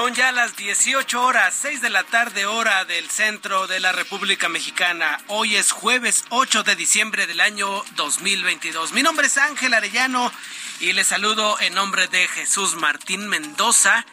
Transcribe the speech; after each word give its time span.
Son 0.00 0.14
ya 0.14 0.32
las 0.32 0.56
18 0.56 1.22
horas, 1.22 1.54
6 1.60 1.82
de 1.82 1.90
la 1.90 2.04
tarde, 2.04 2.46
hora 2.46 2.86
del 2.86 3.10
centro 3.10 3.66
de 3.66 3.80
la 3.80 3.92
República 3.92 4.48
Mexicana. 4.48 5.20
Hoy 5.26 5.56
es 5.56 5.72
jueves 5.72 6.24
8 6.30 6.62
de 6.62 6.74
diciembre 6.74 7.26
del 7.26 7.38
año 7.38 7.84
2022. 7.96 8.92
Mi 8.92 9.02
nombre 9.02 9.26
es 9.26 9.36
Ángel 9.36 9.74
Arellano 9.74 10.32
y 10.80 10.94
le 10.94 11.04
saludo 11.04 11.60
en 11.60 11.74
nombre 11.74 12.08
de 12.08 12.26
Jesús 12.28 12.76
Martín 12.76 13.28
Mendoza, 13.28 14.06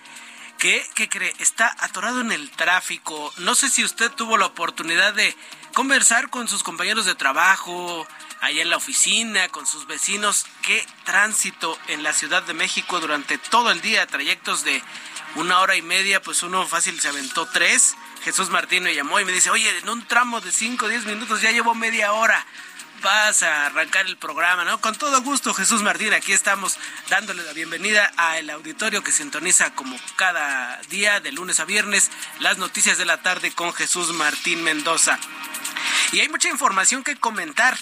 que, 0.57 0.85
¿qué 0.93 1.07
cree? 1.07 1.33
Está 1.39 1.73
atorado 1.79 2.19
en 2.19 2.33
el 2.33 2.51
tráfico. 2.51 3.33
No 3.37 3.55
sé 3.55 3.69
si 3.69 3.85
usted 3.85 4.11
tuvo 4.11 4.37
la 4.37 4.47
oportunidad 4.47 5.13
de 5.13 5.33
conversar 5.73 6.29
con 6.29 6.49
sus 6.49 6.63
compañeros 6.63 7.05
de 7.05 7.15
trabajo, 7.15 8.05
allá 8.41 8.61
en 8.61 8.69
la 8.69 8.75
oficina, 8.75 9.47
con 9.47 9.65
sus 9.65 9.87
vecinos. 9.87 10.47
Qué 10.63 10.85
tránsito 11.05 11.79
en 11.87 12.03
la 12.03 12.11
Ciudad 12.11 12.43
de 12.43 12.53
México 12.53 12.99
durante 12.99 13.37
todo 13.37 13.71
el 13.71 13.79
día, 13.79 14.05
trayectos 14.05 14.65
de 14.65 14.83
una 15.37 15.59
hora 15.59 15.75
y 15.75 15.81
media, 15.81 16.21
pues 16.21 16.43
uno 16.43 16.65
fácil 16.65 16.99
se 16.99 17.07
aventó 17.07 17.45
tres. 17.45 17.95
Jesús 18.23 18.49
Martín 18.49 18.83
me 18.83 18.95
llamó 18.95 19.19
y 19.19 19.25
me 19.25 19.31
dice, 19.31 19.49
oye, 19.49 19.69
en 19.77 19.89
un 19.89 20.05
tramo 20.07 20.41
de 20.41 20.51
cinco 20.51 20.85
o 20.85 20.89
diez 20.89 21.05
minutos 21.05 21.41
ya 21.41 21.51
llevo 21.51 21.75
media 21.75 22.13
hora. 22.13 22.45
Vas 23.03 23.43
a 23.43 23.67
arrancar 23.67 24.07
el 24.07 24.17
programa, 24.17 24.65
¿no? 24.65 24.81
Con 24.81 24.95
todo 24.95 25.21
gusto, 25.21 25.53
Jesús 25.53 25.83
Martín, 25.83 26.13
aquí 26.13 26.33
estamos 26.33 26.79
dándole 27.09 27.43
la 27.43 27.53
bienvenida 27.53 28.11
al 28.17 28.49
auditorio 28.49 29.03
que 29.03 29.11
sintoniza 29.11 29.75
como 29.75 29.95
cada 30.15 30.81
día, 30.89 31.19
de 31.19 31.31
lunes 31.31 31.59
a 31.59 31.65
viernes, 31.65 32.09
las 32.39 32.57
noticias 32.57 32.97
de 32.97 33.05
la 33.05 33.21
tarde 33.21 33.51
con 33.51 33.71
Jesús 33.73 34.11
Martín 34.13 34.63
Mendoza. 34.63 35.19
Y 36.11 36.21
hay 36.21 36.29
mucha 36.29 36.49
información 36.49 37.03
que 37.03 37.15
comentar 37.15 37.77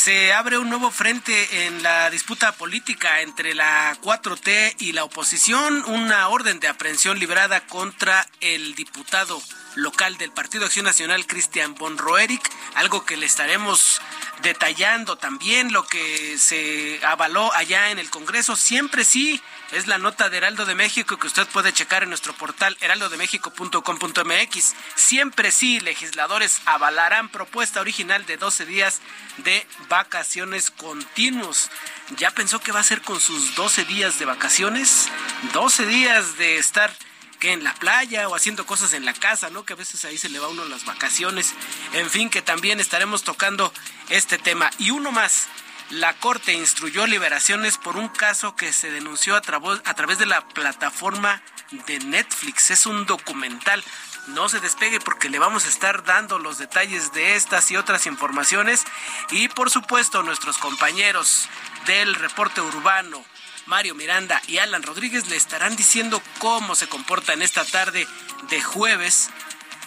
se 0.00 0.32
abre 0.32 0.56
un 0.56 0.70
nuevo 0.70 0.90
frente 0.90 1.66
en 1.66 1.82
la 1.82 2.08
disputa 2.08 2.52
política 2.52 3.20
entre 3.20 3.54
la 3.54 3.94
4T 4.00 4.76
y 4.78 4.92
la 4.92 5.04
oposición, 5.04 5.84
una 5.88 6.26
orden 6.28 6.58
de 6.58 6.68
aprehensión 6.68 7.18
librada 7.18 7.66
contra 7.66 8.26
el 8.40 8.74
diputado 8.74 9.42
local 9.74 10.16
del 10.16 10.32
Partido 10.32 10.64
Acción 10.64 10.86
Nacional, 10.86 11.26
Cristian 11.26 11.74
von 11.74 11.98
Roerich, 11.98 12.50
algo 12.76 13.04
que 13.04 13.18
le 13.18 13.26
estaremos 13.26 14.00
detallando 14.40 15.18
también 15.18 15.70
lo 15.70 15.86
que 15.86 16.38
se 16.38 16.98
avaló 17.04 17.52
allá 17.52 17.90
en 17.90 17.98
el 17.98 18.08
Congreso. 18.08 18.56
Siempre 18.56 19.04
sí, 19.04 19.42
es 19.72 19.86
la 19.86 19.98
nota 19.98 20.28
de 20.28 20.38
Heraldo 20.38 20.64
de 20.64 20.74
México 20.74 21.18
que 21.18 21.26
usted 21.26 21.46
puede 21.48 21.72
checar 21.72 22.02
en 22.02 22.08
nuestro 22.08 22.32
portal 22.34 22.76
heraldodemexico.com.mx. 22.80 24.74
Siempre 24.96 25.50
sí, 25.52 25.80
legisladores 25.80 26.60
avalarán 26.66 27.28
propuesta 27.28 27.80
original 27.80 28.26
de 28.26 28.36
12 28.36 28.66
días 28.66 29.00
de 29.38 29.66
vacaciones 29.88 30.70
continuos. 30.70 31.70
¿Ya 32.16 32.30
pensó 32.30 32.60
que 32.60 32.72
va 32.72 32.80
a 32.80 32.84
ser 32.84 33.02
con 33.02 33.20
sus 33.20 33.54
12 33.54 33.84
días 33.84 34.18
de 34.18 34.24
vacaciones? 34.24 35.08
12 35.52 35.86
días 35.86 36.36
de 36.36 36.58
estar 36.58 36.92
que 37.38 37.52
en 37.52 37.64
la 37.64 37.74
playa 37.74 38.28
o 38.28 38.34
haciendo 38.36 38.66
cosas 38.66 38.92
en 38.92 39.04
la 39.04 39.14
casa, 39.14 39.50
¿no? 39.50 39.64
Que 39.64 39.72
a 39.72 39.76
veces 39.76 40.04
ahí 40.04 40.18
se 40.18 40.28
le 40.28 40.38
va 40.38 40.48
uno 40.48 40.64
las 40.66 40.84
vacaciones. 40.84 41.54
En 41.94 42.10
fin, 42.10 42.28
que 42.28 42.42
también 42.42 42.80
estaremos 42.80 43.24
tocando 43.24 43.72
este 44.10 44.36
tema. 44.36 44.70
Y 44.78 44.90
uno 44.90 45.10
más. 45.10 45.48
La 45.90 46.14
Corte 46.14 46.52
instruyó 46.52 47.04
liberaciones 47.08 47.76
por 47.76 47.96
un 47.96 48.08
caso 48.08 48.54
que 48.54 48.72
se 48.72 48.92
denunció 48.92 49.34
a, 49.34 49.38
a 49.38 49.94
través 49.94 50.18
de 50.18 50.26
la 50.26 50.46
plataforma 50.46 51.42
de 51.86 51.98
Netflix. 51.98 52.70
Es 52.70 52.86
un 52.86 53.06
documental. 53.06 53.82
No 54.28 54.48
se 54.48 54.60
despegue 54.60 55.00
porque 55.00 55.28
le 55.28 55.40
vamos 55.40 55.64
a 55.64 55.68
estar 55.68 56.04
dando 56.04 56.38
los 56.38 56.58
detalles 56.58 57.12
de 57.12 57.34
estas 57.34 57.72
y 57.72 57.76
otras 57.76 58.06
informaciones. 58.06 58.84
Y 59.32 59.48
por 59.48 59.68
supuesto, 59.68 60.22
nuestros 60.22 60.58
compañeros 60.58 61.48
del 61.86 62.14
reporte 62.14 62.60
urbano, 62.60 63.24
Mario 63.66 63.96
Miranda 63.96 64.40
y 64.46 64.58
Alan 64.58 64.84
Rodríguez 64.84 65.28
le 65.28 65.34
estarán 65.34 65.74
diciendo 65.74 66.22
cómo 66.38 66.76
se 66.76 66.88
comporta 66.88 67.32
en 67.32 67.42
esta 67.42 67.64
tarde 67.64 68.06
de 68.48 68.62
jueves 68.62 69.30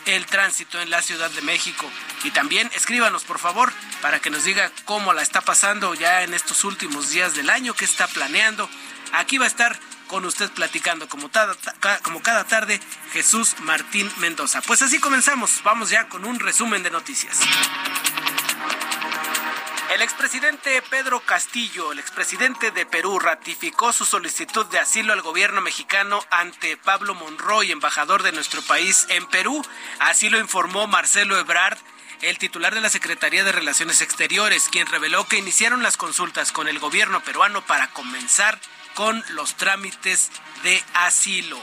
el 0.05 0.25
tránsito 0.25 0.79
en 0.81 0.89
la 0.89 1.01
Ciudad 1.01 1.29
de 1.31 1.41
México. 1.41 1.89
Y 2.23 2.31
también 2.31 2.69
escríbanos, 2.75 3.23
por 3.23 3.39
favor, 3.39 3.71
para 4.01 4.19
que 4.19 4.29
nos 4.29 4.43
diga 4.43 4.71
cómo 4.85 5.13
la 5.13 5.21
está 5.21 5.41
pasando 5.41 5.93
ya 5.93 6.23
en 6.23 6.33
estos 6.33 6.63
últimos 6.63 7.09
días 7.09 7.35
del 7.35 7.49
año, 7.49 7.73
qué 7.73 7.85
está 7.85 8.07
planeando. 8.07 8.69
Aquí 9.13 9.37
va 9.37 9.45
a 9.45 9.47
estar 9.47 9.77
con 10.07 10.25
usted 10.25 10.49
platicando 10.51 11.07
como, 11.07 11.29
como 12.03 12.21
cada 12.21 12.43
tarde 12.43 12.79
Jesús 13.13 13.55
Martín 13.59 14.11
Mendoza. 14.17 14.61
Pues 14.61 14.81
así 14.81 14.99
comenzamos. 14.99 15.61
Vamos 15.63 15.89
ya 15.89 16.07
con 16.07 16.25
un 16.25 16.39
resumen 16.39 16.83
de 16.83 16.91
noticias. 16.91 17.39
El 19.93 20.01
expresidente 20.01 20.81
Pedro 20.89 21.19
Castillo, 21.19 21.91
el 21.91 21.99
expresidente 21.99 22.71
de 22.71 22.83
Perú, 22.83 23.19
ratificó 23.19 23.93
su 23.93 24.05
solicitud 24.05 24.65
de 24.65 24.79
asilo 24.79 25.13
al 25.13 25.21
gobierno 25.21 25.61
mexicano 25.61 26.19
ante 26.31 26.77
Pablo 26.77 27.13
Monroy, 27.13 27.71
embajador 27.71 28.23
de 28.23 28.31
nuestro 28.31 28.63
país 28.63 29.05
en 29.09 29.27
Perú. 29.27 29.63
Así 29.99 30.31
lo 30.31 30.39
informó 30.39 30.87
Marcelo 30.87 31.37
Ebrard, 31.37 31.77
el 32.21 32.39
titular 32.39 32.73
de 32.73 32.81
la 32.81 32.89
Secretaría 32.89 33.43
de 33.43 33.51
Relaciones 33.51 34.01
Exteriores, 34.01 34.67
quien 34.67 34.87
reveló 34.87 35.27
que 35.27 35.37
iniciaron 35.37 35.83
las 35.83 35.95
consultas 35.95 36.51
con 36.51 36.67
el 36.67 36.79
gobierno 36.79 37.23
peruano 37.23 37.63
para 37.63 37.91
comenzar 37.91 38.59
con 38.95 39.23
los 39.29 39.53
trámites 39.57 40.31
de 40.63 40.83
asilo. 40.95 41.59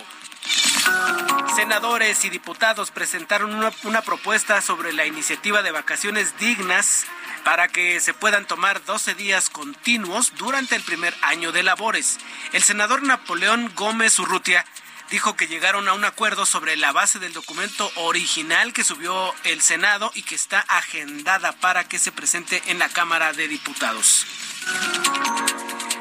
Senadores 1.55 2.25
y 2.25 2.31
diputados 2.31 2.91
presentaron 2.91 3.55
una, 3.55 4.03
propuesta 4.03 4.61
sobre 4.61 4.93
la 4.93 5.07
iniciativa 5.07 5.63
de 5.63 5.71
vacaciones 5.71 6.39
dignas 6.39 7.05
para 7.45 7.69
que 7.69 8.01
se 8.01 8.15
puedan 8.15 8.47
tomar 8.47 8.85
12 8.85 9.15
días 9.15 9.51
continuos 9.51 10.33
durante 10.37 10.77
el 10.77 10.83
primer 10.83 11.15
año 11.23 11.53
de 11.53 11.63
labores. 11.63 12.19
El 12.53 12.63
senador 12.63 13.03
Napoleón 13.03 13.73
Gómez 13.75 14.19
Urrutia 14.19 14.65
dijo 15.11 15.37
que 15.37 15.49
llegaron 15.49 15.89
a 15.89 15.93
un 15.93 16.05
acuerdo 16.05 16.47
sobre 16.47 16.77
la 16.77 16.93
base 16.93 17.19
del 17.19 17.33
documento 17.33 17.91
original 17.97 18.73
que 18.73 18.85
subió 18.85 19.35
el 19.45 19.61
Senado 19.61 20.13
y 20.15 20.23
que 20.23 20.37
está 20.37 20.61
agendada 20.61 21.53
para 21.53 21.85
que 21.85 21.99
se 21.99 22.13
presente 22.13 22.63
en 22.67 22.79
la 22.79 22.89
Cámara 22.89 23.33
de 23.33 23.49
Diputados. 23.49 24.27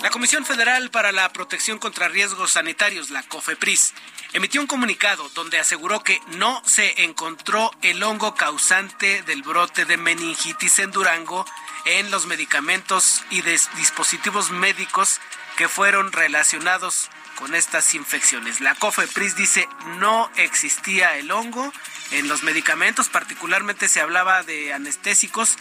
La 0.01 0.11
Comisión 0.11 0.45
Federal 0.45 0.91
para 0.91 1.11
la 1.11 1.27
Protección 1.33 1.77
contra 1.77 2.07
Riesgos 2.07 2.51
Sanitarios, 2.51 3.09
la 3.09 3.21
COFEPRIS, 3.23 3.93
emitió 4.31 4.61
un 4.61 4.67
comunicado 4.67 5.27
donde 5.35 5.59
aseguró 5.59 6.03
que 6.05 6.21
no 6.37 6.61
se 6.65 7.03
encontró 7.03 7.69
el 7.81 8.01
hongo 8.01 8.33
causante 8.33 9.23
del 9.23 9.43
brote 9.43 9.83
de 9.83 9.97
meningitis 9.97 10.79
en 10.79 10.91
Durango 10.91 11.45
en 11.83 12.11
los 12.11 12.27
medicamentos 12.27 13.25
y 13.29 13.41
dispositivos 13.41 14.51
médicos 14.51 15.19
que 15.57 15.67
fueron 15.67 16.13
relacionados 16.13 17.09
con 17.35 17.53
estas 17.53 17.93
infecciones. 17.93 18.61
La 18.61 18.75
COFEPRIS 18.75 19.35
dice 19.35 19.67
no 19.97 20.31
existía 20.37 21.17
el 21.17 21.29
hongo 21.29 21.73
en 22.11 22.29
los 22.29 22.43
medicamentos, 22.43 23.09
particularmente 23.09 23.89
se 23.89 23.99
hablaba 23.99 24.43
de 24.43 24.71
anestésicos, 24.71 25.57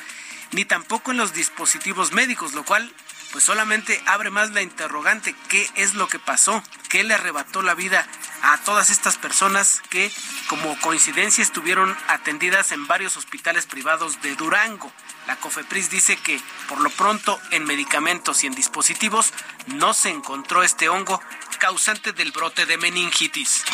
ni 0.53 0.65
tampoco 0.65 1.11
en 1.11 1.17
los 1.17 1.33
dispositivos 1.33 2.13
médicos, 2.13 2.55
lo 2.55 2.65
cual 2.65 2.93
pues 3.33 3.45
solamente 3.45 4.03
abre 4.07 4.31
más 4.31 4.51
la 4.51 4.63
interrogante, 4.63 5.35
¿qué 5.49 5.69
es 5.77 5.95
lo 5.95 6.09
que 6.09 6.19
pasó? 6.19 6.63
¿Qué 6.89 7.05
le 7.05 7.15
arrebató 7.15 7.63
la 7.63 7.75
vida 7.75 8.07
a 8.43 8.59
todas 8.59 8.91
estas 8.91 9.17
personas 9.17 9.83
que 9.91 10.11
como 10.49 10.79
coincidencia 10.81 11.43
estuvieron 11.43 11.97
atendidas 12.09 12.73
en 12.73 12.87
varios 12.87 13.17
hospitales 13.17 13.67
privados 13.67 14.21
de 14.23 14.35
Durango. 14.37 14.93
La 15.27 15.37
COFEPRIS 15.37 15.91
dice 15.91 16.17
que 16.17 16.41
por 16.69 16.81
lo 16.81 16.91
pronto 16.91 17.39
en 17.51 17.65
medicamentos 17.65 18.45
y 18.45 18.47
en 18.47 18.55
dispositivos 18.55 19.33
no 19.67 19.93
se 19.93 20.11
encontró 20.11 20.63
este 20.63 20.89
hongo 20.89 21.21
causante 21.59 22.13
del 22.13 22.33
brote 22.33 22.67
de 22.67 22.79
meningitis. 22.79 23.65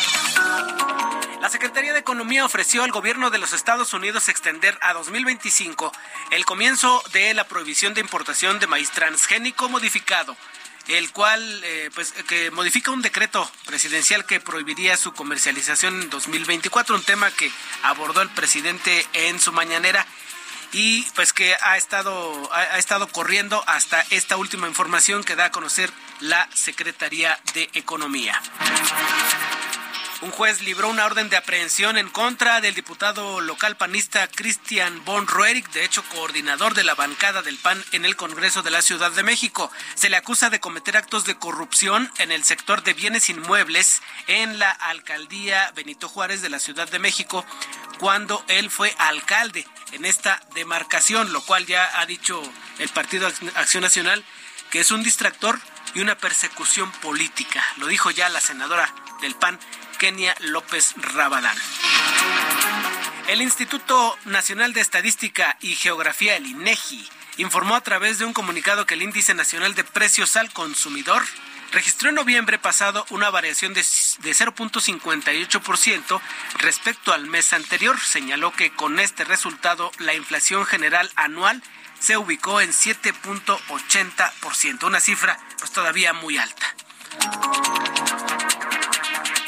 La 1.41 1.49
Secretaría 1.49 1.93
de 1.93 1.99
Economía 1.99 2.45
ofreció 2.45 2.83
al 2.83 2.91
gobierno 2.91 3.29
de 3.29 3.37
los 3.37 3.53
Estados 3.53 3.93
Unidos 3.93 4.29
extender 4.29 4.77
a 4.81 4.93
2025 4.93 5.91
el 6.31 6.45
comienzo 6.45 7.03
de 7.11 7.33
la 7.33 7.43
prohibición 7.45 7.93
de 7.93 8.01
importación 8.01 8.59
de 8.59 8.67
maíz 8.67 8.91
transgénico 8.91 9.69
modificado 9.69 10.35
el 10.87 11.11
cual 11.11 11.61
eh, 11.63 11.89
pues 11.95 12.11
que 12.27 12.51
modifica 12.51 12.91
un 12.91 13.01
decreto 13.01 13.49
presidencial 13.65 14.25
que 14.25 14.39
prohibiría 14.39 14.97
su 14.97 15.13
comercialización 15.13 16.01
en 16.03 16.09
2024, 16.09 16.95
un 16.95 17.03
tema 17.03 17.31
que 17.31 17.51
abordó 17.83 18.21
el 18.21 18.29
presidente 18.29 19.05
en 19.13 19.39
su 19.39 19.51
mañanera 19.51 20.05
y 20.71 21.03
pues 21.15 21.33
que 21.33 21.55
ha 21.61 21.77
estado 21.77 22.53
ha, 22.53 22.77
estado 22.77 23.07
corriendo 23.07 23.63
hasta 23.67 24.01
esta 24.09 24.37
última 24.37 24.67
información 24.67 25.23
que 25.23 25.35
da 25.35 25.45
a 25.45 25.51
conocer 25.51 25.91
la 26.19 26.47
Secretaría 26.53 27.39
de 27.53 27.69
Economía. 27.73 28.39
Un 30.21 30.31
juez 30.31 30.61
libró 30.61 30.89
una 30.89 31.05
orden 31.05 31.29
de 31.29 31.35
aprehensión 31.35 31.97
en 31.97 32.09
contra 32.09 32.61
del 32.61 32.73
diputado 32.73 33.41
local 33.41 33.75
panista 33.75 34.27
Cristian 34.27 35.03
von 35.03 35.27
Roerich, 35.27 35.69
de 35.71 35.83
hecho 35.83 36.03
coordinador 36.15 36.73
de 36.73 36.85
la 36.85 36.95
bancada 36.95 37.41
del 37.41 37.57
PAN 37.57 37.83
en 37.91 38.05
el 38.05 38.15
Congreso 38.15 38.63
de 38.63 38.71
la 38.71 38.81
Ciudad 38.81 39.11
de 39.11 39.23
México. 39.23 39.69
Se 39.93 40.09
le 40.09 40.15
acusa 40.15 40.49
de 40.49 40.61
cometer 40.61 40.95
actos 40.95 41.25
de 41.25 41.35
corrupción 41.35 42.09
en 42.17 42.31
el 42.31 42.45
sector 42.45 42.81
de 42.81 42.93
bienes 42.93 43.29
inmuebles 43.29 44.01
en 44.27 44.57
la 44.57 44.71
alcaldía 44.71 45.71
Benito 45.75 46.07
Juárez 46.07 46.41
de 46.41 46.49
la 46.49 46.59
Ciudad 46.59 46.89
de 46.89 46.99
México 46.99 47.45
cuando 47.99 48.43
él 48.47 48.71
fue 48.71 48.95
alcalde 48.97 49.67
en 49.91 50.05
esta 50.05 50.41
demarcación, 50.55 51.33
lo 51.33 51.41
cual 51.41 51.65
ya 51.65 51.99
ha 51.99 52.05
dicho 52.05 52.41
el 52.79 52.89
Partido 52.89 53.27
Acción 53.55 53.83
Nacional 53.83 54.23
que 54.69 54.79
es 54.79 54.91
un 54.91 55.03
distractor 55.03 55.59
y 55.93 56.01
una 56.01 56.17
persecución 56.17 56.91
política. 56.91 57.63
Lo 57.77 57.87
dijo 57.87 58.11
ya 58.11 58.29
la 58.29 58.41
senadora 58.41 58.93
del 59.21 59.35
PAN, 59.35 59.59
Kenia 59.97 60.35
López 60.39 60.93
Rabadán. 60.97 61.57
El 63.27 63.41
Instituto 63.41 64.17
Nacional 64.25 64.73
de 64.73 64.81
Estadística 64.81 65.57
y 65.61 65.75
Geografía, 65.75 66.35
el 66.35 66.45
INEGI, 66.45 67.09
informó 67.37 67.75
a 67.75 67.81
través 67.81 68.19
de 68.19 68.25
un 68.25 68.33
comunicado 68.33 68.85
que 68.85 68.93
el 68.93 69.01
Índice 69.01 69.33
Nacional 69.33 69.73
de 69.75 69.83
Precios 69.83 70.37
al 70.37 70.53
Consumidor 70.53 71.23
registró 71.71 72.09
en 72.09 72.15
noviembre 72.15 72.59
pasado 72.59 73.05
una 73.09 73.29
variación 73.29 73.73
de, 73.73 73.81
de 73.81 74.31
0.58% 74.31 76.21
respecto 76.59 77.13
al 77.13 77.27
mes 77.27 77.53
anterior. 77.53 77.97
Señaló 77.99 78.51
que 78.53 78.71
con 78.71 78.99
este 78.99 79.23
resultado 79.23 79.91
la 79.99 80.13
inflación 80.13 80.65
general 80.65 81.09
anual 81.15 81.63
se 81.99 82.17
ubicó 82.17 82.59
en 82.61 82.71
7.80%, 82.71 84.85
una 84.85 84.99
cifra 84.99 85.39
pues 85.57 85.71
todavía 85.71 86.13
muy 86.13 86.37
alta. 86.37 86.75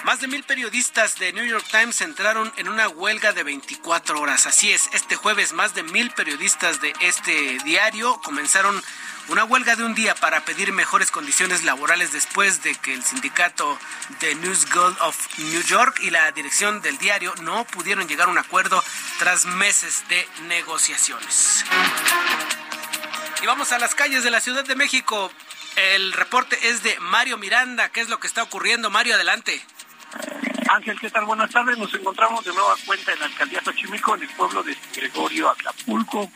Más 0.07 0.21
de 0.21 0.27
mil 0.29 0.45
periodistas 0.45 1.19
de 1.19 1.33
New 1.33 1.43
York 1.43 1.65
Times 1.69 1.99
entraron 1.99 2.53
en 2.55 2.69
una 2.69 2.87
huelga 2.87 3.33
de 3.33 3.43
24 3.43 4.21
horas. 4.21 4.47
Así 4.47 4.71
es, 4.71 4.87
este 4.93 5.17
jueves 5.17 5.51
más 5.51 5.75
de 5.75 5.83
mil 5.83 6.11
periodistas 6.11 6.79
de 6.79 6.93
este 7.01 7.57
diario 7.65 8.17
comenzaron 8.23 8.81
una 9.27 9.43
huelga 9.43 9.75
de 9.75 9.83
un 9.83 9.95
día 9.95 10.15
para 10.15 10.45
pedir 10.45 10.71
mejores 10.71 11.11
condiciones 11.11 11.65
laborales 11.65 12.13
después 12.13 12.63
de 12.63 12.73
que 12.75 12.93
el 12.93 13.03
sindicato 13.03 13.77
The 14.19 14.35
News 14.35 14.67
Guild 14.71 14.97
of 15.01 15.17
New 15.39 15.61
York 15.63 15.99
y 16.01 16.09
la 16.09 16.31
dirección 16.31 16.81
del 16.81 16.97
diario 16.99 17.35
no 17.41 17.65
pudieron 17.65 18.07
llegar 18.07 18.29
a 18.29 18.31
un 18.31 18.37
acuerdo 18.37 18.81
tras 19.19 19.45
meses 19.45 20.05
de 20.07 20.25
negociaciones. 20.43 21.65
Y 23.43 23.45
vamos 23.45 23.73
a 23.73 23.77
las 23.77 23.93
calles 23.93 24.23
de 24.23 24.31
la 24.31 24.39
Ciudad 24.39 24.63
de 24.63 24.77
México. 24.77 25.29
El 25.75 26.13
reporte 26.13 26.57
es 26.69 26.81
de 26.81 26.97
Mario 27.01 27.37
Miranda. 27.37 27.89
¿Qué 27.89 27.99
es 27.99 28.07
lo 28.07 28.21
que 28.21 28.27
está 28.27 28.41
ocurriendo? 28.41 28.89
Mario, 28.89 29.15
adelante. 29.15 29.61
Ángel, 30.69 30.99
¿qué 30.99 31.09
tal? 31.09 31.25
Buenas 31.25 31.49
tardes. 31.49 31.77
Nos 31.77 31.93
encontramos 31.93 32.43
de 32.43 32.53
nueva 32.53 32.73
cuenta 32.85 33.13
en 33.13 33.19
la 33.19 33.25
alcaldía 33.25 33.61
Xochimilco, 33.63 34.15
en 34.15 34.23
el 34.23 34.29
pueblo 34.29 34.63
de 34.63 34.75
Gregorio 34.95 35.49
Acapulco, 35.49 36.29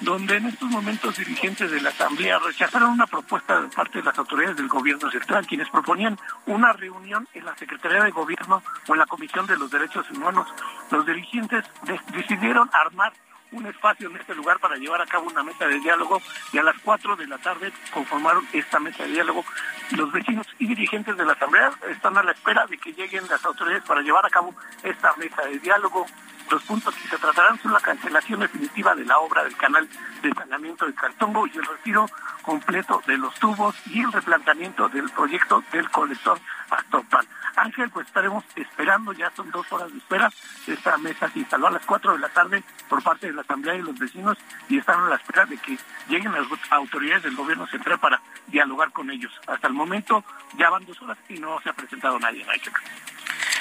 donde 0.00 0.36
en 0.36 0.46
estos 0.46 0.68
momentos 0.68 1.16
dirigentes 1.16 1.70
de 1.70 1.80
la 1.80 1.90
Asamblea 1.90 2.38
rechazaron 2.38 2.90
una 2.90 3.06
propuesta 3.06 3.60
de 3.60 3.68
parte 3.68 3.98
de 3.98 4.04
las 4.04 4.18
autoridades 4.18 4.56
del 4.56 4.68
gobierno 4.68 5.10
central, 5.10 5.46
quienes 5.46 5.68
proponían 5.70 6.18
una 6.46 6.72
reunión 6.72 7.26
en 7.34 7.44
la 7.44 7.56
Secretaría 7.56 8.04
de 8.04 8.10
Gobierno 8.10 8.62
o 8.86 8.92
en 8.92 8.98
la 8.98 9.06
Comisión 9.06 9.46
de 9.46 9.56
los 9.56 9.70
Derechos 9.70 10.08
Humanos. 10.10 10.48
Los 10.90 11.04
dirigentes 11.06 11.64
decidieron 12.12 12.70
armar 12.72 13.12
un 13.52 13.66
espacio 13.66 14.08
en 14.08 14.16
este 14.16 14.34
lugar 14.34 14.58
para 14.58 14.76
llevar 14.76 15.00
a 15.00 15.06
cabo 15.06 15.26
una 15.26 15.42
mesa 15.42 15.66
de 15.66 15.78
diálogo 15.80 16.20
y 16.52 16.58
a 16.58 16.62
las 16.62 16.76
4 16.84 17.16
de 17.16 17.26
la 17.26 17.38
tarde 17.38 17.72
conformaron 17.92 18.46
esta 18.52 18.78
mesa 18.78 19.04
de 19.04 19.10
diálogo. 19.10 19.44
Los 19.92 20.12
vecinos 20.12 20.46
y 20.58 20.66
dirigentes 20.66 21.16
de 21.16 21.24
la 21.24 21.32
Asamblea 21.32 21.70
están 21.88 22.16
a 22.18 22.22
la 22.22 22.32
espera 22.32 22.66
de 22.66 22.78
que 22.78 22.92
lleguen 22.92 23.26
las 23.28 23.44
autoridades 23.44 23.84
para 23.84 24.02
llevar 24.02 24.24
a 24.26 24.30
cabo 24.30 24.54
esta 24.82 25.14
mesa 25.16 25.42
de 25.42 25.58
diálogo. 25.58 26.06
Los 26.50 26.62
puntos 26.62 26.94
que 26.94 27.08
se 27.08 27.18
tratarán 27.18 27.60
son 27.60 27.72
la 27.72 27.80
cancelación 27.80 28.40
definitiva 28.40 28.94
de 28.94 29.04
la 29.04 29.18
obra 29.18 29.44
del 29.44 29.56
canal 29.56 29.86
de 30.22 30.32
saneamiento 30.32 30.86
de 30.86 30.94
Cartongo 30.94 31.46
y 31.46 31.50
el 31.56 31.64
retiro 31.64 32.06
completo 32.42 33.02
de 33.06 33.18
los 33.18 33.34
tubos 33.34 33.76
y 33.86 34.00
el 34.00 34.10
replanteamiento 34.10 34.88
del 34.88 35.10
proyecto 35.10 35.62
del 35.72 35.90
colector 35.90 36.40
Astopal. 36.70 37.26
Ángel, 37.56 37.90
pues 37.90 38.06
estaremos 38.06 38.44
esperando, 38.56 39.12
ya 39.12 39.30
son 39.36 39.50
dos 39.50 39.70
horas 39.72 39.92
de 39.92 39.98
espera. 39.98 40.30
Esta 40.66 40.96
mesa 40.96 41.28
se 41.28 41.40
instaló 41.40 41.66
a 41.66 41.72
las 41.72 41.84
cuatro 41.84 42.12
de 42.12 42.18
la 42.18 42.28
tarde 42.30 42.62
por 42.88 43.02
parte 43.02 43.26
de 43.26 43.34
la 43.34 43.42
Asamblea 43.42 43.74
y 43.74 43.82
los 43.82 43.98
vecinos 43.98 44.38
y 44.70 44.78
están 44.78 45.00
a 45.00 45.08
la 45.10 45.16
espera 45.16 45.44
de 45.44 45.58
que 45.58 45.76
lleguen 46.08 46.32
las 46.32 46.46
autoridades 46.70 47.24
del 47.24 47.36
gobierno 47.36 47.66
central 47.66 47.98
para 47.98 48.22
dialogar 48.46 48.90
con 48.92 49.10
ellos. 49.10 49.32
Hasta 49.46 49.66
el 49.66 49.74
momento 49.74 50.24
ya 50.56 50.70
van 50.70 50.86
dos 50.86 51.00
horas 51.02 51.18
y 51.28 51.38
no 51.38 51.60
se 51.60 51.68
ha 51.68 51.72
presentado 51.74 52.18
nadie. 52.18 52.42
Ángel. 52.50 52.72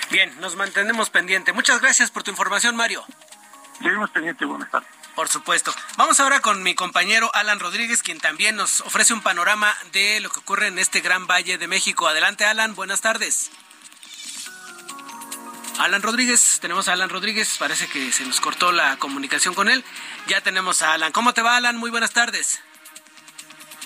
Bien, 0.09 0.33
nos 0.39 0.55
mantenemos 0.55 1.09
pendiente. 1.09 1.53
Muchas 1.53 1.81
gracias 1.81 2.11
por 2.11 2.23
tu 2.23 2.31
información, 2.31 2.75
Mario. 2.75 3.05
Seguimos 3.81 4.09
pendiente, 4.09 4.45
buenas 4.45 4.71
tardes. 4.71 4.89
Por 5.15 5.29
supuesto. 5.29 5.73
Vamos 5.97 6.19
ahora 6.19 6.39
con 6.41 6.63
mi 6.63 6.75
compañero 6.75 7.29
Alan 7.33 7.59
Rodríguez, 7.59 8.03
quien 8.03 8.19
también 8.19 8.55
nos 8.55 8.81
ofrece 8.81 9.13
un 9.13 9.21
panorama 9.21 9.75
de 9.91 10.19
lo 10.19 10.29
que 10.29 10.39
ocurre 10.39 10.67
en 10.67 10.79
este 10.79 11.01
gran 11.01 11.27
valle 11.27 11.57
de 11.57 11.67
México. 11.67 12.07
Adelante, 12.07 12.45
Alan, 12.45 12.75
buenas 12.75 13.01
tardes. 13.01 13.49
Alan 15.79 16.01
Rodríguez, 16.01 16.59
tenemos 16.61 16.87
a 16.87 16.93
Alan 16.93 17.09
Rodríguez, 17.09 17.57
parece 17.59 17.87
que 17.87 18.11
se 18.11 18.25
nos 18.25 18.39
cortó 18.41 18.71
la 18.71 18.97
comunicación 18.97 19.53
con 19.53 19.69
él. 19.69 19.83
Ya 20.27 20.41
tenemos 20.41 20.81
a 20.81 20.93
Alan. 20.93 21.11
¿Cómo 21.11 21.33
te 21.33 21.41
va, 21.41 21.57
Alan? 21.57 21.77
Muy 21.77 21.91
buenas 21.91 22.11
tardes. 22.11 22.61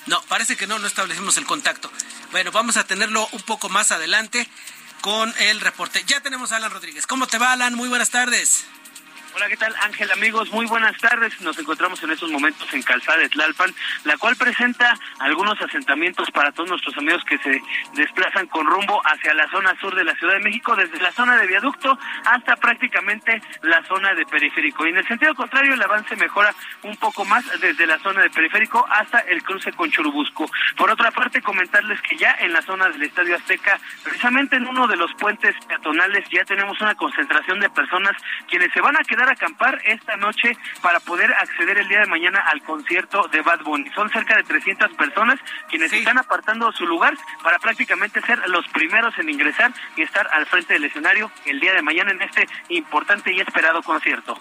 No, 0.08 0.22
parece 0.24 0.56
que 0.56 0.68
no, 0.68 0.80
no 0.80 0.88
establecimos 0.88 1.38
el 1.38 1.46
contacto. 1.46 1.92
Bueno, 2.32 2.52
vamos 2.52 2.78
a 2.78 2.86
tenerlo 2.86 3.28
un 3.32 3.42
poco 3.42 3.70
más 3.70 3.92
adelante 3.92 4.50
con 5.02 5.34
el 5.40 5.60
reporte. 5.60 6.04
Ya 6.08 6.22
tenemos 6.22 6.52
a 6.52 6.58
Alan 6.58 6.72
Rodríguez. 6.72 7.08
¿Cómo 7.08 7.28
te 7.28 7.38
va, 7.38 7.54
Alan? 7.54 7.74
Muy 7.74 7.90
buenas 7.90 8.12
tardes. 8.12 8.66
Hola, 9.34 9.48
¿qué 9.48 9.56
tal 9.56 9.74
Ángel? 9.82 10.12
Amigos, 10.12 10.52
muy 10.52 10.66
buenas 10.66 10.98
tardes. 10.98 11.40
Nos 11.40 11.58
encontramos 11.58 12.04
en 12.04 12.12
estos 12.12 12.30
momentos 12.30 12.68
en 12.74 12.84
Calzada 12.84 13.18
de 13.18 13.30
Tlalpan, 13.30 13.74
la 14.04 14.18
cual 14.18 14.36
presenta 14.36 14.94
algunos 15.20 15.60
asentamientos 15.62 16.30
para 16.32 16.52
todos 16.52 16.70
nuestros 16.70 16.98
amigos 16.98 17.24
que 17.24 17.38
se 17.38 17.62
desplazan 17.94 18.48
con 18.48 18.66
rumbo 18.68 19.02
hacia 19.06 19.34
la 19.34 19.50
zona 19.50 19.74
sur 19.80 19.96
de 19.96 20.04
la 20.04 20.16
Ciudad 20.16 20.34
de 20.34 20.42
México, 20.42 20.76
desde 20.76 21.00
la 21.00 21.14
zona 21.14 21.38
de 21.38 21.48
viaducto 21.48 21.98
hasta 22.26 22.58
prácticamente 22.58 23.42
la 23.62 23.82
zona 23.86 24.14
de 24.16 24.26
periférico. 24.26 24.86
Y 24.86 24.90
en 24.90 24.98
el 24.98 25.08
sentido 25.08 25.34
contrario, 25.34 25.76
el 25.76 25.82
avance 25.82 26.14
mejora 26.18 26.54
un 26.84 26.98
poco 26.98 27.24
más 27.24 27.46
desde 27.62 27.88
la 27.88 28.00
zona 28.00 28.24
de 28.24 28.30
periférico 28.30 28.86
hasta 28.90 29.20
el 29.20 29.44
cruce 29.44 29.72
con 29.72 29.90
Churubusco. 29.90 30.52
Por 30.76 30.92
otra 30.92 31.10
parte, 31.12 31.42
comentarles 31.42 32.02
que 32.02 32.18
ya 32.18 32.36
en 32.42 32.52
la 32.52 32.62
zona 32.64 32.90
del 32.90 33.04
Estadio 33.04 33.38
Azteca, 33.38 33.80
precisamente 34.04 34.58
en 34.58 34.68
uno 34.68 34.88
de 34.88 34.98
los 34.98 35.14
puentes 35.14 35.56
peatonales, 35.68 36.28
ya 36.30 36.44
tenemos 36.44 36.82
una 36.82 36.96
concentración 36.96 37.62
de 37.62 37.70
personas 37.70 38.12
quienes 38.50 38.74
se 38.74 38.82
van 38.82 38.98
a 38.98 39.04
quedar 39.04 39.21
a 39.30 39.34
acampar 39.34 39.82
esta 39.86 40.16
noche 40.18 40.58
para 40.82 41.00
poder 41.00 41.34
acceder 41.34 41.78
el 41.78 41.88
día 41.88 42.02
de 42.02 42.08
mañana 42.08 42.40
al 42.48 42.62
concierto 42.64 43.28
de 43.28 43.42
Bad 43.42 43.62
Bunny. 43.62 43.90
Son 43.94 44.10
cerca 44.10 44.36
de 44.36 44.44
300 44.44 44.94
personas 44.94 45.40
quienes 45.70 45.92
están 45.94 46.18
apartando 46.18 46.72
su 46.72 46.86
lugar 46.86 47.18
para 47.44 47.60
prácticamente 47.60 48.22
ser 48.22 48.40
los 48.50 48.68
primeros 48.70 49.18
en 49.18 49.30
ingresar 49.30 49.74
y 49.96 50.02
estar 50.02 50.28
al 50.34 50.46
frente 50.46 50.74
del 50.74 50.86
escenario 50.86 51.32
el 51.46 51.60
día 51.60 51.74
de 51.74 51.82
mañana 51.82 52.12
en 52.12 52.22
este 52.22 52.48
importante 52.70 53.32
y 53.34 53.40
esperado 53.40 53.82
concierto. 53.84 54.38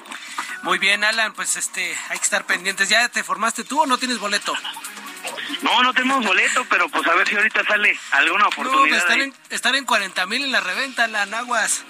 Muy 0.62 0.78
bien, 0.78 1.04
Alan, 1.04 1.32
pues 1.32 1.56
este 1.56 1.96
hay 2.08 2.18
que 2.18 2.24
estar 2.24 2.44
pendientes. 2.44 2.88
¿Ya 2.88 3.08
te 3.08 3.22
formaste 3.22 3.64
tú 3.64 3.80
o 3.82 3.86
no 3.86 3.98
tienes 3.98 4.18
boleto? 4.18 4.54
No, 5.62 5.82
no 5.82 5.92
tenemos 5.92 6.24
boleto, 6.24 6.64
pero 6.70 6.88
pues 6.88 7.06
a 7.06 7.14
ver 7.14 7.28
si 7.28 7.36
ahorita 7.36 7.64
sale 7.64 7.98
alguna 8.12 8.46
oportunidad. 8.46 8.96
No, 8.96 8.96
estar, 8.96 9.20
en, 9.20 9.34
estar 9.50 9.74
en 9.74 9.84
40 9.84 10.26
mil 10.26 10.44
en 10.44 10.52
la 10.52 10.60
reventa, 10.60 11.06
la 11.06 11.26
Naguas. 11.26 11.84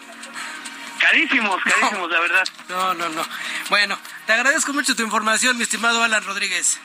Carísimos, 1.00 1.62
carísimos, 1.64 2.10
la 2.10 2.20
verdad. 2.20 2.44
No, 2.68 2.94
no, 2.94 3.08
no. 3.08 3.22
Bueno, 3.68 3.98
te 4.26 4.32
agradezco 4.32 4.72
mucho 4.72 4.94
tu 4.94 5.02
información, 5.02 5.56
mi 5.56 5.62
estimado 5.62 6.02
Alan 6.02 6.24
Rodríguez. 6.24 6.78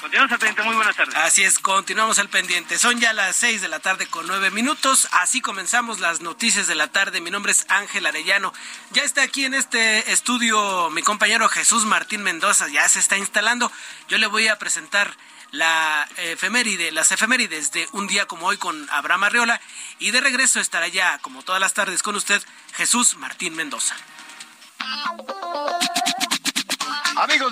Continuamos 0.00 0.32
al 0.32 0.38
pendiente, 0.38 0.62
muy 0.62 0.76
buenas 0.76 0.94
tardes. 0.94 1.14
Así 1.16 1.42
es, 1.42 1.58
continuamos 1.58 2.18
al 2.18 2.28
pendiente. 2.28 2.78
Son 2.78 3.00
ya 3.00 3.12
las 3.12 3.34
seis 3.34 3.62
de 3.62 3.68
la 3.68 3.80
tarde 3.80 4.06
con 4.06 4.26
nueve 4.26 4.50
minutos. 4.50 5.08
Así 5.12 5.40
comenzamos 5.40 6.00
las 6.00 6.20
noticias 6.20 6.66
de 6.66 6.74
la 6.74 6.88
tarde. 6.88 7.20
Mi 7.20 7.30
nombre 7.30 7.52
es 7.52 7.64
Ángel 7.68 8.06
Arellano. 8.06 8.52
Ya 8.90 9.02
está 9.02 9.22
aquí 9.22 9.44
en 9.44 9.54
este 9.54 10.12
estudio 10.12 10.90
mi 10.90 11.02
compañero 11.02 11.48
Jesús 11.48 11.86
Martín 11.86 12.22
Mendoza. 12.22 12.68
Ya 12.68 12.88
se 12.88 12.98
está 12.98 13.16
instalando. 13.16 13.72
Yo 14.08 14.18
le 14.18 14.26
voy 14.26 14.48
a 14.48 14.58
presentar 14.58 15.16
la 15.56 16.08
efeméride, 16.16 16.92
las 16.92 17.12
efemérides 17.12 17.72
de 17.72 17.88
un 17.92 18.06
día 18.06 18.26
como 18.26 18.46
hoy 18.46 18.58
con 18.58 18.88
Abraham 18.90 19.24
Arreola. 19.24 19.60
Y 19.98 20.10
de 20.10 20.20
regreso 20.20 20.60
estará 20.60 20.88
ya, 20.88 21.18
como 21.18 21.42
todas 21.42 21.60
las 21.60 21.74
tardes, 21.74 22.02
con 22.02 22.14
usted 22.16 22.42
Jesús 22.74 23.16
Martín 23.16 23.54
Mendoza. 23.54 23.96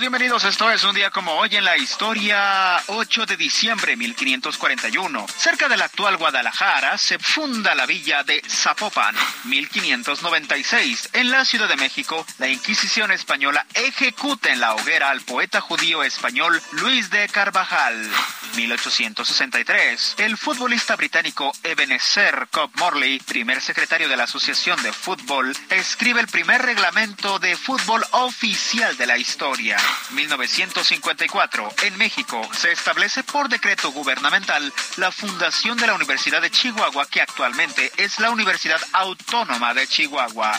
Bienvenidos. 0.01 0.43
Esto 0.43 0.69
es 0.71 0.83
un 0.83 0.95
día 0.95 1.11
como 1.11 1.33
hoy 1.35 1.55
en 1.55 1.65
la 1.65 1.77
historia. 1.77 2.83
8 2.89 3.27
de 3.27 3.37
diciembre 3.37 3.97
1541. 3.97 5.27
Cerca 5.37 5.69
de 5.69 5.77
la 5.77 5.85
actual 5.85 6.17
Guadalajara 6.17 6.99
se 6.99 7.19
funda 7.21 7.77
la 7.77 7.87
villa 7.87 8.25
de 8.25 8.43
Zapopan. 8.49 9.15
1596. 9.45 11.11
En 11.13 11.31
la 11.31 11.45
Ciudad 11.45 11.69
de 11.69 11.77
México, 11.77 12.27
la 12.39 12.49
Inquisición 12.49 13.13
española 13.13 13.67
ejecuta 13.75 14.53
en 14.53 14.61
la 14.61 14.75
hoguera 14.75 15.11
al 15.11 15.21
poeta 15.21 15.61
judío 15.61 16.03
español 16.03 16.61
Luis 16.73 17.11
de 17.11 17.29
Carvajal. 17.29 18.11
1863. 18.57 20.17
El 20.19 20.37
futbolista 20.37 20.97
británico 20.97 21.53
Ebenezer 21.63 22.49
Cobb 22.51 22.71
Morley, 22.79 23.21
primer 23.21 23.61
secretario 23.61 24.09
de 24.09 24.17
la 24.17 24.25
Asociación 24.25 24.83
de 24.83 24.93
Fútbol, 24.93 25.57
escribe 25.71 26.21
el 26.21 26.27
primer 26.27 26.63
reglamento 26.63 27.39
de 27.39 27.57
fútbol 27.57 28.05
oficial 28.13 28.97
de 28.97 29.07
la 29.07 29.19
historia. 29.19 29.77
1954. 30.11 31.73
En 31.83 31.97
México 31.99 32.41
se 32.53 32.73
establece 32.73 33.23
por 33.25 33.49
decreto 33.49 33.91
gubernamental 33.91 34.73
la 34.97 35.11
fundación 35.11 35.77
de 35.79 35.87
la 35.87 35.95
Universidad 35.95 36.43
de 36.43 36.51
Chihuahua, 36.51 37.07
que 37.07 37.21
actualmente 37.21 37.93
es 37.97 38.19
la 38.21 38.31
Universidad 38.31 38.81
Autónoma 38.93 39.75
de 39.75 39.87
Chihuahua. 39.87 40.59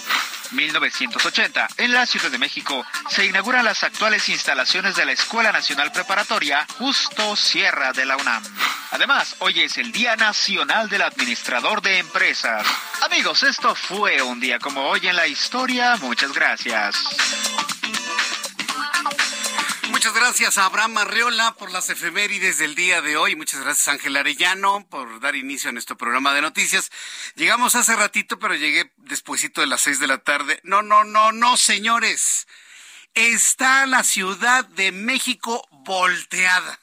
1980. 0.51 1.67
En 1.77 1.93
la 1.93 2.05
Ciudad 2.05 2.31
de 2.31 2.37
México 2.37 2.85
se 3.09 3.25
inauguran 3.25 3.65
las 3.65 3.83
actuales 3.83 4.29
instalaciones 4.29 4.95
de 4.95 5.05
la 5.05 5.11
Escuela 5.11 5.51
Nacional 5.51 5.91
Preparatoria 5.91 6.65
Justo 6.77 7.35
Sierra 7.35 7.93
de 7.93 8.05
la 8.05 8.17
UNAM. 8.17 8.43
Además, 8.91 9.35
hoy 9.39 9.61
es 9.61 9.77
el 9.77 9.91
Día 9.91 10.15
Nacional 10.15 10.89
del 10.89 11.01
Administrador 11.01 11.81
de 11.81 11.99
Empresas. 11.99 12.65
Amigos, 13.01 13.43
esto 13.43 13.75
fue 13.75 14.21
un 14.21 14.39
día 14.39 14.59
como 14.59 14.83
hoy 14.83 15.07
en 15.07 15.15
la 15.15 15.27
historia. 15.27 15.97
Muchas 15.97 16.31
gracias. 16.31 16.95
Gracias 20.27 20.57
a 20.57 20.65
Abraham 20.65 20.97
Arreola 20.97 21.53
por 21.53 21.71
las 21.71 21.91
efemérides 21.91 22.57
del 22.57 22.73
día 22.73 22.99
de 22.99 23.15
hoy. 23.15 23.35
Muchas 23.35 23.61
gracias 23.61 23.87
Ángel 23.89 24.17
Arellano 24.17 24.83
por 24.89 25.19
dar 25.19 25.35
inicio 25.35 25.69
a 25.69 25.71
nuestro 25.71 25.97
programa 25.97 26.33
de 26.33 26.41
noticias. 26.41 26.89
Llegamos 27.35 27.75
hace 27.75 27.95
ratito, 27.95 28.39
pero 28.39 28.55
llegué 28.55 28.91
despuesito 28.97 29.61
de 29.61 29.67
las 29.67 29.81
seis 29.81 29.99
de 29.99 30.07
la 30.07 30.17
tarde. 30.17 30.59
No, 30.63 30.81
no, 30.81 31.03
no, 31.03 31.31
no, 31.31 31.57
señores. 31.57 32.47
Está 33.13 33.85
la 33.85 34.03
Ciudad 34.03 34.65
de 34.65 34.91
México 34.91 35.63
volteada. 35.69 36.79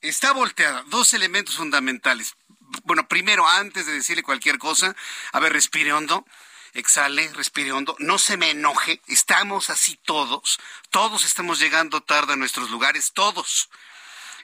Está 0.00 0.32
volteada. 0.32 0.82
Dos 0.88 1.14
elementos 1.14 1.56
fundamentales. 1.56 2.34
Bueno, 2.82 3.06
primero, 3.06 3.46
antes 3.46 3.86
de 3.86 3.92
decirle 3.92 4.24
cualquier 4.24 4.58
cosa, 4.58 4.96
a 5.30 5.38
ver, 5.38 5.52
respire 5.52 5.92
hondo 5.92 6.26
exhale, 6.74 7.30
respire 7.34 7.72
hondo, 7.72 7.96
no 7.98 8.18
se 8.18 8.36
me 8.36 8.50
enoje, 8.50 9.00
estamos 9.06 9.70
así 9.70 9.96
todos, 10.04 10.58
todos 10.90 11.24
estamos 11.24 11.58
llegando 11.58 12.00
tarde 12.02 12.34
a 12.34 12.36
nuestros 12.36 12.70
lugares, 12.70 13.12
todos. 13.12 13.70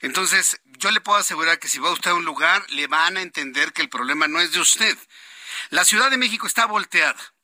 Entonces, 0.02 0.60
yo 0.64 0.90
le 0.90 1.00
puedo 1.00 1.18
asegurar 1.18 1.58
que 1.58 1.68
si 1.68 1.78
va 1.78 1.90
usted 1.90 2.10
a 2.10 2.14
un 2.14 2.24
lugar, 2.24 2.64
le 2.70 2.86
van 2.86 3.16
a 3.16 3.22
entender 3.22 3.72
que 3.72 3.82
el 3.82 3.88
problema 3.88 4.28
no 4.28 4.40
es 4.40 4.52
de 4.52 4.60
usted. 4.60 4.96
La 5.70 5.84
Ciudad 5.84 6.10
de 6.10 6.18
México 6.18 6.46
está 6.46 6.66
volteada. 6.66 7.34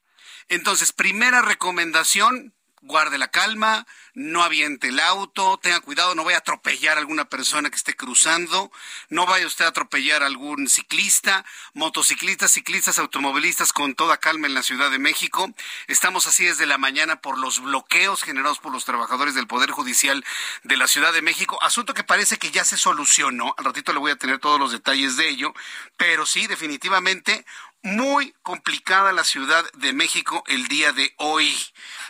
Entonces, 0.48 0.92
primera 0.92 1.40
recomendación, 1.40 2.54
guarde 2.82 3.16
la 3.16 3.28
calma, 3.28 3.86
no 4.12 4.42
aviente 4.42 4.88
el 4.88 5.00
auto, 5.00 5.58
tenga 5.62 5.80
cuidado, 5.80 6.14
no 6.14 6.24
vaya 6.24 6.38
a 6.38 6.40
atropellar 6.40 6.96
a 6.96 7.00
alguna 7.00 7.24
persona 7.24 7.70
que 7.70 7.76
esté 7.76 7.94
cruzando, 7.94 8.70
no 9.08 9.24
vaya 9.24 9.46
usted 9.46 9.64
a 9.64 9.68
atropellar 9.68 10.22
a 10.22 10.26
algún 10.26 10.68
ciclista, 10.68 11.44
motociclistas, 11.74 12.52
ciclistas, 12.52 12.98
automovilistas 12.98 13.72
con 13.72 13.94
toda 13.94 14.18
calma 14.18 14.48
en 14.48 14.54
la 14.54 14.62
Ciudad 14.62 14.90
de 14.90 14.98
México. 14.98 15.50
Estamos 15.86 16.26
así 16.26 16.44
desde 16.44 16.66
la 16.66 16.76
mañana 16.76 17.20
por 17.20 17.38
los 17.38 17.60
bloqueos 17.60 18.22
generados 18.22 18.58
por 18.58 18.72
los 18.72 18.84
trabajadores 18.84 19.34
del 19.34 19.46
Poder 19.46 19.70
Judicial 19.70 20.24
de 20.64 20.76
la 20.76 20.88
Ciudad 20.88 21.12
de 21.12 21.22
México, 21.22 21.58
asunto 21.62 21.94
que 21.94 22.04
parece 22.04 22.36
que 22.36 22.50
ya 22.50 22.64
se 22.64 22.76
solucionó. 22.76 23.54
Al 23.58 23.64
ratito 23.64 23.92
le 23.92 24.00
voy 24.00 24.10
a 24.10 24.16
tener 24.16 24.40
todos 24.40 24.58
los 24.58 24.72
detalles 24.72 25.16
de 25.16 25.28
ello, 25.28 25.54
pero 25.96 26.26
sí, 26.26 26.48
definitivamente 26.48 27.46
muy 27.82 28.34
complicada 28.42 29.12
la 29.12 29.24
Ciudad 29.24 29.64
de 29.74 29.92
México 29.92 30.44
el 30.46 30.68
día 30.68 30.92
de 30.92 31.14
hoy. 31.18 31.52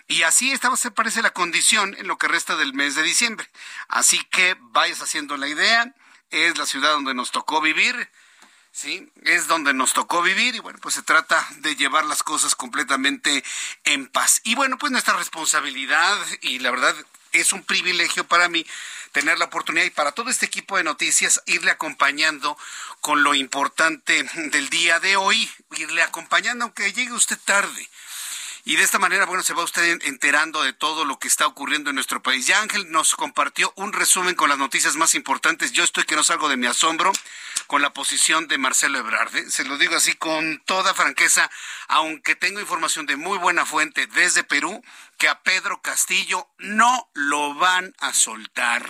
Y 0.09 0.23
así 0.23 0.53
esta 0.53 0.75
se 0.77 0.91
parece 0.91 1.23
la 1.23 1.33
condición 1.33 1.95
en 1.99 2.07
lo 2.07 2.19
que 2.19 2.29
resta 2.29 2.57
del 2.57 2.75
mes 2.75 2.95
de 2.95 3.03
diciembre. 3.03 3.49
Así 3.89 4.23
que 4.31 4.57
vayas 4.61 5.03
haciendo 5.03 5.37
la 5.37 5.49
idea. 5.49 5.95
Es 6.31 6.59
la 6.59 6.67
ciudad 6.67 6.93
donde 6.93 7.15
nos 7.15 7.31
tocó 7.31 7.61
vivir. 7.61 8.11
¿sí? 8.73 9.11
Es 9.23 9.47
donde 9.47 9.75
nos 9.75 9.93
tocó 9.93 10.23
vivir 10.23 10.55
y 10.55 10.59
bueno, 10.59 10.79
pues 10.83 10.95
se 10.95 11.03
trata 11.03 11.47
de 11.59 11.77
llevar 11.77 12.05
las 12.07 12.23
cosas 12.23 12.55
completamente 12.55 13.45
en 13.85 14.09
paz. 14.09 14.41
Y 14.45 14.55
bueno, 14.55 14.79
pues 14.79 14.91
nuestra 14.91 15.17
responsabilidad 15.17 16.19
y 16.41 16.59
la 16.59 16.71
verdad 16.71 16.95
es 17.33 17.53
un 17.53 17.63
privilegio 17.63 18.25
para 18.25 18.49
mí 18.49 18.67
tener 19.13 19.39
la 19.39 19.47
oportunidad 19.47 19.85
y 19.85 19.91
para 19.91 20.13
todo 20.13 20.31
este 20.31 20.47
equipo 20.47 20.77
de 20.77 20.85
noticias 20.85 21.43
irle 21.47 21.71
acompañando 21.71 22.57
con 23.01 23.23
lo 23.23 23.35
importante 23.35 24.23
del 24.35 24.69
día 24.71 25.01
de 25.01 25.17
hoy, 25.17 25.51
irle 25.77 26.03
acompañando 26.03 26.65
aunque 26.65 26.93
llegue 26.93 27.13
usted 27.13 27.39
tarde. 27.45 27.89
Y 28.65 28.77
de 28.77 28.85
esta 28.85 29.01
manera, 29.01 29.27
bueno, 29.27 29.43
se 29.43 29.55
va 29.55 29.65
usted 29.65 29.99
enterando 30.05 30.63
de 30.63 30.73
todo 30.73 31.05
lo 31.05 31.19
que 31.19 31.27
está 31.27 31.49
ocurriendo 31.49 31.91
en 31.91 31.97
nuestro 31.97 32.23
país. 32.23 32.47
Ya 32.47 32.63
Ángel 32.63 32.93
nos 32.93 33.17
compartió 33.17 33.73
un 33.75 33.93
resumen 33.93 34.37
con 34.37 34.49
las 34.49 34.59
noticias 34.59 34.95
más 34.95 35.17
importantes. 35.17 35.73
Yo 35.73 35.83
estoy 35.83 36.05
que 36.05 36.15
no 36.15 36.23
salgo 36.23 36.49
de 36.49 36.57
mi 36.57 36.69
asombro 36.69 37.13
con 37.67 37.83
la 37.83 37.93
posición 37.93 38.47
de 38.47 38.59
Marcelo 38.59 39.01
Ebrard. 39.01 39.35
¿eh? 39.35 39.51
Se 39.51 39.65
lo 39.65 39.79
digo 39.79 39.97
así 39.97 40.15
con 40.15 40.63
toda 40.65 40.95
franqueza, 40.95 41.51
aunque 41.89 42.37
tengo 42.37 42.61
información 42.61 43.05
de 43.07 43.17
muy 43.17 43.37
buena 43.37 43.67
fuente 43.67 44.07
desde 44.07 44.45
Perú, 44.45 44.81
que 45.19 45.29
a 45.29 45.43
Pedro 45.43 45.83
Castillo 45.83 46.49
no 46.59 47.11
lo 47.15 47.55
van 47.55 47.97
a 47.99 48.13
soltar. 48.15 48.89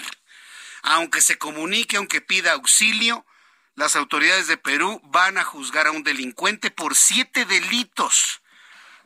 Aunque 0.83 1.23
se 1.23 1.39
comunique, 1.39 1.97
aunque 1.97 2.21
pida 2.21 2.53
auxilio, 2.53 3.25
las 3.75 3.97
autoridades 3.97 4.49
de 4.49 4.59
Perú 4.59 5.01
van 5.05 5.39
a 5.39 5.45
juzgar 5.45 5.87
a 5.87 5.93
un 5.93 6.03
delincuente 6.03 6.71
por 6.71 6.95
siete 6.95 7.47
delitos 7.47 8.42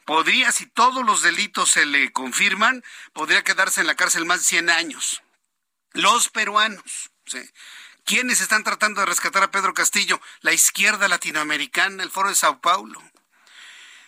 podría, 0.07 0.53
si 0.53 0.65
todos 0.65 1.05
los 1.05 1.21
delitos 1.21 1.71
se 1.71 1.85
le 1.85 2.11
confirman, 2.13 2.83
podría 3.13 3.45
quedarse 3.45 3.83
en 3.83 3.87
la 3.87 3.97
cárcel 3.97 4.25
más 4.25 4.39
de 4.39 4.45
100 4.47 4.71
años. 4.71 5.23
Los 5.93 6.31
peruanos, 6.31 7.11
¿sí? 7.27 7.41
¿quiénes 8.05 8.41
están 8.41 8.65
tratando 8.65 9.01
de 9.01 9.07
rescatar 9.07 9.43
a 9.43 9.51
Pedro 9.51 9.75
Castillo? 9.75 10.21
La 10.41 10.53
izquierda 10.53 11.09
latinoamericana, 11.09 12.03
el 12.03 12.11
Foro 12.11 12.31
de 12.31 12.37
Sao 12.37 12.61
Paulo. 12.61 13.03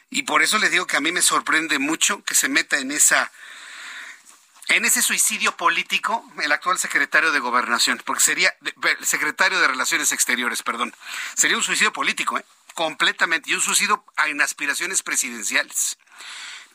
Y 0.08 0.22
por 0.22 0.42
eso 0.42 0.58
le 0.58 0.70
digo 0.70 0.86
que 0.86 0.96
a 0.96 1.00
mí 1.00 1.12
me 1.12 1.20
sorprende 1.20 1.78
mucho 1.78 2.22
que 2.24 2.34
se 2.34 2.48
meta 2.48 2.78
en 2.78 2.92
esa 2.92 3.30
en 4.68 4.84
ese 4.84 5.00
suicidio 5.00 5.56
político 5.56 6.30
el 6.42 6.52
actual 6.52 6.78
secretario 6.78 7.32
de 7.32 7.38
Gobernación, 7.38 8.00
porque 8.04 8.22
sería 8.22 8.54
el 8.60 9.06
secretario 9.06 9.58
de 9.60 9.66
Relaciones 9.66 10.12
Exteriores, 10.12 10.62
perdón. 10.62 10.94
Sería 11.34 11.56
un 11.56 11.62
suicidio 11.62 11.92
político, 11.92 12.38
¿eh? 12.38 12.44
Completamente 12.78 13.50
y 13.50 13.54
un 13.54 13.60
suicidio 13.60 14.04
en 14.28 14.40
aspiraciones 14.40 15.02
presidenciales. 15.02 15.98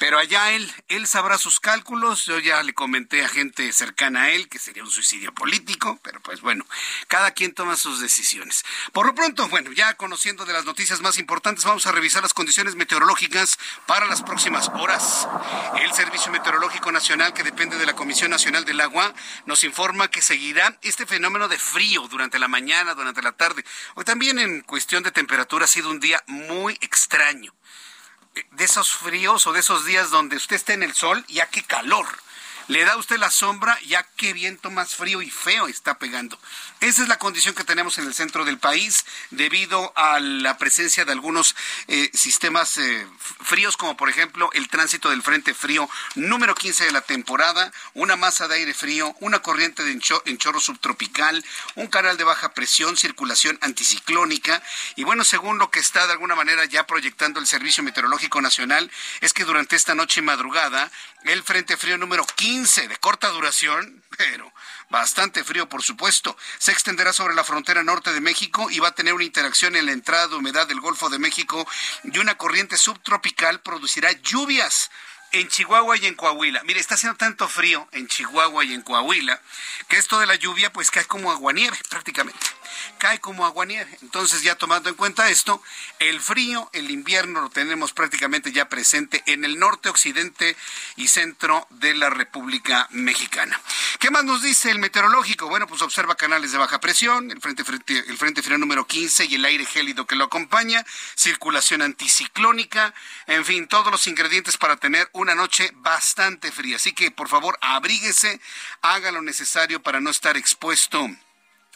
Pero 0.04 0.20
allá 0.20 0.52
él, 0.52 0.70
él 0.90 1.08
sabrá 1.08 1.38
sus 1.38 1.62
cálculos. 1.62 2.26
Yo 2.26 2.38
ya 2.38 2.62
le 2.62 2.74
comenté 2.74 3.24
a 3.24 3.30
gente 3.30 3.72
cercana 3.72 4.24
a 4.24 4.32
él 4.32 4.50
que 4.50 4.60
sería 4.60 4.84
un 4.84 4.92
suicidio 4.92 5.34
político, 5.34 5.98
pero 6.04 6.20
pues 6.22 6.42
bueno, 6.42 6.66
cada 7.08 7.32
quien 7.32 7.54
toma 7.54 7.78
sus 7.78 8.02
decisiones. 8.02 8.66
Por 8.92 9.06
lo 9.06 9.16
pronto, 9.16 9.48
bueno, 9.48 9.72
ya 9.72 9.94
conociendo 9.94 10.44
de 10.44 10.52
las 10.52 10.66
noticias 10.66 11.00
más 11.00 11.18
importantes, 11.20 11.64
vamos 11.64 11.86
a 11.86 11.94
revisar 11.94 12.22
las 12.22 12.34
condiciones 12.34 12.76
meteorológicas 12.76 13.58
para 13.86 14.06
las 14.06 14.22
próximas 14.22 14.68
horas. 14.74 15.26
El 15.82 15.94
Servicio 15.94 16.34
Meteorológico 16.34 16.92
Nacional, 16.92 17.34
que 17.34 17.44
depende 17.44 17.78
de 17.78 17.86
la 17.86 17.96
Comisión 17.96 18.30
Nacional 18.30 18.66
del 18.66 18.82
Agua, 18.82 19.14
nos 19.46 19.64
informa 19.64 20.10
que 20.10 20.22
seguirá 20.22 20.78
este 20.82 21.06
fenómeno 21.06 21.48
de 21.48 21.58
frío 21.58 22.10
durante 22.10 22.40
la 22.40 22.50
mañana, 22.50 22.94
durante 22.94 23.22
la 23.22 23.32
tarde. 23.32 23.64
Hoy 23.96 24.04
también 24.04 24.38
en 24.38 24.64
cuestión 24.64 25.02
de 25.02 25.12
temperatura 25.12 25.64
ha 25.64 25.70
sido 25.70 25.90
un 25.90 26.02
día 26.02 26.22
muy 26.28 26.78
extraño 26.82 27.54
de 28.52 28.64
esos 28.64 28.92
fríos 28.92 29.48
o 29.48 29.54
de 29.54 29.60
esos 29.60 29.86
días 29.86 30.10
donde 30.12 30.36
usted 30.36 30.56
está 30.56 30.74
en 30.74 30.84
el 30.84 30.94
sol 30.94 31.24
y 31.28 31.40
a 31.40 31.50
qué 31.50 31.64
calor. 31.64 32.08
Le 32.68 32.86
da 32.86 32.98
usted 32.98 33.18
la 33.18 33.32
sombra, 33.32 33.80
ya 33.86 34.06
qué 34.16 34.34
viento 34.34 34.70
más 34.70 34.96
frío 34.96 35.22
y 35.22 35.30
feo 35.30 35.68
está 35.68 35.98
pegando. 35.98 36.40
Esa 36.80 37.04
es 37.04 37.08
la 37.08 37.20
condición 37.20 37.56
que 37.56 37.64
tenemos 37.64 37.98
en 37.98 38.06
el 38.06 38.14
centro 38.14 38.46
del 38.46 38.58
país 38.58 39.06
debido 39.32 39.94
a 39.96 40.20
la 40.20 40.58
presencia 40.58 41.06
de 41.06 41.12
algunos 41.12 41.56
eh, 41.88 42.10
sistemas 42.14 42.78
eh, 42.78 43.08
fríos, 43.42 43.78
como 43.78 43.98
por 43.98 44.10
ejemplo 44.10 44.50
el 44.54 44.68
tránsito 44.68 45.10
del 45.10 45.24
Frente 45.24 45.54
Frío 45.54 45.90
número 46.16 46.56
15 46.56 46.86
de 46.86 46.92
la 46.92 47.02
temporada, 47.02 47.72
una 47.94 48.16
masa 48.16 48.48
de 48.48 48.56
aire 48.56 48.74
frío, 48.74 49.16
una 49.20 49.40
corriente 49.40 49.84
de 49.84 49.94
en 50.26 50.38
chorro 50.38 50.60
subtropical, 50.60 51.44
un 51.76 51.88
canal 51.88 52.18
de 52.18 52.24
baja 52.24 52.54
presión, 52.54 52.98
circulación 52.98 53.58
anticiclónica. 53.62 54.62
Y 54.96 55.04
bueno, 55.04 55.24
según 55.24 55.58
lo 55.60 55.70
que 55.70 55.80
está 55.80 56.06
de 56.08 56.14
alguna 56.14 56.36
manera 56.36 56.66
ya 56.66 56.86
proyectando 56.86 57.40
el 57.40 57.48
Servicio 57.48 57.84
Meteorológico 57.84 58.42
Nacional, 58.42 58.92
es 59.22 59.34
que 59.34 59.46
durante 59.46 59.76
esta 59.76 59.96
noche 59.96 60.20
y 60.20 60.24
madrugada, 60.24 60.92
el 61.26 61.44
Frente 61.44 61.78
Frío 61.78 61.98
número 61.98 62.26
15 62.26 62.88
de 62.88 62.98
corta 62.98 63.30
duración, 63.30 64.04
pero 64.18 64.52
bastante 64.90 65.44
frío 65.44 65.68
por 65.68 65.82
supuesto, 65.82 66.38
se 66.60 66.72
extenderá 66.72 67.14
sobre 67.14 67.34
la 67.34 67.44
frontera 67.44 67.84
norte 67.84 68.14
de 68.14 68.22
México 68.22 68.70
y 68.70 68.80
va 68.80 68.90
a 68.90 68.96
tener 68.96 69.14
una 69.14 69.24
interacción 69.24 69.76
en 69.76 69.88
la 69.88 69.92
entrada 69.92 70.28
de 70.28 70.36
humedad 70.36 70.68
del 70.68 70.82
Golfo 70.82 71.10
de 71.10 71.20
México 71.20 71.68
y 72.04 72.18
una 72.20 72.38
corriente 72.38 72.78
subtropical 72.78 73.62
producirá 73.62 74.12
lluvias 74.12 74.92
en 75.32 75.48
Chihuahua 75.48 75.98
y 75.98 76.06
en 76.06 76.14
Coahuila. 76.14 76.64
Mire, 76.64 76.80
está 76.80 76.94
haciendo 76.94 77.18
tanto 77.18 77.48
frío 77.48 77.88
en 77.92 78.08
Chihuahua 78.08 78.64
y 78.66 78.74
en 78.74 78.84
Coahuila 78.84 79.42
que 79.88 79.98
esto 79.98 80.20
de 80.20 80.28
la 80.28 80.36
lluvia 80.36 80.72
pues 80.72 80.92
cae 80.92 81.06
como 81.06 81.32
aguanieve 81.32 81.78
prácticamente. 81.90 82.46
Cae 83.00 83.20
como 83.20 83.46
aguanieve. 83.46 83.98
Entonces 84.04 84.44
ya 84.44 84.56
tomando 84.56 84.90
en 84.90 84.96
cuenta 84.96 85.30
esto, 85.30 85.62
el 86.00 86.22
frío, 86.22 86.70
el 86.74 86.92
invierno 86.92 87.42
lo 87.42 87.50
tenemos 87.50 87.94
prácticamente 87.94 88.52
ya 88.52 88.70
presente 88.70 89.24
en 89.26 89.44
el 89.44 89.58
norte, 89.58 89.90
occidente 89.90 90.56
y 90.96 91.08
centro 91.08 91.68
de 91.72 91.96
la 91.96 92.10
República 92.10 92.88
Mexicana. 92.92 93.60
¿Qué 94.00 94.12
más 94.12 94.24
nos 94.24 94.44
dice 94.44 94.70
el 94.70 94.80
meteorológico? 94.80 95.50
Bueno, 95.50 95.68
pues 95.68 95.82
observa 95.82 96.16
canales 96.16 96.52
de 96.52 96.60
baja 96.60 96.80
presión, 96.80 97.32
el 97.32 97.42
frente, 97.42 97.64
el 97.88 98.18
frente 98.18 98.44
frío 98.44 98.58
número 98.60 98.86
15 98.86 99.26
y 99.26 99.36
el 99.36 99.46
aire 99.46 99.66
gélido 99.66 100.06
que 100.06 100.16
lo 100.16 100.26
acompaña, 100.26 100.86
circulación 101.16 101.82
anticiclónica, 101.82 102.94
en 103.26 103.44
fin, 103.46 103.68
todos 103.68 103.92
los 103.92 104.06
ingredientes 104.08 104.58
para 104.58 104.78
tener 104.78 105.10
un 105.14 105.24
una 105.24 105.36
noche 105.36 105.72
bastante 105.76 106.52
fría. 106.52 106.76
Así 106.76 106.92
que 106.94 107.10
por 107.10 107.30
favor 107.30 107.58
abríguese, 107.62 108.40
haga 108.82 109.12
lo 109.12 109.22
necesario 109.22 109.82
para 109.82 110.02
no 110.02 110.10
estar 110.10 110.38
expuesto 110.38 111.10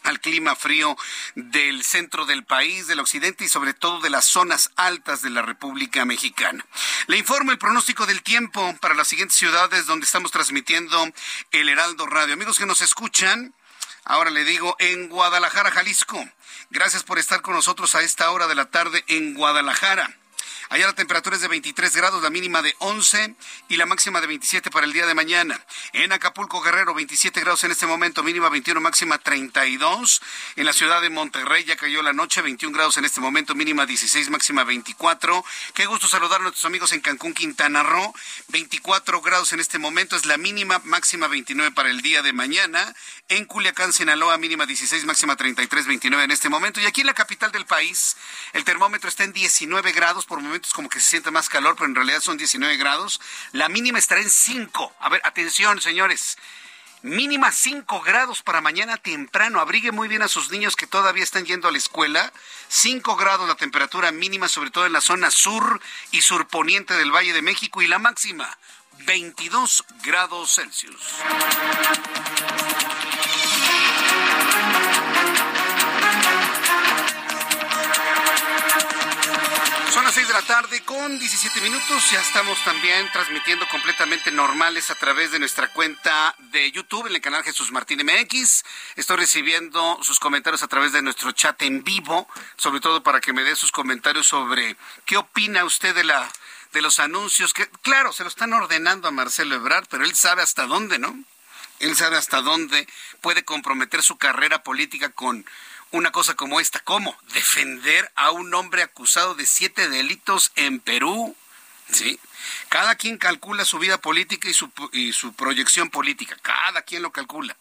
al 0.07 0.19
clima 0.19 0.55
frío 0.55 0.97
del 1.35 1.83
centro 1.83 2.25
del 2.25 2.43
país, 2.43 2.87
del 2.87 2.99
occidente 2.99 3.45
y 3.45 3.49
sobre 3.49 3.73
todo 3.73 3.99
de 4.01 4.09
las 4.09 4.25
zonas 4.25 4.71
altas 4.75 5.21
de 5.21 5.29
la 5.29 5.41
República 5.41 6.05
Mexicana. 6.05 6.65
Le 7.07 7.17
informo 7.17 7.51
el 7.51 7.57
pronóstico 7.57 8.05
del 8.05 8.23
tiempo 8.23 8.75
para 8.81 8.95
las 8.95 9.07
siguientes 9.07 9.37
ciudades 9.37 9.85
donde 9.85 10.05
estamos 10.05 10.31
transmitiendo 10.31 11.11
el 11.51 11.69
Heraldo 11.69 12.07
Radio. 12.07 12.33
Amigos 12.33 12.57
que 12.57 12.65
nos 12.65 12.81
escuchan, 12.81 13.53
ahora 14.03 14.29
le 14.29 14.43
digo 14.43 14.75
en 14.79 15.09
Guadalajara, 15.09 15.71
Jalisco. 15.71 16.27
Gracias 16.69 17.03
por 17.03 17.19
estar 17.19 17.41
con 17.41 17.53
nosotros 17.53 17.95
a 17.95 18.01
esta 18.01 18.31
hora 18.31 18.47
de 18.47 18.55
la 18.55 18.65
tarde 18.65 19.03
en 19.07 19.33
Guadalajara. 19.33 20.16
Allá 20.69 20.85
la 20.85 20.93
temperatura 20.93 21.37
es 21.37 21.41
de 21.41 21.47
23 21.47 21.95
grados, 21.95 22.21
la 22.21 22.29
mínima 22.29 22.61
de 22.61 22.75
11 22.79 23.35
y 23.69 23.77
la 23.77 23.85
máxima 23.85 24.19
de 24.19 24.27
27 24.27 24.69
para 24.69 24.85
el 24.85 24.91
día 24.91 25.05
de 25.05 25.13
mañana. 25.13 25.63
En 25.93 26.11
Acapulco, 26.11 26.61
Guerrero, 26.61 26.93
27 26.93 27.39
grados 27.39 27.63
en 27.63 27.71
este 27.71 27.85
momento, 27.85 28.21
mínima 28.21 28.49
21, 28.49 28.81
máxima 28.81 29.17
32. 29.17 30.21
En 30.57 30.65
la 30.65 30.73
ciudad 30.73 31.01
de 31.01 31.09
Monterrey 31.09 31.63
ya 31.63 31.77
cayó 31.77 32.01
la 32.01 32.11
noche, 32.11 32.41
21 32.41 32.75
grados 32.75 32.97
en 32.97 33.05
este 33.05 33.21
momento, 33.21 33.55
mínima 33.55 33.85
16, 33.85 34.29
máxima 34.29 34.65
24. 34.65 35.45
Qué 35.73 35.85
gusto 35.85 36.07
saludar 36.07 36.41
a 36.41 36.43
nuestros 36.43 36.65
amigos 36.65 36.91
en 36.91 36.99
Cancún, 36.99 37.33
Quintana 37.33 37.83
Roo. 37.83 38.13
24 38.49 39.21
grados 39.21 39.53
en 39.53 39.61
este 39.61 39.79
momento 39.79 40.17
es 40.17 40.25
la 40.25 40.35
mínima, 40.35 40.81
máxima 40.83 41.27
29 41.29 41.71
para 41.71 41.89
el 41.89 42.01
día 42.01 42.21
de 42.21 42.33
mañana. 42.33 42.93
En 43.29 43.45
Culiacán, 43.45 43.93
Sinaloa, 43.93 44.37
mínima 44.37 44.65
16, 44.65 45.05
máxima 45.05 45.37
33, 45.37 45.87
29 45.87 46.25
en 46.25 46.31
este 46.31 46.49
momento. 46.49 46.81
Y 46.81 46.85
aquí 46.85 47.01
en 47.01 47.07
la 47.07 47.13
capital 47.13 47.53
del 47.53 47.65
país, 47.65 48.17
el 48.51 48.65
termómetro 48.65 49.07
está 49.07 49.23
en 49.23 49.31
19 49.31 49.93
grados 49.93 50.25
por 50.25 50.41
momento 50.41 50.56
como 50.73 50.89
que 50.89 50.99
se 50.99 51.09
siente 51.09 51.31
más 51.31 51.49
calor, 51.49 51.75
pero 51.75 51.87
en 51.87 51.95
realidad 51.95 52.21
son 52.21 52.37
19 52.37 52.77
grados. 52.77 53.19
La 53.51 53.69
mínima 53.69 53.99
estará 53.99 54.21
en 54.21 54.29
5. 54.29 54.93
A 54.99 55.09
ver, 55.09 55.21
atención, 55.23 55.81
señores. 55.81 56.37
Mínima 57.03 57.51
5 57.51 58.01
grados 58.01 58.41
para 58.41 58.59
mañana 58.59 58.97
temprano. 58.97 59.59
Abrigue 59.59 59.91
muy 59.91 60.07
bien 60.07 60.23
a 60.23 60.27
sus 60.27 60.51
niños 60.51 60.75
que 60.75 60.87
todavía 60.87 61.23
están 61.23 61.45
yendo 61.45 61.67
a 61.67 61.71
la 61.71 61.77
escuela. 61.77 62.33
5 62.69 63.15
grados 63.15 63.47
la 63.47 63.55
temperatura 63.55 64.11
mínima, 64.11 64.47
sobre 64.47 64.71
todo 64.71 64.85
en 64.87 64.93
la 64.93 65.01
zona 65.01 65.29
sur 65.29 65.79
y 66.11 66.21
surponiente 66.21 66.95
del 66.95 67.11
Valle 67.11 67.33
de 67.33 67.43
México. 67.43 67.81
Y 67.81 67.87
la 67.87 67.99
máxima, 67.99 68.57
22 69.05 69.85
grados 70.03 70.55
Celsius. 70.55 71.01
Son 79.97 80.03
las 80.03 80.13
6 80.13 80.27
de 80.27 80.33
la 80.35 80.43
tarde 80.43 80.83
con 80.83 81.17
17 81.17 81.59
minutos. 81.59 82.11
Ya 82.11 82.21
estamos 82.21 82.63
también 82.63 83.11
transmitiendo 83.11 83.67
completamente 83.67 84.29
normales 84.31 84.91
a 84.91 84.95
través 84.95 85.31
de 85.31 85.39
nuestra 85.39 85.73
cuenta 85.73 86.35
de 86.51 86.71
YouTube 86.71 87.07
en 87.07 87.15
el 87.15 87.21
canal 87.21 87.43
Jesús 87.43 87.71
Martín 87.71 88.05
MX. 88.05 88.63
Estoy 88.95 89.17
recibiendo 89.17 89.97
sus 90.03 90.19
comentarios 90.19 90.61
a 90.61 90.67
través 90.67 90.91
de 90.91 91.01
nuestro 91.01 91.31
chat 91.31 91.59
en 91.63 91.83
vivo, 91.83 92.27
sobre 92.57 92.79
todo 92.79 93.01
para 93.01 93.19
que 93.19 93.33
me 93.33 93.43
dé 93.43 93.55
sus 93.55 93.71
comentarios 93.71 94.27
sobre 94.27 94.77
qué 95.05 95.17
opina 95.17 95.65
usted 95.65 95.95
de 95.95 96.03
la 96.03 96.31
de 96.73 96.83
los 96.83 96.99
anuncios 96.99 97.51
que 97.51 97.67
claro, 97.81 98.13
se 98.13 98.21
lo 98.21 98.29
están 98.29 98.53
ordenando 98.53 99.07
a 99.07 99.11
Marcelo 99.11 99.55
Ebrard, 99.55 99.87
pero 99.89 100.03
él 100.03 100.13
sabe 100.13 100.43
hasta 100.43 100.67
dónde, 100.67 100.99
¿no? 100.99 101.17
Él 101.79 101.95
sabe 101.95 102.17
hasta 102.17 102.41
dónde 102.41 102.87
puede 103.21 103.43
comprometer 103.43 104.03
su 104.03 104.17
carrera 104.17 104.61
política 104.61 105.09
con 105.09 105.43
una 105.91 106.11
cosa 106.11 106.35
como 106.35 106.59
esta. 106.59 106.79
¿Cómo? 106.79 107.17
Defender 107.33 108.11
a 108.15 108.31
un 108.31 108.53
hombre 108.53 108.83
acusado 108.83 109.35
de 109.35 109.45
siete 109.45 109.89
delitos 109.89 110.51
en 110.55 110.79
Perú. 110.79 111.35
¿Sí? 111.91 112.19
Cada 112.69 112.95
quien 112.95 113.17
calcula 113.17 113.63
su 113.65 113.79
vida 113.79 113.97
política 113.97 114.49
y 114.49 114.53
su, 114.53 114.71
y 114.91 115.13
su 115.13 115.33
proyección 115.33 115.89
política. 115.89 116.37
Cada 116.41 116.81
quien 116.81 117.01
lo 117.01 117.11
calcula. 117.11 117.55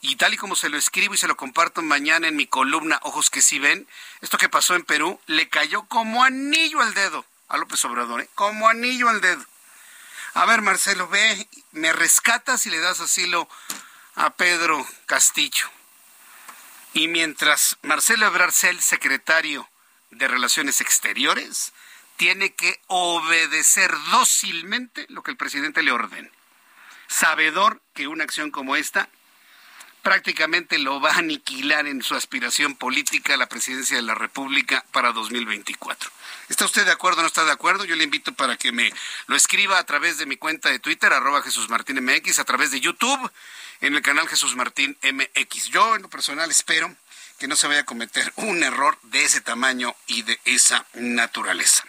Y 0.00 0.16
tal 0.16 0.34
y 0.34 0.36
como 0.36 0.54
se 0.54 0.68
lo 0.68 0.76
escribo 0.76 1.14
y 1.14 1.18
se 1.18 1.28
lo 1.28 1.36
comparto 1.36 1.80
mañana 1.80 2.28
en 2.28 2.36
mi 2.36 2.46
columna 2.46 3.00
Ojos 3.04 3.30
que 3.30 3.40
sí 3.40 3.58
ven, 3.58 3.88
esto 4.20 4.36
que 4.36 4.50
pasó 4.50 4.74
en 4.74 4.84
Perú 4.84 5.18
le 5.26 5.48
cayó 5.48 5.84
como 5.84 6.22
anillo 6.22 6.82
al 6.82 6.92
dedo 6.92 7.24
a 7.48 7.56
López 7.56 7.82
Obrador, 7.86 8.20
¿eh? 8.20 8.28
como 8.34 8.68
anillo 8.68 9.08
al 9.08 9.22
dedo. 9.22 9.42
A 10.34 10.44
ver, 10.46 10.60
Marcelo, 10.60 11.08
ve, 11.08 11.48
me 11.72 11.92
rescatas 11.92 12.66
y 12.66 12.70
le 12.70 12.80
das 12.80 13.00
asilo 13.00 13.48
a 14.14 14.30
Pedro 14.34 14.86
Castillo. 15.06 15.70
Y 16.94 17.08
mientras 17.08 17.76
Marcelo 17.82 18.26
Ebrard 18.26 18.52
sea 18.52 18.70
el 18.70 18.80
secretario 18.80 19.68
de 20.12 20.28
Relaciones 20.28 20.80
Exteriores, 20.80 21.72
tiene 22.16 22.54
que 22.54 22.80
obedecer 22.86 23.90
dócilmente 24.12 25.04
lo 25.08 25.24
que 25.24 25.32
el 25.32 25.36
presidente 25.36 25.82
le 25.82 25.90
ordene. 25.90 26.30
Sabedor 27.08 27.82
que 27.94 28.06
una 28.06 28.22
acción 28.22 28.52
como 28.52 28.76
esta 28.76 29.08
prácticamente 30.04 30.78
lo 30.78 31.00
va 31.00 31.12
a 31.12 31.18
aniquilar 31.18 31.86
en 31.86 32.02
su 32.02 32.14
aspiración 32.14 32.76
política 32.76 33.34
a 33.34 33.38
la 33.38 33.48
presidencia 33.48 33.96
de 33.96 34.02
la 34.02 34.14
República 34.14 34.84
para 34.92 35.12
2024. 35.12 36.10
¿Está 36.50 36.66
usted 36.66 36.84
de 36.84 36.92
acuerdo 36.92 37.20
o 37.20 37.22
no 37.22 37.26
está 37.26 37.44
de 37.44 37.50
acuerdo? 37.50 37.86
Yo 37.86 37.96
le 37.96 38.04
invito 38.04 38.32
para 38.34 38.56
que 38.56 38.70
me 38.70 38.92
lo 39.26 39.34
escriba 39.34 39.78
a 39.78 39.84
través 39.84 40.18
de 40.18 40.26
mi 40.26 40.36
cuenta 40.36 40.68
de 40.68 40.78
Twitter, 40.78 41.12
arroba 41.12 41.42
Jesús 41.42 41.70
Martín 41.70 42.04
MX, 42.04 42.38
a 42.38 42.44
través 42.44 42.70
de 42.70 42.80
YouTube 42.80 43.32
en 43.80 43.94
el 43.94 44.02
canal 44.02 44.28
Jesús 44.28 44.54
Martín 44.54 44.96
MX. 45.02 45.68
Yo 45.70 45.96
en 45.96 46.02
lo 46.02 46.10
personal 46.10 46.50
espero 46.50 46.94
que 47.38 47.48
no 47.48 47.56
se 47.56 47.66
vaya 47.66 47.80
a 47.80 47.84
cometer 47.84 48.30
un 48.36 48.62
error 48.62 48.98
de 49.04 49.24
ese 49.24 49.40
tamaño 49.40 49.96
y 50.06 50.22
de 50.22 50.38
esa 50.44 50.86
naturaleza. 50.92 51.82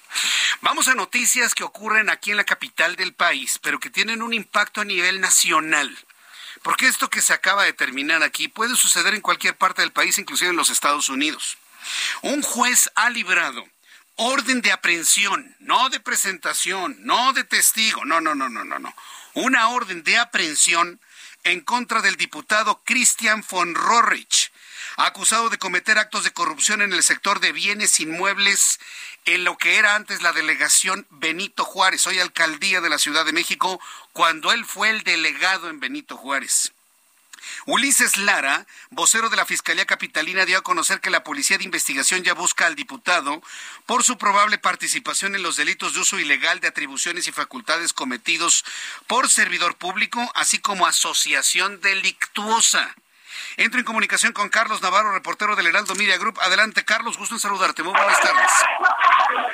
Vamos 0.61 0.87
a 0.87 0.95
noticias 0.95 1.53
que 1.53 1.65
ocurren 1.65 2.09
aquí 2.09 2.31
en 2.31 2.37
la 2.37 2.45
capital 2.45 2.95
del 2.95 3.13
país, 3.13 3.59
pero 3.61 3.79
que 3.79 3.89
tienen 3.89 4.21
un 4.21 4.33
impacto 4.33 4.81
a 4.81 4.85
nivel 4.85 5.19
nacional. 5.19 6.04
Porque 6.65 6.87
esto 6.87 7.11
que 7.11 7.21
se 7.21 7.31
acaba 7.31 7.63
de 7.63 7.73
terminar 7.73 8.23
aquí 8.23 8.47
puede 8.47 8.75
suceder 8.75 9.13
en 9.13 9.21
cualquier 9.21 9.55
parte 9.55 9.83
del 9.83 9.91
país, 9.91 10.17
inclusive 10.17 10.49
en 10.49 10.55
los 10.55 10.71
Estados 10.71 11.09
Unidos. 11.09 11.59
Un 12.23 12.41
juez 12.41 12.89
ha 12.95 13.11
librado 13.11 13.63
orden 14.15 14.63
de 14.63 14.71
aprehensión, 14.71 15.55
no 15.59 15.89
de 15.89 15.99
presentación, 15.99 16.97
no 17.01 17.33
de 17.33 17.43
testigo, 17.43 18.03
no, 18.03 18.19
no, 18.19 18.33
no, 18.33 18.49
no, 18.49 18.65
no, 18.65 18.79
no. 18.79 18.95
Una 19.35 19.69
orden 19.69 20.01
de 20.01 20.17
aprehensión 20.17 20.99
en 21.43 21.61
contra 21.61 22.01
del 22.01 22.15
diputado 22.15 22.81
Christian 22.83 23.45
von 23.47 23.75
Rorrich, 23.75 24.51
acusado 24.97 25.49
de 25.49 25.57
cometer 25.57 25.97
actos 25.97 26.23
de 26.23 26.31
corrupción 26.31 26.81
en 26.81 26.93
el 26.93 27.03
sector 27.03 27.39
de 27.39 27.51
bienes 27.51 27.99
inmuebles 27.99 28.79
en 29.25 29.43
lo 29.43 29.57
que 29.57 29.77
era 29.77 29.95
antes 29.95 30.21
la 30.21 30.31
delegación 30.31 31.07
Benito 31.09 31.65
Juárez, 31.65 32.05
hoy 32.07 32.19
alcaldía 32.19 32.79
de 32.79 32.89
la 32.89 32.99
Ciudad 32.99 33.25
de 33.25 33.33
México, 33.33 33.79
cuando 34.13 34.51
él 34.51 34.65
fue 34.65 34.89
el 34.89 35.03
delegado 35.03 35.69
en 35.69 35.79
Benito 35.79 36.15
Juárez. 36.15 36.71
Ulises 37.65 38.17
Lara, 38.17 38.65
vocero 38.89 39.29
de 39.29 39.37
la 39.37 39.45
Fiscalía 39.45 39.85
Capitalina, 39.85 40.45
dio 40.45 40.57
a 40.57 40.63
conocer 40.63 41.01
que 41.01 41.09
la 41.09 41.23
Policía 41.23 41.57
de 41.57 41.63
Investigación 41.63 42.23
ya 42.23 42.33
busca 42.33 42.65
al 42.65 42.75
diputado 42.75 43.41
por 43.85 44.03
su 44.03 44.17
probable 44.17 44.57
participación 44.57 45.35
en 45.35 45.43
los 45.43 45.55
delitos 45.55 45.93
de 45.93 46.01
uso 46.01 46.19
ilegal 46.19 46.59
de 46.59 46.67
atribuciones 46.67 47.27
y 47.27 47.31
facultades 47.31 47.93
cometidos 47.93 48.65
por 49.07 49.29
servidor 49.29 49.77
público, 49.77 50.31
así 50.35 50.59
como 50.59 50.87
asociación 50.87 51.81
delictuosa. 51.81 52.95
Entro 53.57 53.79
en 53.79 53.85
comunicación 53.85 54.33
con 54.33 54.49
Carlos 54.49 54.81
Navarro, 54.81 55.11
reportero 55.11 55.55
del 55.55 55.67
Heraldo 55.67 55.95
Media 55.95 56.17
Group. 56.17 56.39
Adelante, 56.41 56.83
Carlos, 56.83 57.17
gusto 57.17 57.35
en 57.35 57.39
saludarte. 57.39 57.83
Muy 57.83 57.93
buenas 57.93 58.19
tardes. 58.19 58.51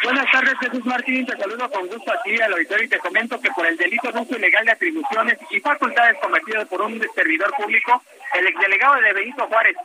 Buenas 0.04 0.32
tardes, 0.32 0.54
Jesús 0.60 0.86
Martín. 0.86 1.26
Te 1.26 1.38
saludo 1.38 1.70
con 1.70 1.88
gusto 1.88 2.12
a 2.12 2.22
ti, 2.24 2.40
al 2.42 2.54
auditorio, 2.54 2.86
y 2.86 2.90
te 2.90 3.00
comento 3.00 3.40
que 3.40 3.52
por 3.52 3.66
el 3.66 3.78
delito 3.78 4.12
de 4.12 4.20
uso 4.20 4.36
ilegal 4.36 4.66
de 4.66 4.72
atribuciones 4.72 5.38
y 5.50 5.60
facultades 5.60 6.18
cometidas 6.22 6.68
por 6.68 6.82
un 6.82 7.02
servidor 7.16 7.54
público, 7.56 8.04
el 8.34 8.48
exdelegado 8.48 8.96
de 8.96 9.14
Benito 9.14 9.48
Juárez 9.48 9.76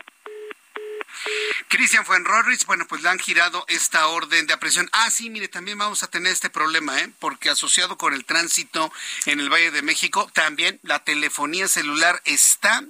Cristian 1.69 2.05
Fuenrorrich, 2.05 2.65
bueno, 2.67 2.87
pues 2.87 3.03
le 3.03 3.09
han 3.09 3.19
girado 3.19 3.65
esta 3.69 4.07
orden 4.09 4.47
de 4.47 4.53
aprehensión. 4.53 4.89
Ah, 4.93 5.11
sí, 5.11 5.31
mire, 5.31 5.49
también 5.49 5.79
vamos 5.79 6.03
a 6.03 6.11
tener 6.11 6.33
este 6.33 6.51
problema, 6.51 7.01
¿eh? 7.01 7.11
Porque 7.19 7.51
asociado 7.51 7.97
con 7.97 8.15
el 8.15 8.25
tránsito 8.25 8.93
en 9.27 9.41
el 9.41 9.51
Valle 9.51 9.71
de 9.71 9.83
México, 9.83 10.31
también 10.33 10.79
la 10.83 11.01
telefonía 11.01 11.69
celular 11.69 12.21
está 12.25 12.85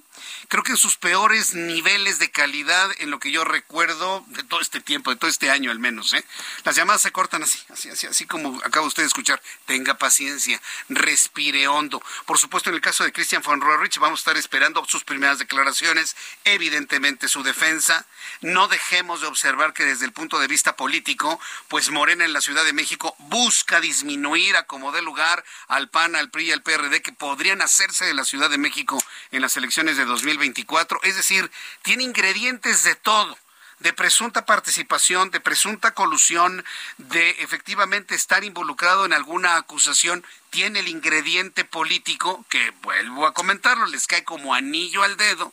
creo 0.49 0.63
que 0.63 0.73
en 0.73 0.77
sus 0.77 0.97
peores 0.97 1.55
niveles 1.55 2.19
de 2.19 2.31
calidad 2.31 2.91
en 2.99 3.11
lo 3.11 3.19
que 3.19 3.31
yo 3.31 3.45
recuerdo 3.45 4.25
de 4.29 4.43
todo 4.45 4.61
este 4.61 4.81
tiempo, 4.81 5.11
de 5.11 5.17
todo 5.17 5.31
este 5.31 5.51
año 5.51 5.71
al 5.71 5.79
menos. 5.79 6.13
¿eh? 6.15 6.25
Las 6.65 6.77
llamadas 6.77 7.03
se 7.03 7.13
cortan 7.13 7.43
así, 7.43 7.59
así, 7.71 7.91
así, 7.91 8.07
así 8.07 8.27
como 8.27 8.61
acaba 8.65 8.87
usted 8.87 9.03
de 9.03 9.09
escuchar. 9.09 9.41
Tenga 9.67 9.99
paciencia, 9.99 10.61
respire 10.89 11.69
hondo. 11.69 12.03
Por 12.27 12.39
supuesto, 12.39 12.71
en 12.71 12.77
el 12.77 12.81
caso 12.81 13.05
de 13.05 13.13
Christian 13.13 13.43
von 13.43 13.61
Rohrich, 13.61 13.99
vamos 13.99 14.21
a 14.21 14.23
estar 14.23 14.37
esperando 14.37 14.85
sus 14.87 15.05
primeras 15.05 15.39
declaraciones, 15.39 16.17
evidentemente 16.45 17.29
su 17.29 17.43
defensa. 17.43 18.07
No 18.41 18.69
dejemos 18.69 19.21
de 19.21 19.27
observar 19.27 19.73
que 19.73 19.85
desde 19.85 20.05
el 20.05 20.13
punto 20.13 20.39
de 20.39 20.49
vista 20.49 20.77
político, 20.77 21.41
pues 21.69 21.91
Morena 21.91 22.25
en 22.25 22.33
la 22.33 22.41
Ciudad 22.41 22.65
de 22.65 22.73
México 22.73 23.15
busca 23.19 23.81
disminuir 23.81 24.57
a 24.57 24.65
como 24.65 24.93
dé 24.93 25.03
lugar 25.03 25.45
al 25.69 25.89
PAN, 25.89 26.17
al 26.17 26.31
PRI 26.31 26.47
y 26.47 26.53
al 26.53 26.63
PRD 26.63 27.03
que 27.03 27.13
podrían 27.13 27.63
hacerse 27.63 28.05
de 28.05 28.15
la 28.15 28.25
Ciudad 28.25 28.51
de 28.51 28.59
México 28.59 29.03
en 29.31 29.43
las 29.43 29.57
elecciones 29.57 29.97
de 29.97 30.05
2024. 30.23 31.01
Es 31.03 31.17
decir, 31.17 31.51
tiene 31.83 32.05
ingredientes 32.05 32.83
de 32.85 32.95
todo 32.95 33.37
de 33.79 33.93
presunta 33.93 34.47
participación, 34.47 35.31
de 35.31 35.41
presunta 35.41 35.93
colusión, 35.93 36.65
de 36.97 37.31
efectivamente 37.41 38.15
estar 38.15 38.43
involucrado 38.43 39.05
en 39.05 39.13
alguna 39.13 39.57
acusación, 39.57 40.25
tiene 40.49 40.81
el 40.81 40.89
ingrediente 40.89 41.65
político 41.65 42.45
que, 42.49 42.71
vuelvo 42.83 43.27
a 43.27 43.35
comentarlo, 43.35 43.85
les 43.87 44.07
cae 44.07 44.25
como 44.25 44.55
anillo 44.55 45.03
al 45.03 45.19
dedo 45.19 45.53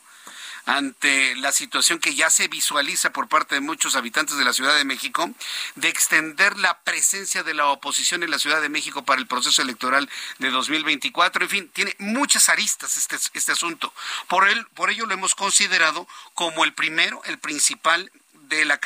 ante 0.65 1.35
la 1.35 1.51
situación 1.51 1.99
que 1.99 2.15
ya 2.15 2.29
se 2.29 2.47
visualiza 2.47 3.11
por 3.11 3.27
parte 3.27 3.55
de 3.55 3.61
muchos 3.61 3.95
habitantes 3.95 4.37
de 4.37 4.45
la 4.45 4.53
Ciudad 4.53 4.75
de 4.75 4.85
México, 4.85 5.29
de 5.75 5.89
extender 5.89 6.57
la 6.57 6.79
presencia 6.79 7.43
de 7.43 7.53
la 7.53 7.67
oposición 7.67 8.23
en 8.23 8.31
la 8.31 8.39
Ciudad 8.39 8.61
de 8.61 8.69
México 8.69 9.03
para 9.03 9.19
el 9.19 9.27
proceso 9.27 9.61
electoral 9.61 10.09
de 10.39 10.49
2024. 10.51 11.43
En 11.43 11.49
fin, 11.49 11.69
tiene 11.73 11.95
muchas 11.99 12.49
aristas 12.49 12.97
este, 12.97 13.17
este 13.33 13.51
asunto. 13.51 13.93
Por, 14.27 14.47
él, 14.47 14.65
por 14.73 14.89
ello 14.89 15.05
lo 15.05 15.13
hemos 15.13 15.35
considerado 15.35 16.07
como 16.33 16.63
el 16.63 16.73
primero, 16.73 17.21
el 17.25 17.39
principal 17.39 18.11
de, 18.33 18.65
la 18.65 18.79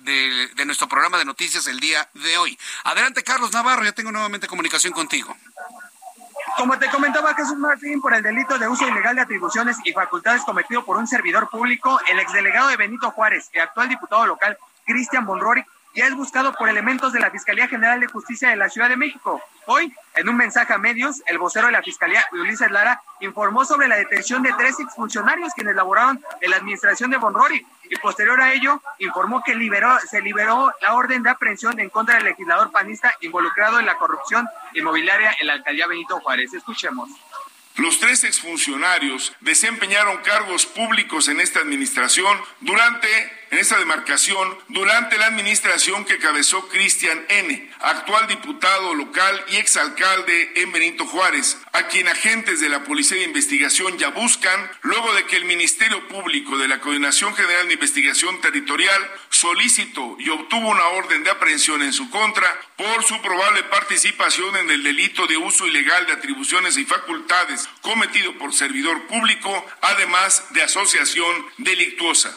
de, 0.00 0.48
de 0.54 0.64
nuestro 0.66 0.88
programa 0.88 1.18
de 1.18 1.24
noticias 1.24 1.66
el 1.66 1.80
día 1.80 2.08
de 2.14 2.38
hoy. 2.38 2.58
Adelante, 2.84 3.22
Carlos 3.22 3.52
Navarro, 3.52 3.84
ya 3.84 3.92
tengo 3.92 4.12
nuevamente 4.12 4.46
comunicación 4.46 4.92
contigo. 4.92 5.36
Como 6.56 6.78
te 6.78 6.88
comentaba 6.88 7.34
Jesús 7.34 7.56
Martín, 7.56 8.00
por 8.00 8.14
el 8.14 8.22
delito 8.22 8.58
de 8.58 8.68
uso 8.68 8.86
ilegal 8.86 9.16
de 9.16 9.22
atribuciones 9.22 9.76
y 9.84 9.92
facultades 9.92 10.42
cometido 10.44 10.84
por 10.84 10.96
un 10.96 11.06
servidor 11.06 11.48
público, 11.48 11.98
el 12.10 12.18
exdelegado 12.20 12.68
de 12.68 12.76
Benito 12.76 13.10
Juárez 13.10 13.50
y 13.52 13.58
actual 13.58 13.88
diputado 13.88 14.26
local, 14.26 14.56
Cristian 14.84 15.26
Bonrori, 15.26 15.64
ya 15.94 16.06
es 16.06 16.14
buscado 16.14 16.52
por 16.54 16.68
elementos 16.68 17.12
de 17.12 17.20
la 17.20 17.30
Fiscalía 17.30 17.68
General 17.68 18.00
de 18.00 18.06
Justicia 18.06 18.50
de 18.50 18.56
la 18.56 18.68
Ciudad 18.68 18.88
de 18.88 18.96
México. 18.96 19.40
Hoy, 19.66 19.94
en 20.14 20.28
un 20.28 20.36
mensaje 20.36 20.72
a 20.72 20.78
medios, 20.78 21.22
el 21.26 21.38
vocero 21.38 21.66
de 21.66 21.72
la 21.72 21.82
Fiscalía, 21.82 22.26
Ulises 22.32 22.70
Lara, 22.70 23.00
informó 23.20 23.64
sobre 23.64 23.88
la 23.88 23.96
detención 23.96 24.42
de 24.42 24.52
tres 24.58 24.78
exfuncionarios 24.80 25.52
quienes 25.54 25.76
laboraron 25.76 26.22
en 26.40 26.50
la 26.50 26.56
administración 26.56 27.10
de 27.10 27.16
Bonrori 27.16 27.64
y 27.88 27.96
posterior 27.96 28.40
a 28.40 28.52
ello 28.52 28.82
informó 28.98 29.42
que 29.42 29.54
liberó, 29.54 29.98
se 30.00 30.20
liberó 30.20 30.72
la 30.80 30.94
orden 30.94 31.22
de 31.22 31.30
aprehensión 31.30 31.78
en 31.80 31.90
contra 31.90 32.16
del 32.16 32.24
legislador 32.24 32.72
panista 32.72 33.14
involucrado 33.20 33.78
en 33.78 33.86
la 33.86 33.96
corrupción 33.96 34.48
inmobiliaria 34.74 35.36
en 35.38 35.46
la 35.46 35.54
alcaldía 35.54 35.86
Benito 35.86 36.18
Juárez. 36.20 36.52
Escuchemos. 36.52 37.10
Los 37.76 37.98
tres 37.98 38.22
exfuncionarios 38.22 39.34
desempeñaron 39.40 40.18
cargos 40.18 40.64
públicos 40.64 41.28
en 41.28 41.40
esta 41.40 41.58
administración 41.58 42.38
durante 42.60 43.08
en 43.54 43.60
esta 43.60 43.78
demarcación 43.78 44.58
durante 44.66 45.16
la 45.16 45.26
administración 45.26 46.04
que 46.04 46.18
cabezó 46.18 46.68
Cristian 46.70 47.24
N., 47.28 47.70
actual 47.78 48.26
diputado 48.26 48.96
local 48.96 49.44
y 49.48 49.56
exalcalde 49.56 50.54
en 50.56 50.72
Benito 50.72 51.06
Juárez, 51.06 51.58
a 51.72 51.84
quien 51.84 52.08
agentes 52.08 52.58
de 52.58 52.68
la 52.68 52.82
Policía 52.82 53.18
de 53.18 53.24
Investigación 53.24 53.96
ya 53.96 54.08
buscan 54.08 54.68
luego 54.82 55.14
de 55.14 55.26
que 55.26 55.36
el 55.36 55.44
Ministerio 55.44 56.08
Público 56.08 56.58
de 56.58 56.66
la 56.66 56.80
Coordinación 56.80 57.32
General 57.36 57.68
de 57.68 57.74
Investigación 57.74 58.40
Territorial 58.40 59.08
solicitó 59.30 60.16
y 60.18 60.30
obtuvo 60.30 60.70
una 60.70 60.88
orden 60.88 61.22
de 61.22 61.30
aprehensión 61.30 61.80
en 61.82 61.92
su 61.92 62.10
contra 62.10 62.60
por 62.76 63.04
su 63.04 63.22
probable 63.22 63.62
participación 63.64 64.56
en 64.56 64.68
el 64.68 64.82
delito 64.82 65.28
de 65.28 65.36
uso 65.36 65.64
ilegal 65.68 66.06
de 66.06 66.14
atribuciones 66.14 66.76
y 66.76 66.84
facultades 66.86 67.68
cometido 67.82 68.36
por 68.36 68.52
servidor 68.52 69.06
público, 69.06 69.64
además 69.80 70.42
de 70.50 70.64
asociación 70.64 71.46
delictuosa. 71.58 72.36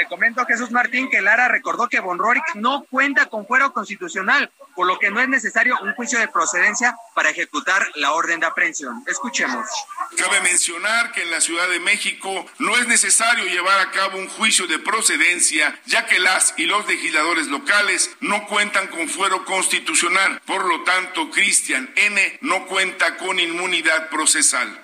Te 0.00 0.06
comento, 0.06 0.46
Jesús 0.46 0.70
Martín, 0.70 1.10
que 1.10 1.20
Lara 1.20 1.48
recordó 1.48 1.86
que 1.86 2.00
Bonroric 2.00 2.54
no 2.54 2.86
cuenta 2.88 3.26
con 3.26 3.46
fuero 3.46 3.70
constitucional, 3.74 4.50
por 4.74 4.86
lo 4.86 4.98
que 4.98 5.10
no 5.10 5.20
es 5.20 5.28
necesario 5.28 5.78
un 5.82 5.92
juicio 5.92 6.18
de 6.18 6.26
procedencia 6.26 6.96
para 7.14 7.28
ejecutar 7.28 7.86
la 7.96 8.12
orden 8.12 8.40
de 8.40 8.46
aprehensión. 8.46 9.04
Escuchemos. 9.06 9.68
Cabe 10.16 10.40
mencionar 10.40 11.12
que 11.12 11.20
en 11.20 11.30
la 11.30 11.42
Ciudad 11.42 11.68
de 11.68 11.80
México 11.80 12.46
no 12.58 12.78
es 12.78 12.88
necesario 12.88 13.44
llevar 13.44 13.78
a 13.78 13.90
cabo 13.90 14.16
un 14.16 14.28
juicio 14.28 14.66
de 14.66 14.78
procedencia, 14.78 15.78
ya 15.84 16.06
que 16.06 16.18
las 16.18 16.54
y 16.56 16.64
los 16.64 16.88
legisladores 16.88 17.48
locales 17.48 18.10
no 18.20 18.46
cuentan 18.46 18.86
con 18.86 19.06
fuero 19.06 19.44
constitucional. 19.44 20.40
Por 20.46 20.64
lo 20.64 20.82
tanto, 20.82 21.28
Cristian 21.28 21.92
N. 21.94 22.38
no 22.40 22.64
cuenta 22.64 23.18
con 23.18 23.38
inmunidad 23.38 24.08
procesal. 24.08 24.80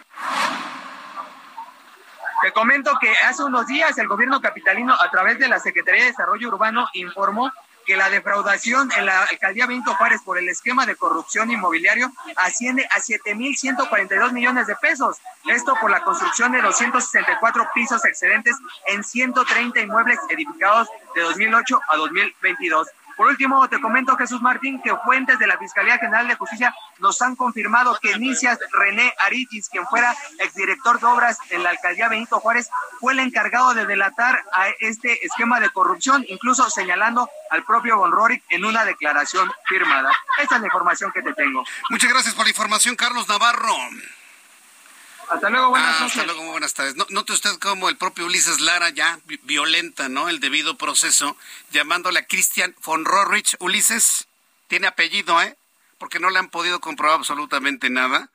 Te 2.43 2.53
comento 2.53 2.99
que 3.01 3.11
hace 3.25 3.43
unos 3.43 3.67
días 3.67 3.97
el 3.99 4.09
gobierno 4.09 4.41
capitalino, 4.41 4.95
a 4.95 5.11
través 5.11 5.39
de 5.39 5.49
la 5.49 5.59
Secretaría 5.59 6.03
de 6.03 6.11
Desarrollo 6.11 6.49
Urbano, 6.49 6.89
informó 6.93 7.51
que 7.87 7.97
la 7.97 8.11
defraudación 8.11 8.91
en 8.97 9.07
la 9.07 9.23
alcaldía 9.23 9.67
Benito 9.67 9.95
Juárez 9.95 10.21
por 10.23 10.39
el 10.39 10.49
esquema 10.49 10.85
de 10.85 10.97
corrupción 10.97 11.51
inmobiliario 11.51 12.13
asciende 12.37 12.85
a 12.87 12.99
7.142 12.99 14.33
millones 14.33 14.67
de 14.67 14.75
pesos. 14.77 15.19
Esto 15.47 15.75
por 15.81 15.91
la 15.91 16.03
construcción 16.03 16.53
de 16.53 16.61
264 16.61 17.69
pisos 17.75 18.05
excedentes 18.05 18.57
en 18.89 19.05
130 19.05 19.81
inmuebles 19.81 20.19
edificados 20.29 20.89
de 21.15 21.23
2008 21.23 21.81
a 21.89 21.97
2022. 21.97 22.89
Por 23.17 23.29
último, 23.29 23.67
te 23.69 23.81
comento, 23.81 24.17
Jesús 24.17 24.43
Martín, 24.43 24.81
que 24.83 24.95
fuentes 25.05 25.39
de 25.39 25.47
la 25.47 25.57
Fiscalía 25.57 25.99
General 25.99 26.29
de 26.29 26.35
Justicia 26.35 26.75
nos 26.99 27.21
han 27.23 27.35
confirmado 27.35 27.99
que 28.01 28.19
Nicias 28.19 28.59
René 28.73 29.13
Aritis, 29.25 29.69
quien 29.69 29.87
fuera 29.87 30.15
exdirector 30.39 31.01
de 31.01 31.07
obras 31.07 31.39
en 31.51 31.63
la 31.63 31.71
alcaldía 31.71 32.09
Benito 32.09 32.41
Juárez, 32.41 32.69
fue 33.01 33.15
el 33.15 33.21
encargado 33.21 33.75
de 33.75 33.87
delatar 33.87 34.45
a 34.53 34.69
este 34.81 35.25
esquema 35.25 35.61
de 35.61 35.71
corrupción, 35.71 36.25
incluso 36.29 36.69
señalando 36.69 37.31
al 37.51 37.65
propio 37.65 37.97
Bonroric 37.97 38.43
en 38.51 38.65
una 38.65 38.85
declaración 38.85 39.51
firmada. 39.67 40.11
Esa 40.43 40.57
es 40.57 40.61
la 40.61 40.67
información 40.67 41.11
que 41.13 41.23
te 41.23 41.33
tengo. 41.33 41.65
Muchas 41.91 42.11
gracias 42.11 42.35
por 42.35 42.45
la 42.45 42.51
información, 42.51 42.97
Carlos 42.97 43.29
Navarro. 43.29 43.75
Hasta 45.29 45.51
luego, 45.51 45.71
buenas 45.71 46.01
ah, 46.01 46.05
Hasta 46.05 46.25
luego, 46.25 46.43
muy 46.43 46.53
buenas 46.53 46.75
tardes. 46.75 46.95
note 46.95 47.33
usted 47.33 47.51
cómo 47.59 47.89
el 47.89 47.97
propio 47.97 48.27
Ulises 48.27 48.61
Lara 48.61 48.91
ya 48.91 49.19
violenta, 49.43 50.09
¿no? 50.09 50.29
El 50.29 50.39
debido 50.39 50.79
proceso, 50.79 51.37
llamándole 51.73 52.21
a 52.21 52.27
Christian 52.27 52.77
von 52.85 53.05
Rohrich. 53.05 53.57
Ulises, 53.59 54.29
tiene 54.69 54.87
apellido, 54.87 55.41
¿eh? 55.43 55.57
Porque 55.99 56.21
no 56.21 56.31
le 56.31 56.39
han 56.39 56.49
podido 56.49 56.81
comprobar 56.81 57.19
absolutamente 57.19 57.91
nada. 57.91 58.31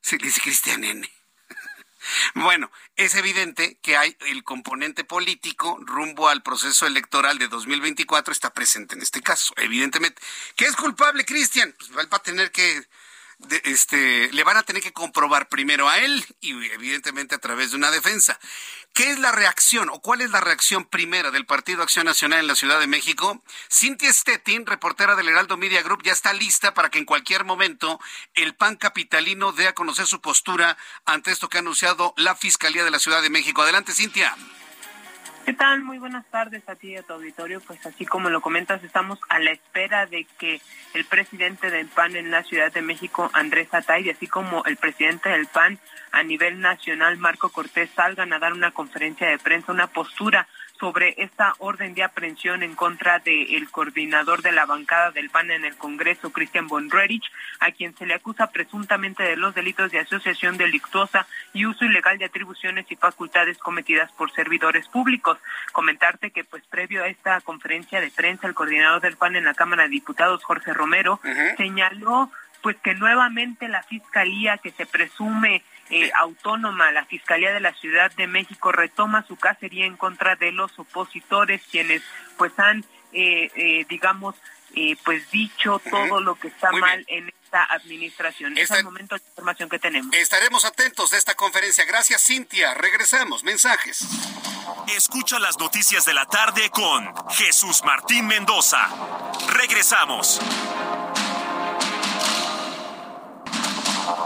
Se 0.00 0.18
dice 0.18 0.40
Cristian 0.40 0.82
N. 0.82 1.08
bueno, 2.34 2.70
es 2.96 3.14
evidente 3.14 3.78
que 3.80 3.96
hay 3.96 4.16
el 4.26 4.42
componente 4.42 5.04
político 5.04 5.78
rumbo 5.82 6.28
al 6.28 6.42
proceso 6.42 6.86
electoral 6.86 7.38
de 7.38 7.46
2024 7.46 8.32
está 8.32 8.52
presente 8.52 8.96
en 8.96 9.02
este 9.02 9.20
caso, 9.20 9.54
evidentemente. 9.56 10.20
¿Qué 10.56 10.64
es 10.64 10.74
culpable, 10.74 11.24
Cristian? 11.24 11.72
Pues 11.78 11.92
va 12.12 12.16
a 12.16 12.22
tener 12.22 12.50
que 12.50 12.84
este, 13.64 14.30
le 14.32 14.44
van 14.44 14.56
a 14.56 14.62
tener 14.62 14.82
que 14.82 14.92
comprobar 14.92 15.48
primero 15.48 15.88
a 15.88 15.98
él 15.98 16.24
y 16.40 16.52
evidentemente 16.66 17.34
a 17.34 17.38
través 17.38 17.70
de 17.70 17.76
una 17.76 17.90
defensa. 17.90 18.38
¿Qué 18.92 19.10
es 19.10 19.18
la 19.18 19.32
reacción 19.32 19.88
o 19.90 20.00
cuál 20.00 20.20
es 20.20 20.30
la 20.30 20.40
reacción 20.40 20.84
primera 20.84 21.32
del 21.32 21.46
Partido 21.46 21.82
Acción 21.82 22.06
Nacional 22.06 22.38
en 22.40 22.46
la 22.46 22.54
Ciudad 22.54 22.78
de 22.78 22.86
México? 22.86 23.42
Cintia 23.68 24.12
Stettin, 24.12 24.66
reportera 24.66 25.16
del 25.16 25.28
Heraldo 25.28 25.56
Media 25.56 25.82
Group, 25.82 26.04
ya 26.04 26.12
está 26.12 26.32
lista 26.32 26.74
para 26.74 26.90
que 26.90 26.98
en 26.98 27.04
cualquier 27.04 27.44
momento 27.44 27.98
el 28.34 28.54
PAN 28.54 28.76
capitalino 28.76 29.50
dé 29.52 29.66
a 29.66 29.74
conocer 29.74 30.06
su 30.06 30.20
postura 30.20 30.78
ante 31.04 31.32
esto 31.32 31.48
que 31.48 31.58
ha 31.58 31.60
anunciado 31.60 32.14
la 32.16 32.36
Fiscalía 32.36 32.84
de 32.84 32.92
la 32.92 33.00
Ciudad 33.00 33.20
de 33.20 33.30
México. 33.30 33.62
Adelante, 33.62 33.92
Cintia. 33.92 34.36
¿Qué 35.44 35.52
tal? 35.52 35.82
Muy 35.82 35.98
buenas 35.98 36.24
tardes 36.30 36.66
a 36.70 36.74
ti 36.74 36.92
y 36.92 36.96
a 36.96 37.02
tu 37.02 37.12
auditorio. 37.12 37.60
Pues 37.60 37.84
así 37.84 38.06
como 38.06 38.30
lo 38.30 38.40
comentas, 38.40 38.82
estamos 38.82 39.18
a 39.28 39.38
la 39.38 39.50
espera 39.50 40.06
de 40.06 40.26
que 40.38 40.62
el 40.94 41.04
presidente 41.04 41.70
del 41.70 41.86
PAN 41.88 42.16
en 42.16 42.30
la 42.30 42.42
Ciudad 42.44 42.72
de 42.72 42.80
México, 42.80 43.28
Andrés 43.34 43.68
Atay, 43.72 44.08
así 44.08 44.26
como 44.26 44.64
el 44.64 44.78
presidente 44.78 45.28
del 45.28 45.46
PAN 45.46 45.78
a 46.12 46.22
nivel 46.22 46.60
nacional, 46.60 47.18
Marco 47.18 47.50
Cortés, 47.50 47.90
salgan 47.94 48.32
a 48.32 48.38
dar 48.38 48.54
una 48.54 48.70
conferencia 48.70 49.28
de 49.28 49.38
prensa, 49.38 49.70
una 49.70 49.88
postura 49.88 50.48
sobre 50.78 51.14
esta 51.18 51.54
orden 51.58 51.94
de 51.94 52.02
aprehensión 52.02 52.62
en 52.62 52.74
contra 52.74 53.20
del 53.20 53.70
coordinador 53.70 54.42
de 54.42 54.52
la 54.52 54.66
bancada 54.66 55.12
del 55.12 55.30
PAN 55.30 55.50
en 55.50 55.64
el 55.64 55.76
Congreso, 55.76 56.32
Cristian 56.32 56.66
Bonrerich, 56.66 57.24
a 57.60 57.70
quien 57.70 57.96
se 57.96 58.06
le 58.06 58.14
acusa 58.14 58.48
presuntamente 58.48 59.22
de 59.22 59.36
los 59.36 59.54
delitos 59.54 59.92
de 59.92 60.00
asociación 60.00 60.56
delictuosa 60.56 61.26
y 61.52 61.66
uso 61.66 61.84
ilegal 61.84 62.18
de 62.18 62.24
atribuciones 62.24 62.86
y 62.90 62.96
facultades 62.96 63.58
cometidas 63.58 64.10
por 64.12 64.32
servidores 64.32 64.88
públicos. 64.88 65.38
Comentarte 65.72 66.30
que 66.30 66.44
pues 66.44 66.64
previo 66.66 67.04
a 67.04 67.08
esta 67.08 67.40
conferencia 67.40 68.00
de 68.00 68.10
prensa, 68.10 68.46
el 68.46 68.54
coordinador 68.54 69.00
del 69.00 69.16
PAN 69.16 69.36
en 69.36 69.44
la 69.44 69.54
Cámara 69.54 69.84
de 69.84 69.90
Diputados, 69.90 70.44
Jorge 70.44 70.72
Romero, 70.72 71.20
señaló 71.56 72.30
pues 72.62 72.76
que 72.78 72.94
nuevamente 72.94 73.68
la 73.68 73.82
fiscalía 73.82 74.56
que 74.56 74.70
se 74.70 74.86
presume 74.86 75.62
eh, 75.90 76.10
autónoma, 76.18 76.90
la 76.92 77.04
Fiscalía 77.04 77.52
de 77.52 77.60
la 77.60 77.74
Ciudad 77.74 78.10
de 78.12 78.26
México 78.26 78.72
retoma 78.72 79.26
su 79.26 79.36
cacería 79.36 79.84
en 79.84 79.96
contra 79.96 80.36
de 80.36 80.50
los 80.52 80.78
opositores, 80.78 81.62
quienes 81.70 82.02
pues 82.38 82.52
han, 82.58 82.84
eh, 83.12 83.50
eh, 83.54 83.86
digamos, 83.88 84.34
pues 85.04 85.30
dicho 85.30 85.80
todo 85.88 86.20
lo 86.20 86.34
que 86.34 86.48
está 86.48 86.72
mal 86.72 87.04
en 87.06 87.28
esta 87.28 87.62
administración. 87.64 88.58
Es 88.58 88.72
el 88.72 88.82
momento 88.82 89.14
de 89.14 89.22
información 89.28 89.68
que 89.68 89.78
tenemos. 89.78 90.12
Estaremos 90.16 90.64
atentos 90.64 91.12
de 91.12 91.18
esta 91.18 91.34
conferencia. 91.36 91.84
Gracias, 91.84 92.26
Cintia. 92.26 92.74
Regresamos. 92.74 93.44
Mensajes. 93.44 94.04
Escucha 94.88 95.38
las 95.38 95.58
noticias 95.58 96.04
de 96.04 96.14
la 96.14 96.26
tarde 96.26 96.70
con 96.70 97.14
Jesús 97.30 97.84
Martín 97.84 98.26
Mendoza. 98.26 98.88
Regresamos. 99.52 100.40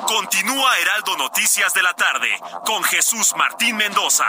Continúa 0.08 0.78
Heraldo 0.78 1.18
Noticias 1.18 1.74
de 1.74 1.82
la 1.82 1.92
tarde 1.92 2.30
con 2.64 2.82
Jesús 2.82 3.34
Martín 3.36 3.76
Mendoza. 3.76 4.24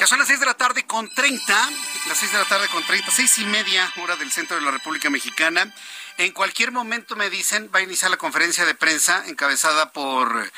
Ya 0.00 0.06
son 0.06 0.18
las 0.18 0.28
6 0.28 0.40
de 0.40 0.46
la 0.46 0.54
tarde 0.54 0.86
con 0.86 1.10
30 1.10 1.89
las 2.10 2.18
6 2.18 2.32
de 2.32 2.38
la 2.38 2.44
tarde 2.44 2.66
con 2.72 2.82
30, 2.82 3.08
seis 3.12 3.38
y 3.38 3.44
media 3.44 3.88
hora 3.98 4.16
del 4.16 4.32
centro 4.32 4.56
de 4.56 4.62
la 4.62 4.72
República 4.72 5.08
Mexicana. 5.10 5.72
En 6.18 6.32
cualquier 6.32 6.72
momento 6.72 7.14
me 7.14 7.30
dicen, 7.30 7.70
va 7.72 7.78
a 7.78 7.82
iniciar 7.82 8.10
la 8.10 8.16
conferencia 8.16 8.64
de 8.66 8.74
prensa 8.74 9.24
encabezada 9.28 9.92
por, 9.92 10.50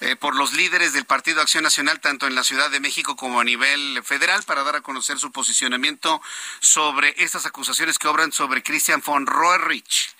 eh, 0.00 0.16
por 0.16 0.34
los 0.34 0.54
líderes 0.54 0.94
del 0.94 1.04
Partido 1.04 1.42
Acción 1.42 1.62
Nacional, 1.62 2.00
tanto 2.00 2.26
en 2.26 2.34
la 2.34 2.42
Ciudad 2.42 2.70
de 2.70 2.80
México 2.80 3.16
como 3.16 3.38
a 3.38 3.44
nivel 3.44 4.02
federal, 4.02 4.44
para 4.44 4.62
dar 4.62 4.76
a 4.76 4.80
conocer 4.80 5.18
su 5.18 5.30
posicionamiento 5.30 6.22
sobre 6.60 7.14
estas 7.18 7.44
acusaciones 7.44 7.98
que 7.98 8.08
obran 8.08 8.32
sobre 8.32 8.62
Christian 8.62 9.02
von 9.04 9.26
Roerich. 9.26 10.14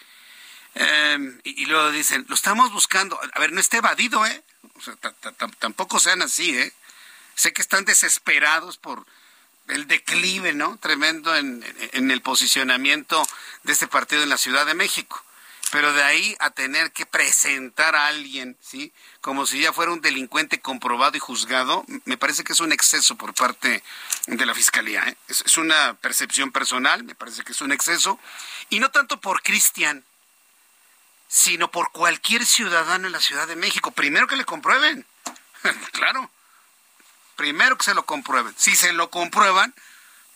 Em, 0.75 1.41
y, 1.45 1.65
luego 1.65 1.93
dicen, 1.93 2.27
lo 2.29 2.35
estamos 2.35 2.71
buscando. 2.73 3.19
A 3.33 3.41
ver, 3.41 3.53
no 3.53 3.61
esté 3.61 3.79
evadido, 3.79 4.27
¿eh? 4.27 4.43
tampoco 5.61 5.99
sean 5.99 6.21
así, 6.21 6.59
¿eh? 6.59 6.75
Sé 7.37 7.55
que 7.55 7.63
están 7.63 7.87
desesperados 7.87 8.77
por 8.77 9.07
el 9.69 9.87
declive, 9.87 10.53
¿no? 10.53 10.77
Tremendo 10.79 11.35
en, 11.35 11.65
en, 11.93 12.11
el 12.11 12.21
posicionamiento 12.21 13.27
de 13.63 13.73
este 13.73 13.87
partido 13.87 14.23
en 14.23 14.29
la 14.29 14.39
Ciudad 14.39 14.67
de 14.67 14.75
México. 14.75 15.23
Pero 15.71 15.93
de 15.93 16.03
ahí 16.03 16.37
a 16.39 16.51
tener 16.51 16.93
que 16.93 17.07
presentar 17.07 17.97
a 17.97 18.07
alguien, 18.07 18.57
¿sí? 18.61 18.93
Como 19.21 19.47
si 19.47 19.61
ya 19.61 19.73
fuera 19.73 19.93
un 19.93 20.01
delincuente 20.01 20.61
comprobado 20.61 21.17
y 21.17 21.21
juzgado, 21.21 21.85
me 22.05 22.17
parece 22.17 22.45
que 22.45 22.53
es 22.53 22.61
un 22.61 22.73
exceso 22.73 23.17
por 23.17 23.35
parte 23.35 23.83
de 24.27 24.47
la 24.47 24.55
Fiscalía. 24.55 25.03
¿eh? 25.09 25.17
Es, 25.27 25.43
es, 25.45 25.57
una 25.57 25.95
percepción 25.95 26.53
personal, 26.53 27.03
me 27.03 27.15
parece 27.15 27.43
que 27.43 27.53
es 27.53 27.61
un 27.61 27.73
exceso. 27.73 28.21
Y 28.69 28.79
no 28.79 28.91
tanto 28.91 29.21
por 29.21 29.43
Cristian, 29.43 30.05
sino 31.27 31.71
por 31.71 31.91
cualquier 31.91 32.47
ciudadano 32.47 33.07
en 33.07 33.13
la 33.13 33.21
Ciudad 33.21 33.49
de 33.49 33.57
México. 33.57 33.91
Primero 33.91 34.29
que 34.29 34.37
le 34.37 34.45
comprueben. 34.45 35.05
claro. 35.93 36.31
Primero 37.37 37.77
que 37.77 37.85
se 37.85 37.95
lo 37.95 38.05
comprueben. 38.07 38.55
Si 38.57 38.77
se 38.77 38.93
lo 38.93 39.11
comprueban, 39.11 39.75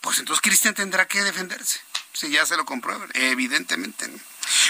pues 0.01 0.19
entonces 0.19 0.41
Cristian 0.41 0.73
tendrá 0.73 1.07
que 1.07 1.23
defenderse. 1.23 1.79
Si 2.13 2.29
ya 2.29 2.45
se 2.45 2.57
lo 2.57 2.65
comprueban, 2.65 3.09
evidentemente. 3.13 4.09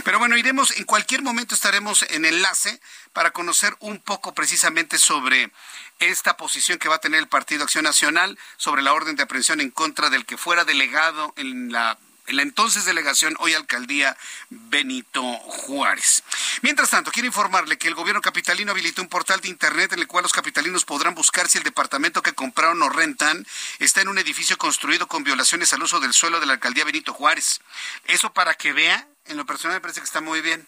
Pero 0.03 0.19
bueno, 0.19 0.37
iremos, 0.37 0.71
en 0.77 0.83
cualquier 0.83 1.21
momento 1.21 1.55
estaremos 1.55 2.05
en 2.09 2.25
enlace 2.25 2.81
para 3.13 3.31
conocer 3.31 3.75
un 3.79 3.99
poco 3.99 4.33
precisamente 4.33 4.97
sobre 4.97 5.51
esta 5.99 6.37
posición 6.37 6.79
que 6.79 6.89
va 6.89 6.95
a 6.95 7.01
tener 7.01 7.19
el 7.19 7.27
Partido 7.27 7.63
Acción 7.63 7.85
Nacional 7.85 8.37
sobre 8.57 8.81
la 8.81 8.93
orden 8.93 9.15
de 9.15 9.23
aprehensión 9.23 9.61
en 9.61 9.71
contra 9.71 10.09
del 10.09 10.25
que 10.25 10.37
fuera 10.37 10.65
delegado 10.65 11.33
en 11.37 11.71
la 11.71 11.97
en 12.29 12.35
la 12.35 12.43
entonces 12.43 12.85
delegación, 12.85 13.35
hoy 13.39 13.55
alcaldía 13.55 14.15
Benito 14.49 15.23
Juárez. 15.23 16.23
Mientras 16.61 16.91
tanto, 16.91 17.11
quiero 17.11 17.25
informarle 17.25 17.79
que 17.79 17.87
el 17.87 17.95
gobierno 17.95 18.21
capitalino 18.21 18.71
habilitó 18.71 19.01
un 19.01 19.09
portal 19.09 19.41
de 19.41 19.49
internet 19.49 19.93
en 19.93 19.99
el 19.99 20.07
cual 20.07 20.23
los 20.23 20.31
capitalinos 20.31 20.85
podrán 20.85 21.15
buscar 21.15 21.49
si 21.49 21.57
el 21.57 21.63
departamento 21.63 22.21
que 22.21 22.33
compraron 22.33 22.83
o 22.83 22.89
rentan 22.89 23.47
está 23.79 24.01
en 24.01 24.09
un 24.09 24.19
edificio 24.19 24.59
construido 24.59 25.07
con 25.07 25.23
violaciones 25.23 25.73
al 25.73 25.81
uso 25.81 25.99
del 25.99 26.13
suelo 26.13 26.39
de 26.39 26.45
la 26.45 26.53
alcaldía 26.53 26.85
Benito 26.85 27.13
Juárez. 27.13 27.61
Eso 28.05 28.31
para 28.31 28.53
que 28.53 28.73
vea, 28.73 29.07
en 29.25 29.35
lo 29.35 29.47
personal 29.47 29.77
me 29.77 29.81
parece 29.81 29.99
que 29.99 30.05
está 30.05 30.21
muy 30.21 30.41
bien. 30.41 30.67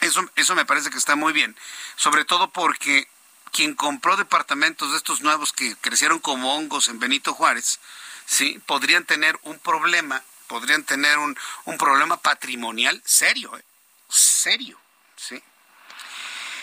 Eso, 0.00 0.22
eso 0.36 0.54
me 0.54 0.64
parece 0.64 0.90
que 0.90 0.98
está 0.98 1.16
muy 1.16 1.32
bien. 1.32 1.56
Sobre 1.96 2.24
todo 2.24 2.50
porque 2.50 3.08
quien 3.50 3.74
compró 3.74 4.16
departamentos 4.16 4.92
de 4.92 4.96
estos 4.96 5.22
nuevos 5.22 5.52
que 5.52 5.74
crecieron 5.80 6.20
como 6.20 6.54
hongos 6.54 6.86
en 6.86 7.00
Benito 7.00 7.34
Juárez, 7.34 7.80
sí, 8.26 8.60
podrían 8.64 9.04
tener 9.04 9.38
un 9.42 9.58
problema 9.58 10.22
podrían 10.52 10.84
tener 10.84 11.16
un, 11.16 11.34
un 11.64 11.78
problema 11.78 12.18
patrimonial 12.18 13.00
serio, 13.06 13.56
¿eh? 13.56 13.64
serio, 14.10 14.78
¿sí? 15.16 15.42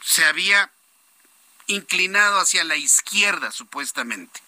se 0.03 0.25
había 0.25 0.71
inclinado 1.67 2.39
hacia 2.39 2.63
la 2.63 2.75
izquierda, 2.75 3.51
supuestamente. 3.51 4.41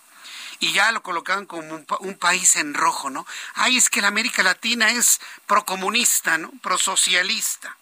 Y 0.64 0.72
ya 0.72 0.94
lo 0.94 1.04
colocaban 1.04 1.46
como 1.46 1.84
un, 2.00 2.16
país 2.16 2.56
en 2.56 2.74
rojo, 2.74 3.10
¿no? 3.10 3.28
Ay, 3.56 3.76
es 3.76 3.90
que 3.90 4.02
la 4.02 4.08
América 4.08 4.44
Latina 4.44 4.92
es 4.92 5.20
procomunista, 5.46 6.38
¿no? 6.38 6.52
Prosocialista. 6.62 7.76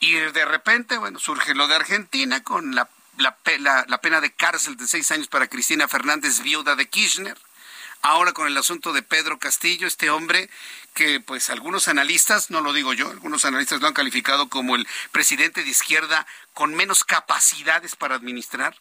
Y 0.00 0.12
de 0.14 0.44
repente, 0.46 0.96
bueno, 0.96 1.18
surge 1.18 1.54
lo 1.54 1.66
de 1.68 1.74
Argentina 1.74 2.42
con 2.42 2.74
la, 2.74 2.88
la 3.18 3.36
pena 4.00 4.20
de 4.22 4.32
cárcel 4.32 4.76
de 4.76 4.88
seis 4.88 5.10
años 5.10 5.28
para 5.28 5.48
Cristina 5.48 5.86
Fernández, 5.86 6.40
viuda 6.40 6.76
de 6.76 6.88
Kirchner 6.88 7.36
ahora 8.04 8.34
con 8.34 8.46
el 8.46 8.56
asunto 8.56 8.92
de 8.92 9.02
Pedro 9.02 9.38
Castillo, 9.38 9.86
este 9.86 10.10
hombre 10.10 10.50
que 10.92 11.20
pues 11.20 11.48
algunos 11.48 11.88
analistas, 11.88 12.50
no 12.50 12.60
lo 12.60 12.74
digo 12.74 12.92
yo, 12.92 13.10
algunos 13.10 13.46
analistas 13.46 13.80
lo 13.80 13.88
han 13.88 13.94
calificado 13.94 14.48
como 14.50 14.76
el 14.76 14.86
presidente 15.10 15.64
de 15.64 15.70
izquierda 15.70 16.26
con 16.52 16.74
menos 16.74 17.02
capacidades 17.02 17.96
para 17.96 18.14
administrar. 18.14 18.76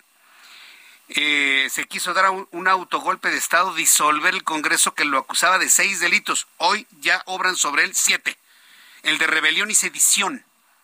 Eh, 1.16 1.68
se 1.70 1.86
quiso 1.86 2.14
dar 2.14 2.32
un, 2.32 2.68
autogolpe 2.68 3.30
de 3.30 3.38
Estado, 3.38 3.76
disolver 3.76 4.34
el 4.34 4.44
Congreso 4.44 4.96
que 4.96 5.06
lo 5.06 5.20
acusaba 5.20 5.60
de 5.60 5.70
seis 5.70 6.00
delitos. 6.00 6.48
Hoy 6.58 6.88
ya 7.02 7.22
obran 7.26 7.56
sobre 7.56 7.84
él 7.84 7.94
siete. 7.94 8.38
El 9.04 9.20
de 9.20 9.28
rebelión 9.28 9.70
y 9.70 9.76
sedición 9.76 10.44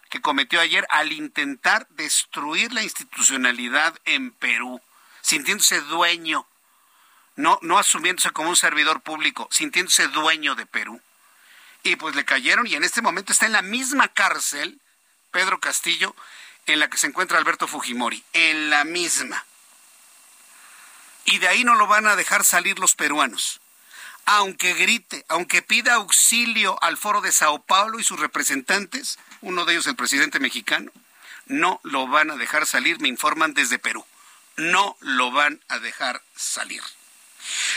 que 0.10 0.22
cometió 0.22 0.60
ayer 0.60 0.86
al 0.90 1.12
intentar 1.14 1.88
destruir 1.90 2.74
la 2.74 2.84
institucionalidad 2.84 3.98
en 4.06 4.32
Perú, 4.32 4.82
sintiéndose 5.22 5.82
dueño 5.82 6.46
no, 7.36 7.58
no 7.62 7.78
asumiéndose 7.78 8.32
como 8.32 8.50
un 8.50 8.56
servidor 8.56 9.02
público, 9.02 9.48
sintiéndose 9.50 10.10
dueño 10.10 10.56
de 10.56 10.66
Perú. 10.66 11.02
Y 11.84 11.96
pues 11.96 12.14
le 12.16 12.26
cayeron 12.26 12.68
y 12.68 12.76
en 12.76 12.84
este 12.84 13.02
momento 13.02 13.32
está 13.32 13.46
en 13.46 13.54
la 13.54 13.62
misma 13.62 14.10
cárcel 14.10 14.80
Pedro 15.32 15.60
Castillo 15.60 16.14
en 16.66 16.80
la 16.80 16.90
que 16.90 16.98
se 16.98 17.08
encuentra 17.08 17.38
Alberto 17.38 17.66
Fujimori, 17.66 18.24
en 18.34 18.70
la 18.70 18.84
misma. 18.84 19.46
Y 21.30 21.38
de 21.38 21.48
ahí 21.48 21.64
no 21.64 21.76
lo 21.76 21.86
van 21.86 22.08
a 22.08 22.16
dejar 22.16 22.44
salir 22.44 22.80
los 22.80 22.96
peruanos. 22.96 23.62
Aunque 24.26 24.74
grite, 24.74 25.26
aunque 25.30 25.62
pida 25.62 25.94
auxilio 25.94 26.82
al 26.82 26.98
foro 26.98 27.22
de 27.22 27.32
Sao 27.32 27.62
Paulo 27.62 28.00
y 28.00 28.04
sus 28.04 28.20
representantes, 28.20 29.20
uno 29.42 29.64
de 29.64 29.74
ellos 29.74 29.86
el 29.86 29.96
presidente 29.96 30.40
mexicano, 30.40 30.92
no 31.46 31.82
lo 31.84 32.08
van 32.08 32.32
a 32.32 32.36
dejar 32.36 32.66
salir, 32.66 33.00
me 33.00 33.10
informan 33.10 33.54
desde 33.54 33.78
Perú. 33.78 34.04
No 34.58 34.98
lo 35.02 35.30
van 35.30 35.64
a 35.68 35.78
dejar 35.78 36.24
salir. 36.36 36.82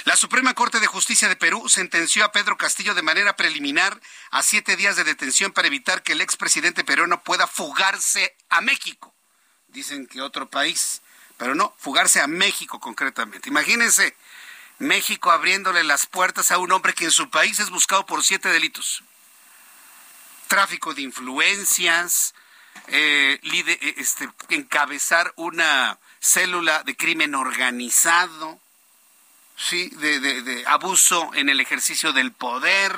La 0.05 0.17
Suprema 0.17 0.55
Corte 0.55 0.81
de 0.81 0.87
Justicia 0.87 1.29
de 1.29 1.37
Perú 1.37 1.69
sentenció 1.69 2.25
a 2.25 2.33
Pedro 2.33 2.57
Castillo 2.57 2.95
de 2.95 3.03
manera 3.03 3.37
preliminar 3.37 4.01
a 4.31 4.43
siete 4.43 4.77
días 4.77 4.97
de 4.97 5.05
detención 5.05 5.53
para 5.53 5.69
evitar 5.69 6.03
que 6.03 6.13
el 6.13 6.23
expresidente 6.23 6.85
peruano 6.85 7.23
pueda 7.23 7.47
fugarse 7.47 8.35
a 8.49 8.63
México. 8.63 9.15
Dicen 9.69 10.07
que 10.07 10.23
otro 10.23 10.49
país, 10.49 11.02
pero 11.43 11.57
no, 11.57 11.75
fugarse 11.77 12.21
a 12.21 12.29
México 12.29 12.79
concretamente. 12.79 13.49
Imagínense, 13.49 14.15
México 14.79 15.33
abriéndole 15.33 15.83
las 15.83 16.07
puertas 16.07 16.53
a 16.53 16.59
un 16.59 16.71
hombre 16.71 16.95
que 16.95 17.07
en 17.07 17.11
su 17.11 17.31
país 17.31 17.59
es 17.59 17.69
buscado 17.69 18.07
por 18.07 18.23
siete 18.23 18.49
delitos. 18.49 19.03
Tráfico 20.47 20.95
de 20.95 21.03
influencias, 21.03 22.33
eh, 22.87 23.41
eh, 23.43 23.95
este, 23.97 24.29
encabezar 24.51 25.33
una 25.35 25.99
célula 26.21 26.85
de 26.85 26.95
crimen 26.95 27.35
organizado, 27.35 28.61
sí, 29.57 29.91
de, 29.97 30.21
de, 30.21 30.65
abuso 30.69 31.35
en 31.35 31.49
el 31.49 31.59
ejercicio 31.59 32.13
del 32.13 32.31
poder. 32.31 32.97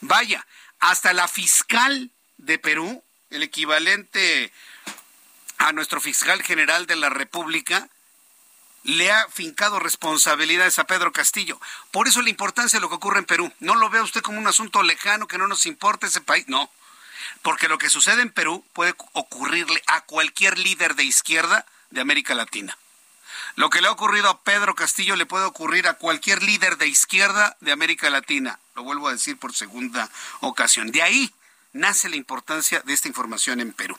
Vaya, 0.00 0.44
hasta 0.80 1.12
la 1.12 1.28
fiscal 1.28 2.10
de 2.36 2.58
Perú, 2.58 3.04
el 3.30 3.44
equivalente 3.44 4.52
a 5.60 5.72
nuestro 5.72 6.00
fiscal 6.00 6.42
general 6.42 6.86
de 6.86 6.96
la 6.96 7.10
República, 7.10 7.88
le 8.82 9.12
ha 9.12 9.28
fincado 9.28 9.78
responsabilidades 9.78 10.78
a 10.78 10.84
Pedro 10.84 11.12
Castillo. 11.12 11.60
Por 11.90 12.08
eso 12.08 12.22
la 12.22 12.30
importancia 12.30 12.78
de 12.78 12.80
lo 12.80 12.88
que 12.88 12.94
ocurre 12.94 13.18
en 13.18 13.26
Perú. 13.26 13.52
No 13.60 13.74
lo 13.74 13.90
vea 13.90 14.02
usted 14.02 14.22
como 14.22 14.38
un 14.38 14.46
asunto 14.46 14.82
lejano 14.82 15.28
que 15.28 15.36
no 15.36 15.46
nos 15.46 15.66
importa 15.66 16.06
ese 16.06 16.22
país. 16.22 16.46
No, 16.48 16.70
porque 17.42 17.68
lo 17.68 17.76
que 17.76 17.90
sucede 17.90 18.22
en 18.22 18.30
Perú 18.30 18.64
puede 18.72 18.94
ocurrirle 19.12 19.82
a 19.86 20.00
cualquier 20.00 20.58
líder 20.58 20.94
de 20.94 21.04
izquierda 21.04 21.66
de 21.90 22.00
América 22.00 22.34
Latina. 22.34 22.78
Lo 23.56 23.68
que 23.68 23.82
le 23.82 23.88
ha 23.88 23.92
ocurrido 23.92 24.30
a 24.30 24.40
Pedro 24.40 24.74
Castillo 24.74 25.14
le 25.14 25.26
puede 25.26 25.44
ocurrir 25.44 25.88
a 25.88 25.94
cualquier 25.94 26.42
líder 26.42 26.78
de 26.78 26.86
izquierda 26.86 27.58
de 27.60 27.72
América 27.72 28.08
Latina. 28.08 28.58
Lo 28.74 28.82
vuelvo 28.82 29.08
a 29.08 29.12
decir 29.12 29.36
por 29.36 29.54
segunda 29.54 30.08
ocasión. 30.40 30.90
De 30.90 31.02
ahí 31.02 31.34
nace 31.74 32.08
la 32.08 32.16
importancia 32.16 32.80
de 32.80 32.94
esta 32.94 33.08
información 33.08 33.60
en 33.60 33.74
Perú. 33.74 33.98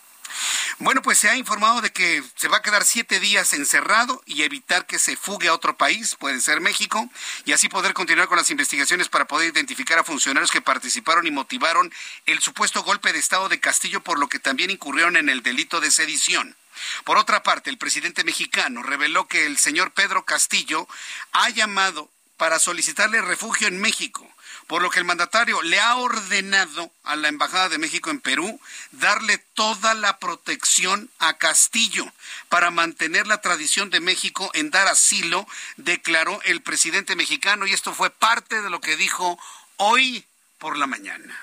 Bueno, 0.80 1.02
pues 1.02 1.18
se 1.18 1.30
ha 1.30 1.36
informado 1.36 1.82
de 1.82 1.92
que 1.92 2.24
se 2.36 2.48
va 2.48 2.58
a 2.58 2.62
quedar 2.62 2.84
siete 2.84 3.20
días 3.20 3.54
encerrado 3.54 4.22
y 4.26 4.44
evitar 4.44 4.86
que 4.86 5.00
se 5.00 5.16
fugue 5.16 5.48
a 5.48 5.54
otro 5.54 5.78
país, 5.78 6.16
puede 6.16 6.40
ser 6.42 6.62
México, 6.62 7.10
y 7.46 7.54
así 7.54 7.70
poder 7.70 7.94
continuar 7.94 8.28
con 8.28 8.38
las 8.38 8.50
investigaciones 8.50 9.10
para 9.10 9.28
poder 9.28 9.54
identificar 9.54 10.00
a 10.00 10.04
funcionarios 10.04 10.52
que 10.52 10.62
participaron 10.62 11.28
y 11.28 11.32
motivaron 11.32 11.94
el 12.26 12.40
supuesto 12.40 12.84
golpe 12.84 13.14
de 13.14 13.20
Estado 13.20 13.50
de 13.50 13.60
Castillo, 13.60 14.02
por 14.02 14.20
lo 14.20 14.28
que 14.28 14.40
también 14.40 14.72
incurrieron 14.72 15.18
en 15.18 15.30
el 15.30 15.44
delito 15.44 15.80
de 15.80 15.92
sedición. 15.92 16.56
Por 17.04 17.18
otra 17.18 17.44
parte, 17.44 17.70
el 17.70 17.78
presidente 17.78 18.24
mexicano 18.24 18.82
reveló 18.82 19.28
que 19.28 19.46
el 19.46 19.58
señor 19.58 19.92
Pedro 19.92 20.26
Castillo 20.26 20.88
ha 21.32 21.50
llamado 21.50 22.10
para 22.42 22.58
solicitarle 22.58 23.22
refugio 23.22 23.68
en 23.68 23.80
México, 23.80 24.28
por 24.66 24.82
lo 24.82 24.90
que 24.90 24.98
el 24.98 25.06
mandatario 25.06 25.62
le 25.62 25.80
ha 25.80 25.96
ordenado 25.98 26.92
a 27.04 27.16
la 27.16 27.28
Embajada 27.28 27.70
de 27.70 27.78
México 27.78 28.10
en 28.10 28.20
Perú 28.20 28.60
darle 28.90 29.38
toda 29.38 29.94
la 29.94 30.18
protección 30.18 31.12
a 31.20 31.38
Castillo 31.38 32.12
para 32.50 32.72
mantener 32.72 33.28
la 33.28 33.42
tradición 33.42 33.92
de 33.92 34.00
México 34.00 34.50
en 34.56 34.72
dar 34.72 34.88
asilo, 34.88 35.48
declaró 35.78 36.42
el 36.46 36.64
presidente 36.64 37.16
mexicano, 37.16 37.68
y 37.68 37.74
esto 37.74 37.94
fue 37.94 38.10
parte 38.10 38.64
de 38.64 38.72
lo 38.72 38.82
que 38.82 38.98
dijo 38.98 39.38
hoy 39.78 40.26
por 40.58 40.80
la 40.80 40.88
mañana. 40.88 41.40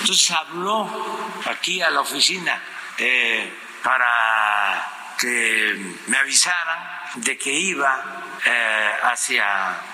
Entonces 0.00 0.32
habló 0.32 0.90
aquí 1.44 1.80
a 1.80 1.90
la 1.90 2.00
oficina 2.00 2.60
eh, 2.98 3.56
para 3.84 5.14
que 5.16 5.94
me 6.08 6.16
avisaran 6.16 6.99
de 7.14 7.36
que 7.36 7.52
iba 7.52 8.02
eh, 8.44 8.90
hacia 9.04 9.44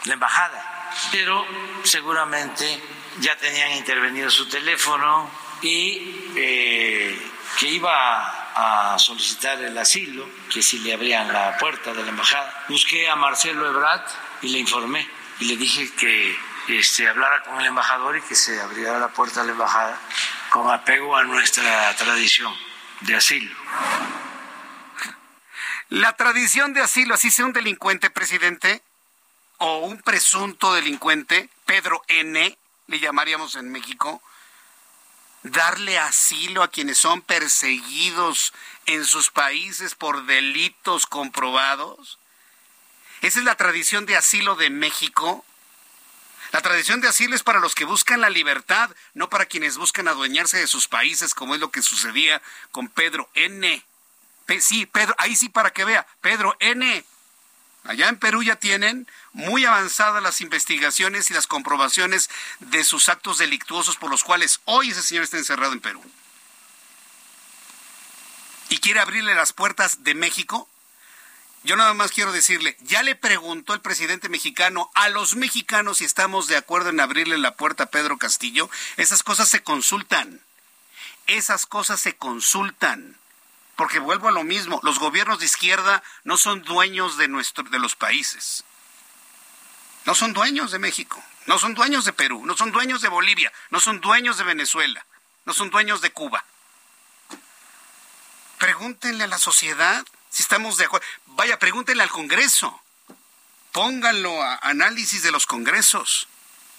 la 0.04 0.12
embajada, 0.12 0.88
pero 1.10 1.44
seguramente 1.82 2.80
ya 3.20 3.36
tenían 3.36 3.72
intervenido 3.72 4.30
su 4.30 4.48
teléfono 4.48 5.30
y 5.62 6.32
eh, 6.36 7.18
que 7.58 7.68
iba 7.68 8.92
a 8.94 8.98
solicitar 8.98 9.60
el 9.62 9.76
asilo, 9.76 10.28
que 10.52 10.62
si 10.62 10.78
le 10.78 10.94
abrían 10.94 11.32
la 11.32 11.56
puerta 11.58 11.92
de 11.92 12.02
la 12.02 12.08
embajada. 12.10 12.64
Busqué 12.68 13.08
a 13.08 13.16
Marcelo 13.16 13.68
Ebrat 13.68 14.08
y 14.42 14.48
le 14.48 14.58
informé 14.58 15.06
y 15.40 15.46
le 15.46 15.56
dije 15.56 15.92
que 15.94 16.36
este, 16.68 17.08
hablara 17.08 17.42
con 17.42 17.60
el 17.60 17.66
embajador 17.66 18.16
y 18.16 18.22
que 18.22 18.34
se 18.34 18.60
abriera 18.60 18.98
la 18.98 19.08
puerta 19.08 19.40
de 19.40 19.46
la 19.48 19.52
embajada 19.52 19.98
con 20.50 20.70
apego 20.70 21.16
a 21.16 21.24
nuestra 21.24 21.94
tradición 21.96 22.52
de 23.00 23.16
asilo. 23.16 23.54
La 25.88 26.16
tradición 26.16 26.72
de 26.72 26.80
asilo, 26.80 27.14
así 27.14 27.30
sea 27.30 27.44
un 27.44 27.52
delincuente, 27.52 28.10
presidente, 28.10 28.82
o 29.58 29.78
un 29.78 30.02
presunto 30.02 30.74
delincuente, 30.74 31.48
Pedro 31.64 32.02
N., 32.08 32.58
le 32.88 32.98
llamaríamos 32.98 33.54
en 33.54 33.70
México, 33.70 34.22
darle 35.44 35.98
asilo 35.98 36.62
a 36.62 36.70
quienes 36.70 36.98
son 36.98 37.22
perseguidos 37.22 38.52
en 38.86 39.04
sus 39.04 39.30
países 39.30 39.94
por 39.94 40.26
delitos 40.26 41.06
comprobados. 41.06 42.18
Esa 43.22 43.38
es 43.38 43.44
la 43.44 43.54
tradición 43.54 44.06
de 44.06 44.16
asilo 44.16 44.56
de 44.56 44.70
México. 44.70 45.44
La 46.52 46.62
tradición 46.62 47.00
de 47.00 47.08
asilo 47.08 47.34
es 47.34 47.42
para 47.42 47.60
los 47.60 47.74
que 47.74 47.84
buscan 47.84 48.20
la 48.20 48.30
libertad, 48.30 48.90
no 49.14 49.28
para 49.28 49.46
quienes 49.46 49.78
buscan 49.78 50.08
adueñarse 50.08 50.58
de 50.58 50.66
sus 50.66 50.88
países, 50.88 51.34
como 51.34 51.54
es 51.54 51.60
lo 51.60 51.70
que 51.70 51.82
sucedía 51.82 52.42
con 52.72 52.88
Pedro 52.88 53.30
N. 53.34 53.84
sí, 54.60 54.86
Pedro, 54.86 55.14
ahí 55.18 55.36
sí 55.36 55.48
para 55.48 55.72
que 55.72 55.84
vea, 55.84 56.06
Pedro 56.20 56.56
N. 56.60 57.04
Allá 57.84 58.08
en 58.08 58.18
Perú 58.18 58.42
ya 58.42 58.56
tienen 58.56 59.06
muy 59.32 59.64
avanzadas 59.64 60.22
las 60.22 60.40
investigaciones 60.40 61.30
y 61.30 61.34
las 61.34 61.46
comprobaciones 61.46 62.30
de 62.58 62.82
sus 62.82 63.08
actos 63.08 63.38
delictuosos 63.38 63.96
por 63.96 64.10
los 64.10 64.24
cuales 64.24 64.60
hoy 64.64 64.90
ese 64.90 65.02
señor 65.02 65.24
está 65.24 65.38
encerrado 65.38 65.72
en 65.72 65.80
Perú. 65.80 66.02
¿Y 68.68 68.78
quiere 68.78 69.00
abrirle 69.00 69.34
las 69.34 69.52
puertas 69.52 70.02
de 70.02 70.14
México? 70.14 70.68
Yo 71.62 71.76
nada 71.76 71.94
más 71.94 72.12
quiero 72.12 72.32
decirle, 72.32 72.76
ya 72.80 73.02
le 73.02 73.16
preguntó 73.16 73.74
el 73.74 73.80
presidente 73.80 74.28
mexicano 74.28 74.90
a 74.94 75.08
los 75.08 75.34
mexicanos 75.34 75.98
si 75.98 76.04
estamos 76.04 76.46
de 76.46 76.56
acuerdo 76.56 76.90
en 76.90 77.00
abrirle 77.00 77.38
la 77.38 77.56
puerta 77.56 77.84
a 77.84 77.90
Pedro 77.90 78.18
Castillo. 78.18 78.70
Esas 78.96 79.22
cosas 79.22 79.48
se 79.48 79.62
consultan. 79.62 80.40
Esas 81.26 81.66
cosas 81.66 82.00
se 82.00 82.16
consultan. 82.16 83.16
Porque 83.76 83.98
vuelvo 83.98 84.28
a 84.28 84.32
lo 84.32 84.42
mismo, 84.42 84.80
los 84.82 84.98
gobiernos 84.98 85.38
de 85.38 85.44
izquierda 85.44 86.02
no 86.24 86.36
son 86.38 86.62
dueños 86.62 87.18
de 87.18 87.28
nuestro 87.28 87.64
de 87.64 87.78
los 87.78 87.94
países. 87.94 88.64
No 90.06 90.14
son 90.14 90.32
dueños 90.32 90.70
de 90.70 90.78
México, 90.78 91.22
no 91.46 91.58
son 91.58 91.74
dueños 91.74 92.04
de 92.04 92.12
Perú, 92.12 92.46
no 92.46 92.56
son 92.56 92.72
dueños 92.72 93.02
de 93.02 93.08
Bolivia, 93.08 93.52
no 93.70 93.80
son 93.80 94.00
dueños 94.00 94.38
de 94.38 94.44
Venezuela, 94.44 95.04
no 95.44 95.52
son 95.52 95.70
dueños 95.70 96.00
de 96.00 96.10
Cuba. 96.10 96.44
Pregúntenle 98.58 99.24
a 99.24 99.28
la 99.28 99.38
sociedad 99.38 100.04
si 100.30 100.42
estamos 100.42 100.78
de 100.78 100.86
acuerdo. 100.86 101.06
Vaya, 101.26 101.58
pregúntenle 101.58 102.02
al 102.02 102.10
Congreso. 102.10 102.80
Pónganlo 103.72 104.42
a 104.42 104.56
análisis 104.62 105.22
de 105.22 105.32
los 105.32 105.44
congresos. 105.44 106.28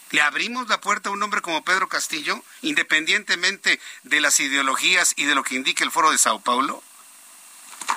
¿Le 0.10 0.22
abrimos 0.22 0.68
la 0.68 0.82
puerta 0.82 1.10
a 1.10 1.12
un 1.12 1.22
hombre 1.22 1.42
como 1.42 1.64
Pedro 1.64 1.90
Castillo, 1.90 2.44
independientemente 2.62 3.80
de 4.04 4.22
las 4.22 4.40
ideologías 4.40 5.14
y 5.16 5.26
de 5.26 5.36
lo 5.36 5.44
que 5.44 5.56
indique 5.56 5.84
el 5.84 5.92
foro 5.92 6.12
de 6.12 6.18
Sao 6.18 6.40
Paulo? 6.40 6.82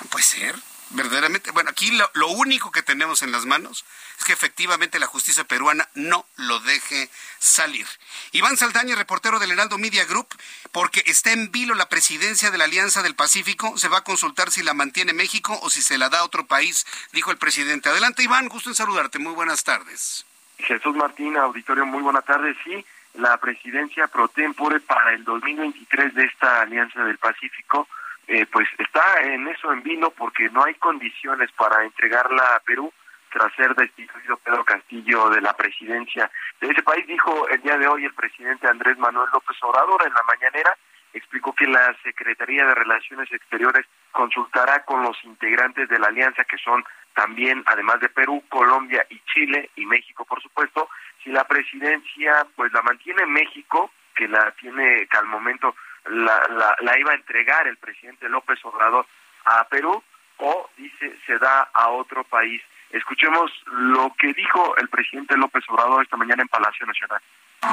Puede 0.09 0.23
ser 0.23 0.55
verdaderamente, 0.93 1.51
bueno, 1.51 1.69
aquí 1.69 1.91
lo, 1.91 2.27
único 2.27 2.71
que 2.71 2.83
tenemos 2.83 3.21
en 3.21 3.31
las 3.31 3.45
manos 3.45 3.85
es 4.17 4.25
que 4.25 4.33
efectivamente 4.33 4.99
la 4.99 5.07
justicia 5.07 5.43
peruana 5.43 5.87
no 5.95 6.25
lo 6.37 6.59
deje 6.59 7.09
salir. 7.39 7.87
Iván 8.31 8.57
Saldaña, 8.57 8.95
reportero 8.95 9.39
del 9.39 9.51
Heraldo 9.51 9.77
Media 9.77 10.05
Group, 10.05 10.27
porque 10.71 11.03
está 11.05 11.31
en 11.31 11.51
vilo 11.51 11.75
la 11.75 11.89
presidencia 11.89 12.51
de 12.51 12.57
la 12.57 12.65
Alianza 12.65 13.01
del 13.01 13.15
Pacífico, 13.15 13.77
se 13.77 13.87
va 13.87 13.99
a 13.99 14.03
consultar 14.03 14.51
si 14.51 14.63
la 14.63 14.73
mantiene 14.73 15.13
México 15.13 15.57
o 15.61 15.69
si 15.69 15.81
se 15.81 15.97
la 15.97 16.09
da 16.09 16.19
a 16.19 16.25
otro 16.25 16.45
país, 16.45 16.85
dijo 17.11 17.31
el 17.31 17.37
presidente. 17.37 17.89
Adelante, 17.89 18.23
Iván, 18.23 18.49
gusto 18.49 18.69
en 18.69 18.75
saludarte, 18.75 19.19
muy 19.19 19.33
buenas 19.33 19.63
tardes. 19.63 20.25
Jesús 20.59 20.95
Martín, 20.95 21.37
auditorio, 21.37 21.85
muy 21.85 22.03
buenas 22.03 22.25
tardes. 22.25 22.55
Sí, 22.63 22.85
la 23.15 23.37
presidencia 23.37 24.07
pro 24.07 24.27
tempore 24.27 24.79
para 24.79 25.13
el 25.13 25.23
2023 25.23 26.13
de 26.13 26.25
esta 26.25 26.61
Alianza 26.61 27.03
del 27.03 27.17
Pacífico 27.17 27.87
eh, 28.31 28.45
pues 28.45 28.65
está 28.77 29.19
en 29.23 29.45
eso 29.49 29.73
en 29.73 29.83
vino 29.83 30.09
porque 30.11 30.49
no 30.51 30.63
hay 30.63 30.73
condiciones 30.75 31.51
para 31.51 31.83
entregarla 31.83 32.55
a 32.55 32.61
Perú 32.61 32.89
tras 33.29 33.53
ser 33.55 33.75
destituido 33.75 34.37
Pedro 34.37 34.63
Castillo 34.63 35.29
de 35.29 35.41
la 35.41 35.51
presidencia 35.51 36.31
de 36.61 36.69
ese 36.69 36.81
país, 36.81 37.05
dijo 37.07 37.49
el 37.49 37.61
día 37.61 37.77
de 37.77 37.87
hoy 37.87 38.05
el 38.05 38.13
presidente 38.13 38.69
Andrés 38.69 38.97
Manuel 38.97 39.27
López 39.33 39.57
Obrador 39.63 40.03
en 40.07 40.13
la 40.13 40.23
mañanera, 40.23 40.77
explicó 41.13 41.53
que 41.53 41.67
la 41.67 41.93
Secretaría 42.03 42.65
de 42.65 42.73
Relaciones 42.73 43.29
Exteriores 43.33 43.85
consultará 44.13 44.85
con 44.85 45.03
los 45.03 45.21
integrantes 45.25 45.89
de 45.89 45.99
la 45.99 46.07
alianza 46.07 46.45
que 46.45 46.57
son 46.57 46.85
también, 47.13 47.63
además 47.65 47.99
de 47.99 48.07
Perú, 48.07 48.45
Colombia 48.47 49.05
y 49.09 49.19
Chile 49.33 49.71
y 49.75 49.85
México, 49.85 50.23
por 50.23 50.41
supuesto, 50.41 50.87
si 51.21 51.31
la 51.31 51.43
presidencia 51.43 52.47
pues 52.55 52.71
la 52.71 52.81
mantiene 52.81 53.25
México, 53.25 53.91
que 54.15 54.29
la 54.29 54.51
tiene 54.51 55.05
que 55.07 55.17
al 55.17 55.25
momento 55.25 55.75
la, 56.05 56.75
la, 56.81 56.99
iba 56.99 57.11
a 57.11 57.15
entregar 57.15 57.67
el 57.67 57.77
presidente 57.77 58.27
López 58.29 58.59
Obrador 58.63 59.05
a 59.45 59.63
Perú 59.67 60.03
o 60.37 60.69
dice 60.77 61.17
se 61.25 61.37
da 61.37 61.69
a 61.73 61.89
otro 61.89 62.23
país. 62.23 62.61
Escuchemos 62.89 63.51
lo 63.67 64.13
que 64.17 64.33
dijo 64.33 64.75
el 64.77 64.89
presidente 64.89 65.37
López 65.37 65.63
Obrador 65.69 66.03
esta 66.03 66.17
mañana 66.17 66.41
en 66.41 66.49
Palacio 66.49 66.85
Nacional. 66.85 67.21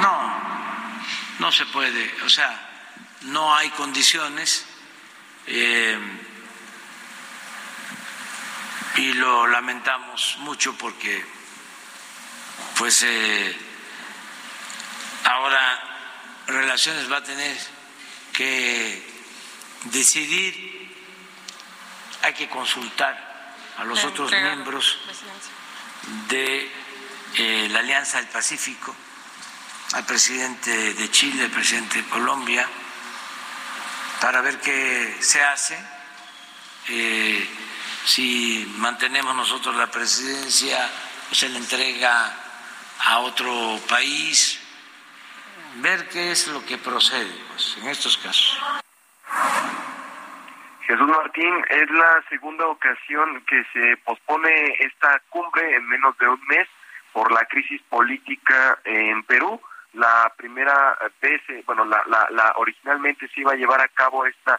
No, 0.01 1.03
no 1.41 1.51
se 1.51 1.67
puede, 1.67 2.13
o 2.25 2.29
sea, 2.29 2.51
no 3.23 3.55
hay 3.55 3.71
condiciones 3.71 4.67
eh, 5.47 5.99
y 8.97 9.15
lo 9.15 9.47
lamentamos 9.47 10.37
mucho 10.41 10.77
porque 10.77 11.25
pues 12.77 13.03
eh, 13.03 13.57
ahora 15.25 15.81
relaciones 16.47 17.11
va 17.11 17.19
a 17.19 17.23
tener 17.23 17.57
que 18.39 19.03
decidir, 19.91 20.55
hay 22.23 22.35
que 22.35 22.49
consultar 22.49 23.19
a 23.79 23.85
los 23.85 24.05
otros 24.05 24.31
miembros 24.31 24.97
de 26.29 26.71
eh, 27.35 27.69
la 27.73 27.81
Alianza 27.81 28.19
del 28.19 28.29
Pacífico, 28.29 28.95
al 29.95 30.07
presidente 30.07 30.95
de 30.95 31.11
Chile, 31.11 31.47
al 31.47 31.51
presidente 31.51 32.01
de 32.01 32.09
Colombia, 32.09 32.69
para 34.21 34.41
ver 34.41 34.61
qué 34.61 35.17
se 35.19 35.43
hace, 35.43 35.77
eh, 36.91 37.45
si 38.07 38.73
mantenemos 38.77 39.35
nosotros 39.35 39.75
la 39.75 39.91
presidencia 39.91 40.89
o 41.33 41.35
se 41.35 41.49
le 41.49 41.59
entrega 41.59 42.37
a 43.01 43.19
otro 43.19 43.81
país 43.89 44.61
ver 45.77 46.09
qué 46.09 46.33
es 46.33 46.49
lo 46.49 46.65
que 46.65 46.79
procede 46.79 47.33
pues, 47.49 47.77
en 47.81 47.89
estos 47.89 48.17
casos. 48.19 48.61
Jesús 50.87 51.07
Martín, 51.07 51.53
es 51.69 51.91
la 51.91 52.25
segunda 52.31 52.67
ocasión 52.67 53.45
que 53.47 53.63
se 53.73 53.97
pospone 53.99 54.75
esta 54.81 55.21
cumbre 55.29 55.77
en 55.77 55.87
menos 55.87 56.17
de 56.19 56.29
un 56.29 56.41
mes 56.47 56.67
por 57.13 57.31
la 57.31 57.45
crisis 57.45 57.83
política 57.91 58.79
en 58.85 59.23
Perú. 59.25 59.61
La 59.93 60.33
primera 60.37 60.97
vez, 61.21 61.43
eh, 61.49 61.63
bueno, 61.67 61.85
la, 61.85 62.03
la, 62.07 62.53
originalmente 62.57 63.29
se 63.29 63.41
iba 63.41 63.53
a 63.53 63.57
llevar 63.57 63.81
a 63.81 63.89
cabo 63.89 64.25
esta 64.25 64.59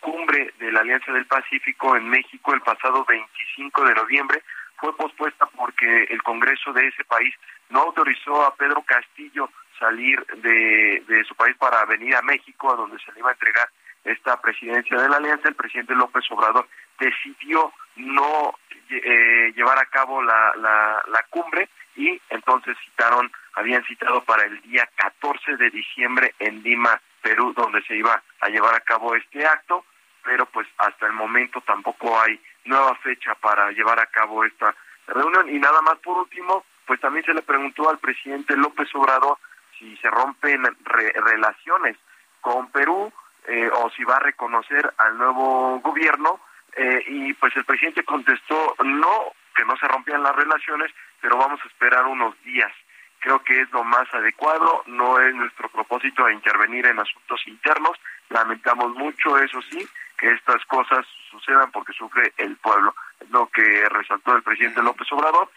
cumbre 0.00 0.52
de 0.58 0.72
la 0.72 0.80
Alianza 0.80 1.12
del 1.12 1.26
Pacífico 1.26 1.96
en 1.96 2.08
México 2.08 2.54
el 2.54 2.60
pasado 2.60 3.04
25 3.04 3.84
de 3.84 3.94
noviembre, 3.94 4.42
fue 4.78 4.96
pospuesta 4.96 5.46
porque 5.56 6.04
el 6.04 6.22
Congreso 6.22 6.72
de 6.72 6.86
ese 6.88 7.04
país 7.04 7.34
no 7.70 7.80
autorizó 7.80 8.44
a 8.44 8.54
Pedro 8.54 8.82
Castillo 8.82 9.50
salir 9.78 10.24
de, 10.42 11.02
de 11.06 11.24
su 11.24 11.34
país 11.34 11.56
para 11.56 11.84
venir 11.86 12.14
a 12.16 12.22
México, 12.22 12.72
a 12.72 12.76
donde 12.76 12.98
se 12.98 13.12
le 13.12 13.20
iba 13.20 13.30
a 13.30 13.32
entregar 13.32 13.68
esta 14.04 14.40
presidencia 14.40 14.96
de 14.96 15.08
la 15.08 15.16
alianza, 15.16 15.48
el 15.48 15.54
presidente 15.54 15.94
López 15.94 16.24
Obrador 16.30 16.66
decidió 16.98 17.72
no 17.96 18.54
eh, 18.90 19.52
llevar 19.54 19.78
a 19.78 19.86
cabo 19.86 20.22
la, 20.22 20.54
la, 20.56 21.02
la, 21.08 21.22
cumbre 21.30 21.68
y 21.96 22.20
entonces 22.30 22.76
citaron, 22.84 23.30
habían 23.54 23.84
citado 23.84 24.22
para 24.22 24.44
el 24.44 24.60
día 24.62 24.88
14 24.96 25.56
de 25.56 25.70
diciembre 25.70 26.34
en 26.38 26.62
Lima, 26.62 27.00
Perú, 27.20 27.52
donde 27.54 27.82
se 27.82 27.96
iba 27.96 28.22
a 28.40 28.48
llevar 28.48 28.74
a 28.74 28.80
cabo 28.80 29.14
este 29.14 29.44
acto, 29.44 29.84
pero 30.24 30.46
pues 30.46 30.66
hasta 30.78 31.06
el 31.06 31.12
momento 31.12 31.60
tampoco 31.62 32.18
hay 32.20 32.40
nueva 32.64 32.94
fecha 32.96 33.34
para 33.34 33.70
llevar 33.72 33.98
a 33.98 34.06
cabo 34.06 34.44
esta 34.44 34.74
reunión. 35.08 35.50
Y 35.50 35.58
nada 35.58 35.82
más 35.82 35.98
por 35.98 36.18
último, 36.18 36.64
pues 36.86 37.00
también 37.00 37.24
se 37.24 37.34
le 37.34 37.42
preguntó 37.42 37.90
al 37.90 37.98
presidente 37.98 38.56
López 38.56 38.88
Obrador 38.94 39.38
si 39.78 39.96
se 39.96 40.10
rompen 40.10 40.62
relaciones 40.84 41.96
con 42.40 42.70
Perú 42.70 43.12
eh, 43.46 43.70
o 43.72 43.90
si 43.90 44.04
va 44.04 44.16
a 44.16 44.20
reconocer 44.20 44.92
al 44.98 45.16
nuevo 45.16 45.80
gobierno 45.80 46.40
eh, 46.76 47.02
y 47.06 47.32
pues 47.34 47.56
el 47.56 47.64
presidente 47.64 48.04
contestó 48.04 48.74
no 48.84 49.32
que 49.54 49.64
no 49.64 49.76
se 49.76 49.88
rompían 49.88 50.22
las 50.22 50.36
relaciones 50.36 50.92
pero 51.20 51.36
vamos 51.36 51.60
a 51.62 51.68
esperar 51.68 52.06
unos 52.06 52.40
días. 52.42 52.72
Creo 53.20 53.42
que 53.42 53.60
es 53.60 53.70
lo 53.72 53.82
más 53.82 54.12
adecuado 54.14 54.84
no 54.86 55.20
es 55.20 55.34
nuestro 55.34 55.68
propósito 55.68 56.30
intervenir 56.30 56.86
en 56.86 57.00
asuntos 57.00 57.40
internos. 57.46 57.98
Lamentamos 58.28 58.94
mucho 58.94 59.38
eso 59.38 59.60
sí 59.70 59.86
que 60.16 60.32
estas 60.32 60.64
cosas 60.66 61.06
sucedan 61.30 61.70
porque 61.72 61.92
sufre 61.92 62.32
el 62.36 62.56
pueblo. 62.56 62.94
Es 63.20 63.30
lo 63.30 63.48
que 63.48 63.88
resaltó 63.88 64.36
el 64.36 64.42
presidente 64.42 64.82
López 64.82 65.10
Obrador 65.12 65.48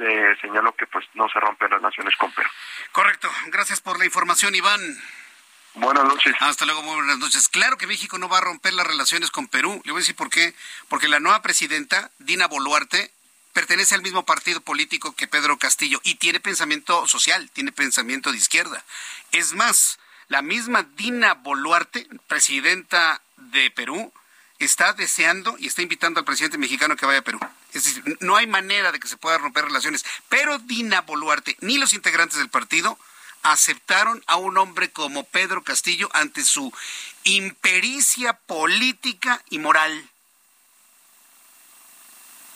eh, 0.00 0.36
señaló 0.40 0.74
que 0.74 0.86
pues 0.86 1.04
no 1.14 1.28
se 1.28 1.40
rompen 1.40 1.70
relaciones 1.70 2.14
con 2.16 2.32
Perú. 2.32 2.48
Correcto. 2.92 3.30
Gracias 3.48 3.80
por 3.80 3.98
la 3.98 4.04
información, 4.04 4.54
Iván. 4.54 4.80
Buenas 5.74 6.04
noches. 6.04 6.34
Hasta 6.40 6.64
luego, 6.64 6.82
muy 6.82 6.96
buenas 6.96 7.18
noches. 7.18 7.48
Claro 7.48 7.76
que 7.76 7.86
México 7.86 8.16
no 8.16 8.28
va 8.28 8.38
a 8.38 8.40
romper 8.40 8.72
las 8.72 8.86
relaciones 8.86 9.30
con 9.30 9.46
Perú. 9.46 9.82
Le 9.84 9.92
voy 9.92 10.00
a 10.00 10.02
decir 10.02 10.16
por 10.16 10.30
qué. 10.30 10.54
Porque 10.88 11.08
la 11.08 11.20
nueva 11.20 11.42
presidenta, 11.42 12.10
Dina 12.18 12.46
Boluarte, 12.46 13.10
pertenece 13.52 13.94
al 13.94 14.02
mismo 14.02 14.24
partido 14.24 14.60
político 14.60 15.14
que 15.14 15.28
Pedro 15.28 15.58
Castillo 15.58 16.00
y 16.04 16.16
tiene 16.16 16.40
pensamiento 16.40 17.06
social, 17.06 17.50
tiene 17.52 17.72
pensamiento 17.72 18.32
de 18.32 18.38
izquierda. 18.38 18.84
Es 19.32 19.54
más, 19.54 19.98
la 20.28 20.42
misma 20.42 20.82
Dina 20.82 21.34
Boluarte, 21.34 22.06
presidenta 22.26 23.20
de 23.36 23.70
Perú, 23.70 24.12
está 24.58 24.92
deseando 24.92 25.56
y 25.58 25.66
está 25.66 25.82
invitando 25.82 26.20
al 26.20 26.26
presidente 26.26 26.58
mexicano 26.58 26.96
que 26.96 27.06
vaya 27.06 27.20
a 27.20 27.22
Perú. 27.22 27.38
Es 27.76 27.84
decir, 27.84 28.16
no 28.20 28.36
hay 28.36 28.46
manera 28.46 28.90
de 28.90 28.98
que 28.98 29.08
se 29.08 29.18
puedan 29.18 29.42
romper 29.42 29.66
relaciones. 29.66 30.04
Pero 30.28 30.58
Dina 30.58 31.02
Boluarte 31.02 31.56
ni 31.60 31.76
los 31.76 31.92
integrantes 31.92 32.38
del 32.38 32.48
partido 32.48 32.98
aceptaron 33.42 34.24
a 34.26 34.36
un 34.36 34.56
hombre 34.56 34.90
como 34.90 35.24
Pedro 35.24 35.62
Castillo 35.62 36.08
ante 36.14 36.42
su 36.42 36.72
impericia 37.24 38.32
política 38.32 39.42
y 39.50 39.58
moral. 39.58 40.08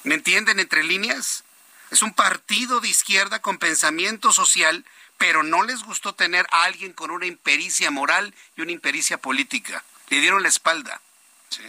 ¿Me 0.05 0.14
entienden 0.14 0.59
entre 0.59 0.85
líneas? 0.85 1.45
Es 1.91 2.01
un 2.01 2.14
partido 2.14 2.81
de 2.81 2.89
izquierda 2.89 3.43
con 3.43 3.59
pensamiento 3.59 4.33
social, 4.33 4.87
pero 5.18 5.43
no 5.43 5.64
les 5.64 5.83
gustó 5.83 6.14
tener 6.14 6.47
a 6.51 6.64
alguien 6.64 6.95
con 6.95 7.11
una 7.11 7.27
impericia 7.27 7.91
moral 7.91 8.35
y 8.57 8.62
una 8.62 8.73
impericia 8.73 9.18
política. 9.18 9.85
Le 10.09 10.21
dieron 10.21 10.43
la 10.43 10.49
espalda. 10.49 11.03
¿sí? 11.51 11.62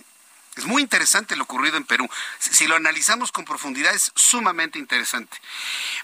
Es 0.58 0.66
muy 0.66 0.82
interesante 0.82 1.38
lo 1.38 1.44
ocurrido 1.44 1.78
en 1.78 1.86
Perú. 1.86 2.10
Si 2.40 2.68
lo 2.68 2.76
analizamos 2.76 3.32
con 3.32 3.46
profundidad 3.46 3.96
es 3.96 4.12
sumamente 4.16 4.80
interesante. 4.80 5.38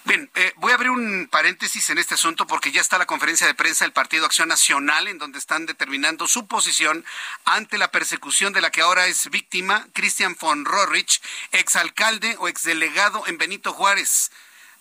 Bien, 0.04 0.30
eh, 0.34 0.54
voy 0.56 0.72
a 0.72 0.76
abrir 0.76 0.90
un 0.90 1.28
paréntesis 1.30 1.90
en 1.90 1.98
este 1.98 2.14
asunto 2.14 2.46
porque 2.46 2.72
ya 2.72 2.80
está 2.80 2.96
la 2.96 3.04
conferencia 3.04 3.46
de 3.46 3.54
prensa 3.54 3.84
del 3.84 3.92
Partido 3.92 4.24
Acción 4.24 4.48
Nacional 4.48 5.06
en 5.06 5.18
donde 5.18 5.38
están 5.38 5.66
determinando 5.66 6.26
su 6.26 6.46
posición 6.46 7.04
ante 7.44 7.76
la 7.76 7.90
persecución 7.90 8.54
de 8.54 8.62
la 8.62 8.70
que 8.70 8.80
ahora 8.80 9.06
es 9.06 9.28
víctima 9.28 9.86
Christian 9.92 10.34
von 10.40 10.64
Rorrich, 10.64 11.20
exalcalde 11.52 12.36
o 12.38 12.48
exdelegado 12.48 13.26
en 13.26 13.36
Benito 13.36 13.74
Juárez. 13.74 14.30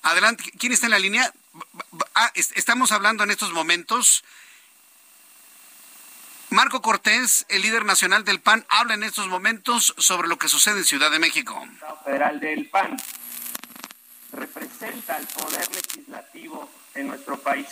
Adelante, 0.01 0.49
¿quién 0.57 0.71
está 0.71 0.85
en 0.85 0.91
la 0.91 0.99
línea? 0.99 1.33
Ah, 2.15 2.31
estamos 2.33 2.93
hablando 2.93 3.25
en 3.25 3.31
estos 3.31 3.51
momentos 3.51 4.23
Marco 6.57 6.81
Cortés, 6.81 7.45
el 7.49 7.61
líder 7.61 7.85
nacional 7.85 8.25
del 8.25 8.41
PAN, 8.41 8.65
habla 8.69 8.95
en 8.95 9.03
estos 9.03 9.27
momentos 9.27 9.93
sobre 9.99 10.27
lo 10.27 10.39
que 10.39 10.49
sucede 10.49 10.79
en 10.79 10.85
Ciudad 10.85 11.11
de 11.11 11.19
México. 11.19 11.63
Federal 12.03 12.39
del 12.39 12.67
PAN 12.67 12.97
representa 14.33 15.19
el 15.19 15.27
poder 15.27 15.67
legislativo 15.75 16.67
en 16.95 17.09
nuestro 17.09 17.37
país. 17.37 17.67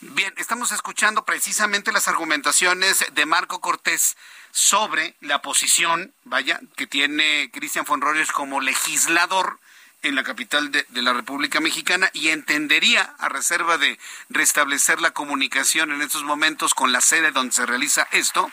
Bien, 0.00 0.34
estamos 0.36 0.72
escuchando 0.72 1.24
precisamente 1.24 1.90
las 1.90 2.06
argumentaciones 2.06 3.06
de 3.14 3.24
Marco 3.24 3.62
Cortés 3.62 4.18
sobre 4.50 5.16
la 5.22 5.40
posición, 5.40 6.12
vaya, 6.24 6.60
que 6.76 6.86
tiene 6.86 7.50
Cristian 7.50 7.86
Fonrores 7.86 8.30
como 8.30 8.60
legislador 8.60 9.58
en 10.02 10.14
la 10.14 10.22
capital 10.22 10.70
de, 10.70 10.86
la 10.92 11.12
República 11.12 11.60
Mexicana 11.60 12.10
y 12.12 12.28
entendería, 12.28 13.14
a 13.18 13.28
reserva 13.28 13.78
de 13.78 13.98
restablecer 14.28 15.00
la 15.00 15.12
comunicación 15.12 15.92
en 15.92 16.02
estos 16.02 16.24
momentos 16.24 16.74
con 16.74 16.92
la 16.92 17.00
sede 17.00 17.30
donde 17.32 17.52
se 17.52 17.66
realiza 17.66 18.08
esto, 18.12 18.50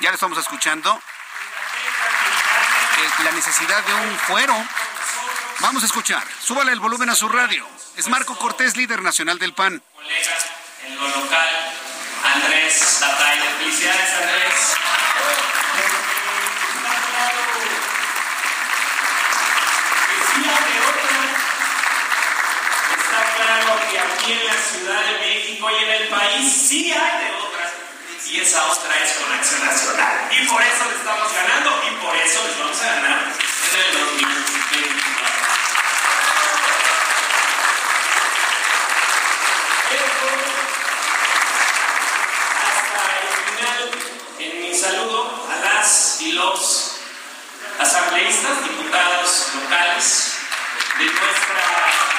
ya 0.00 0.10
lo 0.10 0.14
estamos 0.14 0.38
escuchando, 0.38 1.00
la 3.24 3.32
necesidad 3.32 3.84
de 3.84 3.94
un 3.94 4.18
fuero. 4.18 4.54
Vamos 5.60 5.82
a 5.82 5.86
escuchar, 5.86 6.26
súbale 6.40 6.72
el 6.72 6.80
volumen 6.80 7.10
a 7.10 7.14
su 7.14 7.28
radio. 7.28 7.66
Es 7.96 8.08
Marco 8.08 8.36
Cortés, 8.38 8.76
líder 8.76 9.02
nacional 9.02 9.38
del 9.38 9.54
PAN 9.54 9.82
en 10.88 10.96
lo 10.96 11.08
local, 11.08 11.48
Andrés. 12.34 13.04
Felicidades, 13.58 14.10
Andrés. 14.14 14.76
Está 22.96 23.20
claro 23.36 23.72
que 23.90 24.17
aquí 24.28 24.38
en 24.38 24.46
la 24.46 24.52
Ciudad 24.60 25.04
de 25.06 25.26
México 25.26 25.70
y 25.70 25.84
en 25.84 25.90
el 25.90 26.08
país 26.08 26.52
sí 26.52 26.92
hay 26.92 27.24
de 27.24 27.30
otras. 27.32 27.72
Y 28.26 28.40
esa 28.40 28.66
otra 28.66 28.94
es 29.02 29.12
con 29.12 29.32
Acción 29.32 29.64
Nacional. 29.64 30.28
Y 30.30 30.46
por 30.46 30.62
eso 30.62 30.84
le 30.84 30.96
estamos 30.96 31.32
ganando 31.32 31.82
y 31.88 31.90
por 32.04 32.14
eso 32.14 32.46
les 32.46 32.58
vamos 32.58 32.82
a 32.82 32.86
ganar 32.86 33.22
en 33.22 33.80
el 33.80 33.92
2024. 34.04 34.48
saludo 44.78 45.48
a 45.50 45.56
las 45.64 46.20
y 46.20 46.32
los 46.32 47.00
asambleístas, 47.80 48.62
diputados 48.62 49.48
locales 49.56 50.36
de 50.98 51.04
nuestra 51.06 52.17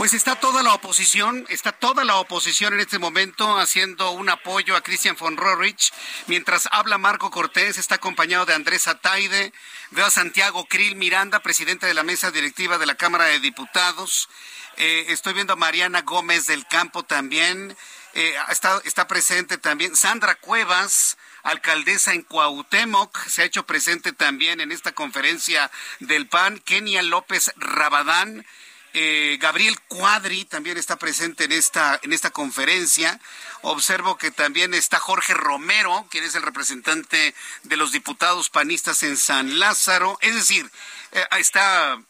Pues 0.00 0.14
está 0.14 0.34
toda 0.34 0.62
la 0.62 0.72
oposición, 0.72 1.44
está 1.50 1.72
toda 1.72 2.04
la 2.04 2.16
oposición 2.16 2.72
en 2.72 2.80
este 2.80 2.98
momento 2.98 3.58
haciendo 3.58 4.12
un 4.12 4.30
apoyo 4.30 4.74
a 4.74 4.80
Christian 4.80 5.14
von 5.14 5.36
Rorich. 5.36 5.92
Mientras 6.26 6.70
habla 6.72 6.96
Marco 6.96 7.30
Cortés, 7.30 7.76
está 7.76 7.96
acompañado 7.96 8.46
de 8.46 8.54
Andrés 8.54 8.88
Ataide. 8.88 9.52
Veo 9.90 10.06
a 10.06 10.10
Santiago 10.10 10.64
Krill 10.64 10.96
Miranda, 10.96 11.40
presidente 11.40 11.86
de 11.86 11.92
la 11.92 12.02
mesa 12.02 12.30
directiva 12.30 12.78
de 12.78 12.86
la 12.86 12.94
Cámara 12.94 13.26
de 13.26 13.40
Diputados. 13.40 14.30
Eh, 14.78 15.04
estoy 15.08 15.34
viendo 15.34 15.52
a 15.52 15.56
Mariana 15.56 16.00
Gómez 16.00 16.46
del 16.46 16.66
Campo 16.66 17.02
también. 17.02 17.76
Eh, 18.14 18.34
está, 18.50 18.80
está 18.84 19.06
presente 19.06 19.58
también 19.58 19.96
Sandra 19.96 20.34
Cuevas, 20.34 21.16
alcaldesa 21.42 22.12
en 22.12 22.22
Cuauhtémoc, 22.22 23.16
se 23.26 23.42
ha 23.42 23.44
hecho 23.44 23.66
presente 23.66 24.12
también 24.12 24.60
en 24.60 24.72
esta 24.72 24.92
conferencia 24.92 25.70
del 26.00 26.26
PAN. 26.26 26.58
Kenia 26.58 27.02
López 27.02 27.52
Rabadán 27.56 28.44
eh, 28.92 29.38
Gabriel 29.40 29.78
Cuadri 29.82 30.44
también 30.44 30.76
está 30.76 30.96
presente 30.96 31.44
en 31.44 31.52
esta, 31.52 32.00
en 32.02 32.12
esta 32.12 32.30
conferencia. 32.30 33.20
Observo 33.62 34.16
que 34.16 34.30
también 34.30 34.74
está 34.74 34.98
Jorge 34.98 35.34
Romero, 35.34 36.06
quien 36.10 36.24
es 36.24 36.34
el 36.34 36.42
representante 36.42 37.34
de 37.62 37.76
los 37.76 37.92
diputados 37.92 38.50
panistas 38.50 39.02
en 39.04 39.16
San 39.16 39.60
Lázaro. 39.60 40.18
Es 40.22 40.34
decir, 40.34 40.68
eh, 41.12 41.24
está 41.38 42.02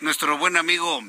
nuestro 0.00 0.36
buen 0.36 0.56
amigo 0.56 1.02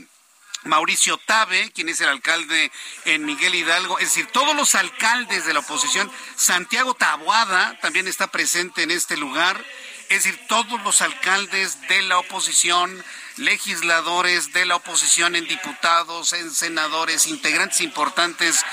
Mauricio 0.63 1.17
Tabe, 1.17 1.71
quien 1.71 1.89
es 1.89 2.01
el 2.01 2.09
alcalde 2.09 2.71
en 3.05 3.25
Miguel 3.25 3.55
Hidalgo, 3.55 3.99
es 3.99 4.09
decir, 4.09 4.27
todos 4.27 4.55
los 4.55 4.75
alcaldes 4.75 5.45
de 5.45 5.53
la 5.53 5.59
oposición, 5.59 6.11
Santiago 6.35 6.93
Taboada 6.93 7.79
también 7.81 8.07
está 8.07 8.27
presente 8.27 8.83
en 8.83 8.91
este 8.91 9.17
lugar, 9.17 9.63
es 10.09 10.23
decir, 10.23 10.39
todos 10.47 10.81
los 10.83 11.01
alcaldes 11.01 11.79
de 11.87 12.01
la 12.01 12.17
oposición, 12.17 13.03
legisladores 13.37 14.51
de 14.53 14.65
la 14.65 14.75
oposición 14.75 15.35
en 15.35 15.47
diputados, 15.47 16.33
en 16.33 16.51
senadores, 16.51 17.27
integrantes 17.27 17.81
importantes 17.81 18.65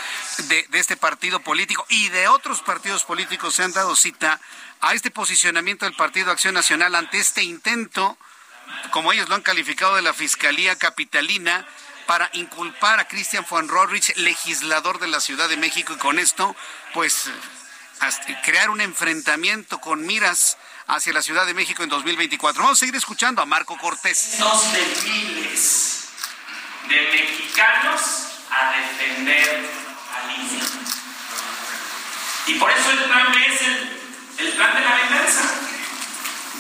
de, 0.49 0.67
este 0.73 0.97
partido 0.97 1.41
político 1.41 1.87
y 1.89 2.09
de 2.09 2.29
otros 2.29 2.63
partidos 2.63 3.05
políticos 3.05 3.55
se 3.55 3.63
han 3.63 3.73
dado 3.73 3.95
cita 3.97 4.41
a 4.81 4.95
este 4.95 5.11
posicionamiento 5.11 5.85
del 5.85 5.95
Partido 5.95 6.31
Acción 6.31 6.55
Nacional 6.55 6.95
ante 6.95 7.19
este 7.19 7.43
intento, 7.43 8.19
como 8.91 9.13
ellos 9.13 9.29
lo 9.29 9.35
han 9.35 9.43
calificado, 9.43 9.97
de 9.97 10.03
la 10.03 10.15
Fiscalía 10.15 10.77
Capitalina 10.77 11.67
para 12.07 12.31
inculpar 12.35 13.01
a 13.01 13.09
Christian 13.09 13.45
von 13.49 13.69
Rohrich, 13.69 14.17
legislador 14.17 15.01
de 15.01 15.09
la 15.09 15.21
Ciudad 15.21 15.49
de 15.49 15.57
México, 15.57 15.93
y 15.93 15.99
con 15.99 16.19
esto, 16.19 16.55
pues, 16.95 17.31
crear 18.45 18.71
un 18.71 18.81
enfrentamiento 18.81 19.81
con 19.81 20.07
miras 20.07 20.57
hacia 20.87 21.13
la 21.13 21.23
Ciudad 21.23 21.47
de 21.47 21.55
México 21.55 21.83
en 21.83 21.89
2024. 21.89 22.63
Vamos 22.63 22.79
a 22.79 22.81
seguir 22.81 22.95
escuchando 22.95 23.43
a 23.43 23.47
Marco 23.47 23.77
Cortés. 23.77 24.37
Dos 24.39 24.73
de 24.73 24.87
miles 25.05 26.09
de 26.89 27.01
mexicanos 27.11 28.01
a 28.51 28.73
defender 28.73 29.69
al 30.15 30.31
INE. 30.31 30.63
Y 32.47 32.55
por 32.55 32.71
eso 32.71 32.91
el 32.93 33.05
plan 33.05 33.35
es 33.35 33.61
el, 34.39 34.53
plan 34.53 34.75
de 34.77 34.81
la 34.83 34.95
venganza. 34.95 35.43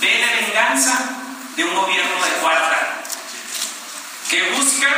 De 0.00 0.42
venganza 0.42 1.25
de 1.56 1.64
un 1.64 1.74
gobierno 1.74 2.24
de 2.24 2.30
cuarta 2.42 3.02
que 4.28 4.50
busca 4.50 4.88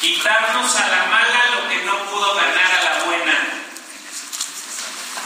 quitarnos 0.00 0.76
a 0.76 0.88
la 0.88 1.04
mala 1.06 1.44
lo 1.54 1.68
que 1.68 1.84
no 1.84 2.04
pudo 2.10 2.34
ganar 2.34 2.72
a 2.80 2.84
la 2.84 3.04
buena 3.04 3.34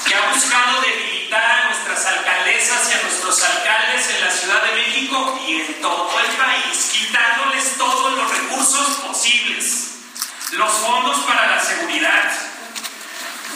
que 0.05 0.15
ha 0.17 0.33
buscado 0.33 0.81
debilitar 0.81 1.41
a 1.41 1.65
nuestras 1.69 2.05
alcaldesas 2.05 2.91
y 2.91 2.99
a 2.99 3.03
nuestros 3.03 3.43
alcaldes 3.45 4.11
en 4.11 4.25
la 4.27 4.31
Ciudad 4.33 4.63
de 4.65 4.73
México 4.75 5.41
y 5.47 5.61
en 5.61 5.81
todo 5.81 6.19
el 6.19 6.27
país, 6.37 6.91
quitándoles 6.91 7.79
todos 7.79 8.15
los 8.15 8.29
recursos 8.29 8.89
posibles, 9.07 9.91
los 10.51 10.73
fondos 10.73 11.19
para 11.21 11.55
la 11.55 11.63
seguridad. 11.63 12.33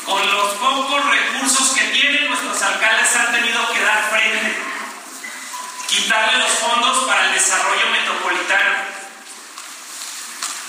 Con 0.05 0.31
los 0.31 0.53
pocos 0.53 1.05
recursos 1.11 1.71
que 1.71 1.85
tienen, 1.87 2.29
nuestros 2.29 2.63
alcaldes 2.63 3.17
han 3.17 3.33
tenido 3.33 3.73
que 3.73 3.81
dar 3.81 4.11
frente, 4.11 4.74
quitarle 5.95 6.39
los 6.39 6.51
fondos 6.51 7.05
para 7.05 7.27
el 7.27 7.35
desarrollo 7.35 7.91
metropolitano, 7.91 8.75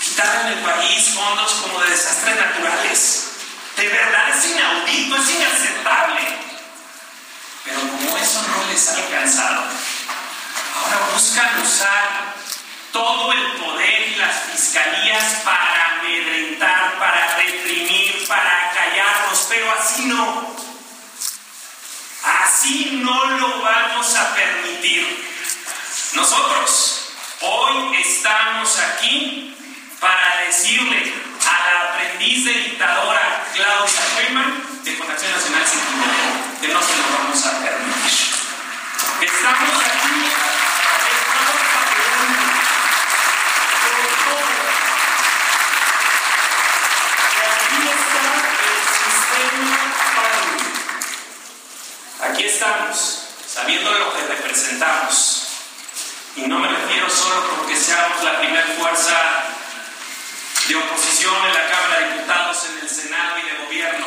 quitarle 0.02 0.52
en 0.52 0.62
país 0.62 1.08
fondos 1.14 1.52
como 1.62 1.80
de 1.80 1.90
desastres 1.90 2.36
naturales 2.36 3.26
de 3.76 3.88
verdad 3.88 4.30
es 4.30 4.50
inaudito, 4.50 5.16
es 5.16 5.30
inaceptable. 5.30 6.20
Pero 7.64 7.80
como 7.80 8.16
eso 8.16 8.42
no 8.48 8.72
les 8.72 8.88
ha 8.88 8.94
alcanzado, 8.94 9.64
ahora 10.74 11.12
buscan 11.12 11.60
usar 11.60 12.34
todo 12.90 13.32
el 13.32 13.52
poder 13.60 14.08
y 14.08 14.14
las 14.14 14.34
fiscalías 14.50 15.42
para 15.44 15.98
amedrentar, 15.98 16.98
para 16.98 17.36
reprimir, 17.36 18.26
para 18.26 18.72
callarnos, 18.72 19.46
pero 19.50 19.70
así 19.78 20.06
no. 20.06 20.65
Así 22.26 23.00
no 23.04 23.24
lo 23.24 23.60
vamos 23.60 24.14
a 24.16 24.34
permitir. 24.34 25.24
Nosotros 26.14 27.12
hoy 27.40 27.96
estamos 27.96 28.78
aquí 28.80 29.54
para 30.00 30.40
decirle 30.46 31.12
a 31.46 31.64
la 31.64 31.80
aprendiz 31.90 32.44
de 32.44 32.52
dictadora 32.52 33.46
Claudia 33.54 34.02
Sheinbaum 34.16 34.82
de 34.82 34.98
Conexión 34.98 35.32
Nacional 35.32 35.62
equivocó, 35.62 36.60
que 36.60 36.68
no 36.68 36.82
se 36.82 36.96
lo 36.96 37.04
vamos 37.16 37.46
a 37.46 37.50
permitir. 37.60 38.12
Estamos 39.20 39.76
aquí, 39.76 40.26
estamos 41.14 41.62
apoyando 41.76 42.42
por 43.82 44.00
todo. 44.24 44.50
Y 47.32 47.38
aquí 47.46 47.78
está 47.96 48.24
el 48.66 48.78
sistema 48.98 49.78
PAN. 50.16 50.66
Aquí 52.36 52.44
estamos, 52.44 53.22
sabiendo 53.48 53.90
lo 53.92 54.12
que 54.12 54.26
representamos. 54.26 55.46
Y 56.36 56.42
no 56.42 56.58
me 56.58 56.68
refiero 56.68 57.08
solo 57.08 57.48
porque 57.56 57.74
seamos 57.74 58.22
la 58.22 58.38
primera 58.40 58.66
fuerza 58.78 59.16
de 60.68 60.74
oposición 60.74 61.34
en 61.46 61.54
la 61.54 61.68
Cámara 61.68 62.00
de 62.00 62.14
Diputados, 62.14 62.66
en 62.70 62.82
el 62.82 62.88
Senado 62.88 63.38
y 63.38 63.42
de 63.42 63.64
Gobierno. 63.64 64.06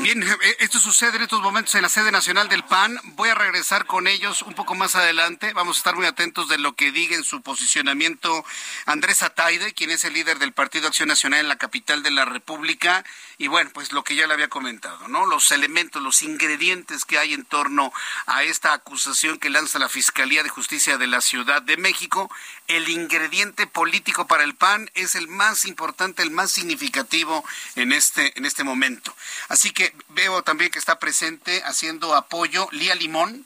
Bien, 0.00 0.22
eh, 0.22 0.56
esto 0.58 0.80
sucede 0.80 1.16
en 1.16 1.22
estos 1.22 1.40
momentos 1.40 1.74
en 1.74 1.82
la 1.82 1.88
sede 1.88 2.10
nacional 2.10 2.48
del 2.48 2.64
PAN. 2.64 2.98
Voy 3.16 3.28
a 3.28 3.34
regresar 3.34 3.86
con 3.86 4.08
ellos 4.08 4.42
un 4.42 4.54
poco 4.54 4.74
más 4.74 4.96
adelante. 4.96 5.52
Vamos 5.52 5.76
a 5.76 5.80
estar 5.80 5.94
muy 5.94 6.06
atentos 6.06 6.48
de 6.48 6.58
lo 6.58 6.72
que 6.72 6.90
diga 6.90 7.14
en 7.14 7.22
su 7.22 7.42
posicionamiento 7.42 8.44
Andrés 8.86 9.22
Ataide, 9.22 9.72
quien 9.72 9.90
es 9.90 10.04
el 10.04 10.14
líder 10.14 10.38
del 10.38 10.52
Partido 10.52 10.88
Acción 10.88 11.08
Nacional 11.08 11.40
en 11.40 11.48
la 11.48 11.58
capital 11.58 12.02
de 12.02 12.10
la 12.10 12.24
República. 12.24 13.04
Y 13.38 13.48
bueno, 13.48 13.70
pues 13.72 13.92
lo 13.92 14.02
que 14.02 14.16
ya 14.16 14.26
le 14.26 14.34
había 14.34 14.48
comentado, 14.48 15.06
¿no? 15.06 15.26
Los 15.26 15.50
elementos, 15.52 16.02
los 16.02 16.22
ingredientes 16.22 17.04
que 17.04 17.18
hay 17.18 17.34
en 17.34 17.44
torno 17.44 17.92
a 18.26 18.42
esta 18.42 18.72
acusación 18.72 19.38
que 19.38 19.50
lanza 19.50 19.78
la 19.78 19.88
Fiscalía 19.88 20.42
de 20.42 20.48
Justicia 20.48 20.98
de 20.98 21.06
la 21.06 21.20
Ciudad 21.20 21.62
de 21.62 21.76
México. 21.76 22.30
El 22.70 22.88
ingrediente 22.88 23.66
político 23.66 24.28
para 24.28 24.44
el 24.44 24.54
PAN 24.54 24.92
es 24.94 25.16
el 25.16 25.26
más 25.26 25.64
importante, 25.64 26.22
el 26.22 26.30
más 26.30 26.52
significativo 26.52 27.44
en 27.74 27.90
este, 27.90 28.32
en 28.38 28.46
este 28.46 28.62
momento. 28.62 29.12
Así 29.48 29.72
que 29.72 29.92
veo 30.10 30.44
también 30.44 30.70
que 30.70 30.78
está 30.78 31.00
presente 31.00 31.64
haciendo 31.64 32.14
apoyo 32.14 32.68
Lía 32.70 32.94
Limón, 32.94 33.44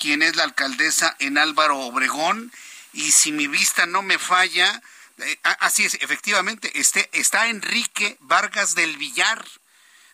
quien 0.00 0.22
es 0.22 0.34
la 0.34 0.42
alcaldesa 0.42 1.14
en 1.20 1.38
Álvaro 1.38 1.78
Obregón, 1.78 2.50
y 2.92 3.12
si 3.12 3.30
mi 3.30 3.46
vista 3.46 3.86
no 3.86 4.02
me 4.02 4.18
falla, 4.18 4.82
eh, 5.18 5.38
así 5.60 5.84
es, 5.84 5.94
efectivamente, 5.94 6.72
este, 6.74 7.08
está 7.12 7.46
Enrique 7.46 8.16
Vargas 8.18 8.74
del 8.74 8.96
Villar, 8.96 9.46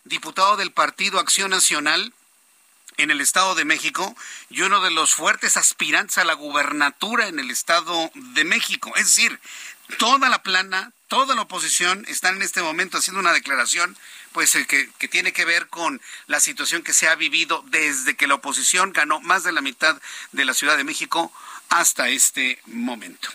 diputado 0.03 0.55
del 0.55 0.71
Partido 0.71 1.19
Acción 1.19 1.49
Nacional 1.49 2.13
en 3.01 3.11
el 3.11 3.21
Estado 3.21 3.55
de 3.55 3.65
México 3.65 4.15
y 4.49 4.61
uno 4.61 4.81
de 4.81 4.91
los 4.91 5.13
fuertes 5.13 5.57
aspirantes 5.57 6.17
a 6.17 6.23
la 6.23 6.33
gubernatura 6.33 7.27
en 7.27 7.39
el 7.39 7.51
Estado 7.51 8.11
de 8.13 8.43
México. 8.43 8.91
Es 8.95 9.05
decir, 9.05 9.39
toda 9.97 10.29
la 10.29 10.43
plana, 10.43 10.93
toda 11.07 11.35
la 11.35 11.41
oposición 11.41 12.05
están 12.07 12.35
en 12.35 12.41
este 12.43 12.61
momento 12.61 12.97
haciendo 12.97 13.19
una 13.19 13.33
declaración 13.33 13.97
pues 14.31 14.55
eh, 14.55 14.65
que, 14.65 14.89
que, 14.97 15.07
tiene 15.07 15.33
que 15.33 15.45
ver 15.45 15.67
con 15.67 16.01
la 16.27 16.39
situación 16.39 16.83
que 16.83 16.93
se 16.93 17.07
ha 17.07 17.15
vivido 17.15 17.63
desde 17.67 18.15
que 18.15 18.27
la 18.27 18.35
oposición 18.35 18.93
ganó 18.93 19.19
más 19.19 19.43
de 19.43 19.51
la 19.51 19.61
mitad 19.61 19.99
de 20.31 20.45
la 20.45 20.53
Ciudad 20.53 20.77
de 20.77 20.85
México 20.85 21.33
hasta 21.69 22.09
este 22.09 22.61
momento. 22.65 23.29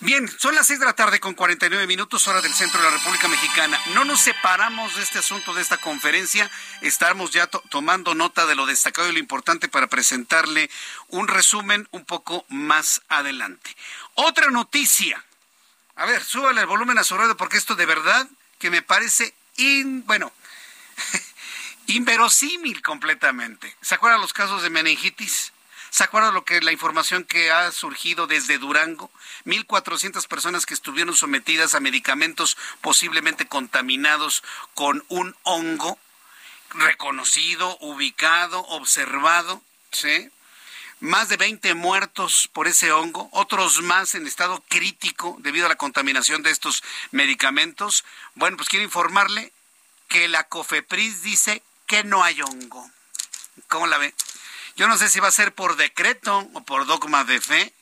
Bien, 0.00 0.28
son 0.38 0.54
las 0.54 0.66
seis 0.66 0.80
de 0.80 0.86
la 0.86 0.94
tarde 0.94 1.20
con 1.20 1.34
49 1.34 1.86
minutos 1.86 2.26
hora 2.28 2.40
del 2.40 2.54
centro 2.54 2.80
de 2.80 2.90
la 2.90 2.96
República 2.96 3.28
Mexicana. 3.28 3.80
No 3.94 4.04
nos 4.04 4.20
separamos 4.20 4.96
de 4.96 5.02
este 5.02 5.18
asunto, 5.18 5.54
de 5.54 5.62
esta 5.62 5.78
conferencia. 5.78 6.50
Estamos 6.80 7.30
ya 7.30 7.46
tomando 7.46 8.14
nota 8.14 8.46
de 8.46 8.54
lo 8.54 8.66
destacado 8.66 9.08
y 9.08 9.12
lo 9.12 9.18
importante 9.18 9.68
para 9.68 9.88
presentarle 9.88 10.70
un 11.08 11.28
resumen 11.28 11.88
un 11.90 12.04
poco 12.04 12.44
más 12.48 13.02
adelante. 13.08 13.76
Otra 14.14 14.50
noticia. 14.50 15.24
A 15.96 16.06
ver, 16.06 16.24
súbale 16.24 16.60
el 16.60 16.66
volumen 16.66 16.98
a 16.98 17.04
su 17.04 17.16
radio 17.16 17.36
porque 17.36 17.58
esto 17.58 17.74
de 17.74 17.86
verdad 17.86 18.28
que 18.58 18.70
me 18.70 18.82
parece 18.82 19.34
bueno, 20.06 20.32
inverosímil 21.86 22.82
completamente. 22.82 23.76
¿Se 23.82 23.94
acuerdan 23.94 24.20
los 24.20 24.32
casos 24.32 24.62
de 24.62 24.70
meningitis? 24.70 25.52
¿Se 25.90 26.04
acuerdan 26.04 26.34
lo 26.34 26.44
que 26.44 26.60
la 26.60 26.72
información 26.72 27.24
que 27.24 27.50
ha 27.50 27.70
surgido 27.72 28.28
desde 28.28 28.58
Durango? 28.58 29.10
1.400 29.44 30.26
personas 30.28 30.64
que 30.64 30.74
estuvieron 30.74 31.16
sometidas 31.16 31.74
a 31.74 31.80
medicamentos 31.80 32.56
posiblemente 32.80 33.46
contaminados 33.46 34.44
con 34.74 35.04
un 35.08 35.36
hongo 35.42 35.98
reconocido, 36.70 37.76
ubicado, 37.80 38.60
observado, 38.60 39.62
¿sí? 39.90 40.30
Más 41.00 41.28
de 41.28 41.36
20 41.36 41.74
muertos 41.74 42.48
por 42.52 42.68
ese 42.68 42.92
hongo, 42.92 43.28
otros 43.32 43.82
más 43.82 44.14
en 44.14 44.26
estado 44.26 44.62
crítico 44.68 45.36
debido 45.40 45.66
a 45.66 45.70
la 45.70 45.76
contaminación 45.76 46.42
de 46.42 46.50
estos 46.50 46.84
medicamentos. 47.10 48.04
Bueno, 48.34 48.56
pues 48.56 48.68
quiero 48.68 48.84
informarle 48.84 49.52
que 50.08 50.28
la 50.28 50.44
COFEPRIS 50.44 51.22
dice 51.22 51.62
que 51.86 52.04
no 52.04 52.22
hay 52.22 52.40
hongo. 52.42 52.88
¿Cómo 53.68 53.86
la 53.86 53.98
ve? 53.98 54.14
Yo 54.80 54.88
no 54.88 54.96
sé 54.96 55.10
si 55.10 55.20
va 55.20 55.28
a 55.28 55.30
ser 55.30 55.52
por 55.52 55.76
decreto 55.76 56.38
o 56.54 56.64
por 56.64 56.86
dogma 56.86 57.24
de 57.24 57.38
fe, 57.38 57.74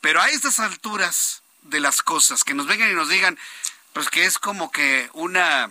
pero 0.00 0.22
a 0.22 0.30
estas 0.30 0.58
alturas 0.58 1.42
de 1.64 1.80
las 1.80 2.00
cosas, 2.00 2.44
que 2.44 2.54
nos 2.54 2.66
vengan 2.66 2.90
y 2.90 2.94
nos 2.94 3.10
digan, 3.10 3.38
pues 3.92 4.08
que 4.08 4.24
es 4.24 4.38
como 4.38 4.72
que 4.72 5.10
una... 5.12 5.68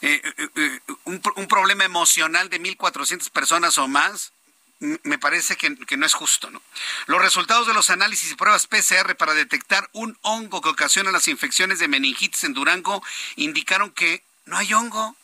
Eh, 0.00 0.22
eh, 0.24 0.48
eh, 0.56 0.80
un, 1.04 1.48
problema 1.48 1.84
emocional 1.84 2.48
de 2.48 2.58
1.400 2.58 3.28
personas 3.28 3.76
o 3.76 3.86
más, 3.88 4.32
me 4.78 5.18
parece 5.18 5.56
que, 5.56 5.76
que, 5.84 5.98
no 5.98 6.06
es 6.06 6.14
justo. 6.14 6.50
¿no? 6.50 6.62
Los 7.04 7.20
resultados 7.20 7.66
de 7.66 7.74
los 7.74 7.90
análisis 7.90 8.30
y 8.30 8.36
pruebas 8.36 8.66
PCR 8.66 9.16
para 9.16 9.34
detectar 9.34 9.90
un 9.92 10.16
hongo 10.22 10.62
que 10.62 10.70
ocasiona 10.70 11.12
las 11.12 11.28
infecciones 11.28 11.78
de 11.78 11.88
meningitis 11.88 12.44
en 12.44 12.54
Durango 12.54 13.02
indicaron 13.36 13.90
que 13.90 14.24
no 14.46 14.56
hay 14.56 14.72
hongo 14.72 15.14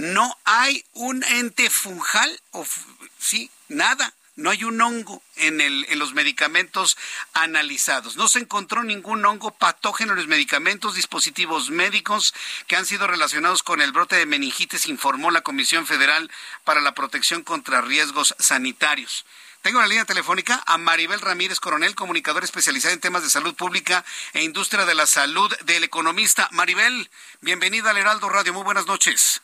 no 0.00 0.34
hay 0.44 0.84
un 0.94 1.22
ente 1.24 1.68
fungal, 1.68 2.40
o, 2.52 2.66
sí, 3.18 3.50
nada. 3.68 4.14
No 4.36 4.48
hay 4.48 4.64
un 4.64 4.80
hongo 4.80 5.22
en, 5.36 5.60
el, 5.60 5.84
en 5.90 5.98
los 5.98 6.14
medicamentos 6.14 6.96
analizados. 7.34 8.16
No 8.16 8.26
se 8.26 8.38
encontró 8.38 8.82
ningún 8.82 9.26
hongo 9.26 9.50
patógeno 9.50 10.12
en 10.12 10.18
los 10.18 10.28
medicamentos, 10.28 10.94
dispositivos 10.94 11.68
médicos 11.68 12.32
que 12.66 12.76
han 12.76 12.86
sido 12.86 13.06
relacionados 13.06 13.62
con 13.62 13.82
el 13.82 13.92
brote 13.92 14.16
de 14.16 14.24
meningitis, 14.24 14.86
informó 14.86 15.30
la 15.30 15.42
Comisión 15.42 15.86
Federal 15.86 16.30
para 16.64 16.80
la 16.80 16.94
Protección 16.94 17.42
contra 17.42 17.82
Riesgos 17.82 18.34
Sanitarios. 18.38 19.26
Tengo 19.60 19.80
la 19.80 19.88
línea 19.88 20.06
telefónica 20.06 20.62
a 20.64 20.78
Maribel 20.78 21.20
Ramírez 21.20 21.60
Coronel, 21.60 21.94
comunicador 21.94 22.42
especializada 22.42 22.94
en 22.94 23.00
temas 23.00 23.22
de 23.22 23.28
salud 23.28 23.54
pública 23.54 24.06
e 24.32 24.42
industria 24.42 24.86
de 24.86 24.94
la 24.94 25.06
salud 25.06 25.54
del 25.64 25.84
economista. 25.84 26.48
Maribel, 26.52 27.10
bienvenida 27.42 27.90
al 27.90 27.98
Heraldo 27.98 28.30
Radio. 28.30 28.54
Muy 28.54 28.62
buenas 28.62 28.86
noches. 28.86 29.42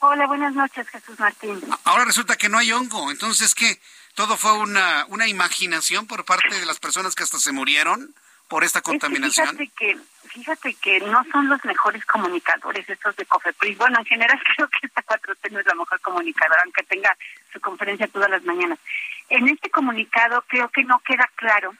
Hola, 0.00 0.26
buenas 0.26 0.54
noches, 0.54 0.88
Jesús 0.88 1.18
Martín. 1.18 1.60
Ahora 1.84 2.04
resulta 2.04 2.36
que 2.36 2.48
no 2.48 2.58
hay 2.58 2.72
hongo, 2.72 3.10
entonces 3.10 3.54
¿qué? 3.54 3.80
¿Todo 4.14 4.36
fue 4.36 4.52
una, 4.52 5.06
una 5.08 5.26
imaginación 5.26 6.06
por 6.06 6.24
parte 6.24 6.58
de 6.58 6.66
las 6.66 6.78
personas 6.78 7.14
que 7.14 7.22
hasta 7.22 7.38
se 7.38 7.52
murieron 7.52 8.14
por 8.48 8.64
esta 8.64 8.82
contaminación? 8.82 9.56
fíjate, 9.56 9.72
que, 9.76 9.98
fíjate 10.28 10.74
que 10.74 11.00
no 11.00 11.24
son 11.32 11.48
los 11.48 11.64
mejores 11.64 12.04
comunicadores 12.04 12.88
estos 12.88 13.16
de 13.16 13.26
COFEPRIS. 13.26 13.78
Bueno, 13.78 13.98
en 13.98 14.04
general 14.04 14.40
creo 14.56 14.68
que 14.68 14.86
esta 14.86 15.02
4T 15.02 15.50
no 15.50 15.60
es 15.60 15.66
la 15.66 15.74
mejor 15.74 16.00
comunicadora, 16.00 16.60
aunque 16.64 16.82
tenga 16.84 17.16
su 17.52 17.60
conferencia 17.60 18.08
todas 18.08 18.30
las 18.30 18.44
mañanas. 18.44 18.78
En 19.28 19.48
este 19.48 19.70
comunicado 19.70 20.44
creo 20.46 20.68
que 20.68 20.84
no 20.84 20.98
queda 21.00 21.28
claro 21.34 21.74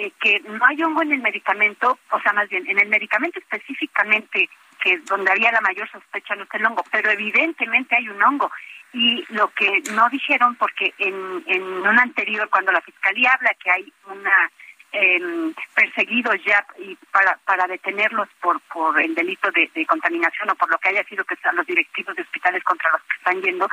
eh, 0.00 0.12
que 0.18 0.40
no 0.40 0.64
hay 0.64 0.82
hongo 0.82 1.02
en 1.02 1.12
el 1.12 1.20
medicamento, 1.20 1.98
o 2.10 2.20
sea, 2.20 2.32
más 2.32 2.48
bien, 2.48 2.66
en 2.66 2.78
el 2.78 2.88
medicamento 2.88 3.38
específicamente 3.38 4.48
que 4.82 4.96
donde 5.00 5.30
había 5.30 5.52
la 5.52 5.60
mayor 5.60 5.90
sospecha 5.90 6.34
no 6.34 6.44
es 6.44 6.48
el 6.54 6.64
hongo, 6.64 6.82
pero 6.90 7.10
evidentemente 7.10 7.96
hay 7.96 8.08
un 8.08 8.22
hongo. 8.22 8.50
Y 8.94 9.22
lo 9.28 9.48
que 9.48 9.82
no 9.92 10.08
dijeron, 10.08 10.56
porque 10.56 10.94
en, 10.96 11.44
en 11.46 11.62
un 11.62 11.98
anterior, 11.98 12.48
cuando 12.48 12.72
la 12.72 12.80
fiscalía 12.80 13.32
habla 13.34 13.54
que 13.62 13.70
hay 13.70 13.92
una 14.06 14.50
eh, 14.92 15.52
perseguidos 15.74 16.42
ya 16.46 16.66
y 16.78 16.96
para, 17.12 17.38
para 17.44 17.66
detenerlos 17.66 18.28
por, 18.40 18.58
por 18.72 18.98
el 19.02 19.14
delito 19.14 19.50
de, 19.50 19.70
de, 19.74 19.84
contaminación 19.84 20.48
o 20.48 20.54
por 20.54 20.70
lo 20.70 20.78
que 20.78 20.88
haya 20.88 21.04
sido 21.04 21.24
que 21.24 21.36
sean 21.36 21.56
los 21.56 21.66
directivos 21.66 22.16
de 22.16 22.22
hospitales 22.22 22.64
contra 22.64 22.90
los 22.92 23.02
que 23.02 23.16
están 23.18 23.42
yendo, 23.42 23.68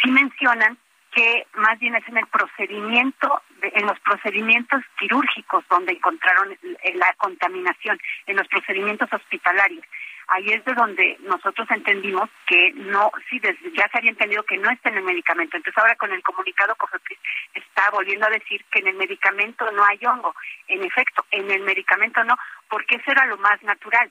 sí 0.00 0.10
mencionan 0.12 0.78
que 1.20 1.46
más 1.54 1.78
bien 1.78 1.94
es 1.94 2.08
en 2.08 2.16
el 2.16 2.26
procedimiento, 2.28 3.42
en 3.60 3.86
los 3.86 4.00
procedimientos 4.00 4.82
quirúrgicos 4.98 5.64
donde 5.68 5.92
encontraron 5.92 6.56
la 6.94 7.14
contaminación, 7.18 7.98
en 8.26 8.36
los 8.36 8.48
procedimientos 8.48 9.12
hospitalarios 9.12 9.84
ahí 10.30 10.46
es 10.46 10.64
de 10.64 10.74
donde 10.74 11.16
nosotros 11.22 11.68
entendimos 11.70 12.30
que 12.46 12.72
no, 12.74 13.10
sí, 13.28 13.40
desde, 13.40 13.72
ya 13.72 13.88
se 13.88 13.98
había 13.98 14.10
entendido 14.10 14.44
que 14.44 14.56
no 14.58 14.70
está 14.70 14.88
en 14.88 14.98
el 14.98 15.02
medicamento. 15.02 15.56
Entonces 15.56 15.76
ahora 15.76 15.96
con 15.96 16.12
el 16.12 16.22
comunicado 16.22 16.76
COFEPRIS 16.76 17.18
está 17.54 17.90
volviendo 17.90 18.26
a 18.26 18.30
decir 18.30 18.64
que 18.70 18.78
en 18.78 18.86
el 18.86 18.94
medicamento 18.94 19.68
no 19.72 19.84
hay 19.84 19.98
hongo. 20.06 20.34
En 20.68 20.84
efecto, 20.84 21.26
en 21.32 21.50
el 21.50 21.62
medicamento 21.62 22.22
no, 22.22 22.36
porque 22.68 22.94
eso 22.94 23.10
era 23.10 23.26
lo 23.26 23.38
más 23.38 23.60
natural. 23.64 24.08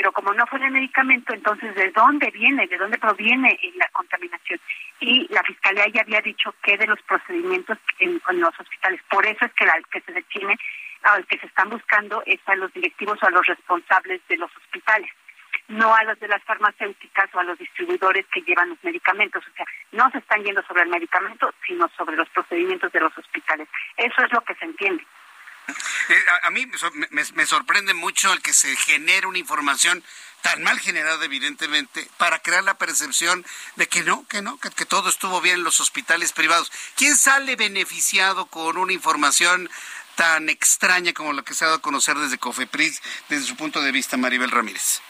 Pero 0.00 0.12
como 0.12 0.32
no 0.32 0.46
fue 0.46 0.64
el 0.64 0.70
medicamento, 0.70 1.34
entonces 1.34 1.74
¿de 1.74 1.90
dónde 1.90 2.30
viene? 2.30 2.66
¿De 2.66 2.78
dónde 2.78 2.96
proviene 2.96 3.60
la 3.74 3.86
contaminación? 3.88 4.58
Y 4.98 5.28
la 5.28 5.42
Fiscalía 5.42 5.84
ya 5.92 6.00
había 6.00 6.22
dicho 6.22 6.54
que 6.62 6.78
de 6.78 6.86
los 6.86 6.98
procedimientos 7.02 7.76
en, 7.98 8.18
en 8.30 8.40
los 8.40 8.58
hospitales. 8.58 8.98
Por 9.10 9.26
eso 9.26 9.44
es 9.44 9.52
que, 9.52 9.66
la, 9.66 9.74
que 9.92 10.00
se 10.00 10.12
detiene, 10.12 10.56
al 11.02 11.26
que 11.26 11.36
se 11.36 11.44
están 11.44 11.68
buscando 11.68 12.22
es 12.24 12.40
a 12.46 12.54
los 12.54 12.72
directivos 12.72 13.22
o 13.22 13.26
a 13.26 13.30
los 13.30 13.46
responsables 13.46 14.22
de 14.26 14.38
los 14.38 14.50
hospitales 14.56 15.10
no 15.68 15.94
a 15.94 16.02
los 16.02 16.18
de 16.18 16.26
las 16.26 16.42
farmacéuticas 16.44 17.32
o 17.32 17.38
a 17.38 17.44
los 17.44 17.56
distribuidores 17.58 18.26
que 18.32 18.40
llevan 18.40 18.70
los 18.70 18.82
medicamentos. 18.82 19.44
O 19.46 19.54
sea, 19.54 19.64
no 19.92 20.10
se 20.10 20.18
están 20.18 20.42
yendo 20.42 20.62
sobre 20.62 20.82
el 20.82 20.88
medicamento, 20.88 21.52
sino 21.64 21.88
sobre 21.96 22.16
los 22.16 22.28
procedimientos 22.30 22.90
de 22.90 23.00
los 23.00 23.16
hospitales. 23.16 23.68
Eso 23.96 24.24
es 24.24 24.32
lo 24.32 24.40
que 24.40 24.54
se 24.56 24.64
entiende. 24.64 25.04
Eh, 26.08 26.24
a, 26.42 26.50
mí 26.50 26.66
me, 27.10 27.46
sorprende 27.46 27.94
mucho 27.94 28.32
el 28.32 28.42
que 28.42 28.52
se 28.52 28.74
genere 28.76 29.26
una 29.26 29.38
información 29.38 30.02
tan 30.42 30.62
mal 30.62 30.78
generada, 30.80 31.24
evidentemente, 31.24 32.08
para 32.16 32.38
crear 32.38 32.64
la 32.64 32.78
percepción 32.78 33.44
de 33.76 33.88
que 33.88 34.02
no, 34.02 34.26
que 34.26 34.42
no, 34.42 34.58
que, 34.58 34.86
todo 34.86 35.08
estuvo 35.10 35.40
bien 35.40 35.56
en 35.56 35.64
los 35.64 35.80
hospitales 35.80 36.32
privados. 36.32 36.72
¿Quién 36.96 37.16
sale 37.16 37.56
beneficiado 37.56 38.46
con 38.46 38.78
una 38.78 38.92
información 38.92 39.68
tan 40.16 40.48
extraña 40.48 41.12
como 41.12 41.32
la 41.32 41.42
que 41.42 41.54
se 41.54 41.64
ha 41.64 41.68
dado 41.68 41.78
a 41.78 41.82
conocer 41.82 42.16
desde 42.16 42.38
COFEPRIS, 42.38 43.02
desde 43.28 43.46
su 43.46 43.56
punto 43.56 43.80
de 43.82 43.92
vista, 43.92 44.16
Maribel 44.16 44.50
Ramírez? 44.50 45.02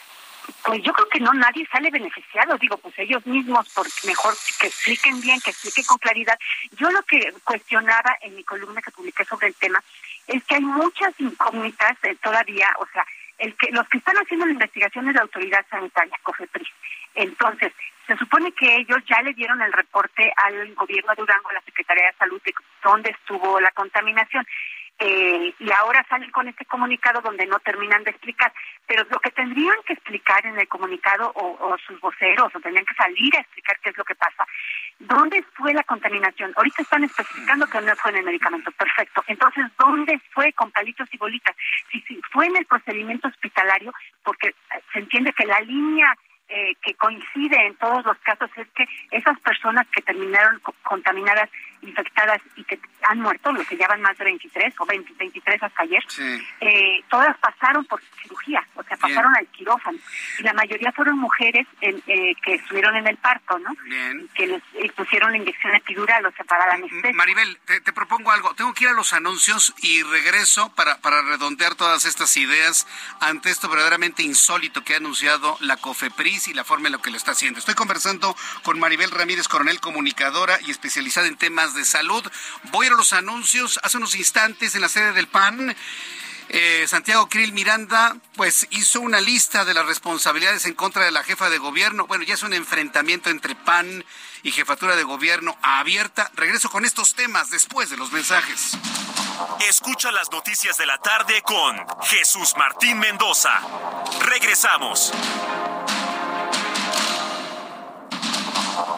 pues 0.63 0.81
yo 0.83 0.93
creo 0.93 1.07
que 1.09 1.19
no 1.19 1.33
nadie 1.33 1.67
sale 1.71 1.89
beneficiado, 1.89 2.57
digo, 2.57 2.77
pues 2.77 2.97
ellos 2.97 3.25
mismos, 3.25 3.67
por 3.69 3.87
mejor 4.05 4.35
que 4.59 4.67
expliquen 4.67 5.19
bien, 5.21 5.39
que 5.41 5.51
expliquen 5.51 5.85
con 5.85 5.97
claridad. 5.97 6.37
Yo 6.77 6.89
lo 6.91 7.01
que 7.03 7.33
cuestionaba 7.43 8.17
en 8.21 8.35
mi 8.35 8.43
columna 8.43 8.81
que 8.81 8.91
publiqué 8.91 9.25
sobre 9.25 9.47
el 9.47 9.55
tema 9.55 9.83
es 10.27 10.43
que 10.45 10.55
hay 10.55 10.61
muchas 10.61 11.13
incógnitas 11.19 11.97
eh, 12.03 12.15
todavía, 12.21 12.69
o 12.79 12.87
sea, 12.93 13.05
el 13.37 13.55
que 13.55 13.71
los 13.71 13.87
que 13.89 13.97
están 13.97 14.15
haciendo 14.17 14.45
la 14.45 14.53
investigación 14.53 15.09
es 15.09 15.15
la 15.15 15.21
autoridad 15.21 15.65
sanitaria, 15.69 16.17
COFEPRIS. 16.23 16.69
Entonces, 17.15 17.73
se 18.07 18.17
supone 18.17 18.51
que 18.51 18.75
ellos 18.75 18.99
ya 19.09 19.21
le 19.21 19.33
dieron 19.33 19.61
el 19.61 19.73
reporte 19.73 20.31
al 20.37 20.73
gobierno 20.75 21.11
de 21.11 21.21
Durango, 21.21 21.49
a 21.49 21.53
la 21.53 21.61
Secretaría 21.61 22.07
de 22.07 22.17
Salud, 22.17 22.41
de 22.43 22.53
dónde 22.83 23.09
estuvo 23.09 23.59
la 23.59 23.71
contaminación. 23.71 24.45
Eh, 25.03 25.55
y 25.57 25.71
ahora 25.71 26.05
salen 26.07 26.29
con 26.29 26.47
este 26.47 26.63
comunicado 26.65 27.21
donde 27.21 27.47
no 27.47 27.57
terminan 27.59 28.03
de 28.03 28.11
explicar. 28.11 28.53
Pero 28.85 29.03
lo 29.09 29.19
que 29.19 29.31
tendrían 29.31 29.77
que 29.83 29.93
explicar 29.93 30.45
en 30.45 30.59
el 30.59 30.67
comunicado 30.67 31.31
o, 31.33 31.75
sus 31.87 31.99
voceros, 31.99 32.53
o 32.53 32.59
tendrían 32.59 32.85
que 32.85 32.93
salir 32.93 33.35
a 33.35 33.39
explicar 33.39 33.79
qué 33.81 33.89
es 33.89 33.97
lo 33.97 34.03
que 34.03 34.13
pasa, 34.13 34.45
¿dónde 34.99 35.43
fue 35.55 35.73
la 35.73 35.83
contaminación? 35.85 36.53
Ahorita 36.55 36.83
están 36.83 37.03
especificando 37.03 37.65
que 37.65 37.81
no 37.81 37.95
fue 37.95 38.11
en 38.11 38.17
el 38.17 38.25
medicamento, 38.25 38.69
perfecto. 38.73 39.23
Entonces, 39.25 39.65
¿dónde 39.79 40.21
fue 40.33 40.53
con 40.53 40.69
palitos 40.69 41.09
y 41.11 41.17
bolitas? 41.17 41.55
Si, 41.91 41.99
si 42.01 42.21
fue 42.31 42.45
en 42.45 42.57
el 42.57 42.67
procedimiento 42.67 43.27
hospitalario, 43.27 43.91
porque 44.23 44.49
eh, 44.49 44.53
se 44.93 44.99
entiende 44.99 45.33
que 45.33 45.47
la 45.47 45.61
línea 45.61 46.15
eh, 46.53 46.75
que 46.83 46.93
coincide 46.95 47.65
en 47.65 47.75
todos 47.77 48.05
los 48.05 48.17
casos 48.19 48.51
es 48.57 48.67
que 48.75 48.85
esas 49.09 49.39
personas 49.39 49.87
que 49.87 50.01
terminaron 50.01 50.61
contaminadas 50.83 51.49
infectadas 51.81 52.41
y 52.55 52.63
que 52.63 52.79
han 53.03 53.19
muerto, 53.19 53.51
lo 53.51 53.63
que 53.65 53.77
ya 53.77 53.87
van 53.87 54.01
más 54.01 54.17
de 54.17 54.25
23 54.25 54.73
o 54.79 54.85
20, 54.85 55.13
23 55.17 55.63
hasta 55.63 55.83
ayer, 55.83 56.03
eh, 56.61 57.03
todas 57.09 57.37
pasaron 57.37 57.85
por 57.85 58.01
cirugía, 58.21 58.65
o 58.75 58.83
sea, 58.83 58.97
pasaron 58.97 59.35
al 59.35 59.47
quirófano. 59.47 59.97
Y 60.39 60.43
la 60.43 60.53
mayoría 60.53 60.91
fueron 60.91 61.17
mujeres 61.17 61.67
eh, 61.81 62.33
que 62.43 62.55
estuvieron 62.55 62.95
en 62.95 63.07
el 63.07 63.17
parto, 63.17 63.57
¿no? 63.59 63.71
Que 64.33 64.47
les 64.47 64.63
eh, 64.75 64.91
pusieron 64.95 65.31
la 65.31 65.37
inyección 65.37 65.75
epidural, 65.75 66.25
o 66.25 66.31
sea, 66.31 66.45
para 66.45 66.67
la 66.67 66.73
anestesia. 66.73 67.13
Maribel, 67.13 67.57
te, 67.65 67.81
te, 67.81 67.93
propongo 67.93 68.31
algo. 68.31 68.53
Tengo 68.55 68.73
que 68.73 68.85
ir 68.85 68.89
a 68.89 68.93
los 68.93 69.13
anuncios 69.13 69.73
y 69.81 70.03
regreso 70.03 70.73
para, 70.75 70.97
para 70.99 71.21
redondear 71.21 71.75
todas 71.75 72.05
estas 72.05 72.35
ideas 72.37 72.87
ante 73.19 73.49
esto 73.49 73.69
verdaderamente 73.69 74.23
insólito 74.23 74.83
que 74.83 74.93
ha 74.93 74.97
anunciado 74.97 75.57
la 75.61 75.77
COFEPRIS 75.77 76.47
y 76.49 76.53
la 76.53 76.63
forma 76.63 76.87
en 76.87 76.93
la 76.93 77.01
que 77.01 77.09
lo 77.09 77.17
está 77.17 77.31
haciendo. 77.31 77.59
Estoy 77.59 77.75
conversando 77.75 78.35
con 78.63 78.79
Maribel 78.79 79.11
Ramírez, 79.11 79.47
coronel 79.47 79.79
comunicadora 79.79 80.59
y 80.61 80.71
especializada 80.71 81.27
en 81.27 81.37
temas 81.37 81.70
de 81.73 81.85
salud. 81.85 82.23
Voy 82.71 82.87
a 82.87 82.91
los 82.91 83.13
anuncios. 83.13 83.79
Hace 83.83 83.97
unos 83.97 84.15
instantes 84.15 84.75
en 84.75 84.81
la 84.81 84.89
sede 84.89 85.13
del 85.13 85.27
PAN, 85.27 85.75
eh, 86.49 86.85
Santiago 86.87 87.29
Krill 87.29 87.53
Miranda, 87.53 88.17
pues 88.35 88.67
hizo 88.71 88.99
una 88.99 89.21
lista 89.21 89.63
de 89.63 89.73
las 89.73 89.85
responsabilidades 89.85 90.65
en 90.65 90.73
contra 90.73 91.05
de 91.05 91.11
la 91.11 91.23
jefa 91.23 91.49
de 91.49 91.57
gobierno. 91.57 92.07
Bueno, 92.07 92.23
ya 92.23 92.33
es 92.33 92.43
un 92.43 92.53
enfrentamiento 92.53 93.29
entre 93.29 93.55
PAN 93.55 94.03
y 94.43 94.51
jefatura 94.51 94.95
de 94.95 95.03
gobierno 95.03 95.57
abierta. 95.61 96.29
Regreso 96.35 96.69
con 96.69 96.83
estos 96.83 97.15
temas 97.15 97.49
después 97.49 97.89
de 97.89 97.97
los 97.97 98.11
mensajes. 98.11 98.77
Escucha 99.67 100.11
las 100.11 100.31
noticias 100.31 100.77
de 100.77 100.85
la 100.85 100.97
tarde 100.97 101.41
con 101.41 101.77
Jesús 102.03 102.53
Martín 102.57 102.99
Mendoza. 102.99 103.59
Regresamos. 104.19 105.13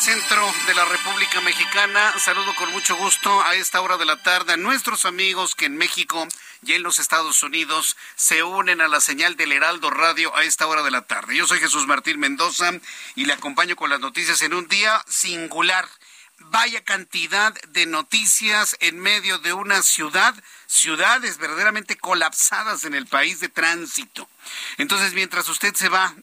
Centro 0.00 0.50
de 0.66 0.74
la 0.74 0.86
República 0.86 1.42
Mexicana. 1.42 2.14
Saludo 2.18 2.54
con 2.56 2.72
mucho 2.72 2.96
gusto 2.96 3.42
a 3.42 3.54
esta 3.54 3.82
hora 3.82 3.98
de 3.98 4.06
la 4.06 4.16
tarde 4.16 4.54
a 4.54 4.56
nuestros 4.56 5.04
amigos 5.04 5.54
que 5.54 5.66
en 5.66 5.76
México 5.76 6.26
y 6.64 6.72
en 6.72 6.82
los 6.82 6.98
Estados 6.98 7.42
Unidos 7.42 7.98
se 8.16 8.42
unen 8.42 8.80
a 8.80 8.88
la 8.88 9.02
señal 9.02 9.36
del 9.36 9.52
Heraldo 9.52 9.90
Radio 9.90 10.34
a 10.34 10.44
esta 10.44 10.66
hora 10.66 10.82
de 10.82 10.90
la 10.90 11.02
tarde. 11.02 11.36
Yo 11.36 11.46
soy 11.46 11.58
Jesús 11.58 11.86
Martín 11.86 12.18
Mendoza 12.18 12.72
y 13.14 13.26
le 13.26 13.34
acompaño 13.34 13.76
con 13.76 13.90
las 13.90 14.00
noticias 14.00 14.40
en 14.40 14.54
un 14.54 14.68
día 14.68 15.04
singular. 15.06 15.86
Vaya 16.44 16.82
cantidad 16.82 17.52
de 17.68 17.84
noticias 17.84 18.78
en 18.80 18.98
medio 18.98 19.38
de 19.38 19.52
una 19.52 19.82
ciudad, 19.82 20.34
ciudades 20.66 21.36
verdaderamente 21.36 21.98
colapsadas 21.98 22.86
en 22.86 22.94
el 22.94 23.06
país 23.06 23.40
de 23.40 23.50
tránsito. 23.50 24.26
Entonces, 24.78 25.12
mientras 25.12 25.46
usted 25.50 25.74
se 25.74 25.90
va 25.90 26.14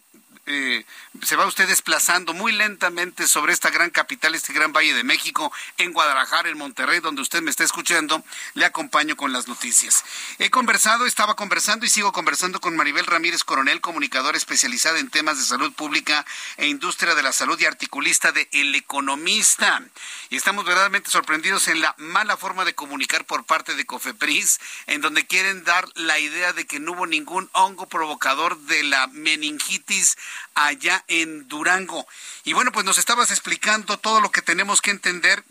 eh, 0.47 0.85
se 1.23 1.35
va 1.35 1.45
usted 1.45 1.67
desplazando 1.67 2.33
muy 2.33 2.53
lentamente 2.53 3.27
sobre 3.27 3.51
esta 3.51 3.69
gran 3.69 3.89
capital, 3.89 4.33
este 4.33 4.53
gran 4.53 4.71
Valle 4.71 4.93
de 4.93 5.03
México, 5.03 5.51
en 5.77 5.91
Guadalajara, 5.91 6.49
en 6.49 6.57
Monterrey, 6.57 7.01
donde 7.01 7.21
usted 7.21 7.41
me 7.41 7.51
está 7.51 7.65
escuchando, 7.65 8.23
le 8.53 8.65
acompaño 8.65 9.17
con 9.17 9.33
las 9.33 9.47
noticias. 9.47 10.05
He 10.39 10.49
conversado, 10.49 11.05
estaba 11.05 11.35
conversando 11.35 11.85
y 11.85 11.89
sigo 11.89 12.13
conversando 12.13 12.61
con 12.61 12.77
Maribel 12.77 13.05
Ramírez 13.05 13.43
Coronel, 13.43 13.81
comunicadora 13.81 14.37
especializada 14.37 14.99
en 14.99 15.09
temas 15.09 15.37
de 15.37 15.43
salud 15.43 15.73
pública 15.73 16.25
e 16.55 16.67
industria 16.67 17.13
de 17.13 17.23
la 17.23 17.33
salud 17.33 17.59
y 17.59 17.65
articulista 17.65 18.31
de 18.31 18.47
El 18.53 18.73
Economista. 18.75 19.83
Y 20.29 20.37
estamos 20.37 20.63
verdaderamente 20.63 21.11
sorprendidos 21.11 21.67
en 21.67 21.81
la 21.81 21.93
mala 21.97 22.37
forma 22.37 22.63
de 22.63 22.73
comunicar 22.73 23.25
por 23.25 23.45
parte 23.45 23.75
de 23.75 23.85
Cofepris, 23.85 24.59
en 24.85 25.01
donde 25.01 25.27
quieren 25.27 25.65
dar 25.65 25.85
la 25.95 26.19
idea 26.19 26.53
de 26.53 26.65
que 26.65 26.79
no 26.79 26.93
hubo 26.93 27.05
ningún 27.05 27.49
hongo 27.51 27.87
provocador 27.87 28.57
de 28.61 28.83
la 28.83 29.07
meningitis 29.07 30.15
allá 30.55 31.03
en 31.07 31.47
Durango. 31.47 32.07
Y 32.43 32.53
bueno, 32.53 32.71
pues 32.71 32.85
nos 32.85 32.97
estabas 32.97 33.31
explicando 33.31 33.97
todo 33.97 34.21
lo 34.21 34.31
que 34.31 34.41
tenemos 34.41 34.81
que 34.81 34.91
entender 34.91 35.43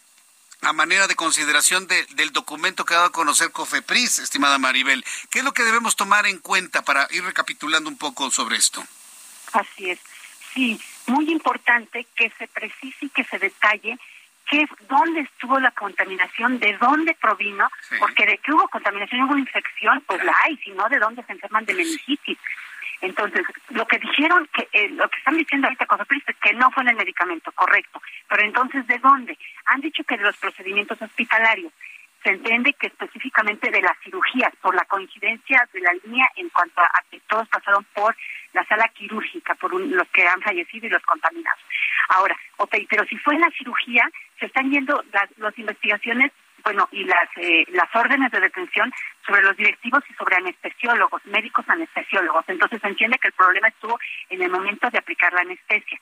a 0.63 0.73
manera 0.73 1.07
de 1.07 1.15
consideración 1.15 1.87
del 1.87 2.33
documento 2.33 2.85
que 2.85 2.95
ha 2.95 2.99
dado 2.99 3.09
a 3.09 3.13
conocer 3.13 3.53
COFEPRIS, 3.53 4.19
estimada 4.19 4.59
Maribel. 4.59 5.05
¿Qué 5.31 5.41
es 5.41 5.45
lo 5.45 5.53
que 5.53 5.65
debemos 5.65 5.97
tomar 5.97 6.27
en 6.27 6.39
cuenta 6.39 6.83
para 6.83 7.07
ir 7.11 7.23
recapitulando 7.25 7.91
un 7.91 7.99
poco 7.99 8.31
sobre 8.31 8.57
esto? 8.57 8.85
Así 9.53 9.91
es. 9.91 10.01
Sí, 10.55 10.81
muy 11.07 11.31
importante 11.31 12.07
que 12.17 12.33
se 12.39 12.49
precise 12.49 13.07
y 13.07 13.09
que 13.11 13.25
se 13.25 13.39
detalle 13.39 13.99
qué, 14.49 14.67
dónde 14.89 15.21
estuvo 15.21 15.59
la 15.61 15.71
contaminación, 15.73 16.59
de 16.59 16.77
dónde 16.79 17.15
provino, 17.15 17.69
porque 17.99 18.27
de 18.27 18.39
que 18.39 18.53
hubo 18.53 18.67
contaminación, 18.69 19.23
hubo 19.23 19.37
infección, 19.37 20.03
pues 20.07 20.25
la 20.25 20.35
hay, 20.43 20.57
sino 20.59 20.89
de 20.89 20.99
dónde 20.99 21.23
se 21.25 21.33
enferman 21.33 21.65
de 21.67 21.75
meningitis. 21.75 22.39
Entonces, 23.01 23.43
lo 23.71 23.87
que 23.87 23.99
dijeron, 23.99 24.49
que 24.53 24.69
eh, 24.73 24.89
lo 24.91 25.09
que 25.09 25.19
están 25.19 25.37
diciendo 25.37 25.67
ahorita 25.67 25.87
Cofepris 25.87 26.25
es 26.29 26.37
que 26.37 26.53
no 26.55 26.71
fue 26.71 26.83
en 26.83 26.91
el 26.91 26.97
medicamento, 26.97 27.53
correcto. 27.53 28.01
Pero 28.29 28.43
entonces, 28.43 28.87
¿de 28.87 28.99
dónde? 28.99 29.39
Han 29.67 29.81
dicho 29.81 30.03
que 30.05 30.17
de 30.17 30.25
los 30.25 30.37
procedimientos 30.37 31.01
hospitalarios. 31.01 31.73
Se 32.23 32.31
entiende 32.31 32.73
que 32.73 32.89
específicamente 32.89 33.71
de 33.71 33.83
las 33.83 33.97
cirugías, 34.03 34.53
por 34.61 34.75
la 34.75 34.85
coincidencia 34.87 35.69
de 35.73 35.81
la 35.81 35.93
línea 36.05 36.29
en 36.37 36.49
cuanto 36.49 36.81
a, 36.81 36.91
que 37.11 37.21
todos 37.29 37.47
pasaron 37.49 37.85
por 37.95 38.17
la 38.53 38.65
sala 38.65 38.89
quirúrgica, 38.89 39.55
por 39.55 39.73
los 39.79 40.09
que 40.09 40.27
han 40.27 40.41
fallecido 40.41 40.87
y 40.87 40.91
los 40.91 41.03
contaminados. 41.03 41.61
Ahora, 42.09 42.37
ok, 42.57 42.75
pero 42.89 43.05
si 43.05 43.17
fue 43.19 43.35
en 43.35 43.43
la 43.43 43.51
cirugía, 43.51 44.11
se 44.41 44.47
están 44.47 44.71
yendo 44.71 45.05
las, 45.13 45.29
las 45.39 45.57
investigaciones 45.59 46.33
bueno, 46.67 46.89
y 46.91 47.05
las, 47.05 47.29
eh, 47.37 47.65
las 47.69 47.89
órdenes 47.95 48.33
de 48.33 48.41
detención 48.41 48.93
sobre 49.25 49.41
los 49.43 49.57
directivos 49.57 50.03
y 50.11 50.15
sobre 50.15 50.35
anestesiólogos, 50.35 51.25
médicos 51.27 51.65
anestesiólogos. 51.69 52.45
Entonces 52.49 52.81
se 52.81 52.89
entiende 52.89 53.19
que 53.19 53.29
el 53.29 53.35
problema 53.35 53.69
estuvo 53.69 53.97
en 54.31 54.43
el 54.43 54.51
momento 54.51 54.91
de 54.91 54.99
aplicar 54.99 55.33
la 55.33 55.43
anestesia. 55.43 56.01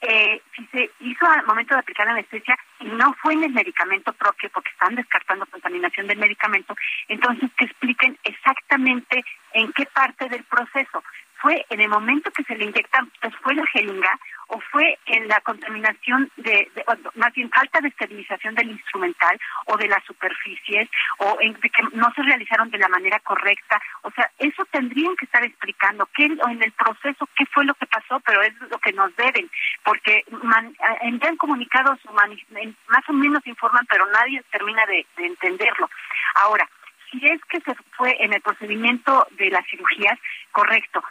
Eh, 0.00 0.40
si 0.56 0.64
se 0.68 0.90
hizo 1.00 1.26
al 1.26 1.44
momento 1.44 1.74
de 1.74 1.80
aplicar 1.80 2.06
la 2.06 2.12
anestesia 2.12 2.56
y 2.80 2.86
no 2.86 3.12
fue 3.20 3.34
en 3.34 3.44
el 3.44 3.52
medicamento 3.52 4.14
propio 4.14 4.48
porque 4.48 4.70
están 4.70 4.94
descartando 4.94 5.44
contaminación 5.44 6.06
del 6.06 6.16
medicamento, 6.16 6.74
entonces 7.08 7.50
que 7.58 7.66
expliquen 7.66 8.16
exactamente 8.24 9.22
en 9.52 9.70
qué 9.74 9.84
parte 9.92 10.26
del 10.30 10.44
proceso 10.44 11.04
fue 11.40 11.64
en 11.70 11.80
el 11.80 11.88
momento 11.88 12.30
que 12.30 12.44
se 12.44 12.56
le 12.56 12.64
inyectan, 12.64 13.10
pues 13.20 13.34
fue 13.42 13.54
la 13.54 13.66
jeringa 13.66 14.18
o 14.48 14.60
fue 14.72 14.98
en 15.06 15.28
la 15.28 15.40
contaminación 15.40 16.30
de, 16.36 16.70
más 17.14 17.32
bien 17.34 17.50
falta 17.50 17.80
de 17.80 17.88
esterilización 17.88 18.54
del 18.54 18.70
instrumental 18.70 19.38
o 19.66 19.76
de 19.76 19.88
las 19.88 20.02
superficies 20.04 20.88
o 21.18 21.36
en 21.40 21.54
que 21.54 21.70
no 21.92 22.12
se 22.14 22.22
realizaron 22.22 22.70
de 22.70 22.78
la 22.78 22.88
manera 22.88 23.20
correcta. 23.20 23.80
O 24.02 24.10
sea, 24.10 24.30
eso 24.38 24.64
tendrían 24.70 25.16
que 25.16 25.26
estar 25.26 25.44
explicando 25.44 26.08
qué 26.14 26.24
en 26.24 26.62
el 26.62 26.72
proceso 26.72 27.28
qué 27.36 27.44
fue 27.46 27.64
lo 27.64 27.74
que 27.74 27.86
pasó, 27.86 28.20
pero 28.20 28.42
es 28.42 28.54
lo 28.70 28.78
que 28.78 28.92
nos 28.92 29.14
deben, 29.16 29.50
porque 29.84 30.24
man, 30.42 30.74
envían 31.02 31.36
comunicados, 31.36 31.98
más 32.12 33.08
o 33.08 33.12
menos 33.12 33.46
informan, 33.46 33.86
pero 33.88 34.06
nadie 34.06 34.42
termina 34.50 34.84
de 34.86 35.06
entenderlo. 35.18 35.90
Ahora, 36.36 36.68
si 37.10 37.24
es 37.26 37.40
que 37.46 37.60
se 37.60 37.74
fue 37.96 38.16
en 38.20 38.32
el 38.32 38.40
procedimiento 38.40 39.26
de 39.32 39.50
las 39.50 39.66
cirugías, 39.66 40.18
correcto. 40.52 41.02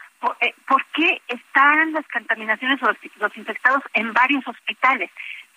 Eh, 0.41 0.53
¿Por, 0.67 0.83
qué 0.93 1.21
están 1.27 1.93
las 1.93 2.07
contaminaciones 2.07 2.81
o 2.81 2.87
los, 3.19 3.37
infectados 3.37 3.83
en 3.93 4.13
varios 4.13 4.47
hospitales? 4.47 5.11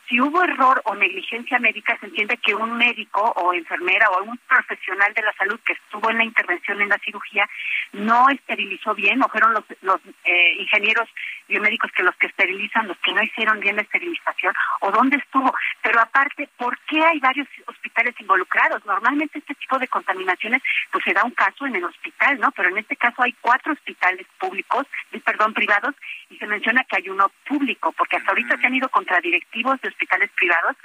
si 0.08 0.20
hubo 0.20 0.42
error 0.42 0.82
o 0.86 0.96
negligencia 0.96 1.61
médica, 1.61 1.96
se 2.00 2.06
entiende 2.06 2.36
que 2.38 2.52
un 2.52 2.76
médico 2.76 3.20
o 3.36 3.54
enfermera 3.54 4.11
o 4.11 4.24
un 4.24 4.36
profesional 4.38 5.14
de 5.14 5.22
la 5.22 5.32
salud 5.34 5.61
que 5.64 5.74
estuvo 5.74 6.11
en 6.11 6.18
la 6.18 6.24
intervención 6.24 6.80
en 6.82 6.88
la 6.88 6.98
cirugía 6.98 7.48
no 7.92 8.28
esterilizó 8.28 8.92
bien 8.96 9.22
o 9.22 9.28
fueron 9.28 9.54
los, 9.54 9.64
los 9.82 10.00
eh, 10.24 10.54
ingenieros 10.58 11.08
biomédicos 11.46 11.92
que 11.92 12.02
los 12.02 12.16
que 12.16 12.26
esterilizan, 12.26 12.88
los 12.88 12.98
que 12.98 13.12
no 13.12 13.22
hicieron 13.22 13.61
bien 13.61 13.76
la 13.76 13.82
esterilización 13.82 14.52
o 14.80 14.90
dónde 14.90 15.16
estuvo. 15.16 15.54
Pero 15.80 16.00
aparte, 16.00 16.48
¿por 16.56 16.76
qué 16.88 17.00
hay 17.04 17.20
varios 17.20 17.46
hospitales 17.91 18.14
involucrados? 18.20 18.84
Normalmente 18.86 19.38
este 19.38 19.55
tipo 19.55 19.78
de 19.78 19.88
contaminaciones 19.88 20.62
pues 20.93 21.05
se 21.05 21.12
da 21.12 21.24
un 21.24 21.32
caso 21.32 21.66
en 21.66 21.76
el 21.76 21.84
hospital, 21.84 22.38
¿no? 22.38 22.51
Pero 22.53 22.68
en 22.70 22.78
este 22.78 22.97
caso 22.97 23.22
hay 23.22 23.32
cuatro 23.41 23.72
hospitales 23.72 24.26
públicos, 24.38 24.86
perdón, 25.24 25.53
privados 25.55 25.95
y 26.30 26.36
se 26.36 26.47
menciona 26.47 26.84
que 26.84 26.97
hay 26.97 27.09
uno 27.09 27.30
público, 27.47 27.93
porque 27.93 28.16
hasta 28.16 28.30
ahorita 28.30 28.57
se 28.57 28.66
han 28.66 28.74
ido 28.74 28.88
contra 28.88 29.20
directivos 29.20 29.80
de 29.80 29.88
hospitales 29.88 30.30
privados 30.36 30.76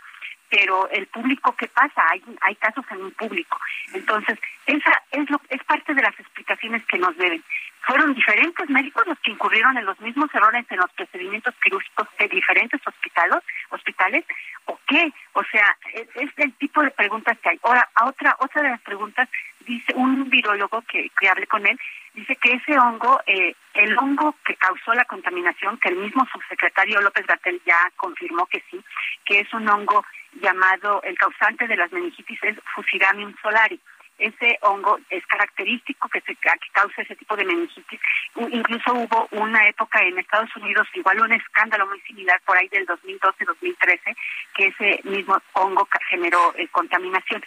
pero 0.47 0.87
el 0.91 1.07
público 1.07 1.55
qué 1.57 1.67
pasa 1.67 2.03
hay 2.11 2.21
hay 2.41 2.55
casos 2.55 2.85
en 2.91 3.01
un 3.01 3.11
público 3.11 3.59
entonces 3.93 4.37
esa 4.67 4.91
es 5.11 5.27
lo 5.31 5.41
es 5.49 5.63
parte 5.63 5.95
de 5.95 6.03
las 6.03 6.17
explicaciones 6.19 6.85
que 6.85 6.99
nos 6.99 7.17
deben 7.17 7.43
fueron 7.81 8.13
diferentes 8.13 8.69
médicos 8.69 9.07
los 9.07 9.19
que 9.21 9.31
incurrieron 9.31 9.75
en 9.75 9.85
los 9.85 9.99
mismos 10.01 10.29
errores 10.35 10.63
en 10.69 10.77
los 10.77 10.91
procedimientos 10.93 11.55
quirúrgicos 11.63 12.07
de 12.19 12.27
diferentes 12.27 12.79
hospitales 12.85 13.41
hospitales 13.71 14.23
o 14.65 14.79
qué 14.87 15.11
o 15.35 15.43
sea 15.43 15.77
es, 15.93 16.29
el 16.37 16.53
tipo 16.53 16.81
de 16.81 16.91
preguntas 16.91 17.37
que 17.39 17.49
hay 17.49 17.59
ahora 17.63 17.87
otra 18.03 18.35
otra 18.39 18.63
de 18.63 18.69
las 18.69 18.81
preguntas 18.81 19.29
dice 19.59 19.93
un 19.95 20.29
virólogo 20.29 20.81
que, 20.81 21.09
que 21.19 21.29
hablé 21.29 21.47
con 21.47 21.65
él 21.67 21.79
dice 22.15 22.35
que 22.37 22.53
ese 22.53 22.77
hongo, 22.79 23.19
eh, 23.27 23.53
el 23.73 23.97
hongo 23.97 24.35
que 24.45 24.55
causó 24.55 24.93
la 24.93 25.05
contaminación, 25.05 25.77
que 25.77 25.89
el 25.89 25.97
mismo 25.97 26.25
subsecretario 26.31 27.01
López 27.01 27.27
Gatel 27.27 27.61
ya 27.65 27.91
confirmó 27.97 28.45
que 28.47 28.63
sí, 28.71 28.81
que 29.25 29.41
es 29.41 29.53
un 29.53 29.67
hongo 29.67 30.05
llamado, 30.41 31.01
el 31.03 31.17
causante 31.17 31.67
de 31.67 31.75
las 31.75 31.91
meningitis 31.91 32.41
es 32.43 32.57
Fusidamium 32.73 33.35
solari. 33.41 33.79
Ese 34.25 34.57
hongo 34.61 34.97
es 35.11 35.23
característico 35.27 36.09
que, 36.09 36.19
se, 36.21 36.35
causa 36.71 37.01
ese 37.03 37.15
tipo 37.15 37.35
de 37.35 37.45
meningitis. 37.45 37.99
Incluso 38.35 38.93
hubo 38.93 39.27
una 39.31 39.67
época 39.67 39.99
en 40.01 40.17
Estados 40.17 40.49
Unidos, 40.55 40.87
igual 40.95 41.21
un 41.21 41.31
escándalo 41.31 41.85
muy 41.85 42.01
similar 42.01 42.41
por 42.43 42.57
ahí 42.57 42.67
del 42.69 42.87
2012-2013, 42.87 44.17
que 44.55 44.65
ese 44.67 44.99
mismo 45.03 45.39
hongo 45.53 45.87
generó 46.09 46.55
eh, 46.57 46.67
contaminación. 46.69 47.43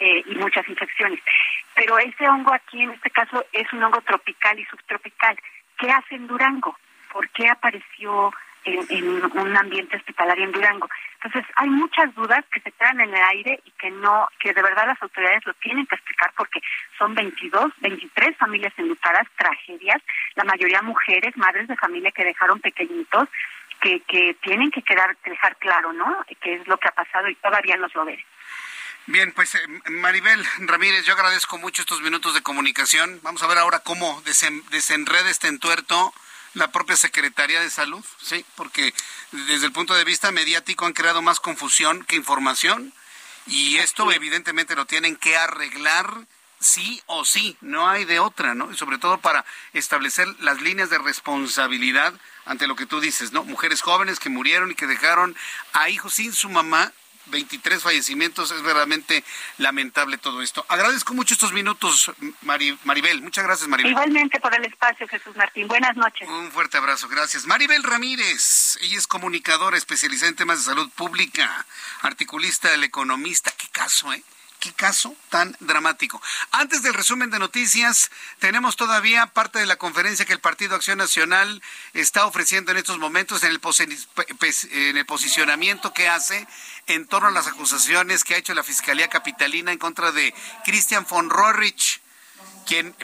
Eh, 0.00 0.22
y 0.26 0.34
muchas 0.36 0.68
infecciones. 0.68 1.18
Pero 1.74 1.98
ese 1.98 2.28
hongo 2.28 2.54
aquí, 2.54 2.80
en 2.80 2.90
este 2.90 3.10
caso, 3.10 3.44
es 3.52 3.72
un 3.72 3.82
hongo 3.82 4.00
tropical 4.02 4.56
y 4.56 4.64
subtropical. 4.66 5.36
¿Qué 5.76 5.90
hace 5.90 6.14
en 6.14 6.28
Durango? 6.28 6.78
¿Por 7.12 7.28
qué 7.30 7.48
apareció 7.48 8.32
en, 8.64 9.24
un 9.24 9.56
ambiente 9.56 9.96
hospitalario 9.96 10.44
en 10.44 10.52
Durango? 10.52 10.88
Entonces, 11.22 11.44
hay 11.56 11.68
muchas 11.68 12.14
dudas 12.14 12.44
que 12.52 12.60
se 12.60 12.72
quedan 12.72 13.00
en 13.00 13.14
el 13.14 13.22
aire 13.22 13.60
y 13.64 13.70
que 13.72 13.90
no, 13.90 14.28
que 14.38 14.52
de 14.52 14.62
verdad 14.62 14.86
las 14.86 15.02
autoridades 15.02 15.44
lo 15.46 15.54
tienen 15.54 15.86
que 15.86 15.96
explicar 15.96 16.32
porque 16.36 16.60
son 16.96 17.14
22, 17.14 17.72
23 17.80 18.36
familias 18.36 18.72
enlutadas, 18.76 19.26
tragedias, 19.36 20.00
la 20.34 20.44
mayoría 20.44 20.82
mujeres, 20.82 21.36
madres 21.36 21.68
de 21.68 21.76
familia 21.76 22.12
que 22.12 22.24
dejaron 22.24 22.60
pequeñitos, 22.60 23.28
que, 23.80 24.00
que 24.00 24.34
tienen 24.40 24.70
que 24.70 24.82
quedar, 24.82 25.16
dejar 25.24 25.56
claro, 25.56 25.92
¿no? 25.92 26.24
Que 26.40 26.54
es 26.54 26.66
lo 26.66 26.78
que 26.78 26.88
ha 26.88 26.92
pasado 26.92 27.28
y 27.28 27.34
todavía 27.36 27.76
nos 27.76 27.94
lo 27.94 28.04
ven. 28.04 28.18
Bien, 29.06 29.32
pues 29.32 29.54
eh, 29.54 29.58
Maribel 29.90 30.44
Ramírez, 30.66 31.06
yo 31.06 31.14
agradezco 31.14 31.56
mucho 31.56 31.80
estos 31.80 32.02
minutos 32.02 32.34
de 32.34 32.42
comunicación. 32.42 33.20
Vamos 33.22 33.42
a 33.42 33.46
ver 33.46 33.56
ahora 33.56 33.78
cómo 33.80 34.22
desenreda 34.22 35.30
este 35.30 35.48
entuerto 35.48 36.12
la 36.58 36.70
propia 36.70 36.96
Secretaría 36.96 37.60
de 37.60 37.70
Salud, 37.70 38.04
sí, 38.20 38.44
porque 38.56 38.92
desde 39.32 39.66
el 39.66 39.72
punto 39.72 39.94
de 39.94 40.04
vista 40.04 40.32
mediático 40.32 40.86
han 40.86 40.92
creado 40.92 41.22
más 41.22 41.40
confusión 41.40 42.04
que 42.04 42.16
información 42.16 42.92
y 43.46 43.78
esto 43.78 44.10
evidentemente 44.12 44.76
lo 44.76 44.84
tienen 44.84 45.16
que 45.16 45.36
arreglar 45.36 46.26
sí 46.60 47.02
o 47.06 47.24
sí, 47.24 47.56
no 47.60 47.88
hay 47.88 48.04
de 48.04 48.18
otra, 48.18 48.54
¿no? 48.54 48.70
Y 48.72 48.76
sobre 48.76 48.98
todo 48.98 49.18
para 49.18 49.44
establecer 49.72 50.26
las 50.40 50.60
líneas 50.60 50.90
de 50.90 50.98
responsabilidad 50.98 52.12
ante 52.44 52.66
lo 52.66 52.76
que 52.76 52.86
tú 52.86 53.00
dices, 53.00 53.32
¿no? 53.32 53.44
Mujeres 53.44 53.80
jóvenes 53.80 54.18
que 54.18 54.28
murieron 54.28 54.70
y 54.70 54.74
que 54.74 54.86
dejaron 54.86 55.36
a 55.72 55.88
hijos 55.88 56.14
sin 56.14 56.32
su 56.32 56.48
mamá 56.48 56.92
23 57.30 57.82
fallecimientos. 57.82 58.50
Es 58.50 58.58
verdaderamente 58.58 59.24
lamentable 59.58 60.18
todo 60.18 60.42
esto. 60.42 60.64
Agradezco 60.68 61.14
mucho 61.14 61.34
estos 61.34 61.52
minutos, 61.52 62.12
Maribel. 62.42 63.22
Muchas 63.22 63.44
gracias, 63.44 63.68
Maribel. 63.68 63.92
Igualmente 63.92 64.40
por 64.40 64.54
el 64.54 64.64
espacio, 64.64 65.06
Jesús 65.08 65.36
Martín. 65.36 65.68
Buenas 65.68 65.96
noches. 65.96 66.28
Un 66.28 66.50
fuerte 66.50 66.78
abrazo, 66.78 67.08
gracias. 67.08 67.46
Maribel 67.46 67.82
Ramírez, 67.82 68.78
ella 68.82 68.98
es 68.98 69.06
comunicadora 69.06 69.76
especializada 69.76 70.30
en 70.30 70.36
temas 70.36 70.58
de 70.58 70.64
salud 70.64 70.90
pública, 70.90 71.66
articulista 72.02 72.70
del 72.70 72.84
economista. 72.84 73.50
Qué 73.56 73.68
caso, 73.68 74.12
¿eh? 74.12 74.22
Qué 74.60 74.72
caso 74.72 75.14
tan 75.28 75.56
dramático. 75.60 76.20
Antes 76.50 76.82
del 76.82 76.94
resumen 76.94 77.30
de 77.30 77.38
noticias, 77.38 78.10
tenemos 78.40 78.74
todavía 78.74 79.26
parte 79.26 79.60
de 79.60 79.66
la 79.66 79.76
conferencia 79.76 80.24
que 80.24 80.32
el 80.32 80.40
Partido 80.40 80.74
Acción 80.74 80.98
Nacional 80.98 81.62
está 81.92 82.26
ofreciendo 82.26 82.72
en 82.72 82.78
estos 82.78 82.98
momentos 82.98 83.44
en 83.44 83.52
el, 83.52 83.60
en 84.72 84.96
el 84.96 85.06
posicionamiento 85.06 85.92
que 85.92 86.08
hace 86.08 86.48
en 86.88 87.06
torno 87.06 87.28
a 87.28 87.32
las 87.32 87.46
acusaciones 87.46 88.24
que 88.24 88.34
ha 88.34 88.38
hecho 88.38 88.52
la 88.52 88.64
Fiscalía 88.64 89.06
Capitalina 89.06 89.70
en 89.70 89.78
contra 89.78 90.10
de 90.10 90.34
Christian 90.64 91.06
von 91.08 91.30
Rohrich, 91.30 92.00
quien 92.66 92.96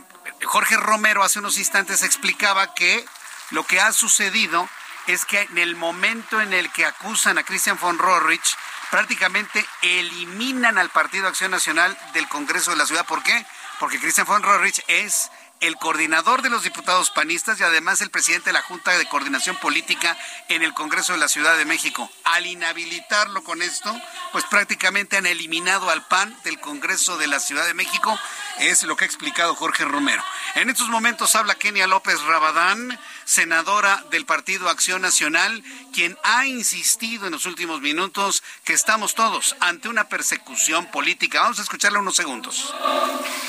Jorge 0.43 0.77
Romero 0.77 1.23
hace 1.23 1.39
unos 1.39 1.59
instantes 1.59 2.03
explicaba 2.03 2.75
que 2.75 3.05
lo 3.51 3.65
que 3.65 3.81
ha 3.81 3.93
sucedido 3.93 4.69
es 5.07 5.25
que 5.25 5.43
en 5.43 5.59
el 5.59 5.77
momento 5.77 6.41
en 6.41 6.53
el 6.53 6.71
que 6.73 6.87
acusan 6.87 7.39
a 7.39 7.45
Christian 7.45 7.79
von 7.79 7.99
Rohrich, 7.99 8.57
prácticamente 8.95 9.67
eliminan 9.83 10.79
al 10.79 10.89
Partido 10.89 11.27
Acción 11.27 11.51
Nacional 11.51 11.99
del 12.13 12.29
Congreso 12.29 12.71
de 12.71 12.77
la 12.77 12.87
Ciudad. 12.87 13.05
¿Por 13.05 13.25
qué? 13.25 13.45
Porque 13.81 13.99
Christian 13.99 14.25
von 14.25 14.41
Rohrich 14.41 14.85
es 14.87 15.33
el 15.61 15.77
coordinador 15.77 16.43
de 16.43 16.51
los 16.51 16.63
diputados 16.63 17.11
panistas 17.11 17.59
y 17.59 17.63
además 17.63 18.01
el 18.01 18.11
presidente 18.11 18.51
de 18.51 18.55
la 18.55 18.63
Junta 18.63 18.93
de 18.93 19.09
Coordinación 19.09 19.57
Política 19.57 20.17
en 20.49 20.63
el 20.63 20.75
Congreso 20.75 21.13
de 21.13 21.19
la 21.19 21.29
Ciudad 21.29 21.57
de 21.57 21.65
México. 21.65 22.11
Al 22.25 22.47
inhabilitarlo 22.47 23.43
con 23.45 23.63
esto, 23.63 23.95
pues 24.33 24.45
prácticamente 24.45 25.17
han 25.17 25.27
eliminado 25.27 25.89
al 25.91 26.07
PAN 26.07 26.37
del 26.45 26.61
Congreso 26.61 27.17
de 27.17 27.29
la 27.29 27.41
Ciudad 27.41 27.67
de 27.67 27.75
México, 27.75 28.19
es 28.59 28.83
lo 28.83 28.97
que 28.97 29.05
ha 29.05 29.07
explicado 29.07 29.55
Jorge 29.55 29.85
Romero. 29.85 30.23
En 30.55 30.71
estos 30.71 30.89
momentos 30.89 31.35
habla 31.35 31.55
Kenia 31.55 31.87
López 31.87 32.21
Rabadán, 32.23 32.99
senadora 33.25 34.05
del 34.11 34.27
Partido 34.27 34.69
Acción 34.69 35.03
Nacional, 35.03 35.63
quien 35.93 36.17
ha 36.23 36.47
insistido 36.47 37.27
en 37.27 37.33
los 37.33 37.47
últimos 37.47 37.81
minutos 37.81 38.43
que 38.65 38.75
estamos 38.75 39.15
todos 39.15 39.57
ante 39.61 39.89
una 39.89 40.09
persecución 40.09 40.91
política. 40.91 41.41
Vamos 41.41 41.59
a 41.59 41.63
escucharla 41.63 41.99
unos 41.99 42.17
segundos. 42.17 42.75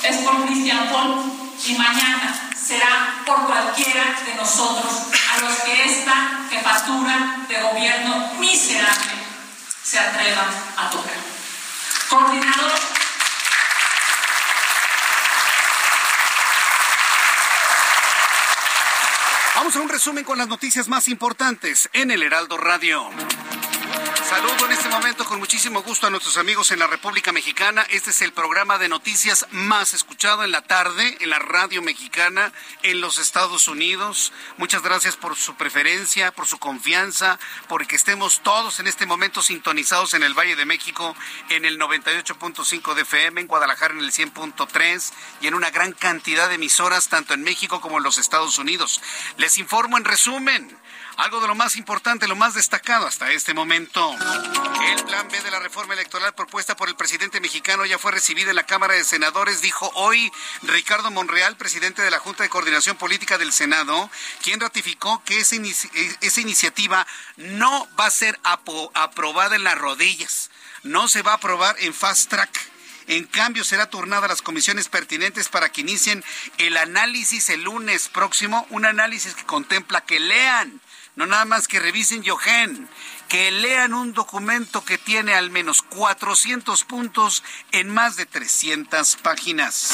Es 0.03 0.17
por 0.17 0.35
y 1.63 1.73
mañana 1.77 2.51
será 2.55 3.23
por 3.25 3.45
cualquiera 3.45 4.15
de 4.25 4.35
nosotros 4.35 4.93
a 5.33 5.41
los 5.41 5.53
que 5.59 5.83
esta 5.83 6.45
jefatura 6.49 7.45
de 7.47 7.61
gobierno 7.61 8.33
miserable 8.39 9.13
se 9.83 9.99
atreva 9.99 10.49
a 10.77 10.89
tocar. 10.89 11.13
Coordinador. 12.09 12.71
Vamos 19.55 19.75
a 19.75 19.81
un 19.81 19.89
resumen 19.89 20.23
con 20.23 20.37
las 20.37 20.47
noticias 20.47 20.87
más 20.87 21.07
importantes 21.07 21.89
en 21.93 22.11
el 22.11 22.21
Heraldo 22.23 22.57
Radio. 22.57 23.09
Saludo 24.29 24.65
en 24.65 24.71
este 24.71 24.89
momento 24.89 25.23
con 25.23 25.37
muchísimo 25.37 25.83
gusto 25.83 26.07
a 26.07 26.09
nuestros 26.09 26.37
amigos 26.37 26.71
en 26.71 26.79
la 26.79 26.87
República 26.87 27.31
Mexicana. 27.31 27.85
Este 27.91 28.09
es 28.09 28.23
el 28.23 28.33
programa 28.33 28.79
de 28.79 28.89
noticias 28.89 29.45
más 29.51 29.93
escuchado 29.93 30.43
en 30.43 30.51
la 30.51 30.63
tarde 30.63 31.15
en 31.19 31.29
la 31.29 31.37
radio 31.37 31.83
mexicana 31.83 32.51
en 32.81 33.01
los 33.01 33.19
Estados 33.19 33.67
Unidos. 33.67 34.33
Muchas 34.57 34.81
gracias 34.81 35.15
por 35.15 35.35
su 35.35 35.55
preferencia, 35.57 36.31
por 36.31 36.47
su 36.47 36.57
confianza, 36.57 37.37
porque 37.67 37.95
estemos 37.95 38.41
todos 38.41 38.79
en 38.79 38.87
este 38.87 39.05
momento 39.05 39.43
sintonizados 39.43 40.15
en 40.15 40.23
el 40.23 40.33
Valle 40.33 40.55
de 40.55 40.65
México 40.65 41.15
en 41.49 41.63
el 41.63 41.77
98.5 41.79 42.95
de 42.95 43.03
FM, 43.03 43.41
en 43.41 43.47
Guadalajara 43.47 43.93
en 43.93 43.99
el 43.99 44.11
100.3 44.11 45.11
y 45.41 45.47
en 45.47 45.53
una 45.53 45.69
gran 45.69 45.91
cantidad 45.91 46.49
de 46.49 46.55
emisoras 46.55 47.09
tanto 47.09 47.35
en 47.35 47.43
México 47.43 47.79
como 47.79 47.99
en 47.99 48.03
los 48.03 48.17
Estados 48.17 48.57
Unidos. 48.57 49.01
Les 49.37 49.59
informo 49.59 49.97
en 49.97 50.05
resumen 50.05 50.75
algo 51.17 51.39
de 51.39 51.47
lo 51.47 51.55
más 51.55 51.75
importante, 51.75 52.27
lo 52.27 52.35
más 52.35 52.53
destacado 52.53 53.07
hasta 53.07 53.31
este 53.31 53.53
momento. 53.53 54.15
El 54.91 55.03
plan 55.05 55.27
B 55.29 55.41
de 55.41 55.51
la 55.51 55.59
reforma 55.59 55.93
electoral 55.93 56.33
propuesta 56.33 56.75
por 56.75 56.89
el 56.89 56.95
presidente 56.95 57.39
mexicano 57.39 57.85
ya 57.85 57.97
fue 57.97 58.11
recibida 58.11 58.49
en 58.49 58.55
la 58.55 58.65
Cámara 58.65 58.93
de 58.93 59.03
Senadores, 59.03 59.61
dijo 59.61 59.91
hoy 59.95 60.31
Ricardo 60.63 61.11
Monreal, 61.11 61.57
presidente 61.57 62.01
de 62.01 62.11
la 62.11 62.19
Junta 62.19 62.43
de 62.43 62.49
Coordinación 62.49 62.97
Política 62.97 63.37
del 63.37 63.53
Senado, 63.53 64.09
quien 64.43 64.59
ratificó 64.59 65.23
que 65.23 65.39
esa, 65.39 65.55
iniciativa 66.41 67.07
no 67.37 67.87
va 67.99 68.07
a 68.07 68.11
ser 68.11 68.39
aprobada 68.43 69.55
en 69.55 69.63
las 69.63 69.77
rodillas, 69.77 70.49
no 70.83 71.07
se 71.07 71.21
va 71.21 71.31
a 71.31 71.35
aprobar 71.35 71.75
en 71.79 71.93
fast 71.93 72.29
track. 72.29 72.75
En 73.07 73.25
cambio, 73.25 73.63
será 73.63 73.87
turnada 73.87 74.25
a 74.25 74.29
las 74.29 74.41
comisiones 74.41 74.89
pertinentes 74.89 75.47
para 75.47 75.71
que 75.71 75.81
inicien 75.81 76.23
el 76.57 76.75
análisis 76.75 77.49
el 77.49 77.63
lunes 77.63 78.09
próximo, 78.09 78.65
un 78.71 78.85
análisis 78.85 79.35
que 79.35 79.45
contempla 79.45 80.01
que 80.01 80.19
lean 80.19 80.81
no 81.15 81.25
nada 81.25 81.45
más 81.45 81.67
que 81.67 81.79
revisen 81.79 82.23
Yogen, 82.23 82.87
que 83.27 83.51
lean 83.51 83.93
un 83.93 84.13
documento 84.13 84.83
que 84.83 84.97
tiene 84.97 85.33
al 85.33 85.49
menos 85.49 85.81
400 85.81 86.83
puntos 86.83 87.43
en 87.71 87.89
más 87.89 88.15
de 88.15 88.25
300 88.25 89.15
páginas. 89.17 89.91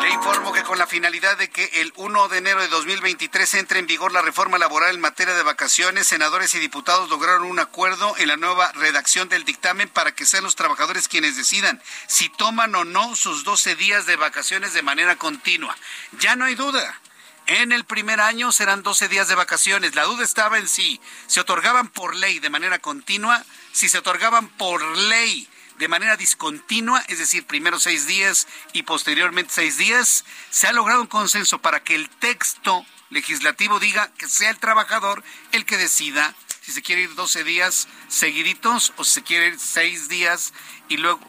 Le 0.00 0.10
informo 0.10 0.52
que 0.52 0.62
con 0.62 0.78
la 0.78 0.86
finalidad 0.86 1.36
de 1.36 1.50
que 1.50 1.64
el 1.80 1.92
1 1.96 2.28
de 2.28 2.38
enero 2.38 2.60
de 2.60 2.68
2023 2.68 3.54
entre 3.54 3.78
en 3.78 3.86
vigor 3.86 4.12
la 4.12 4.22
reforma 4.22 4.56
laboral 4.56 4.94
en 4.94 5.00
materia 5.00 5.34
de 5.34 5.42
vacaciones, 5.42 6.06
senadores 6.06 6.54
y 6.54 6.58
diputados 6.60 7.10
lograron 7.10 7.42
un 7.42 7.58
acuerdo 7.58 8.14
en 8.16 8.28
la 8.28 8.36
nueva 8.36 8.70
redacción 8.72 9.28
del 9.28 9.44
dictamen 9.44 9.88
para 9.88 10.14
que 10.14 10.24
sean 10.24 10.44
los 10.44 10.56
trabajadores 10.56 11.08
quienes 11.08 11.36
decidan 11.36 11.82
si 12.06 12.28
toman 12.28 12.74
o 12.74 12.84
no 12.84 13.16
sus 13.16 13.44
12 13.44 13.74
días 13.74 14.06
de 14.06 14.16
vacaciones 14.16 14.72
de 14.72 14.82
manera 14.82 15.16
continua. 15.16 15.76
Ya 16.20 16.36
no 16.36 16.44
hay 16.44 16.54
duda. 16.54 17.00
En 17.48 17.72
el 17.72 17.84
primer 17.84 18.20
año 18.20 18.52
serán 18.52 18.82
12 18.82 19.08
días 19.08 19.26
de 19.26 19.34
vacaciones. 19.34 19.94
La 19.94 20.04
duda 20.04 20.22
estaba 20.22 20.58
en 20.58 20.68
si 20.68 21.00
se 21.26 21.40
otorgaban 21.40 21.88
por 21.88 22.14
ley 22.14 22.40
de 22.40 22.50
manera 22.50 22.78
continua, 22.78 23.42
si 23.72 23.88
se 23.88 23.96
otorgaban 23.96 24.48
por 24.48 24.82
ley 24.98 25.48
de 25.78 25.88
manera 25.88 26.18
discontinua, 26.18 27.02
es 27.08 27.18
decir, 27.18 27.46
primero 27.46 27.80
seis 27.80 28.06
días 28.06 28.48
y 28.74 28.82
posteriormente 28.82 29.50
seis 29.54 29.78
días, 29.78 30.26
se 30.50 30.66
ha 30.66 30.72
logrado 30.72 31.00
un 31.00 31.06
consenso 31.06 31.58
para 31.58 31.82
que 31.82 31.94
el 31.94 32.10
texto 32.10 32.84
legislativo 33.08 33.80
diga 33.80 34.12
que 34.18 34.28
sea 34.28 34.50
el 34.50 34.58
trabajador 34.58 35.24
el 35.52 35.64
que 35.64 35.78
decida 35.78 36.34
si 36.60 36.72
se 36.72 36.82
quiere 36.82 37.00
ir 37.00 37.14
12 37.14 37.44
días 37.44 37.88
seguiditos 38.08 38.92
o 38.98 39.04
si 39.04 39.14
se 39.14 39.22
quiere 39.22 39.46
ir 39.46 39.58
seis 39.58 40.10
días 40.10 40.52
y 40.90 40.98
luego 40.98 41.20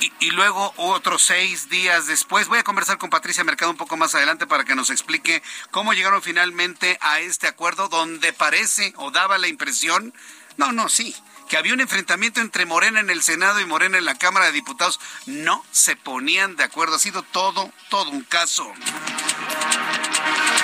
y, 0.00 0.30
luego 0.30 0.72
otros 0.76 1.22
seis 1.22 1.68
días 1.68 2.06
después. 2.06 2.48
Voy 2.48 2.58
a 2.58 2.64
conversar 2.64 2.98
con 2.98 3.10
Patricia 3.10 3.44
Mercado 3.44 3.70
un 3.70 3.76
poco 3.76 3.96
más 3.96 4.14
adelante 4.14 4.46
para 4.46 4.64
que 4.64 4.74
nos 4.74 4.90
explique 4.90 5.42
cómo 5.70 5.92
llegaron 5.92 6.22
finalmente 6.22 6.98
a 7.00 7.20
este 7.20 7.46
acuerdo 7.46 7.88
donde 7.88 8.32
parece 8.32 8.92
o 8.96 9.10
daba 9.10 9.38
la 9.38 9.48
impresión, 9.48 10.14
no, 10.56 10.72
no, 10.72 10.88
sí, 10.88 11.14
que 11.48 11.56
había 11.56 11.74
un 11.74 11.80
enfrentamiento 11.80 12.40
entre 12.40 12.66
Morena 12.66 13.00
en 13.00 13.10
el 13.10 13.22
Senado 13.22 13.60
y 13.60 13.66
Morena 13.66 13.98
en 13.98 14.04
la 14.04 14.18
Cámara 14.18 14.46
de 14.46 14.52
Diputados. 14.52 15.00
No 15.26 15.64
se 15.70 15.96
ponían 15.96 16.56
de 16.56 16.64
acuerdo. 16.64 16.96
Ha 16.96 17.00
sido 17.00 17.22
todo, 17.22 17.72
todo 17.90 18.10
un 18.10 18.22
caso. 18.22 18.72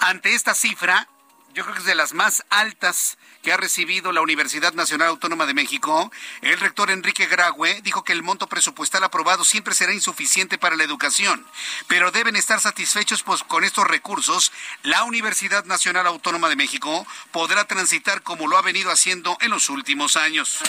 Ante 0.00 0.34
esta 0.34 0.54
cifra, 0.54 1.06
yo 1.54 1.64
creo 1.64 1.74
que 1.74 1.80
es 1.80 1.86
de 1.86 1.94
las 1.94 2.12
más 2.12 2.44
altas 2.48 3.18
que 3.42 3.52
ha 3.52 3.56
recibido 3.56 4.12
la 4.12 4.22
Universidad 4.22 4.72
Nacional 4.72 5.08
Autónoma 5.08 5.46
de 5.46 5.54
México, 5.54 6.10
el 6.40 6.58
rector 6.58 6.90
Enrique 6.90 7.26
Graue 7.26 7.82
dijo 7.82 8.04
que 8.04 8.12
el 8.12 8.22
monto 8.22 8.46
presupuestal 8.46 9.04
aprobado 9.04 9.44
siempre 9.44 9.74
será 9.74 9.92
insuficiente 9.92 10.58
para 10.58 10.76
la 10.76 10.84
educación, 10.84 11.46
pero 11.88 12.10
deben 12.10 12.36
estar 12.36 12.60
satisfechos 12.60 13.22
pues 13.22 13.42
con 13.42 13.64
estos 13.64 13.86
recursos. 13.86 14.52
La 14.82 15.04
Universidad 15.04 15.64
Nacional 15.66 16.06
Autónoma 16.06 16.48
de 16.48 16.56
México 16.56 17.06
podrá 17.32 17.64
transitar 17.64 18.22
como 18.22 18.48
lo 18.48 18.56
ha 18.56 18.62
venido 18.62 18.90
haciendo 18.90 19.36
en 19.40 19.50
los 19.50 19.68
últimos 19.68 20.16
años. 20.16 20.60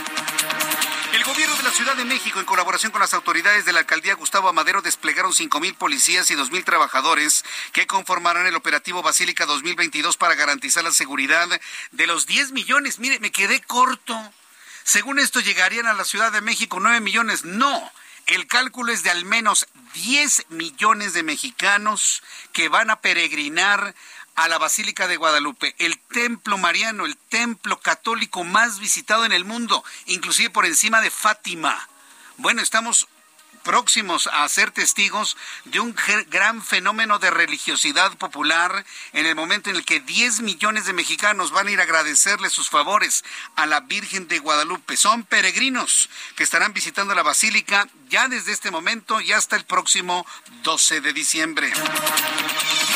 El 1.13 1.23
gobierno 1.25 1.55
de 1.55 1.61
la 1.61 1.69
Ciudad 1.69 1.95
de 1.95 2.05
México, 2.05 2.39
en 2.39 2.45
colaboración 2.45 2.91
con 2.91 2.99
las 2.99 3.13
autoridades 3.13 3.65
de 3.65 3.71
la 3.71 3.81
alcaldía 3.81 4.15
Gustavo 4.15 4.49
Amadero, 4.49 4.81
desplegaron 4.81 5.31
5.000 5.31 5.75
policías 5.75 6.31
y 6.31 6.35
2.000 6.35 6.63
trabajadores 6.63 7.45
que 7.71 7.85
conformarán 7.85 8.47
el 8.47 8.55
operativo 8.55 9.03
Basílica 9.03 9.45
2022 9.45 10.17
para 10.17 10.33
garantizar 10.33 10.83
la 10.83 10.91
seguridad 10.91 11.47
de 11.91 12.07
los 12.07 12.25
10 12.25 12.53
millones. 12.53 12.97
Mire, 12.97 13.19
me 13.19 13.31
quedé 13.31 13.61
corto. 13.61 14.19
Según 14.83 15.19
esto, 15.19 15.39
llegarían 15.39 15.85
a 15.85 15.93
la 15.93 16.03
Ciudad 16.03 16.31
de 16.31 16.41
México 16.41 16.79
9 16.79 16.99
millones. 16.99 17.45
No. 17.45 17.91
El 18.25 18.47
cálculo 18.47 18.91
es 18.91 19.03
de 19.03 19.11
al 19.11 19.23
menos 19.23 19.67
10 19.93 20.47
millones 20.49 21.13
de 21.13 21.21
mexicanos 21.21 22.23
que 22.53 22.69
van 22.69 22.89
a 22.89 23.01
peregrinar 23.01 23.93
a 24.35 24.47
la 24.47 24.57
Basílica 24.57 25.07
de 25.07 25.17
Guadalupe, 25.17 25.75
el 25.77 25.99
templo 25.99 26.57
mariano, 26.57 27.05
el 27.05 27.17
templo 27.17 27.79
católico 27.79 28.43
más 28.43 28.79
visitado 28.79 29.25
en 29.25 29.31
el 29.31 29.45
mundo, 29.45 29.83
inclusive 30.07 30.49
por 30.49 30.65
encima 30.65 31.01
de 31.01 31.11
Fátima. 31.11 31.89
Bueno, 32.37 32.61
estamos 32.61 33.07
próximos 33.63 34.29
a 34.31 34.47
ser 34.49 34.71
testigos 34.71 35.37
de 35.65 35.79
un 35.79 35.95
gran 36.29 36.61
fenómeno 36.61 37.17
de 37.19 37.31
religiosidad 37.31 38.15
popular 38.17 38.85
en 39.13 39.25
el 39.25 39.35
momento 39.35 39.69
en 39.69 39.77
el 39.77 39.85
que 39.85 39.99
10 39.99 40.41
millones 40.41 40.85
de 40.85 40.93
mexicanos 40.93 41.51
van 41.51 41.67
a 41.67 41.71
ir 41.71 41.79
a 41.79 41.83
agradecerle 41.83 42.49
sus 42.49 42.69
favores 42.69 43.23
a 43.55 43.65
la 43.65 43.79
Virgen 43.79 44.27
de 44.27 44.39
Guadalupe. 44.39 44.97
Son 44.97 45.23
peregrinos 45.23 46.09
que 46.35 46.43
estarán 46.43 46.73
visitando 46.73 47.15
la 47.15 47.23
basílica 47.23 47.87
ya 48.09 48.27
desde 48.27 48.51
este 48.51 48.69
momento 48.69 49.21
y 49.21 49.31
hasta 49.31 49.55
el 49.55 49.65
próximo 49.65 50.25
12 50.63 51.01
de 51.01 51.13
diciembre. 51.13 51.71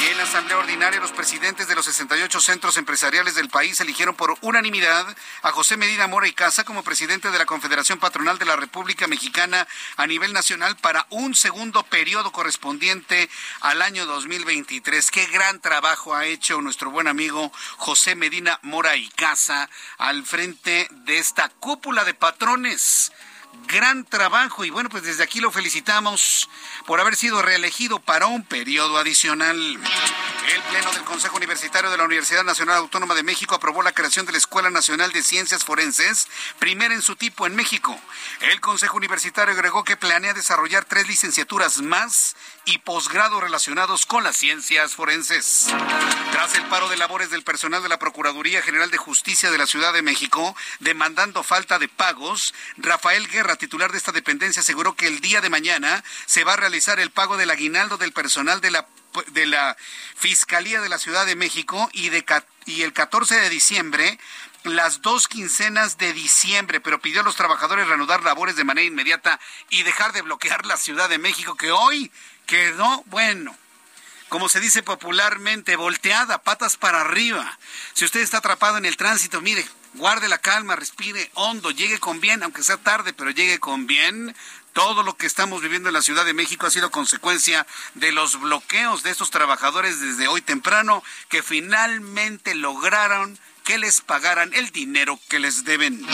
en 0.09 0.17
la 0.17 0.23
Asamblea 0.23 0.57
Ordinaria, 0.57 0.99
los 0.99 1.11
presidentes 1.11 1.67
de 1.67 1.75
los 1.75 1.85
68 1.85 2.39
centros 2.39 2.77
empresariales 2.77 3.35
del 3.35 3.49
país 3.49 3.79
eligieron 3.81 4.15
por 4.15 4.37
unanimidad 4.41 5.05
a 5.41 5.51
José 5.51 5.75
Medina 5.75 6.07
Mora 6.07 6.27
y 6.27 6.33
Casa 6.33 6.63
como 6.63 6.83
presidente 6.83 7.31
de 7.31 7.37
la 7.37 7.45
Confederación 7.45 7.99
Patronal 7.99 8.37
de 8.37 8.45
la 8.45 8.55
República 8.55 9.07
Mexicana 9.07 9.67
a 9.95 10.07
nivel 10.07 10.33
nacional 10.33 10.56
para 10.81 11.05
un 11.11 11.35
segundo 11.35 11.83
periodo 11.83 12.31
correspondiente 12.31 13.29
al 13.61 13.83
año 13.83 14.07
2023. 14.07 15.11
Qué 15.11 15.25
gran 15.27 15.59
trabajo 15.59 16.15
ha 16.15 16.25
hecho 16.25 16.61
nuestro 16.61 16.89
buen 16.89 17.07
amigo 17.07 17.51
José 17.77 18.15
Medina 18.15 18.59
Mora 18.63 18.95
y 18.95 19.07
Casa 19.09 19.69
al 19.99 20.25
frente 20.25 20.87
de 20.91 21.19
esta 21.19 21.49
cúpula 21.49 22.05
de 22.05 22.15
patrones 22.15 23.11
gran 23.67 24.03
trabajo 24.05 24.65
y 24.65 24.69
bueno, 24.69 24.89
pues 24.89 25.03
desde 25.03 25.23
aquí 25.23 25.39
lo 25.39 25.51
felicitamos 25.51 26.49
por 26.85 26.99
haber 26.99 27.15
sido 27.15 27.41
reelegido 27.41 27.99
para 27.99 28.27
un 28.27 28.43
periodo 28.43 28.97
adicional. 28.97 29.79
El 30.47 30.61
Pleno 30.63 30.93
del 30.93 31.03
Consejo 31.03 31.35
Universitario 31.35 31.89
de 31.89 31.97
la 31.97 32.05
Universidad 32.05 32.45
Nacional 32.45 32.77
Autónoma 32.77 33.15
de 33.15 33.23
México 33.23 33.55
aprobó 33.55 33.83
la 33.83 33.91
creación 33.91 34.25
de 34.25 34.31
la 34.31 34.37
Escuela 34.37 34.69
Nacional 34.69 35.11
de 35.11 35.21
Ciencias 35.21 35.65
Forenses, 35.65 36.29
primera 36.57 36.93
en 36.93 37.01
su 37.01 37.17
tipo 37.17 37.45
en 37.45 37.55
México. 37.55 37.99
El 38.39 38.61
Consejo 38.61 38.95
Universitario 38.95 39.53
agregó 39.53 39.83
que 39.83 39.97
planea 39.97 40.33
desarrollar 40.33 40.85
tres 40.85 41.05
licenciaturas 41.05 41.81
más 41.81 42.37
y 42.67 42.79
posgrado 42.79 43.39
relacionados 43.39 44.05
con 44.05 44.25
las 44.25 44.35
ciencias 44.35 44.93
forenses. 44.93 45.67
Tras 46.33 46.53
el 46.55 46.65
paro 46.65 46.89
de 46.89 46.97
labores 46.97 47.29
del 47.29 47.41
personal 47.41 47.81
de 47.81 47.87
la 47.87 47.97
Procuraduría 47.97 48.61
General 48.61 48.91
de 48.91 48.97
Justicia 48.97 49.49
de 49.49 49.57
la 49.57 49.65
Ciudad 49.65 49.93
de 49.93 50.01
México, 50.01 50.53
demandando 50.81 51.43
falta 51.43 51.79
de 51.79 51.87
pagos, 51.87 52.53
Rafael 52.75 53.29
Guerra, 53.29 53.55
titular 53.55 53.93
de 53.93 53.97
esta 53.97 54.11
dependencia, 54.11 54.59
aseguró 54.59 54.97
que 54.97 55.07
el 55.07 55.21
día 55.21 55.39
de 55.39 55.49
mañana 55.49 56.03
se 56.25 56.43
va 56.43 56.53
a 56.53 56.57
realizar 56.57 56.99
el 56.99 57.09
pago 57.09 57.37
del 57.37 57.51
aguinaldo 57.51 57.97
del 57.97 58.11
personal 58.11 58.59
de 58.59 58.71
la 58.71 58.87
de 59.27 59.47
la 59.47 59.75
Fiscalía 60.15 60.79
de 60.79 60.89
la 60.89 60.99
Ciudad 60.99 61.25
de 61.25 61.35
México 61.35 61.89
y, 61.93 62.09
de, 62.09 62.23
y 62.67 62.83
el 62.83 62.93
14 62.93 63.35
de 63.39 63.49
diciembre 63.49 64.19
las 64.63 65.01
dos 65.01 65.27
quincenas 65.27 65.97
de 65.97 66.13
diciembre, 66.13 66.81
pero 66.81 66.99
pidió 66.99 67.21
a 67.21 67.23
los 67.23 67.35
trabajadores 67.35 67.87
reanudar 67.87 68.23
labores 68.23 68.57
de 68.57 68.65
manera 68.65 68.85
inmediata 68.85 69.39
y 69.69 69.83
dejar 69.83 70.11
de 70.11 70.21
bloquear 70.21 70.65
la 70.65 70.77
Ciudad 70.77 71.09
de 71.09 71.17
México, 71.17 71.55
que 71.55 71.71
hoy 71.71 72.11
quedó, 72.47 73.03
bueno, 73.07 73.55
como 74.29 74.49
se 74.49 74.59
dice 74.59 74.81
popularmente, 74.81 75.75
volteada, 75.75 76.41
patas 76.41 76.75
para 76.77 77.01
arriba. 77.01 77.59
Si 77.93 78.05
usted 78.05 78.21
está 78.21 78.39
atrapado 78.39 78.77
en 78.77 78.85
el 78.85 78.97
tránsito, 78.97 79.41
mire, 79.41 79.65
guarde 79.93 80.27
la 80.27 80.39
calma, 80.39 80.75
respire 80.75 81.29
hondo, 81.35 81.71
llegue 81.71 81.99
con 81.99 82.19
bien, 82.19 82.41
aunque 82.41 82.63
sea 82.63 82.77
tarde, 82.77 83.13
pero 83.13 83.29
llegue 83.29 83.59
con 83.59 83.85
bien. 83.85 84.35
Todo 84.73 85.03
lo 85.03 85.17
que 85.17 85.25
estamos 85.25 85.61
viviendo 85.61 85.89
en 85.89 85.93
la 85.93 86.01
Ciudad 86.01 86.25
de 86.25 86.33
México 86.33 86.67
ha 86.67 86.71
sido 86.71 86.91
consecuencia 86.91 87.65
de 87.95 88.11
los 88.11 88.39
bloqueos 88.39 89.03
de 89.03 89.11
estos 89.11 89.31
trabajadores 89.31 89.99
desde 89.99 90.27
hoy 90.27 90.41
temprano 90.41 91.03
que 91.29 91.41
finalmente 91.41 92.53
lograron 92.53 93.39
que 93.63 93.77
les 93.77 94.01
pagaran 94.01 94.53
el 94.53 94.71
dinero 94.71 95.19
que 95.29 95.39
les 95.39 95.63
deben. 95.63 96.05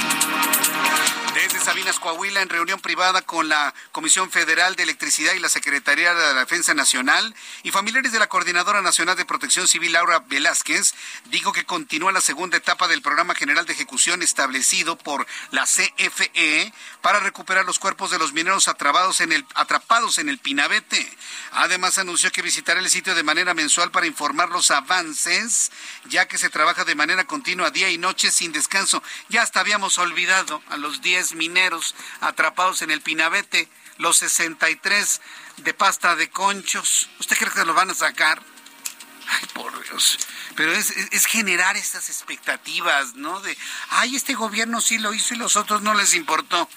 Desde 1.33 1.59
Sabinas, 1.59 1.99
Coahuila, 1.99 2.43
en 2.43 2.49
reunión 2.49 2.79
privada 2.79 3.23
con 3.23 3.49
la 3.49 3.73
Comisión 3.91 4.29
Federal 4.29 4.75
de 4.75 4.83
Electricidad 4.83 5.33
y 5.33 5.39
la 5.39 5.49
Secretaría 5.49 6.13
de 6.13 6.33
la 6.33 6.41
Defensa 6.41 6.75
Nacional 6.75 7.33
y 7.63 7.71
familiares 7.71 8.11
de 8.11 8.19
la 8.19 8.27
Coordinadora 8.27 8.83
Nacional 8.83 9.17
de 9.17 9.25
Protección 9.25 9.67
Civil, 9.67 9.93
Laura 9.93 10.19
Velázquez, 10.19 10.93
dijo 11.25 11.51
que 11.51 11.65
continúa 11.65 12.11
la 12.11 12.21
segunda 12.21 12.57
etapa 12.57 12.87
del 12.87 13.01
Programa 13.01 13.33
General 13.33 13.65
de 13.65 13.73
Ejecución 13.73 14.21
establecido 14.21 14.95
por 14.95 15.25
la 15.49 15.65
CFE 15.65 16.71
para 17.01 17.19
recuperar 17.19 17.65
los 17.65 17.79
cuerpos 17.79 18.11
de 18.11 18.19
los 18.19 18.33
mineros 18.33 18.67
atrapados 18.67 19.19
en 19.19 19.31
el, 19.31 19.45
atrapados 19.55 20.19
Pinabete. 20.43 21.17
Además, 21.53 21.97
anunció 21.97 22.31
que 22.31 22.43
visitará 22.43 22.79
el 22.79 22.89
sitio 22.89 23.15
de 23.15 23.23
manera 23.23 23.55
mensual 23.55 23.89
para 23.89 24.05
informar 24.05 24.49
los 24.49 24.69
avances, 24.69 25.71
ya 26.05 26.27
que 26.27 26.37
se 26.37 26.49
trabaja 26.49 26.85
de 26.85 26.95
manera 26.95 27.23
continua 27.23 27.71
día 27.71 27.89
y 27.89 27.97
noche 27.97 28.31
sin 28.31 28.51
descanso. 28.51 29.01
Ya 29.29 29.41
hasta 29.41 29.61
habíamos 29.61 29.97
olvidado 29.97 30.61
a 30.69 30.77
los 30.77 31.01
10 31.01 31.22
mineros 31.33 31.95
atrapados 32.19 32.81
en 32.81 32.91
el 32.91 33.01
Pinabete, 33.01 33.69
los 33.97 34.17
63 34.17 35.21
de 35.57 35.73
pasta 35.73 36.15
de 36.15 36.29
conchos. 36.29 37.09
¿Usted 37.19 37.37
cree 37.37 37.51
que 37.51 37.65
lo 37.65 37.73
van 37.73 37.89
a 37.89 37.95
sacar? 37.95 38.41
Ay, 39.27 39.47
por 39.53 39.83
Dios. 39.83 40.19
Pero 40.55 40.73
es, 40.73 40.91
es, 40.91 41.25
generar 41.25 41.77
estas 41.77 42.09
expectativas, 42.09 43.15
¿no? 43.15 43.39
De, 43.39 43.57
ay, 43.89 44.15
este 44.15 44.33
gobierno 44.33 44.81
sí 44.81 44.97
lo 44.97 45.13
hizo 45.13 45.33
y 45.33 45.37
los 45.37 45.55
otros 45.55 45.81
no 45.81 45.93
les 45.93 46.13
importó. 46.13 46.69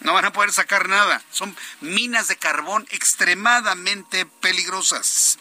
No 0.00 0.14
van 0.14 0.24
a 0.24 0.32
poder 0.32 0.50
sacar 0.50 0.88
nada. 0.88 1.22
Son 1.30 1.54
minas 1.80 2.28
de 2.28 2.36
carbón 2.36 2.86
extremadamente 2.90 4.24
peligrosas. 4.24 5.38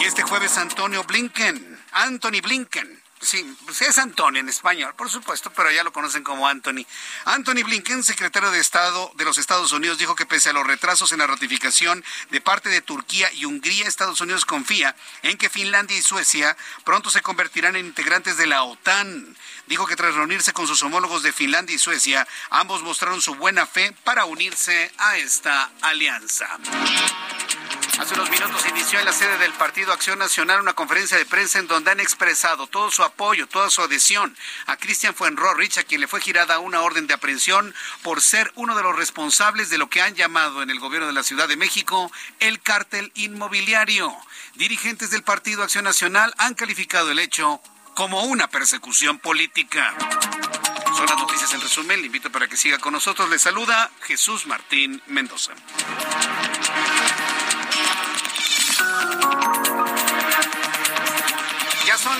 Y 0.00 0.04
este 0.04 0.22
jueves 0.22 0.56
Antonio 0.56 1.02
Blinken, 1.02 1.80
Anthony 1.92 2.40
Blinken, 2.42 2.99
Sí, 3.22 3.44
pues 3.66 3.82
es 3.82 3.98
Antonio 3.98 4.40
en 4.40 4.48
español, 4.48 4.94
por 4.94 5.10
supuesto, 5.10 5.52
pero 5.54 5.70
ya 5.70 5.84
lo 5.84 5.92
conocen 5.92 6.24
como 6.24 6.48
Anthony. 6.48 6.86
Anthony 7.26 7.62
Blinken, 7.64 8.02
secretario 8.02 8.50
de 8.50 8.60
Estado 8.60 9.12
de 9.14 9.26
los 9.26 9.36
Estados 9.36 9.72
Unidos, 9.72 9.98
dijo 9.98 10.14
que 10.14 10.24
pese 10.24 10.48
a 10.48 10.52
los 10.54 10.66
retrasos 10.66 11.12
en 11.12 11.18
la 11.18 11.26
ratificación 11.26 12.02
de 12.30 12.40
parte 12.40 12.70
de 12.70 12.80
Turquía 12.80 13.30
y 13.34 13.44
Hungría, 13.44 13.86
Estados 13.86 14.22
Unidos 14.22 14.46
confía 14.46 14.96
en 15.22 15.36
que 15.36 15.50
Finlandia 15.50 15.98
y 15.98 16.02
Suecia 16.02 16.56
pronto 16.84 17.10
se 17.10 17.20
convertirán 17.20 17.76
en 17.76 17.84
integrantes 17.84 18.38
de 18.38 18.46
la 18.46 18.62
OTAN. 18.62 19.36
Dijo 19.66 19.86
que 19.86 19.96
tras 19.96 20.14
reunirse 20.14 20.54
con 20.54 20.66
sus 20.66 20.82
homólogos 20.82 21.22
de 21.22 21.34
Finlandia 21.34 21.76
y 21.76 21.78
Suecia, 21.78 22.26
ambos 22.48 22.82
mostraron 22.82 23.20
su 23.20 23.34
buena 23.34 23.66
fe 23.66 23.94
para 24.02 24.24
unirse 24.24 24.90
a 24.96 25.18
esta 25.18 25.70
alianza. 25.82 26.58
Hace 28.00 28.14
unos 28.14 28.30
minutos 28.30 28.64
inició 28.66 28.98
en 28.98 29.04
la 29.04 29.12
sede 29.12 29.36
del 29.36 29.52
Partido 29.52 29.92
Acción 29.92 30.18
Nacional 30.18 30.62
una 30.62 30.72
conferencia 30.72 31.18
de 31.18 31.26
prensa 31.26 31.58
en 31.58 31.66
donde 31.66 31.90
han 31.90 32.00
expresado 32.00 32.66
todo 32.66 32.90
su 32.90 33.02
apoyo, 33.02 33.46
toda 33.46 33.68
su 33.68 33.82
adhesión 33.82 34.34
a 34.64 34.78
Cristian 34.78 35.14
Fuenrorrich, 35.14 35.76
a 35.76 35.82
quien 35.82 36.00
le 36.00 36.08
fue 36.08 36.22
girada 36.22 36.60
una 36.60 36.80
orden 36.80 37.06
de 37.06 37.12
aprehensión 37.12 37.74
por 38.02 38.22
ser 38.22 38.52
uno 38.54 38.74
de 38.74 38.82
los 38.82 38.96
responsables 38.96 39.68
de 39.68 39.76
lo 39.76 39.90
que 39.90 40.00
han 40.00 40.14
llamado 40.14 40.62
en 40.62 40.70
el 40.70 40.80
gobierno 40.80 41.08
de 41.08 41.12
la 41.12 41.22
Ciudad 41.22 41.46
de 41.46 41.56
México 41.56 42.10
el 42.38 42.62
cártel 42.62 43.12
inmobiliario. 43.16 44.10
Dirigentes 44.54 45.10
del 45.10 45.22
Partido 45.22 45.62
Acción 45.62 45.84
Nacional 45.84 46.32
han 46.38 46.54
calificado 46.54 47.10
el 47.10 47.18
hecho 47.18 47.60
como 47.94 48.24
una 48.24 48.48
persecución 48.48 49.18
política. 49.18 49.94
Son 50.96 51.06
las 51.06 51.18
noticias 51.18 51.52
en 51.52 51.60
resumen. 51.60 52.00
Le 52.00 52.06
invito 52.06 52.32
para 52.32 52.48
que 52.48 52.56
siga 52.56 52.78
con 52.78 52.94
nosotros. 52.94 53.28
Le 53.28 53.38
saluda 53.38 53.90
Jesús 54.00 54.46
Martín 54.46 55.02
Mendoza. 55.06 55.52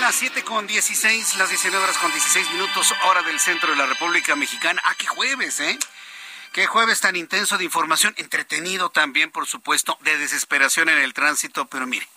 Las 0.01 0.15
7 0.15 0.43
con 0.45 0.67
16, 0.67 1.37
las 1.37 1.51
19 1.51 1.85
horas 1.85 1.99
con 1.99 2.11
16 2.11 2.51
minutos, 2.53 2.93
hora 3.05 3.23
del 3.23 3.39
centro 3.39 3.71
de 3.71 3.77
la 3.77 3.85
República 3.85 4.35
Mexicana. 4.35 4.81
Ah, 4.87 4.95
qué 4.97 5.07
jueves, 5.07 5.61
¿eh? 5.61 5.79
Qué 6.53 6.67
jueves 6.67 7.01
tan 7.01 7.17
intenso 7.17 7.59
de 7.59 7.65
información, 7.65 8.15
entretenido 8.17 8.89
también, 8.89 9.31
por 9.31 9.47
supuesto, 9.47 9.99
de 10.01 10.17
desesperación 10.17 10.89
en 10.89 10.99
el 10.99 11.13
tránsito, 11.13 11.67
pero 11.67 11.87
mire, 11.87 12.09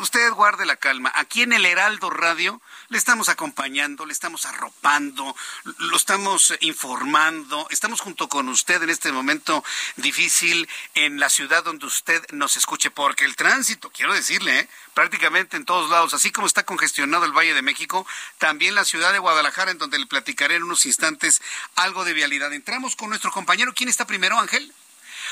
usted 0.00 0.30
guarde 0.30 0.64
la 0.64 0.76
calma. 0.76 1.10
Aquí 1.16 1.42
en 1.42 1.52
el 1.52 1.66
Heraldo 1.66 2.08
Radio 2.08 2.62
le 2.92 2.98
estamos 2.98 3.30
acompañando, 3.30 4.04
le 4.04 4.12
estamos 4.12 4.44
arropando, 4.44 5.34
lo 5.78 5.96
estamos 5.96 6.52
informando, 6.60 7.66
estamos 7.70 8.02
junto 8.02 8.28
con 8.28 8.50
usted 8.50 8.82
en 8.82 8.90
este 8.90 9.10
momento 9.10 9.64
difícil 9.96 10.68
en 10.94 11.18
la 11.18 11.30
ciudad 11.30 11.64
donde 11.64 11.86
usted 11.86 12.22
nos 12.32 12.58
escuche, 12.58 12.90
porque 12.90 13.24
el 13.24 13.34
tránsito, 13.34 13.90
quiero 13.90 14.12
decirle, 14.12 14.60
¿eh? 14.60 14.68
prácticamente 14.92 15.56
en 15.56 15.64
todos 15.64 15.90
lados, 15.90 16.12
así 16.12 16.30
como 16.30 16.46
está 16.46 16.64
congestionado 16.64 17.24
el 17.24 17.32
Valle 17.32 17.54
de 17.54 17.62
México, 17.62 18.06
también 18.36 18.74
la 18.74 18.84
ciudad 18.84 19.12
de 19.12 19.18
Guadalajara, 19.18 19.70
en 19.70 19.78
donde 19.78 19.98
le 19.98 20.06
platicaré 20.06 20.56
en 20.56 20.64
unos 20.64 20.84
instantes 20.84 21.40
algo 21.76 22.04
de 22.04 22.12
vialidad. 22.12 22.52
Entramos 22.52 22.94
con 22.94 23.08
nuestro 23.08 23.30
compañero. 23.32 23.72
¿Quién 23.74 23.88
está 23.88 24.06
primero, 24.06 24.38
Ángel? 24.38 24.70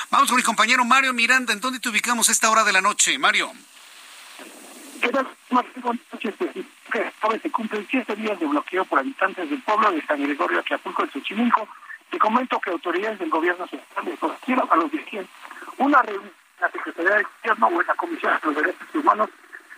Vamos 0.09 0.29
con 0.29 0.37
mi 0.37 0.43
compañero 0.43 0.83
Mario 0.83 1.13
Miranda. 1.13 1.53
¿En 1.53 1.61
dónde 1.61 1.79
te 1.79 1.89
ubicamos 1.89 2.27
a 2.29 2.31
esta 2.31 2.49
hora 2.49 2.63
de 2.63 2.73
la 2.73 2.81
noche, 2.81 3.19
Mario? 3.19 3.53
¿Qué 5.01 5.09
tal? 5.09 5.27
Se 7.41 7.49
cumplen 7.49 7.87
siete 7.89 8.15
días 8.15 8.39
de 8.39 8.45
bloqueo 8.45 8.85
por 8.85 8.99
habitantes 8.99 9.49
del 9.49 9.61
pueblo 9.63 9.91
de 9.91 10.05
San 10.05 10.21
Gregorio, 10.21 10.59
Acapulco, 10.59 11.03
en 11.03 11.11
Xochimilco. 11.11 11.67
Te 12.11 12.19
comento 12.19 12.59
que 12.59 12.69
autoridades 12.69 13.17
del 13.17 13.31
gobierno 13.31 13.65
central 13.67 14.05
le 14.05 14.13
ofrecieron 14.13 14.67
a 14.69 14.75
los 14.75 14.91
dirigentes 14.91 15.33
una 15.79 16.01
reunión 16.03 16.31
en 16.57 16.61
la 16.61 16.71
Secretaría 16.71 17.15
de 17.15 17.23
Gobierno 17.23 17.67
o 17.67 17.81
en 17.81 17.87
la 17.87 17.95
Comisión 17.95 18.33
de 18.33 18.47
los 18.47 18.55
Derechos 18.55 18.95
Humanos, 18.95 19.29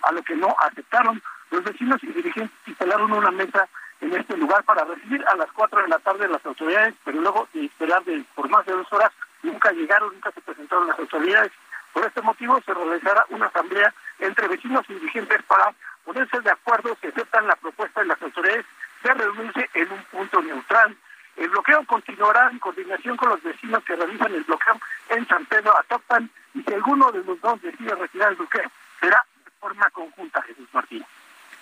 a 0.01 0.11
lo 0.11 0.21
que 0.23 0.35
no 0.35 0.53
aceptaron. 0.59 1.21
Los 1.51 1.63
vecinos 1.63 2.03
y 2.03 2.07
dirigentes 2.07 2.57
instalaron 2.67 3.13
una 3.13 3.31
mesa 3.31 3.69
en 4.01 4.13
este 4.13 4.35
lugar 4.35 4.63
para 4.63 4.83
recibir 4.83 5.23
a 5.27 5.35
las 5.35 5.49
cuatro 5.53 5.81
de 5.81 5.87
la 5.87 5.99
tarde 5.99 6.27
las 6.27 6.45
autoridades, 6.45 6.95
pero 7.05 7.21
luego 7.21 7.47
de 7.53 7.65
esperar 7.65 8.03
de, 8.03 8.25
por 8.35 8.49
más 8.49 8.65
de 8.65 8.73
dos 8.73 8.91
horas, 8.91 9.11
nunca 9.41 9.71
llegaron, 9.71 10.11
nunca 10.13 10.31
se 10.31 10.41
presentaron 10.41 10.87
las 10.87 10.99
autoridades. 10.99 11.51
Por 11.93 12.05
este 12.05 12.21
motivo 12.21 12.59
se 12.65 12.73
realizará 12.73 13.25
una 13.29 13.45
asamblea 13.45 13.93
entre 14.19 14.47
vecinos 14.47 14.83
y 14.89 14.93
dirigentes 14.95 15.41
para 15.43 15.73
ponerse 16.03 16.41
de 16.41 16.51
acuerdo 16.51 16.97
si 16.99 17.07
aceptan 17.07 17.47
la 17.47 17.55
propuesta 17.55 18.01
de 18.01 18.07
las 18.07 18.21
autoridades 18.21 18.65
de 19.03 19.13
reunirse 19.13 19.69
en 19.73 19.91
un 19.91 20.03
punto 20.05 20.41
neutral. 20.41 20.97
El 21.35 21.49
bloqueo 21.49 21.85
continuará 21.85 22.49
en 22.51 22.59
coordinación 22.59 23.17
con 23.17 23.29
los 23.29 23.41
vecinos 23.41 23.83
que 23.83 23.95
realizan 23.95 24.33
el 24.33 24.43
bloqueo 24.43 24.79
en 25.09 25.27
San 25.27 25.45
Pedro 25.45 25.77
Atocpan 25.77 26.29
y 26.53 26.61
si 26.63 26.73
alguno 26.73 27.11
de 27.11 27.23
los 27.23 27.39
dos 27.41 27.61
decide 27.61 27.95
retirar 27.95 28.29
el 28.29 28.35
bloqueo, 28.35 28.71
será 28.99 29.25
de 29.45 29.51
forma 29.59 29.89
conjunta, 29.91 30.41
Jesús 30.43 30.67
Martín. 30.73 31.05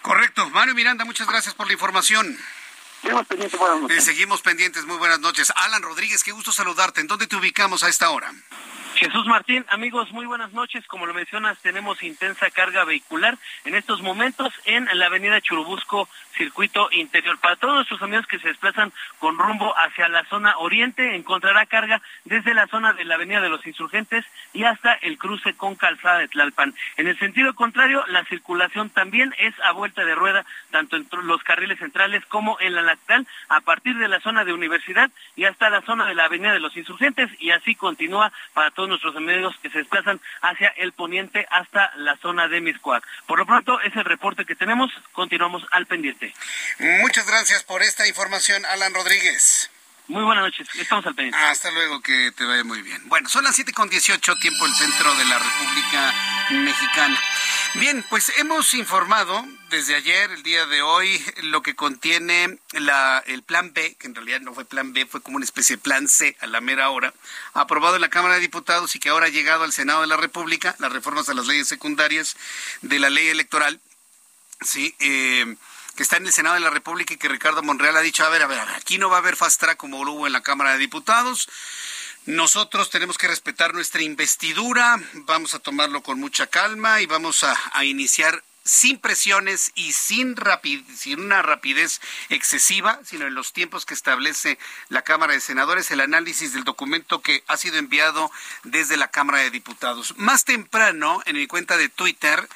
Correcto. 0.02 0.50
Mario 0.50 0.76
Miranda, 0.76 1.06
muchas 1.06 1.28
gracias 1.28 1.54
por 1.54 1.68
la 1.68 1.74
información. 1.74 2.38
Seguimos 3.02 3.28
pendientes, 3.28 3.60
buenas 3.60 3.80
noches. 3.82 3.98
Eh, 3.98 4.02
seguimos 4.02 4.42
pendientes, 4.42 4.86
muy 4.86 4.98
buenas 4.98 5.20
noches. 5.20 5.52
Alan 5.56 5.82
Rodríguez, 5.82 6.24
qué 6.24 6.32
gusto 6.32 6.52
saludarte. 6.52 7.02
¿En 7.02 7.08
dónde 7.08 7.28
te 7.28 7.36
ubicamos 7.36 7.84
a 7.84 7.90
esta 7.90 8.10
hora? 8.10 8.32
Jesús 9.02 9.26
Martín, 9.26 9.66
amigos, 9.70 10.12
muy 10.12 10.28
buenas 10.28 10.54
noches. 10.54 10.86
Como 10.86 11.08
lo 11.08 11.14
mencionas, 11.16 11.58
tenemos 11.58 12.04
intensa 12.04 12.52
carga 12.52 12.86
vehicular 12.86 13.36
en 13.66 13.74
estos 13.74 14.04
momentos 14.04 14.54
en 14.66 14.88
la 14.94 15.08
avenida 15.08 15.42
Churubusco, 15.42 16.08
circuito 16.38 16.88
interior. 16.92 17.40
Para 17.40 17.56
todos 17.56 17.74
nuestros 17.74 18.04
amigos 18.04 18.28
que 18.28 18.38
se 18.38 18.50
desplazan 18.50 18.94
con 19.18 19.40
rumbo 19.40 19.74
hacia 19.76 20.08
la 20.08 20.24
zona 20.26 20.56
oriente, 20.60 21.16
encontrará 21.16 21.66
carga 21.66 22.00
desde 22.26 22.54
la 22.54 22.68
zona 22.68 22.94
de 22.94 23.04
la 23.06 23.16
avenida 23.16 23.42
de 23.42 23.50
los 23.50 23.66
insurgentes 23.66 24.24
y 24.54 24.66
hasta 24.66 24.94
el 24.94 25.18
cruce 25.18 25.56
con 25.56 25.74
calzada 25.74 26.20
de 26.20 26.28
Tlalpan. 26.28 26.76
En 26.98 27.08
el 27.08 27.18
sentido 27.18 27.56
contrario, 27.56 28.04
la 28.06 28.24
circulación 28.26 28.92
también 28.92 29.34
es 29.40 29.56
a 29.62 29.72
vuelta 29.72 30.06
de 30.06 30.14
rueda, 30.14 30.46
tanto 30.70 30.98
en 30.98 31.08
los 31.24 31.42
carriles 31.42 31.80
centrales 31.80 32.24
como 32.28 32.60
en 32.60 32.76
la 32.76 32.84
lateral, 32.84 33.26
a 33.50 33.62
partir 33.62 33.98
de 33.98 34.08
la 34.08 34.20
zona 34.20 34.46
de 34.46 34.54
universidad 34.54 35.10
y 35.36 35.46
hasta 35.46 35.72
la 35.72 35.82
zona 35.82 36.06
de 36.06 36.14
la 36.14 36.26
avenida 36.26 36.54
de 36.54 36.60
los 36.60 36.78
insurgentes, 36.78 37.32
y 37.40 37.50
así 37.50 37.74
continúa 37.74 38.32
para 38.54 38.70
todos 38.70 38.91
nuestros 38.92 39.16
amigos 39.16 39.56
que 39.62 39.70
se 39.70 39.80
desplazan 39.80 40.22
hacia 40.42 40.70
el 40.78 40.92
poniente 40.92 41.48
hasta 41.50 41.92
la 41.96 42.16
zona 42.18 42.48
de 42.48 42.62
Miscuac. 42.62 43.04
Por 43.26 43.40
lo 43.40 43.46
pronto, 43.46 43.82
es 43.82 43.96
el 43.96 44.06
reporte 44.06 44.46
que 44.46 44.56
tenemos. 44.56 44.92
Continuamos 45.14 45.66
al 45.72 45.88
pendiente. 45.88 46.34
Muchas 47.02 47.26
gracias 47.26 47.64
por 47.64 47.82
esta 47.82 48.08
información, 48.08 48.66
Alan 48.66 48.94
Rodríguez. 48.94 49.72
Muy 50.12 50.26
buenas 50.26 50.44
noches, 50.44 50.68
estamos 50.78 51.06
al 51.06 51.16
pendiente. 51.16 51.40
Hasta 51.40 51.72
luego, 51.72 52.02
que 52.02 52.34
te 52.34 52.44
vaya 52.44 52.66
muy 52.66 52.82
bien. 52.82 53.02
Bueno, 53.08 53.30
son 53.30 53.46
las 53.46 53.56
7 53.56 53.72
con 53.72 53.88
18, 53.88 54.36
tiempo 54.36 54.66
el 54.66 54.76
centro 54.76 55.16
de 55.16 55.24
la 55.24 55.40
República 55.40 56.14
Mexicana. 56.50 57.18
Bien, 57.76 58.04
pues 58.10 58.34
hemos 58.38 58.74
informado 58.74 59.42
desde 59.70 59.96
ayer, 59.96 60.30
el 60.32 60.44
día 60.44 60.66
de 60.66 60.82
hoy, 60.82 61.24
lo 61.44 61.62
que 61.62 61.76
contiene 61.76 62.60
la, 62.74 63.24
el 63.26 63.42
plan 63.42 63.72
B, 63.72 63.96
que 63.98 64.08
en 64.08 64.14
realidad 64.14 64.42
no 64.42 64.54
fue 64.54 64.66
plan 64.66 64.92
B, 64.92 65.06
fue 65.06 65.22
como 65.22 65.38
una 65.38 65.46
especie 65.46 65.78
de 65.78 65.82
plan 65.82 66.10
C 66.10 66.36
a 66.42 66.48
la 66.48 66.60
mera 66.60 66.90
hora, 66.90 67.14
aprobado 67.54 67.96
en 67.96 68.02
la 68.02 68.10
Cámara 68.10 68.34
de 68.34 68.42
Diputados 68.42 68.94
y 68.98 69.00
que 69.00 69.08
ahora 69.08 69.28
ha 69.28 69.30
llegado 69.30 69.64
al 69.64 69.72
Senado 69.72 70.02
de 70.02 70.08
la 70.08 70.18
República, 70.18 70.76
las 70.80 70.92
reformas 70.92 71.30
a 71.30 71.34
las 71.34 71.48
leyes 71.48 71.70
secundarias 71.70 72.36
de 72.82 73.00
la 73.00 73.10
ley 73.10 73.30
electoral. 73.30 73.80
Sí, 74.60 74.94
eh, 75.00 75.56
que 75.96 76.04
está 76.04 76.18
en 76.18 76.26
el 76.26 76.32
Senado 76.32 76.56
de 76.56 76.62
la 76.62 76.70
República 76.70 77.14
y 77.14 77.18
que 77.18 77.28
Ricardo 77.28 77.64
Monreal 77.64 77.98
ha 77.98 78.02
dicho, 78.02 78.26
a 78.26 78.30
ver, 78.30 78.44
a 78.44 78.48
ver, 78.48 78.60
a 78.60 78.66
ver, 78.66 78.76
aquí 78.76 78.98
no 78.98 79.10
va 79.10 79.18
a 79.18 79.20
haber 79.20 79.36
fast 79.36 79.60
track 79.60 79.78
como 79.78 80.04
lo 80.06 80.14
hubo 80.14 80.28
en 80.28 80.34
la 80.34 80.42
Cámara 80.42 80.74
de 80.74 80.78
Diputados. 80.80 81.50
Nosotros 82.26 82.92
tenemos 82.92 83.18
que 83.18 83.28
respetar 83.28 83.74
nuestra 83.74 84.04
investidura, 84.04 85.00
vamos 85.14 85.56
a 85.56 85.60
tomarlo 85.60 86.04
con 86.04 86.20
mucha 86.20 86.46
calma 86.46 87.02
y 87.02 87.08
vamos 87.08 87.44
a, 87.44 87.84
iniciar 87.84 88.44
sin 88.64 89.00
presiones 89.00 89.72
y 89.74 89.94
sin, 89.94 90.36
sin 90.96 91.20
una 91.20 91.42
rapidez 91.42 92.00
excesiva, 92.30 93.00
sino 93.04 93.26
en 93.26 93.34
los 93.34 93.54
tiempos 93.54 93.88
que 93.88 93.96
establece 93.96 94.60
la 94.90 95.02
Cámara 95.02 95.34
de 95.34 95.40
Senadores, 95.40 95.90
el 95.90 96.00
análisis 96.00 96.54
del 96.54 96.64
documento 96.64 97.24
que 97.24 97.44
ha 97.48 97.58
sido 97.58 97.78
enviado 97.78 98.32
desde 98.64 98.98
la 98.98 99.08
Cámara 99.08 99.40
de 99.40 99.50
Diputados. 99.50 100.14
Más 100.18 100.46
temprano, 100.46 101.24
en 101.26 101.38
mi 101.38 101.48
cuenta 101.48 101.76
de 101.76 101.90
Twitter, 101.90 102.48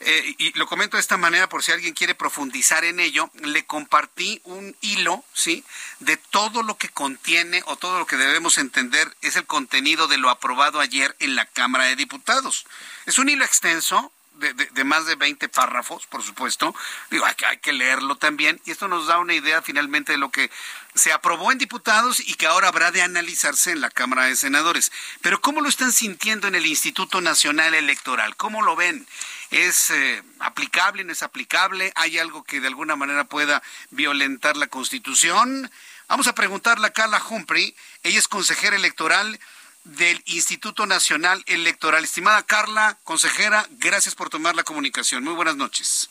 eh, 0.00 0.34
y 0.38 0.52
lo 0.58 0.66
comento 0.66 0.96
de 0.96 1.00
esta 1.00 1.16
manera 1.16 1.48
por 1.48 1.62
si 1.62 1.72
alguien 1.72 1.94
quiere 1.94 2.14
profundizar 2.14 2.84
en 2.84 3.00
ello, 3.00 3.30
le 3.42 3.64
compartí 3.64 4.40
un 4.44 4.76
hilo, 4.80 5.24
¿sí? 5.32 5.64
De 6.00 6.16
todo 6.16 6.62
lo 6.62 6.76
que 6.76 6.88
contiene 6.88 7.62
o 7.66 7.76
todo 7.76 7.98
lo 7.98 8.06
que 8.06 8.16
debemos 8.16 8.58
entender 8.58 9.14
es 9.22 9.36
el 9.36 9.46
contenido 9.46 10.08
de 10.08 10.18
lo 10.18 10.30
aprobado 10.30 10.80
ayer 10.80 11.14
en 11.20 11.36
la 11.36 11.46
Cámara 11.46 11.84
de 11.84 11.96
Diputados. 11.96 12.66
Es 13.06 13.18
un 13.18 13.28
hilo 13.28 13.44
extenso, 13.44 14.12
de, 14.34 14.84
más 14.84 15.06
de 15.06 15.14
20 15.14 15.48
párrafos, 15.48 16.06
por 16.06 16.22
supuesto. 16.22 16.74
Digo, 17.10 17.24
hay, 17.24 17.34
hay, 17.48 17.58
que 17.58 17.72
leerlo 17.72 18.16
también. 18.16 18.60
Y 18.64 18.70
esto 18.70 18.88
nos 18.88 19.06
da 19.06 19.18
una 19.18 19.34
idea 19.34 19.62
finalmente 19.62 20.12
de 20.12 20.18
lo 20.18 20.30
que 20.30 20.50
se 20.94 21.12
aprobó 21.12 21.52
en 21.52 21.58
diputados 21.58 22.20
y 22.20 22.34
que 22.34 22.46
ahora 22.46 22.68
habrá 22.68 22.90
de 22.90 23.02
analizarse 23.02 23.72
en 23.72 23.80
la 23.80 23.90
Cámara 23.90 24.26
de 24.26 24.36
Senadores. 24.36 24.92
Pero 25.20 25.40
¿cómo 25.40 25.60
lo 25.60 25.68
están 25.68 25.92
sintiendo 25.92 26.48
en 26.48 26.54
el 26.54 26.66
Instituto 26.66 27.20
Nacional 27.20 27.74
Electoral? 27.74 28.36
¿Cómo 28.36 28.62
lo 28.62 28.76
ven? 28.76 29.06
¿Es 29.50 29.90
eh, 29.90 30.22
aplicable, 30.40 31.04
no 31.04 31.12
es 31.12 31.22
aplicable? 31.22 31.92
¿Hay 31.96 32.18
algo 32.18 32.44
que 32.44 32.60
de 32.60 32.68
alguna 32.68 32.96
manera 32.96 33.24
pueda 33.24 33.62
violentar 33.90 34.56
la 34.56 34.66
Constitución? 34.66 35.70
Vamos 36.08 36.26
a 36.26 36.34
preguntarle 36.34 36.86
a 36.86 36.92
Carla 36.92 37.22
Humphrey. 37.28 37.74
Ella 38.02 38.18
es 38.18 38.28
consejera 38.28 38.76
electoral 38.76 39.38
del 39.84 40.22
Instituto 40.26 40.86
Nacional 40.86 41.42
Electoral. 41.46 42.04
Estimada 42.04 42.42
Carla, 42.42 42.98
consejera, 43.04 43.66
gracias 43.70 44.14
por 44.14 44.30
tomar 44.30 44.54
la 44.56 44.64
comunicación. 44.64 45.22
Muy 45.22 45.34
buenas 45.34 45.56
noches. 45.56 46.10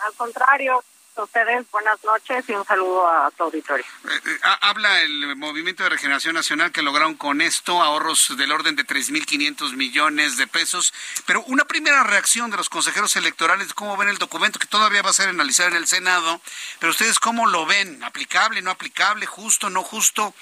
Al 0.00 0.12
contrario, 0.14 0.84
a 1.16 1.22
ustedes 1.22 1.70
buenas 1.70 2.02
noches 2.02 2.44
y 2.48 2.52
un 2.52 2.64
saludo 2.64 3.06
a 3.06 3.30
tu 3.30 3.44
auditorio. 3.44 3.84
Eh, 3.84 4.20
eh, 4.26 4.38
habla 4.60 5.00
el 5.02 5.36
Movimiento 5.36 5.84
de 5.84 5.90
Regeneración 5.90 6.34
Nacional 6.34 6.72
que 6.72 6.82
lograron 6.82 7.14
con 7.14 7.40
esto 7.40 7.82
ahorros 7.82 8.36
del 8.36 8.50
orden 8.52 8.74
de 8.76 8.84
3.500 8.84 9.74
millones 9.74 10.36
de 10.36 10.46
pesos, 10.46 10.92
pero 11.26 11.42
una 11.44 11.64
primera 11.64 12.02
reacción 12.02 12.50
de 12.50 12.56
los 12.56 12.68
consejeros 12.68 13.14
electorales, 13.16 13.74
¿cómo 13.74 13.96
ven 13.96 14.08
el 14.08 14.18
documento 14.18 14.58
que 14.58 14.66
todavía 14.66 15.02
va 15.02 15.10
a 15.10 15.14
ser 15.14 15.28
analizado 15.28 15.70
en 15.70 15.76
el 15.76 15.86
Senado? 15.86 16.40
Pero 16.80 16.90
ustedes, 16.90 17.20
¿cómo 17.20 17.46
lo 17.46 17.64
ven? 17.64 18.02
¿Aplicable, 18.02 18.60
no 18.60 18.70
aplicable, 18.70 19.26
justo, 19.26 19.70
no 19.70 19.82
justo? 19.82 20.34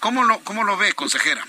¿Cómo 0.00 0.24
lo, 0.24 0.40
cómo 0.40 0.64
lo 0.64 0.76
ve, 0.76 0.94
consejera? 0.94 1.46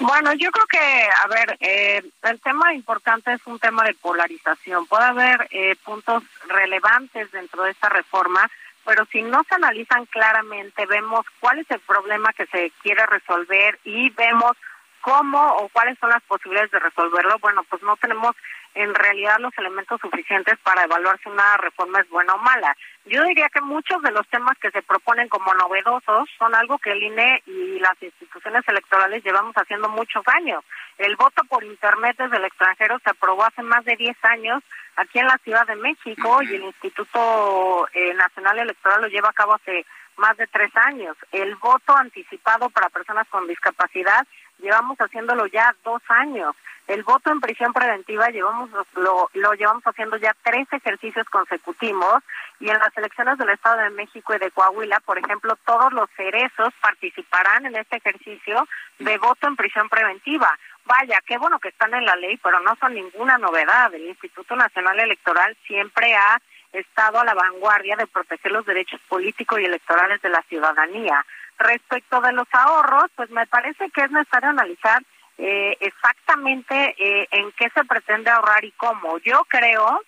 Bueno, 0.00 0.32
yo 0.32 0.50
creo 0.50 0.66
que, 0.66 0.78
a 0.78 1.26
ver, 1.26 1.58
eh, 1.60 2.02
el 2.22 2.40
tema 2.40 2.72
importante 2.72 3.34
es 3.34 3.46
un 3.46 3.58
tema 3.58 3.84
de 3.84 3.92
polarización. 3.92 4.86
Puede 4.86 5.04
haber 5.04 5.46
eh, 5.50 5.76
puntos 5.84 6.22
relevantes 6.48 7.30
dentro 7.32 7.64
de 7.64 7.72
esta 7.72 7.90
reforma, 7.90 8.50
pero 8.86 9.04
si 9.12 9.20
no 9.20 9.44
se 9.44 9.56
analizan 9.56 10.06
claramente, 10.06 10.86
vemos 10.86 11.26
cuál 11.38 11.58
es 11.58 11.70
el 11.70 11.80
problema 11.80 12.32
que 12.32 12.46
se 12.46 12.72
quiere 12.82 13.04
resolver 13.04 13.78
y 13.84 14.08
vemos 14.10 14.56
cómo 15.02 15.56
o 15.56 15.68
cuáles 15.68 15.98
son 15.98 16.08
las 16.08 16.22
posibilidades 16.22 16.70
de 16.70 16.78
resolverlo, 16.78 17.38
bueno, 17.38 17.62
pues 17.68 17.82
no 17.82 17.94
tenemos 17.98 18.34
en 18.74 18.94
realidad 18.94 19.38
los 19.40 19.56
elementos 19.58 20.00
suficientes 20.00 20.58
para 20.62 20.84
evaluar 20.84 21.18
si 21.20 21.28
una 21.28 21.56
reforma 21.56 22.00
es 22.00 22.08
buena 22.08 22.34
o 22.34 22.38
mala. 22.38 22.76
Yo 23.04 23.22
diría 23.24 23.48
que 23.48 23.60
muchos 23.60 24.02
de 24.02 24.10
los 24.12 24.26
temas 24.28 24.56
que 24.58 24.70
se 24.70 24.82
proponen 24.82 25.28
como 25.28 25.52
novedosos 25.54 26.28
son 26.38 26.54
algo 26.54 26.78
que 26.78 26.92
el 26.92 27.02
INE 27.02 27.42
y 27.46 27.78
las 27.80 28.00
instituciones 28.02 28.66
electorales 28.68 29.24
llevamos 29.24 29.54
haciendo 29.56 29.88
muchos 29.88 30.22
años. 30.28 30.62
El 30.98 31.16
voto 31.16 31.42
por 31.44 31.64
Internet 31.64 32.16
desde 32.18 32.36
el 32.36 32.44
extranjero 32.44 32.98
se 33.02 33.10
aprobó 33.10 33.44
hace 33.44 33.62
más 33.62 33.84
de 33.84 33.96
10 33.96 34.16
años 34.24 34.62
aquí 34.96 35.18
en 35.18 35.26
la 35.26 35.38
Ciudad 35.38 35.66
de 35.66 35.76
México 35.76 36.42
y 36.42 36.54
el 36.54 36.62
Instituto 36.62 37.88
eh, 37.92 38.14
Nacional 38.14 38.58
Electoral 38.58 39.02
lo 39.02 39.08
lleva 39.08 39.30
a 39.30 39.34
cabo 39.34 39.54
hace 39.54 39.86
más 40.16 40.36
de 40.36 40.46
tres 40.46 40.70
años. 40.76 41.16
El 41.32 41.56
voto 41.56 41.96
anticipado 41.96 42.70
para 42.70 42.90
personas 42.90 43.26
con 43.28 43.46
discapacidad 43.48 44.26
llevamos 44.60 44.98
haciéndolo 44.98 45.46
ya 45.46 45.74
dos 45.84 46.02
años. 46.08 46.54
El 46.86 47.04
voto 47.04 47.30
en 47.30 47.40
prisión 47.40 47.72
preventiva 47.72 48.28
llevamos 48.30 48.68
lo, 48.96 49.30
lo 49.34 49.52
llevamos 49.52 49.84
haciendo 49.84 50.16
ya 50.16 50.34
tres 50.42 50.66
ejercicios 50.72 51.28
consecutivos 51.28 52.22
y 52.58 52.68
en 52.68 52.78
las 52.78 52.96
elecciones 52.96 53.38
del 53.38 53.50
Estado 53.50 53.80
de 53.80 53.90
México 53.90 54.34
y 54.34 54.38
de 54.38 54.50
Coahuila, 54.50 55.00
por 55.00 55.16
ejemplo, 55.16 55.56
todos 55.64 55.92
los 55.92 56.10
cerezos 56.16 56.74
participarán 56.80 57.66
en 57.66 57.76
este 57.76 57.96
ejercicio 57.96 58.66
de 58.98 59.18
voto 59.18 59.46
en 59.46 59.56
prisión 59.56 59.88
preventiva. 59.88 60.50
Vaya, 60.84 61.20
qué 61.26 61.38
bueno 61.38 61.58
que 61.60 61.68
están 61.68 61.94
en 61.94 62.04
la 62.04 62.16
ley, 62.16 62.36
pero 62.42 62.58
no 62.60 62.74
son 62.76 62.94
ninguna 62.94 63.38
novedad. 63.38 63.94
El 63.94 64.06
Instituto 64.06 64.56
Nacional 64.56 64.98
Electoral 64.98 65.56
siempre 65.66 66.14
ha 66.16 66.40
estado 66.72 67.20
a 67.20 67.24
la 67.24 67.34
vanguardia 67.34 67.96
de 67.96 68.06
proteger 68.06 68.52
los 68.52 68.66
derechos 68.66 69.00
políticos 69.08 69.60
y 69.60 69.64
electorales 69.64 70.20
de 70.22 70.28
la 70.28 70.42
ciudadanía. 70.42 71.24
Respecto 71.60 72.22
de 72.22 72.32
los 72.32 72.48
ahorros, 72.52 73.10
pues 73.14 73.28
me 73.30 73.46
parece 73.46 73.90
que 73.90 74.00
es 74.00 74.10
necesario 74.10 74.48
analizar 74.48 75.02
eh, 75.36 75.76
exactamente 75.80 76.94
eh, 76.98 77.28
en 77.30 77.52
qué 77.52 77.68
se 77.74 77.84
pretende 77.84 78.30
ahorrar 78.30 78.64
y 78.64 78.72
cómo. 78.72 79.18
Yo 79.18 79.44
creo, 79.46 80.00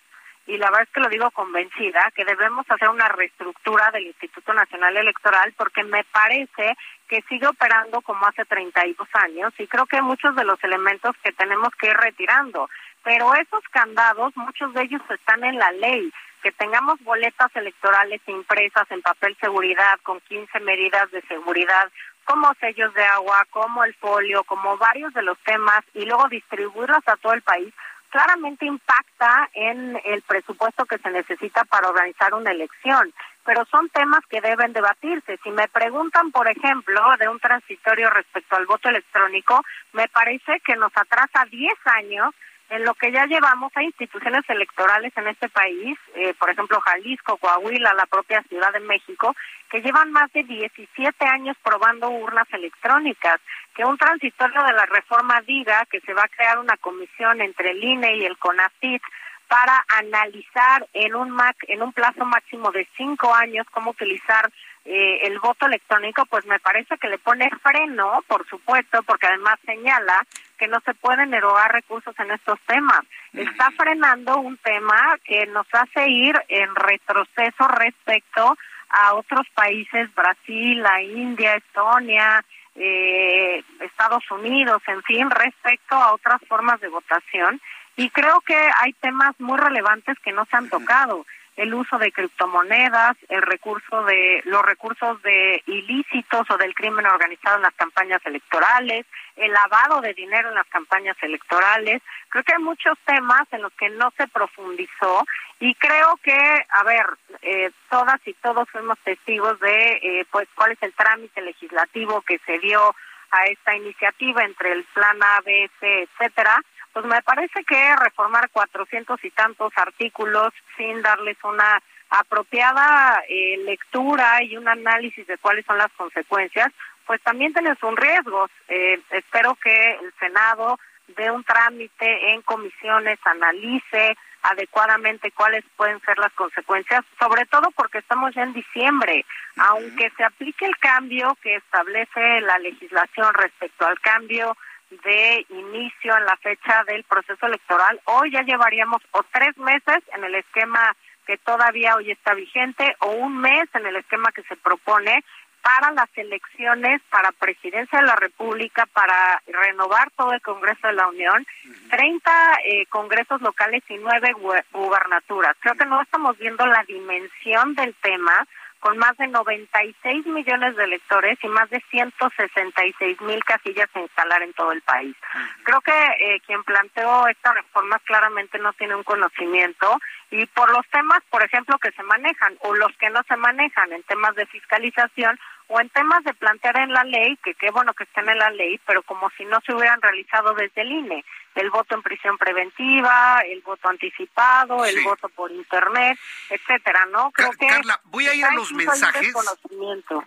y 0.47 0.57
la 0.57 0.71
verdad 0.71 0.87
es 0.87 0.89
que 0.89 0.99
lo 0.99 1.09
digo 1.09 1.29
convencida, 1.29 2.11
que 2.15 2.25
debemos 2.25 2.65
hacer 2.69 2.89
una 2.89 3.07
reestructura 3.07 3.91
del 3.91 4.07
Instituto 4.07 4.51
Nacional 4.51 4.97
Electoral 4.97 5.53
porque 5.55 5.83
me 5.83 6.03
parece 6.05 6.75
que 7.07 7.23
sigue 7.29 7.45
operando 7.45 8.01
como 8.01 8.25
hace 8.25 8.45
32 8.45 9.07
años 9.13 9.53
y 9.59 9.67
creo 9.67 9.85
que 9.85 10.01
muchos 10.01 10.35
de 10.35 10.45
los 10.45 10.63
elementos 10.63 11.15
que 11.23 11.33
tenemos 11.33 11.69
que 11.79 11.87
ir 11.87 11.97
retirando. 11.97 12.67
Pero 13.03 13.35
esos 13.35 13.63
candados, 13.69 14.35
muchos 14.35 14.73
de 14.73 14.81
ellos 14.81 15.01
están 15.07 15.43
en 15.43 15.59
la 15.59 15.71
ley 15.71 16.11
que 16.43 16.51
tengamos 16.51 17.01
boletas 17.03 17.49
electorales 17.55 18.21
impresas 18.27 18.85
en 18.91 19.01
papel 19.01 19.35
seguridad 19.39 19.97
con 20.03 20.19
15 20.19 20.59
medidas 20.59 21.09
de 21.11 21.21
seguridad, 21.23 21.89
como 22.25 22.53
sellos 22.59 22.93
de 22.93 23.03
agua, 23.03 23.47
como 23.49 23.83
el 23.85 23.93
folio, 23.95 24.43
como 24.43 24.77
varios 24.77 25.13
de 25.13 25.23
los 25.23 25.39
temas, 25.39 25.83
y 25.93 26.05
luego 26.05 26.27
distribuirlos 26.27 27.01
a 27.07 27.15
todo 27.15 27.33
el 27.33 27.41
país, 27.41 27.73
claramente 28.09 28.65
impacta 28.65 29.49
en 29.53 29.99
el 30.03 30.21
presupuesto 30.21 30.85
que 30.85 30.99
se 30.99 31.09
necesita 31.09 31.63
para 31.63 31.87
organizar 31.87 32.33
una 32.33 32.51
elección. 32.51 33.13
Pero 33.45 33.65
son 33.65 33.89
temas 33.89 34.21
que 34.29 34.39
deben 34.39 34.71
debatirse. 34.71 35.39
Si 35.43 35.49
me 35.49 35.67
preguntan, 35.67 36.31
por 36.31 36.47
ejemplo, 36.47 37.01
de 37.19 37.27
un 37.27 37.39
transitorio 37.39 38.09
respecto 38.09 38.55
al 38.55 38.65
voto 38.65 38.89
electrónico, 38.89 39.63
me 39.93 40.07
parece 40.09 40.59
que 40.59 40.75
nos 40.75 40.95
atrasa 40.95 41.45
10 41.49 41.73
años 41.85 42.35
en 42.73 42.85
lo 42.85 42.95
que 42.95 43.11
ya 43.11 43.27
llevamos 43.27 43.71
hay 43.75 43.85
instituciones 43.85 44.43
electorales 44.49 45.13
en 45.15 45.27
este 45.27 45.47
país, 45.47 45.95
eh, 46.15 46.33
por 46.39 46.49
ejemplo 46.49 46.81
Jalisco, 46.81 47.37
Coahuila, 47.37 47.93
la 47.93 48.07
propia 48.07 48.41
Ciudad 48.49 48.73
de 48.73 48.79
México, 48.79 49.35
que 49.69 49.81
llevan 49.81 50.11
más 50.11 50.31
de 50.33 50.43
17 50.43 51.25
años 51.25 51.55
probando 51.63 52.09
urnas 52.09 52.47
electrónicas. 52.51 53.39
Que 53.75 53.85
un 53.85 53.97
transitorio 53.97 54.63
de 54.63 54.73
la 54.73 54.87
reforma 54.87 55.39
diga 55.41 55.85
que 55.85 56.01
se 56.01 56.15
va 56.15 56.23
a 56.23 56.27
crear 56.27 56.57
una 56.57 56.75
comisión 56.77 57.41
entre 57.41 57.71
el 57.71 57.83
INE 57.83 58.17
y 58.17 58.25
el 58.25 58.39
CONACYT 58.39 59.03
para 59.47 59.85
analizar 59.99 60.87
en 60.93 61.13
un 61.13 61.29
mac, 61.29 61.55
en 61.67 61.83
un 61.83 61.93
plazo 61.93 62.25
máximo 62.25 62.71
de 62.71 62.87
cinco 62.97 63.35
años 63.35 63.67
cómo 63.71 63.91
utilizar 63.91 64.51
eh, 64.85 65.27
el 65.27 65.39
voto 65.39 65.67
electrónico, 65.67 66.25
pues 66.25 66.45
me 66.47 66.59
parece 66.59 66.97
que 66.97 67.07
le 67.07 67.19
pone 67.19 67.49
freno, 67.61 68.23
por 68.27 68.47
supuesto, 68.49 69.03
porque 69.03 69.27
además 69.27 69.59
señala 69.63 70.25
que 70.63 70.69
no 70.69 70.79
se 70.85 70.93
pueden 70.93 71.33
erogar 71.33 71.73
recursos 71.73 72.17
en 72.19 72.31
estos 72.31 72.57
temas. 72.61 73.01
Está 73.33 73.69
frenando 73.71 74.37
un 74.37 74.55
tema 74.59 75.17
que 75.25 75.45
nos 75.47 75.67
hace 75.73 76.07
ir 76.07 76.41
en 76.47 76.73
retroceso 76.73 77.67
respecto 77.67 78.57
a 78.87 79.13
otros 79.15 79.45
países, 79.53 80.07
Brasil, 80.15 80.81
la 80.81 81.01
India, 81.01 81.55
Estonia, 81.55 82.45
eh, 82.75 83.61
Estados 83.81 84.23
Unidos, 84.31 84.81
en 84.87 85.03
fin, 85.03 85.29
respecto 85.29 85.95
a 85.95 86.13
otras 86.13 86.39
formas 86.47 86.79
de 86.79 86.87
votación. 86.87 87.59
Y 87.97 88.09
creo 88.11 88.39
que 88.39 88.55
hay 88.55 88.93
temas 88.93 89.37
muy 89.39 89.59
relevantes 89.59 90.17
que 90.19 90.31
no 90.31 90.45
se 90.45 90.55
han 90.55 90.69
tocado 90.69 91.25
el 91.55 91.73
uso 91.73 91.97
de 91.99 92.11
criptomonedas, 92.11 93.15
el 93.29 93.41
recurso 93.41 94.03
de 94.05 94.41
los 94.45 94.63
recursos 94.63 95.21
de 95.21 95.61
ilícitos 95.67 96.49
o 96.49 96.57
del 96.57 96.73
crimen 96.73 97.05
organizado 97.05 97.57
en 97.57 97.63
las 97.63 97.73
campañas 97.75 98.21
electorales, 98.25 99.05
el 99.35 99.51
lavado 99.51 100.01
de 100.01 100.13
dinero 100.13 100.49
en 100.49 100.55
las 100.55 100.67
campañas 100.67 101.15
electorales. 101.21 102.01
Creo 102.29 102.43
que 102.43 102.53
hay 102.53 102.63
muchos 102.63 102.97
temas 103.05 103.41
en 103.51 103.61
los 103.61 103.73
que 103.73 103.89
no 103.89 104.11
se 104.17 104.27
profundizó 104.27 105.25
y 105.59 105.75
creo 105.75 106.17
que, 106.23 106.65
a 106.69 106.83
ver, 106.83 107.05
eh, 107.41 107.71
todas 107.89 108.19
y 108.25 108.33
todos 108.33 108.69
fuimos 108.69 108.97
testigos 108.99 109.59
de 109.59 109.99
eh, 110.01 110.25
pues 110.31 110.47
cuál 110.55 110.71
es 110.71 110.81
el 110.81 110.93
trámite 110.93 111.41
legislativo 111.41 112.21
que 112.21 112.39
se 112.45 112.57
dio 112.59 112.95
a 113.31 113.45
esta 113.45 113.75
iniciativa 113.75 114.43
entre 114.43 114.71
el 114.71 114.83
plan 114.93 115.17
ABC, 115.21 115.81
etcétera 115.81 116.61
pues 116.93 117.05
me 117.05 117.21
parece 117.23 117.63
que 117.63 117.95
reformar 117.95 118.49
cuatrocientos 118.51 119.23
y 119.23 119.31
tantos 119.31 119.73
artículos 119.75 120.53
sin 120.77 121.01
darles 121.01 121.37
una 121.43 121.81
apropiada 122.09 123.23
eh, 123.27 123.57
lectura 123.65 124.43
y 124.43 124.55
un 124.55 124.67
análisis 124.67 125.25
de 125.25 125.37
cuáles 125.39 125.65
son 125.65 125.79
las 125.79 125.91
consecuencias, 125.93 126.71
pues 127.07 127.19
también 127.21 127.51
tienes 127.53 127.81
un 127.81 127.97
riesgo. 127.97 128.47
Eh, 128.67 129.01
espero 129.09 129.55
que 129.55 129.93
el 129.95 130.13
Senado 130.19 130.79
dé 131.17 131.31
un 131.31 131.43
trámite 131.43 132.33
en 132.33 132.41
comisiones, 132.43 133.19
analice 133.25 134.15
adecuadamente 134.43 135.31
cuáles 135.31 135.63
pueden 135.75 135.99
ser 136.01 136.19
las 136.19 136.33
consecuencias, 136.33 137.03
sobre 137.17 137.45
todo 137.45 137.71
porque 137.71 137.99
estamos 137.99 138.35
ya 138.35 138.43
en 138.43 138.53
diciembre. 138.53 139.25
Aunque 139.57 140.11
se 140.15 140.23
aplique 140.23 140.65
el 140.65 140.77
cambio 140.77 141.35
que 141.41 141.55
establece 141.55 142.41
la 142.41 142.59
legislación 142.59 143.33
respecto 143.33 143.87
al 143.87 143.99
cambio 144.01 144.55
de 145.03 145.45
inicio 145.49 146.17
en 146.17 146.25
la 146.25 146.37
fecha 146.37 146.83
del 146.85 147.03
proceso 147.03 147.45
electoral. 147.45 147.99
Hoy 148.05 148.31
ya 148.31 148.41
llevaríamos 148.43 149.01
o 149.11 149.23
tres 149.31 149.57
meses 149.57 150.03
en 150.15 150.23
el 150.23 150.35
esquema 150.35 150.95
que 151.25 151.37
todavía 151.37 151.95
hoy 151.95 152.11
está 152.11 152.33
vigente 152.33 152.95
o 152.99 153.11
un 153.11 153.39
mes 153.39 153.69
en 153.73 153.85
el 153.85 153.95
esquema 153.95 154.31
que 154.31 154.43
se 154.43 154.57
propone 154.57 155.23
para 155.63 155.91
las 155.91 156.09
elecciones 156.17 157.01
para 157.09 157.31
presidencia 157.31 157.99
de 157.99 158.05
la 158.05 158.17
República, 158.17 158.85
para 158.87 159.41
renovar 159.47 160.11
todo 160.11 160.33
el 160.33 160.41
Congreso 160.41 160.87
de 160.87 160.93
la 160.93 161.07
Unión, 161.07 161.47
30 161.89 162.31
eh, 162.65 162.85
congresos 162.87 163.41
locales 163.41 163.81
y 163.87 163.97
nueve 163.97 164.33
gubernaturas. 164.73 165.55
Creo 165.61 165.75
que 165.75 165.85
no 165.85 166.01
estamos 166.01 166.37
viendo 166.37 166.65
la 166.65 166.83
dimensión 166.83 167.75
del 167.75 167.95
tema 167.95 168.45
con 168.83 168.97
más 168.97 169.15
de 169.15 169.27
96 169.27 170.25
millones 170.25 170.75
de 170.75 170.83
electores 170.83 171.39
y 171.41 171.47
más 171.47 171.69
de 171.69 171.81
166 171.89 173.21
mil 173.21 173.41
casillas 173.45 173.89
a 173.93 174.01
instalar 174.01 174.43
en 174.43 174.51
todo 174.51 174.73
el 174.73 174.81
país. 174.81 175.15
Creo 175.63 175.79
que 175.79 175.91
eh, 175.91 176.41
quien 176.45 176.61
planteó 176.65 177.25
esta 177.29 177.53
reforma 177.53 177.97
claramente 177.99 178.59
no 178.59 178.73
tiene 178.73 178.95
un 178.95 179.03
conocimiento 179.03 179.97
y 180.31 180.45
por 180.47 180.69
los 180.69 180.85
temas, 180.89 181.19
por 181.29 181.45
ejemplo, 181.45 181.77
que 181.77 181.93
se 181.93 182.03
manejan 182.03 182.57
o 182.59 182.75
los 182.75 182.91
que 182.97 183.09
no 183.09 183.21
se 183.25 183.37
manejan 183.37 183.93
en 183.93 184.03
temas 184.03 184.35
de 184.35 184.47
fiscalización 184.47 185.39
o 185.67 185.79
en 185.79 185.87
temas 185.87 186.21
de 186.25 186.33
plantear 186.33 186.77
en 186.79 186.91
la 186.91 187.05
ley, 187.05 187.37
que 187.37 187.55
qué 187.55 187.71
bueno 187.71 187.93
que 187.93 188.03
estén 188.03 188.27
en 188.27 188.37
la 188.37 188.49
ley, 188.49 188.81
pero 188.85 189.01
como 189.03 189.29
si 189.37 189.45
no 189.45 189.61
se 189.65 189.73
hubieran 189.73 190.01
realizado 190.01 190.53
desde 190.55 190.81
el 190.81 190.91
INE 190.91 191.23
el 191.55 191.69
voto 191.69 191.95
en 191.95 192.01
prisión 192.01 192.37
preventiva, 192.37 193.41
el 193.41 193.61
voto 193.61 193.89
anticipado, 193.89 194.85
el 194.85 195.03
voto 195.03 195.29
por 195.29 195.51
internet, 195.51 196.17
etcétera, 196.49 197.05
¿no? 197.07 197.31
Creo 197.31 197.51
que 197.51 197.67
Carla, 197.67 197.99
voy 198.05 198.27
a 198.27 198.33
ir 198.33 198.45
a 198.45 198.53
los 198.53 198.71
mensajes. 198.71 199.33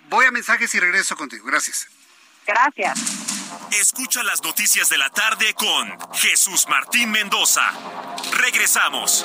Voy 0.08 0.26
a 0.26 0.30
mensajes 0.30 0.74
y 0.74 0.80
regreso 0.80 1.16
contigo. 1.16 1.46
Gracias. 1.46 1.88
Gracias. 2.46 3.26
Escucha 3.72 4.22
las 4.22 4.42
noticias 4.42 4.88
de 4.88 4.98
la 4.98 5.10
tarde 5.10 5.54
con 5.54 6.14
Jesús 6.14 6.66
Martín 6.68 7.10
Mendoza. 7.10 7.72
Regresamos. 8.38 9.24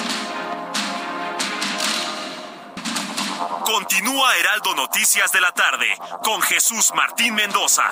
Continúa 3.65 4.38
Heraldo 4.38 4.76
Noticias 4.76 5.32
de 5.32 5.41
la 5.41 5.52
tarde 5.52 5.88
con 6.23 6.41
Jesús 6.41 6.91
Martín 6.95 7.36
Mendoza. 7.36 7.84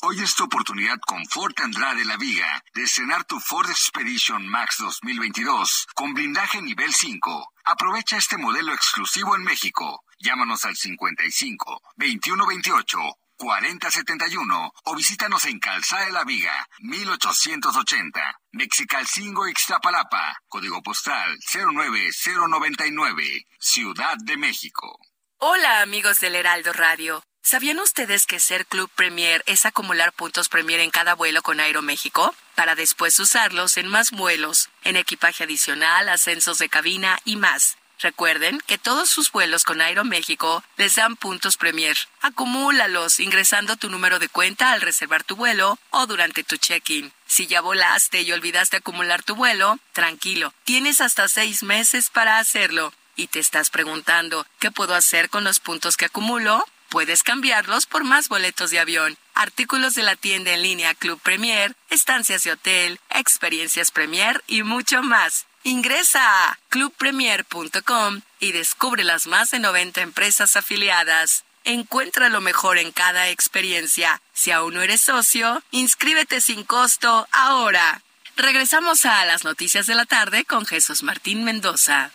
Hoy 0.00 0.20
es 0.20 0.36
tu 0.36 0.44
oportunidad 0.44 1.00
con 1.00 1.26
Ford 1.26 1.54
Andrade 1.56 2.04
La 2.04 2.16
Viga 2.16 2.62
de 2.72 2.86
cenar 2.86 3.24
tu 3.24 3.40
Ford 3.40 3.68
Expedition 3.68 4.46
Max 4.46 4.76
2022 4.78 5.88
con 5.92 6.14
blindaje 6.14 6.62
nivel 6.62 6.94
5. 6.94 7.52
Aprovecha 7.64 8.16
este 8.16 8.38
modelo 8.38 8.72
exclusivo 8.72 9.34
en 9.34 9.42
México. 9.42 10.04
Llámanos 10.20 10.64
al 10.64 10.76
55 10.76 11.82
2128 11.96 12.98
4071 13.38 14.72
o 14.84 14.94
visítanos 14.94 15.44
en 15.46 15.58
Calzada 15.58 16.06
de 16.06 16.12
la 16.12 16.22
Viga 16.22 16.68
1880, 16.78 18.40
Mexicalcingo 18.52 19.48
Ixtapalapa, 19.48 20.40
código 20.46 20.80
postal 20.80 21.36
09099, 21.52 23.46
Ciudad 23.58 24.16
de 24.18 24.36
México. 24.36 24.96
Hola 25.38 25.82
amigos 25.82 26.20
del 26.20 26.36
Heraldo 26.36 26.72
Radio. 26.72 27.24
¿Sabían 27.42 27.78
ustedes 27.78 28.26
que 28.26 28.40
ser 28.40 28.66
Club 28.66 28.90
Premier 28.94 29.42
es 29.46 29.64
acumular 29.64 30.12
puntos 30.12 30.50
Premier 30.50 30.80
en 30.80 30.90
cada 30.90 31.14
vuelo 31.14 31.40
con 31.42 31.60
Aeroméxico? 31.60 32.34
Para 32.54 32.74
después 32.74 33.18
usarlos 33.18 33.78
en 33.78 33.88
más 33.88 34.10
vuelos, 34.10 34.68
en 34.84 34.96
equipaje 34.96 35.44
adicional, 35.44 36.10
ascensos 36.10 36.58
de 36.58 36.68
cabina 36.68 37.18
y 37.24 37.36
más. 37.36 37.78
Recuerden 38.00 38.60
que 38.66 38.78
todos 38.78 39.10
sus 39.10 39.32
vuelos 39.32 39.64
con 39.64 39.80
Aeroméxico 39.80 40.62
les 40.76 40.96
dan 40.96 41.16
puntos 41.16 41.56
Premier. 41.56 41.96
Acumúlalos 42.20 43.18
ingresando 43.18 43.76
tu 43.76 43.88
número 43.88 44.18
de 44.18 44.28
cuenta 44.28 44.72
al 44.72 44.82
reservar 44.82 45.24
tu 45.24 45.34
vuelo 45.34 45.78
o 45.90 46.06
durante 46.06 46.44
tu 46.44 46.58
check-in. 46.58 47.12
Si 47.26 47.46
ya 47.46 47.60
volaste 47.60 48.20
y 48.22 48.30
olvidaste 48.30 48.76
acumular 48.76 49.22
tu 49.22 49.34
vuelo, 49.34 49.78
tranquilo, 49.92 50.52
tienes 50.64 51.00
hasta 51.00 51.28
seis 51.28 51.62
meses 51.62 52.10
para 52.10 52.38
hacerlo. 52.38 52.92
¿Y 53.16 53.26
te 53.26 53.40
estás 53.40 53.70
preguntando 53.70 54.46
qué 54.60 54.70
puedo 54.70 54.94
hacer 54.94 55.28
con 55.28 55.42
los 55.42 55.58
puntos 55.58 55.96
que 55.96 56.04
acumulo? 56.04 56.64
Puedes 56.88 57.22
cambiarlos 57.22 57.84
por 57.84 58.04
más 58.04 58.28
boletos 58.28 58.70
de 58.70 58.80
avión, 58.80 59.18
artículos 59.34 59.94
de 59.94 60.02
la 60.02 60.16
tienda 60.16 60.52
en 60.52 60.62
línea 60.62 60.94
Club 60.94 61.20
Premier, 61.20 61.76
estancias 61.90 62.44
de 62.44 62.52
hotel, 62.52 62.98
experiencias 63.10 63.90
Premier 63.90 64.42
y 64.46 64.62
mucho 64.62 65.02
más. 65.02 65.46
Ingresa 65.64 66.20
a 66.22 66.58
clubpremier.com 66.70 68.22
y 68.40 68.52
descubre 68.52 69.04
las 69.04 69.26
más 69.26 69.50
de 69.50 69.58
90 69.58 70.00
empresas 70.00 70.56
afiliadas. 70.56 71.44
Encuentra 71.64 72.30
lo 72.30 72.40
mejor 72.40 72.78
en 72.78 72.90
cada 72.90 73.28
experiencia. 73.28 74.22
Si 74.32 74.50
aún 74.50 74.72
no 74.72 74.80
eres 74.80 75.02
socio, 75.02 75.62
inscríbete 75.70 76.40
sin 76.40 76.64
costo 76.64 77.28
ahora. 77.32 78.00
Regresamos 78.36 79.04
a 79.04 79.26
las 79.26 79.44
noticias 79.44 79.86
de 79.86 79.94
la 79.94 80.06
tarde 80.06 80.46
con 80.46 80.64
Jesús 80.64 81.02
Martín 81.02 81.44
Mendoza. 81.44 82.12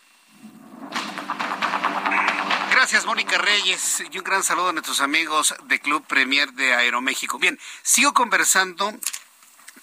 Gracias, 2.75 3.05
Mónica 3.05 3.37
Reyes, 3.37 4.03
y 4.11 4.17
un 4.17 4.23
gran 4.23 4.43
saludo 4.43 4.69
a 4.69 4.73
nuestros 4.73 4.99
amigos 4.99 5.53
de 5.65 5.79
Club 5.79 6.03
Premier 6.07 6.51
de 6.53 6.73
Aeroméxico. 6.73 7.37
Bien, 7.37 7.59
sigo 7.83 8.15
conversando 8.15 8.91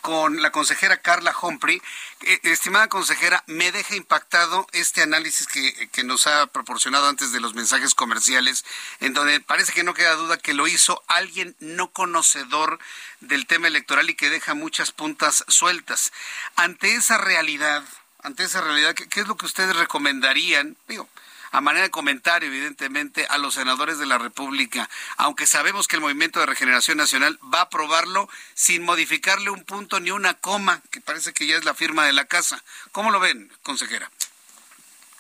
con 0.01 0.43
la 0.43 0.51
consejera 0.51 0.97
Carla 0.97 1.33
Humphrey. 1.41 1.81
Eh, 2.23 2.41
estimada 2.43 2.89
consejera, 2.89 3.45
me 3.47 3.71
deja 3.71 3.95
impactado 3.95 4.67
este 4.73 5.03
análisis 5.03 5.47
que, 5.47 6.03
nos 6.03 6.27
ha 6.27 6.49
proporcionado 6.49 7.09
antes 7.09 7.31
de 7.31 7.39
los 7.39 7.55
mensajes 7.55 7.95
comerciales, 7.95 8.65
en 8.99 9.15
donde 9.15 9.39
parece 9.39 9.73
que 9.73 9.85
no 9.85 9.95
queda 9.95 10.17
duda 10.17 10.37
que 10.37 10.53
lo 10.53 10.67
hizo 10.67 11.05
alguien 11.07 11.55
no 11.61 11.93
conocedor 11.93 12.81
del 13.21 13.47
tema 13.47 13.69
electoral 13.69 14.11
y 14.11 14.15
que 14.15 14.31
deja 14.31 14.55
muchas 14.55 14.91
puntas 14.91 15.45
sueltas. 15.47 16.11
Ante 16.57 16.97
esa 16.97 17.19
realidad, 17.19 17.85
ante 18.25 18.43
esa 18.43 18.61
realidad, 18.61 18.95
¿qué, 18.95 19.09
qué 19.09 19.21
es 19.21 19.29
lo 19.29 19.37
que 19.37 19.47
ustedes 19.47 19.77
recomendarían? 19.77 20.77
Digo, 20.89 21.09
a 21.51 21.61
manera 21.61 21.85
de 21.85 21.91
comentario, 21.91 22.49
evidentemente, 22.49 23.27
a 23.29 23.39
los 23.39 23.55
senadores 23.55 23.99
de 23.99 24.07
la 24.07 24.19
República, 24.19 24.89
aunque 25.17 25.47
sabemos 25.47 25.89
que 25.89 25.97
el 25.97 26.03
Movimiento 26.03 26.41
de 26.41 26.47
Regeneración 26.47 26.99
Nacional 26.99 27.39
va 27.53 27.59
a 27.59 27.63
aprobarlo 27.63 28.29
sin 28.55 28.85
modificarle 28.85 29.51
un 29.51 29.65
punto 29.65 30.01
ni 30.01 30.11
una 30.11 30.35
coma, 30.35 30.81
que 30.91 31.01
parece 31.01 31.33
que 31.33 31.47
ya 31.47 31.57
es 31.57 31.65
la 31.65 31.75
firma 31.75 32.05
de 32.05 32.13
la 32.13 32.27
casa. 32.27 32.63
¿Cómo 32.93 33.11
lo 33.11 33.21
ven, 33.21 33.51
consejera? 33.63 34.11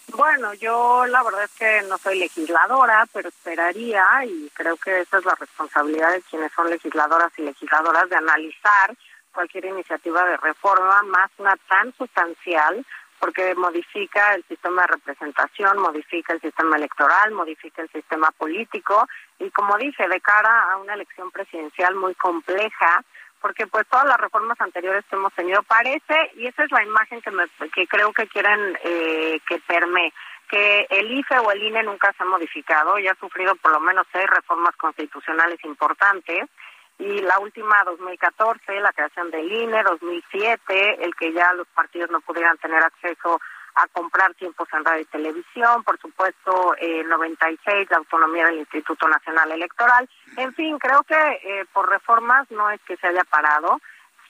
Bueno, 0.08 0.54
yo 0.54 1.06
la 1.06 1.22
verdad 1.22 1.44
es 1.44 1.50
que 1.52 1.82
no 1.88 1.96
soy 1.98 2.18
legisladora, 2.18 3.06
pero 3.12 3.28
esperaría, 3.28 4.04
y 4.26 4.50
creo 4.54 4.76
que 4.76 5.00
esa 5.00 5.18
es 5.18 5.24
la 5.24 5.36
responsabilidad 5.36 6.10
de 6.12 6.22
quienes 6.22 6.52
son 6.52 6.68
legisladoras 6.68 7.32
y 7.38 7.42
legisladoras, 7.42 8.08
de 8.08 8.16
analizar 8.16 8.96
cualquier 9.32 9.66
iniciativa 9.66 10.24
de 10.24 10.36
reforma, 10.38 11.02
más 11.04 11.30
una 11.38 11.56
tan 11.68 11.94
sustancial, 11.96 12.84
porque 13.20 13.54
modifica 13.54 14.34
el 14.34 14.42
sistema 14.44 14.82
de 14.82 14.88
representación, 14.88 15.78
modifica 15.78 16.32
el 16.32 16.40
sistema 16.40 16.76
electoral, 16.76 17.30
modifica 17.32 17.82
el 17.82 17.90
sistema 17.90 18.30
político, 18.32 19.06
y 19.38 19.50
como 19.50 19.76
dije, 19.76 20.08
de 20.08 20.20
cara 20.20 20.72
a 20.72 20.78
una 20.78 20.94
elección 20.94 21.30
presidencial 21.30 21.94
muy 21.94 22.14
compleja, 22.14 23.04
porque 23.40 23.66
pues 23.66 23.86
todas 23.88 24.06
las 24.06 24.18
reformas 24.18 24.60
anteriores 24.60 25.04
que 25.08 25.16
hemos 25.16 25.32
tenido 25.34 25.62
parece, 25.62 26.32
y 26.36 26.46
esa 26.46 26.64
es 26.64 26.72
la 26.72 26.82
imagen 26.82 27.20
que, 27.20 27.30
me, 27.30 27.44
que 27.74 27.86
creo 27.86 28.12
que 28.12 28.26
quieren 28.26 28.78
eh, 28.82 29.40
que 29.46 29.58
permee, 29.60 30.12
que 30.48 30.86
el 30.90 31.12
IFE 31.12 31.38
o 31.38 31.52
el 31.52 31.62
INE 31.62 31.82
nunca 31.84 32.12
se 32.12 32.22
ha 32.22 32.26
modificado 32.26 32.98
y 32.98 33.06
ha 33.06 33.14
sufrido 33.14 33.54
por 33.56 33.70
lo 33.72 33.80
menos 33.80 34.06
seis 34.12 34.26
reformas 34.26 34.74
constitucionales 34.76 35.62
importantes, 35.64 36.48
y 37.00 37.22
la 37.22 37.38
última 37.38 37.82
2014, 37.84 38.78
la 38.80 38.92
creación 38.92 39.30
del 39.30 39.50
INE, 39.50 39.82
2007, 39.82 41.02
el 41.02 41.14
que 41.14 41.32
ya 41.32 41.52
los 41.54 41.66
partidos 41.68 42.10
no 42.10 42.20
pudieran 42.20 42.58
tener 42.58 42.82
acceso 42.82 43.40
a 43.74 43.86
comprar 43.88 44.34
tiempos 44.34 44.68
en 44.74 44.84
radio 44.84 45.00
y 45.00 45.06
televisión, 45.06 45.82
por 45.82 45.98
supuesto, 45.98 46.74
eh, 46.78 47.02
96, 47.04 47.88
la 47.90 47.96
autonomía 47.96 48.46
del 48.46 48.58
Instituto 48.58 49.08
Nacional 49.08 49.50
Electoral. 49.50 50.08
En 50.36 50.52
fin, 50.52 50.78
creo 50.78 51.02
que 51.04 51.14
eh, 51.14 51.64
por 51.72 51.88
reformas 51.88 52.50
no 52.50 52.70
es 52.70 52.80
que 52.82 52.98
se 52.98 53.06
haya 53.06 53.24
parado, 53.24 53.80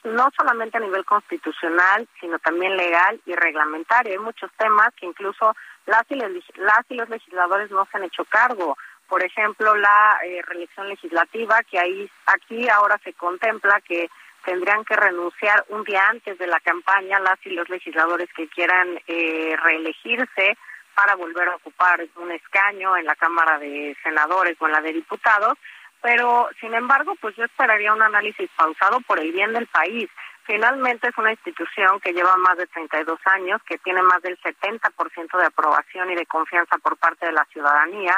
no 0.04 0.30
solamente 0.36 0.78
a 0.78 0.80
nivel 0.80 1.04
constitucional, 1.04 2.08
sino 2.20 2.38
también 2.38 2.76
legal 2.76 3.20
y 3.26 3.34
reglamentario. 3.34 4.12
Hay 4.12 4.18
muchos 4.18 4.50
temas 4.56 4.94
que 4.94 5.06
incluso 5.06 5.54
las 5.86 6.04
y, 6.08 6.16
las 6.16 6.84
y 6.88 6.94
los 6.94 7.08
legisladores 7.08 7.70
no 7.70 7.86
se 7.86 7.96
han 7.96 8.04
hecho 8.04 8.24
cargo. 8.26 8.76
Por 9.10 9.24
ejemplo, 9.24 9.74
la 9.74 10.20
eh, 10.24 10.40
reelección 10.46 10.88
legislativa, 10.88 11.64
que 11.68 11.80
ahí 11.80 12.08
aquí 12.26 12.68
ahora 12.68 12.96
se 13.02 13.12
contempla 13.12 13.80
que 13.80 14.08
tendrían 14.44 14.84
que 14.84 14.94
renunciar 14.94 15.64
un 15.68 15.82
día 15.82 16.06
antes 16.08 16.38
de 16.38 16.46
la 16.46 16.60
campaña 16.60 17.18
las 17.18 17.44
y 17.44 17.50
los 17.50 17.68
legisladores 17.68 18.28
que 18.36 18.46
quieran 18.46 19.00
eh, 19.08 19.56
reelegirse 19.64 20.56
para 20.94 21.16
volver 21.16 21.48
a 21.48 21.56
ocupar 21.56 22.06
un 22.16 22.30
escaño 22.30 22.96
en 22.96 23.04
la 23.04 23.16
Cámara 23.16 23.58
de 23.58 23.96
Senadores 24.04 24.56
o 24.60 24.66
en 24.66 24.72
la 24.72 24.80
de 24.80 24.92
Diputados, 24.92 25.58
pero 26.00 26.48
sin 26.60 26.72
embargo, 26.72 27.16
pues 27.20 27.34
yo 27.34 27.44
esperaría 27.44 27.92
un 27.92 28.02
análisis 28.02 28.48
pausado 28.56 29.00
por 29.00 29.18
el 29.18 29.32
bien 29.32 29.52
del 29.52 29.66
país. 29.66 30.08
Finalmente 30.44 31.08
es 31.08 31.18
una 31.18 31.32
institución 31.32 31.98
que 31.98 32.12
lleva 32.12 32.36
más 32.36 32.56
de 32.56 32.66
32 32.68 33.18
años, 33.24 33.60
que 33.68 33.78
tiene 33.78 34.02
más 34.02 34.22
del 34.22 34.38
70% 34.40 35.36
de 35.36 35.46
aprobación 35.46 36.10
y 36.10 36.14
de 36.14 36.26
confianza 36.26 36.78
por 36.78 36.96
parte 36.96 37.26
de 37.26 37.32
la 37.32 37.44
ciudadanía, 37.46 38.16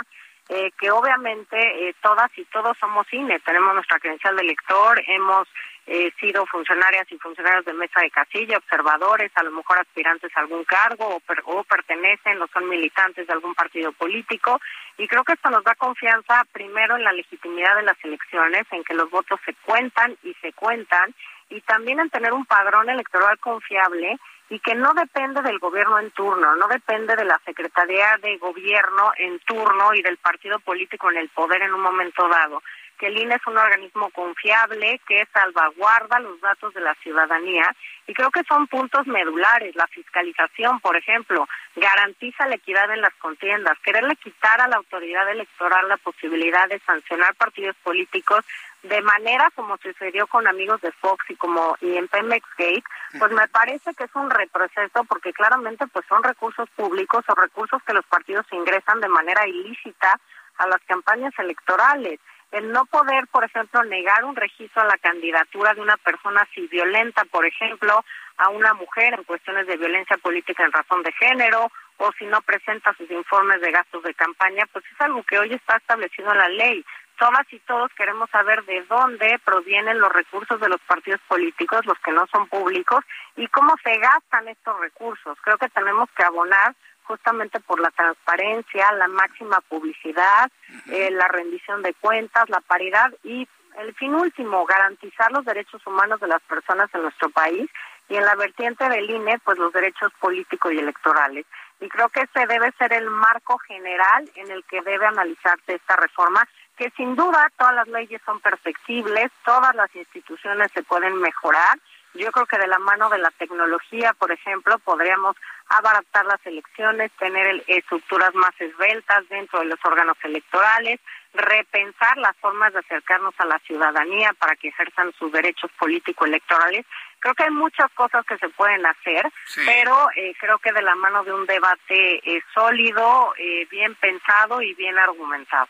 eh, 0.48 0.70
que 0.78 0.90
obviamente 0.90 1.56
eh, 1.88 1.94
todas 2.02 2.30
y 2.36 2.44
todos 2.46 2.76
somos 2.78 3.06
INE, 3.12 3.40
tenemos 3.40 3.74
nuestra 3.74 3.98
credencial 3.98 4.36
de 4.36 4.42
elector, 4.42 5.00
hemos 5.06 5.48
eh, 5.86 6.12
sido 6.20 6.46
funcionarias 6.46 7.10
y 7.10 7.18
funcionarios 7.18 7.64
de 7.64 7.72
mesa 7.72 8.00
de 8.00 8.10
casilla, 8.10 8.58
observadores, 8.58 9.32
a 9.34 9.42
lo 9.42 9.50
mejor 9.50 9.78
aspirantes 9.78 10.30
a 10.36 10.40
algún 10.40 10.64
cargo 10.64 11.18
o, 11.44 11.64
pertenecen 11.64 12.40
o 12.40 12.46
son 12.48 12.68
militantes 12.68 13.26
de 13.26 13.32
algún 13.32 13.54
partido 13.54 13.92
político. 13.92 14.60
Y 14.98 15.08
creo 15.08 15.24
que 15.24 15.32
esto 15.32 15.50
nos 15.50 15.64
da 15.64 15.74
confianza 15.74 16.44
primero 16.52 16.96
en 16.96 17.04
la 17.04 17.12
legitimidad 17.12 17.76
de 17.76 17.82
las 17.82 17.96
elecciones, 18.04 18.64
en 18.70 18.84
que 18.84 18.94
los 18.94 19.10
votos 19.10 19.40
se 19.44 19.54
cuentan 19.54 20.16
y 20.22 20.34
se 20.34 20.52
cuentan, 20.52 21.14
y 21.50 21.60
también 21.62 21.98
en 21.98 22.10
tener 22.10 22.32
un 22.32 22.46
padrón 22.46 22.88
electoral 22.88 23.38
confiable 23.38 24.18
y 24.52 24.60
que 24.60 24.74
no 24.74 24.92
depende 24.92 25.40
del 25.40 25.58
gobierno 25.58 25.98
en 25.98 26.10
turno, 26.10 26.54
no 26.56 26.68
depende 26.68 27.16
de 27.16 27.24
la 27.24 27.40
Secretaría 27.42 28.18
de 28.20 28.36
Gobierno 28.36 29.10
en 29.16 29.38
turno 29.40 29.94
y 29.94 30.02
del 30.02 30.18
partido 30.18 30.60
político 30.60 31.10
en 31.10 31.16
el 31.16 31.30
poder 31.30 31.62
en 31.62 31.72
un 31.72 31.80
momento 31.80 32.28
dado 32.28 32.62
que 32.98 33.06
el 33.06 33.18
INE 33.18 33.34
es 33.34 33.46
un 33.46 33.58
organismo 33.58 34.10
confiable 34.10 35.00
que 35.06 35.26
salvaguarda 35.32 36.20
los 36.20 36.40
datos 36.40 36.72
de 36.74 36.80
la 36.80 36.94
ciudadanía 37.02 37.64
y 38.06 38.14
creo 38.14 38.30
que 38.30 38.44
son 38.44 38.66
puntos 38.66 39.06
medulares. 39.06 39.74
La 39.76 39.86
fiscalización, 39.86 40.80
por 40.80 40.96
ejemplo, 40.96 41.48
garantiza 41.76 42.46
la 42.46 42.56
equidad 42.56 42.90
en 42.92 43.00
las 43.00 43.14
contiendas. 43.14 43.78
Quererle 43.84 44.16
quitar 44.16 44.60
a 44.60 44.68
la 44.68 44.76
autoridad 44.76 45.28
electoral 45.30 45.88
la 45.88 45.96
posibilidad 45.98 46.68
de 46.68 46.80
sancionar 46.80 47.34
partidos 47.34 47.76
políticos 47.82 48.44
de 48.82 49.00
manera 49.00 49.48
como 49.54 49.76
sucedió 49.78 50.26
con 50.26 50.46
amigos 50.46 50.80
de 50.80 50.90
Fox 50.92 51.24
y 51.28 51.36
como 51.36 51.76
y 51.80 51.96
en 51.96 52.08
Pemex 52.08 52.44
Gate, 52.58 52.82
pues 53.18 53.30
me 53.32 53.46
parece 53.48 53.94
que 53.94 54.04
es 54.04 54.14
un 54.14 54.28
retroceso 54.28 55.04
porque 55.04 55.32
claramente 55.32 55.86
pues 55.86 56.04
son 56.08 56.22
recursos 56.22 56.68
públicos 56.70 57.24
o 57.28 57.34
recursos 57.34 57.80
que 57.84 57.94
los 57.94 58.04
partidos 58.06 58.46
ingresan 58.50 59.00
de 59.00 59.08
manera 59.08 59.46
ilícita 59.46 60.18
a 60.58 60.66
las 60.66 60.80
campañas 60.86 61.32
electorales 61.38 62.18
el 62.52 62.70
no 62.70 62.84
poder, 62.84 63.26
por 63.28 63.44
ejemplo, 63.44 63.82
negar 63.84 64.24
un 64.24 64.36
registro 64.36 64.82
a 64.82 64.86
la 64.86 64.98
candidatura 64.98 65.72
de 65.74 65.80
una 65.80 65.96
persona 65.96 66.46
si 66.54 66.66
violenta, 66.66 67.24
por 67.24 67.46
ejemplo, 67.46 68.04
a 68.36 68.50
una 68.50 68.74
mujer 68.74 69.14
en 69.14 69.24
cuestiones 69.24 69.66
de 69.66 69.78
violencia 69.78 70.18
política 70.18 70.64
en 70.64 70.72
razón 70.72 71.02
de 71.02 71.12
género 71.12 71.70
o 71.96 72.12
si 72.18 72.26
no 72.26 72.42
presenta 72.42 72.94
sus 72.94 73.10
informes 73.10 73.60
de 73.60 73.70
gastos 73.70 74.02
de 74.02 74.14
campaña, 74.14 74.64
pues 74.72 74.84
es 74.84 75.00
algo 75.00 75.22
que 75.22 75.38
hoy 75.38 75.52
está 75.54 75.76
establecido 75.76 76.32
en 76.32 76.38
la 76.38 76.48
ley. 76.48 76.84
Todas 77.18 77.50
y 77.52 77.58
todos 77.60 77.90
queremos 77.96 78.28
saber 78.30 78.64
de 78.64 78.82
dónde 78.82 79.38
provienen 79.44 80.00
los 80.00 80.12
recursos 80.12 80.60
de 80.60 80.68
los 80.68 80.80
partidos 80.80 81.20
políticos, 81.28 81.86
los 81.86 81.98
que 82.00 82.12
no 82.12 82.26
son 82.26 82.48
públicos, 82.48 83.04
y 83.36 83.46
cómo 83.48 83.74
se 83.82 83.96
gastan 83.98 84.48
estos 84.48 84.78
recursos. 84.80 85.38
Creo 85.42 85.56
que 85.56 85.68
tenemos 85.68 86.08
que 86.16 86.24
abonar 86.24 86.74
justamente 87.04 87.60
por 87.60 87.80
la 87.80 87.90
transparencia, 87.90 88.92
la 88.92 89.08
máxima 89.08 89.60
publicidad, 89.68 90.50
eh, 90.90 91.10
la 91.10 91.28
rendición 91.28 91.82
de 91.82 91.94
cuentas, 91.94 92.48
la 92.48 92.60
paridad 92.60 93.12
y 93.24 93.46
el 93.78 93.94
fin 93.94 94.14
último, 94.14 94.64
garantizar 94.66 95.32
los 95.32 95.44
derechos 95.44 95.84
humanos 95.86 96.20
de 96.20 96.26
las 96.26 96.42
personas 96.42 96.90
en 96.94 97.02
nuestro 97.02 97.30
país 97.30 97.70
y 98.08 98.16
en 98.16 98.24
la 98.24 98.34
vertiente 98.34 98.88
del 98.88 99.08
INE, 99.08 99.38
pues 99.44 99.58
los 99.58 99.72
derechos 99.72 100.12
políticos 100.20 100.72
y 100.72 100.78
electorales. 100.78 101.46
Y 101.80 101.88
creo 101.88 102.08
que 102.10 102.20
ese 102.20 102.46
debe 102.46 102.72
ser 102.78 102.92
el 102.92 103.08
marco 103.10 103.58
general 103.58 104.30
en 104.36 104.50
el 104.50 104.64
que 104.64 104.82
debe 104.82 105.06
analizarse 105.06 105.74
esta 105.74 105.96
reforma, 105.96 106.46
que 106.76 106.90
sin 106.96 107.16
duda 107.16 107.50
todas 107.58 107.74
las 107.74 107.88
leyes 107.88 108.20
son 108.24 108.40
perfectibles, 108.40 109.30
todas 109.44 109.74
las 109.74 109.94
instituciones 109.94 110.70
se 110.72 110.82
pueden 110.82 111.16
mejorar. 111.16 111.78
Yo 112.14 112.30
creo 112.30 112.46
que 112.46 112.58
de 112.58 112.66
la 112.66 112.78
mano 112.78 113.08
de 113.08 113.18
la 113.18 113.30
tecnología, 113.30 114.12
por 114.14 114.30
ejemplo, 114.30 114.78
podríamos 114.80 115.36
abaratar 115.68 116.26
las 116.26 116.44
elecciones, 116.44 117.10
tener 117.18 117.64
estructuras 117.66 118.34
más 118.34 118.52
esbeltas 118.58 119.26
dentro 119.30 119.60
de 119.60 119.66
los 119.66 119.78
órganos 119.84 120.16
electorales, 120.22 121.00
repensar 121.32 122.18
las 122.18 122.36
formas 122.36 122.72
de 122.74 122.80
acercarnos 122.80 123.34
a 123.38 123.46
la 123.46 123.58
ciudadanía 123.60 124.32
para 124.34 124.56
que 124.56 124.68
ejerzan 124.68 125.12
sus 125.18 125.32
derechos 125.32 125.70
político-electorales. 125.78 126.84
Creo 127.18 127.34
que 127.34 127.44
hay 127.44 127.50
muchas 127.50 127.90
cosas 127.92 128.26
que 128.26 128.36
se 128.36 128.48
pueden 128.50 128.84
hacer, 128.84 129.30
pero 129.64 130.08
eh, 130.16 130.34
creo 130.38 130.58
que 130.58 130.72
de 130.72 130.82
la 130.82 130.94
mano 130.94 131.24
de 131.24 131.32
un 131.32 131.46
debate 131.46 132.16
eh, 132.16 132.42
sólido, 132.52 133.32
eh, 133.38 133.66
bien 133.70 133.94
pensado 133.94 134.60
y 134.60 134.74
bien 134.74 134.98
argumentado. 134.98 135.68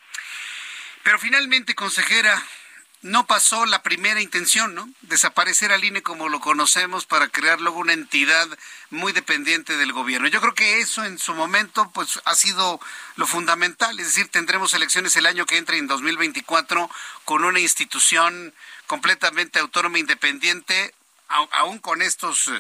Pero 1.05 1.19
finalmente, 1.19 1.75
consejera, 1.75 2.35
no 3.03 3.27
pasó 3.27 3.67
la 3.67 3.83
primera 3.83 4.21
intención, 4.21 4.75
¿no? 4.75 4.89
Desaparecer 5.03 5.73
al 5.73 5.85
INE 5.85 6.03
como 6.03 6.29
lo 6.29 6.41
conocemos 6.41 7.05
para 7.05 7.29
crear 7.29 7.61
luego 7.61 7.81
una 7.81 7.93
entidad 7.93 8.49
muy 8.91 9.13
dependiente 9.13 9.77
del 9.77 9.93
gobierno. 9.93 10.29
Yo 10.29 10.41
creo 10.41 10.55
que 10.55 10.81
eso 10.81 11.05
en 11.05 11.19
su 11.19 11.35
momento 11.35 11.91
pues 11.93 12.21
ha 12.25 12.35
sido 12.37 12.81
lo 13.17 13.27
fundamental, 13.27 13.99
es 13.99 14.07
decir, 14.07 14.29
tendremos 14.29 14.73
elecciones 14.75 15.17
el 15.17 15.27
año 15.27 15.47
que 15.47 15.57
entra 15.57 15.77
en 15.77 15.89
2024 15.89 16.89
con 17.25 17.45
una 17.45 17.59
institución 17.59 18.55
completamente 18.87 19.59
autónoma 19.59 19.97
e 19.97 20.01
independiente 20.01 20.95
aún 21.53 21.79
con 21.79 22.03
estos 22.03 22.51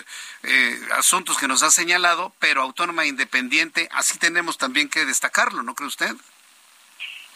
eh, 0.43 0.81
asuntos 0.97 1.36
que 1.36 1.47
nos 1.47 1.62
ha 1.62 1.70
señalado, 1.70 2.35
pero 2.39 2.62
autónoma 2.62 3.05
e 3.05 3.09
independiente, 3.09 3.89
así 3.93 4.19
tenemos 4.19 4.56
también 4.56 4.89
que 4.89 5.05
destacarlo, 5.05 5.62
¿no 5.62 5.74
cree 5.74 5.89
usted? 5.89 6.16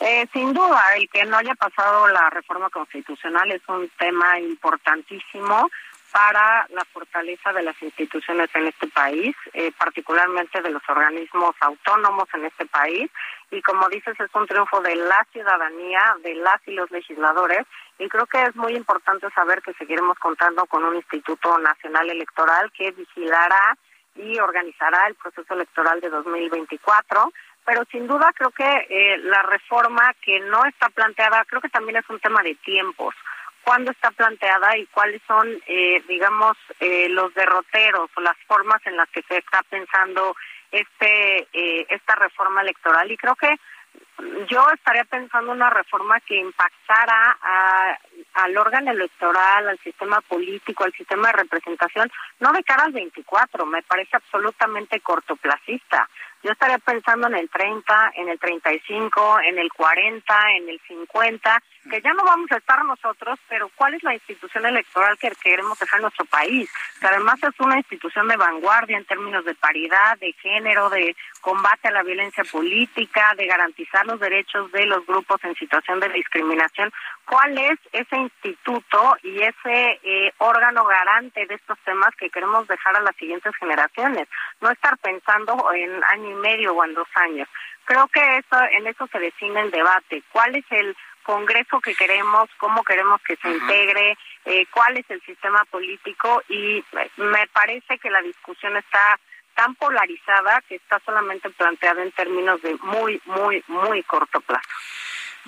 Eh, 0.01 0.27
sin 0.33 0.53
duda, 0.53 0.97
el 0.97 1.09
que 1.09 1.25
no 1.25 1.39
haya 1.39 1.55
pasado 1.55 2.07
la 2.09 2.29
reforma 2.31 2.69
constitucional 2.69 3.51
es 3.51 3.63
un 3.69 3.89
tema 3.99 4.39
importantísimo 4.39 5.71
para 6.13 6.67
la 6.71 6.85
fortaleza 6.87 7.53
de 7.53 7.63
las 7.63 7.81
instituciones 7.83 8.49
en 8.55 8.67
este 8.67 8.89
país, 8.89 9.35
eh, 9.53 9.73
particularmente 9.77 10.63
de 10.63 10.71
los 10.71 10.83
organismos 10.89 11.55
autónomos 11.61 12.29
en 12.35 12.45
este 12.45 12.67
país. 12.67 13.11
Y 13.51 13.61
como 13.63 13.89
dices, 13.89 14.19
es 14.21 14.35
un 14.35 14.47
triunfo 14.47 14.81
de 14.81 14.97
la 14.97 15.27
ciudadanía, 15.33 16.17
de 16.23 16.35
las 16.37 16.57
y 16.67 16.73
los 16.73 16.91
legisladores. 16.91 17.67
Y 17.99 18.09
creo 18.09 18.27
que 18.27 18.43
es 18.43 18.57
muy 18.57 18.75
importante 18.75 19.29
saber 19.31 19.63
que 19.63 19.75
seguiremos 19.75 20.19
contando 20.19 20.67
con 20.67 20.85
un 20.85 20.97
Instituto 20.97 21.59
Nacional 21.59 22.09
Electoral 22.11 22.71
que 22.73 22.93
vigilará 22.93 23.77
y 24.15 24.39
organizará 24.39 25.07
el 25.09 25.15
proceso 25.15 25.55
electoral 25.55 26.01
de 26.01 26.09
2024 26.09 27.33
pero 27.67 27.85
sin 27.91 28.07
duda 28.07 28.33
creo 28.33 28.53
que 28.53 28.87
eh, 28.89 29.19
la 29.19 29.43
reforma 29.43 30.15
que 30.23 30.39
no 30.41 30.65
está 30.65 30.89
planteada, 30.89 31.45
creo 31.47 31.61
que 31.61 31.69
también 31.69 31.97
es 31.97 32.09
un 32.09 32.21
tema 32.21 32.43
de 32.43 32.55
tiempos. 32.55 33.15
¿Cuándo 33.65 33.91
está 33.91 34.13
planteada 34.13 34.79
y 34.79 34.87
cuáles 34.87 35.21
son, 35.27 35.49
eh, 35.67 36.01
digamos, 36.07 36.57
eh, 36.79 37.09
los 37.09 37.35
derroteros 37.35 38.09
o 38.15 38.21
las 38.21 38.37
formas 38.47 38.81
en 38.87 38.97
las 38.97 39.09
que 39.11 39.23
se 39.23 39.39
está 39.39 39.63
pensando 39.69 40.37
este 40.71 41.49
esta 41.93 42.15
reforma 42.15 42.63
electoral? 42.63 43.11
Y 43.11 43.17
creo 43.17 43.35
que 43.35 43.53
yo 44.49 44.65
estaría 44.73 45.05
pensando 45.05 45.51
una 45.51 45.69
reforma 45.71 46.21
que 46.21 46.37
impactara 46.37 47.37
al 48.35 48.57
órgano 48.57 48.93
electoral, 48.93 49.69
al 49.69 49.79
sistema 49.81 50.21
político, 50.21 50.85
al 50.85 50.93
sistema 50.93 51.29
de 51.29 51.43
representación, 51.43 52.11
no 52.39 52.53
de 52.53 52.63
cara 52.63 52.85
al 52.85 52.93
24, 52.93 53.67
me 53.67 53.83
parece 53.83 54.17
absolutamente 54.17 55.01
cortoplacista. 55.01 56.09
Yo 56.43 56.53
estaría 56.53 56.79
pensando 56.79 57.27
en 57.27 57.35
el 57.35 57.49
30, 57.49 58.13
en 58.15 58.29
el 58.29 58.39
35, 58.39 59.41
en 59.41 59.59
el 59.59 59.73
40, 59.73 60.35
en 60.57 60.69
el 60.69 60.81
50, 60.87 61.63
que 61.91 62.01
ya 62.01 62.13
no 62.13 62.25
vamos 62.25 62.51
a 62.53 62.57
estar 62.57 62.85
nosotros, 62.85 63.39
pero 63.49 63.71
¿cuál 63.75 63.95
es 63.95 64.03
la 64.03 64.15
institución 64.15 64.67
electoral 64.67 65.17
que 65.19 65.33
queremos 65.43 65.79
dejar 65.79 65.99
en 65.99 66.03
nuestro 66.03 66.25
país? 66.27 66.71
Que 67.01 67.07
además 67.07 67.43
es 67.43 67.59
una 67.59 67.79
institución 67.79 68.29
de 68.29 68.37
vanguardia 68.37 68.97
en 68.97 69.05
términos 69.05 69.45
de 69.45 69.55
paridad, 69.55 70.19
de 70.19 70.33
género, 70.35 70.91
de 70.91 71.17
combate 71.41 71.89
a 71.89 71.93
la 71.93 72.03
violencia 72.03 72.45
política, 72.45 73.35
de 73.37 73.47
garantizar 73.47 74.07
los 74.07 74.21
derechos 74.21 74.71
de 74.73 74.87
los 74.87 75.07
grupos 75.07 75.43
en 75.45 75.55
situación 75.55 76.01
de 76.01 76.09
discriminación. 76.11 76.93
¿Cuál 77.29 77.59
es 77.59 77.79
ese 77.93 78.17
instituto 78.17 79.17
y 79.25 79.43
ese 79.43 80.01
eh, 80.05 80.33
órgano 80.39 80.85
garante 80.85 81.45
de 81.47 81.57
estos 81.57 81.77
temas 81.81 82.11
que 82.17 82.31
queremos 82.31 82.69
dejar 82.69 82.97
a 82.97 83.01
las 83.01 83.17
siguientes 83.17 83.53
generaciones? 83.57 84.29
No 84.61 84.71
estar 84.71 84.97
pensando 84.99 85.73
en 85.73 86.03
año 86.05 86.31
y 86.31 86.35
medio 86.35 86.73
o 86.73 86.85
en 86.85 86.95
dos 86.95 87.09
años. 87.17 87.49
Creo 87.85 88.07
que 88.09 88.21
eso, 88.21 88.63
en 88.71 88.87
eso 88.87 89.09
se 89.09 89.19
define 89.19 89.61
el 89.61 89.71
debate. 89.73 90.23
¿Cuál 90.31 90.55
es 90.55 90.65
el 90.71 90.97
Congreso 91.25 91.81
que 91.81 91.97
queremos? 91.97 92.49
¿Cómo 92.59 92.85
queremos 92.85 93.21
que 93.23 93.35
se 93.37 93.51
integre? 93.51 94.17
Eh, 94.45 94.65
¿Cuál 94.71 94.97
es 94.97 95.11
el 95.11 95.21
sistema 95.23 95.65
político? 95.65 96.43
Y 96.49 96.85
me 97.17 97.47
parece 97.49 97.99
que 97.99 98.11
la 98.11 98.23
discusión 98.23 98.77
está 98.77 99.19
tan 99.57 99.75
polarizada 99.75 100.63
que 100.69 100.77
está 100.77 101.01
solamente 101.05 101.51
planteada 101.51 102.03
en 102.03 102.13
términos 102.13 102.63
de 102.63 102.77
muy, 102.83 103.21
muy, 103.25 103.65
muy 103.67 104.03
corto 104.05 104.41
plazo. 104.43 104.69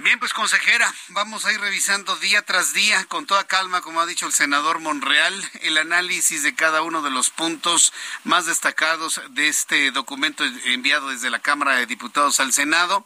Bien, 0.01 0.17
pues 0.21 0.33
consejera, 0.33 0.95
vamos 1.09 1.45
a 1.45 1.53
ir 1.53 1.61
revisando 1.61 2.15
día 2.19 2.43
tras 2.43 2.73
día 2.73 3.05
con 3.07 3.27
toda 3.27 3.49
calma, 3.49 3.81
como 3.81 4.01
ha 4.01 4.07
dicho 4.07 4.27
el 4.27 4.33
senador 4.33 4.79
Monreal, 4.79 5.35
el 5.63 5.77
análisis 5.77 6.45
de 6.45 6.55
cada 6.55 6.83
uno 6.83 7.03
de 7.03 7.11
los 7.11 7.31
puntos 7.31 7.93
más 8.23 8.47
destacados 8.47 9.21
de 9.31 9.49
este 9.49 9.91
documento 9.91 10.45
enviado 10.67 11.09
desde 11.09 11.31
la 11.31 11.41
Cámara 11.41 11.75
de 11.75 11.87
Diputados 11.87 12.39
al 12.39 12.53
Senado 12.53 13.05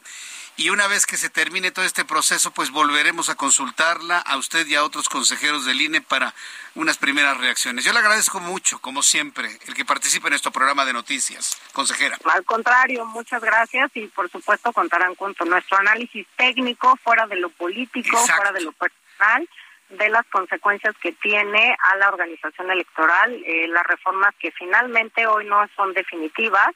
y 0.55 0.69
una 0.69 0.87
vez 0.87 1.05
que 1.05 1.17
se 1.17 1.29
termine 1.29 1.71
todo 1.71 1.85
este 1.85 2.05
proceso, 2.05 2.51
pues 2.51 2.71
volveremos 2.71 3.29
a 3.29 3.35
consultarla 3.35 4.19
a 4.19 4.37
usted 4.37 4.67
y 4.67 4.75
a 4.75 4.83
otros 4.83 5.09
consejeros 5.09 5.65
del 5.65 5.81
INE 5.81 6.01
para 6.01 6.33
unas 6.75 6.97
primeras 6.97 7.37
reacciones. 7.37 7.85
Yo 7.85 7.93
le 7.93 7.99
agradezco 7.99 8.39
mucho, 8.39 8.79
como 8.79 9.01
siempre, 9.01 9.57
el 9.67 9.73
que 9.73 9.85
participe 9.85 10.27
en 10.27 10.31
nuestro 10.31 10.51
programa 10.51 10.85
de 10.85 10.93
noticias. 10.93 11.59
Consejera. 11.73 12.17
Al 12.31 12.45
contrario, 12.45 13.05
muchas 13.05 13.41
gracias 13.41 13.91
y 13.95 14.07
por 14.07 14.29
supuesto 14.29 14.71
contarán 14.73 15.15
con 15.15 15.35
nuestro 15.45 15.77
análisis 15.77 16.27
técnico, 16.35 16.97
fuera 17.03 17.27
de 17.27 17.37
lo 17.37 17.49
político, 17.49 18.17
fuera 18.17 18.51
de 18.51 18.61
lo 18.61 18.71
personal 18.71 19.47
de 19.89 20.09
las 20.09 20.25
consecuencias 20.27 20.95
que 21.01 21.11
tiene 21.13 21.75
a 21.79 21.95
la 21.97 22.09
organización 22.09 22.71
electoral, 22.71 23.31
eh, 23.45 23.67
las 23.67 23.85
reformas 23.85 24.33
que 24.39 24.51
finalmente 24.51 25.27
hoy 25.27 25.45
no 25.45 25.67
son 25.75 25.93
definitivas, 25.93 26.69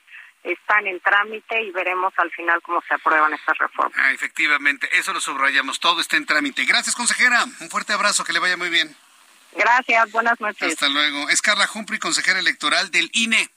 están 0.53 0.87
en 0.87 0.99
trámite 0.99 1.61
y 1.61 1.71
veremos 1.71 2.13
al 2.17 2.31
final 2.31 2.61
cómo 2.61 2.81
se 2.87 2.93
aprueban 2.93 3.33
estas 3.33 3.57
reformas. 3.57 3.97
Ah, 3.97 4.11
efectivamente, 4.11 4.87
eso 4.97 5.13
lo 5.13 5.19
subrayamos, 5.19 5.79
todo 5.79 6.01
está 6.01 6.17
en 6.17 6.25
trámite. 6.25 6.65
Gracias, 6.65 6.95
consejera. 6.95 7.43
Un 7.59 7.69
fuerte 7.69 7.93
abrazo, 7.93 8.23
que 8.23 8.33
le 8.33 8.39
vaya 8.39 8.57
muy 8.57 8.69
bien. 8.69 8.95
Gracias, 9.53 10.11
buenas 10.11 10.39
noches. 10.39 10.73
Hasta 10.73 10.89
luego. 10.89 11.29
Es 11.29 11.41
Carla 11.41 11.69
Humphrey, 11.73 11.99
consejera 11.99 12.39
electoral 12.39 12.91
del 12.91 13.09
INE. 13.13 13.49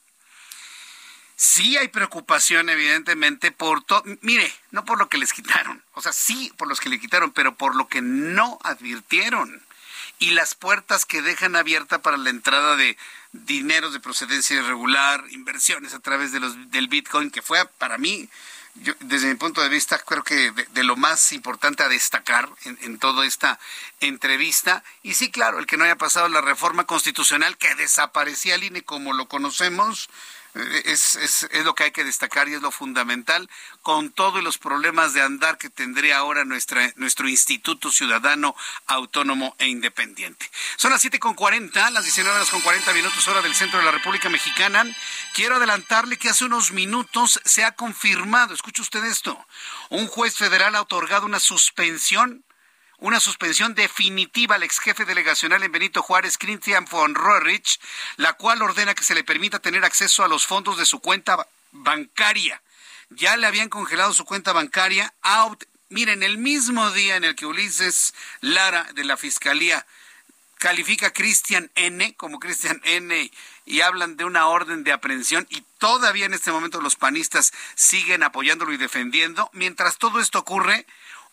Sí 1.37 1.77
hay 1.79 1.89
preocupación, 1.89 2.69
evidentemente, 2.69 3.51
por 3.51 3.83
todo. 3.83 4.03
Mire, 4.21 4.53
no 4.73 4.85
por 4.85 4.99
lo 4.99 5.09
que 5.09 5.17
les 5.17 5.33
quitaron, 5.33 5.83
o 5.95 6.03
sea, 6.03 6.12
sí 6.12 6.53
por 6.59 6.69
los 6.69 6.81
que 6.81 6.91
le 6.91 7.01
quitaron, 7.01 7.33
pero 7.33 7.55
por 7.57 7.77
lo 7.77 7.89
que 7.89 8.03
no 8.03 8.59
advirtieron. 8.62 9.62
Y 10.20 10.30
las 10.30 10.55
puertas 10.55 11.05
que 11.05 11.22
dejan 11.22 11.56
abierta 11.56 12.01
para 12.02 12.16
la 12.16 12.30
entrada 12.30 12.76
de 12.76 12.97
dineros 13.32 13.92
de 13.92 14.01
procedencia 14.01 14.56
irregular, 14.56 15.24
inversiones 15.30 15.94
a 15.94 15.98
través 15.98 16.30
de 16.30 16.40
los, 16.40 16.70
del 16.70 16.86
Bitcoin, 16.86 17.30
que 17.30 17.42
fue 17.42 17.64
para 17.78 17.98
mí, 17.98 18.28
yo, 18.74 18.92
desde 19.01 19.26
mi 19.26 19.34
punto 19.34 19.60
de 19.62 19.68
vista, 19.68 19.98
creo 19.98 20.22
que 20.22 20.52
de, 20.52 20.84
lo 20.84 20.97
más 20.97 21.32
importante 21.32 21.82
a 21.82 21.88
destacar 21.88 22.48
en, 22.64 22.78
en, 22.82 22.98
toda 22.98 23.26
esta 23.26 23.59
entrevista. 24.01 24.84
Y 25.02 25.14
sí, 25.14 25.30
claro, 25.30 25.59
el 25.59 25.66
que 25.66 25.76
no 25.76 25.84
haya 25.84 25.97
pasado 25.97 26.28
la 26.28 26.40
reforma 26.40 26.84
constitucional 26.84 27.56
que 27.56 27.74
desaparecía 27.74 28.55
el 28.55 28.64
INE 28.64 28.82
como 28.82 29.12
lo 29.12 29.26
conocemos, 29.26 30.09
es, 30.55 31.16
es, 31.16 31.48
es, 31.51 31.64
lo 31.64 31.74
que 31.74 31.85
hay 31.85 31.90
que 31.90 32.05
destacar 32.05 32.48
y 32.48 32.55
es 32.55 32.62
lo 32.62 32.70
fundamental, 32.70 33.48
con 33.82 34.10
todos 34.10 34.43
los 34.43 34.59
problemas 34.59 35.12
de 35.14 35.22
andar 35.22 35.59
que 35.59 35.70
tendría 35.70 36.18
ahora 36.18 36.44
nuestra, 36.44 36.93
nuestro 36.97 37.28
Instituto 37.28 37.90
Ciudadano 37.90 38.55
Autónomo 38.86 39.55
e 39.59 39.68
Independiente. 39.68 40.51
Son 40.77 40.90
las 40.90 41.05
7.40, 41.05 41.90
las 41.90 42.05
19 42.05 42.36
horas 42.36 42.51
con 42.51 42.60
40 42.60 42.93
minutos 42.94 43.28
hora 43.28 43.43
del 43.43 43.55
centro 43.55 43.78
de 43.78 43.85
la 43.85 43.93
República 43.93 44.28
Mexicana. 44.28 44.85
Quiero 45.35 45.56
adelantarle 45.56 46.16
que 46.16 46.28
hace 46.28 46.44
unos 46.44 46.72
minutos 46.72 47.40
se 47.44 47.64
ha 47.64 47.72
confirmado, 47.72 48.55
escuche 48.55 48.82
usted 48.82 49.05
esto, 49.05 49.39
un 49.89 50.06
juez 50.06 50.36
federal 50.36 50.74
ha 50.74 50.82
otorgado 50.82 51.27
una 51.27 51.40
suspensión 51.40 52.44
una 53.01 53.18
suspensión 53.18 53.74
definitiva 53.74 54.55
al 54.55 54.62
ex 54.62 54.78
jefe 54.78 55.05
delegacional 55.05 55.62
en 55.62 55.72
Benito 55.72 56.02
Juárez, 56.02 56.39
Christian 56.39 56.86
von 56.90 57.14
Roerich, 57.14 57.81
la 58.16 58.35
cual 58.35 58.62
ordena 58.62 58.94
que 58.94 59.05
se 59.05 59.14
le 59.14 59.24
permita 59.24 59.59
tener 59.59 59.85
acceso 59.85 60.22
a 60.22 60.28
los 60.28 60.47
fondos 60.47 60.78
de 60.78 60.86
su 60.86 61.01
cuenta 61.01 61.47
bancaria. 61.72 62.62
Ya 63.10 63.36
le 63.36 63.47
habían 63.47 63.68
congelado 63.68 64.12
su 64.12 64.24
cuenta 64.24 64.52
bancaria. 64.52 65.12
Miren, 65.89 66.22
el 66.22 66.39
mismo 66.39 66.90
día 66.93 67.16
en 67.16 67.24
el 67.24 67.35
que 67.35 67.47
Ulises 67.47 68.14
Lara 68.40 68.86
de 68.94 69.02
la 69.02 69.16
Fiscalía 69.16 69.85
califica 70.59 71.09
a 71.09 71.12
Cristian 71.12 71.70
N 71.74 72.14
como 72.16 72.39
Cristian 72.39 72.81
N 72.85 73.32
y 73.64 73.81
hablan 73.81 74.16
de 74.16 74.24
una 74.24 74.47
orden 74.47 74.85
de 74.85 74.93
aprehensión 74.93 75.47
y 75.51 75.62
todavía 75.78 76.27
en 76.27 76.35
este 76.35 76.52
momento 76.52 76.81
los 76.81 76.97
panistas 76.97 77.52
siguen 77.74 78.22
apoyándolo 78.22 78.72
y 78.72 78.77
defendiendo. 78.77 79.51
Mientras 79.52 79.97
todo 79.97 80.20
esto 80.20 80.39
ocurre, 80.39 80.86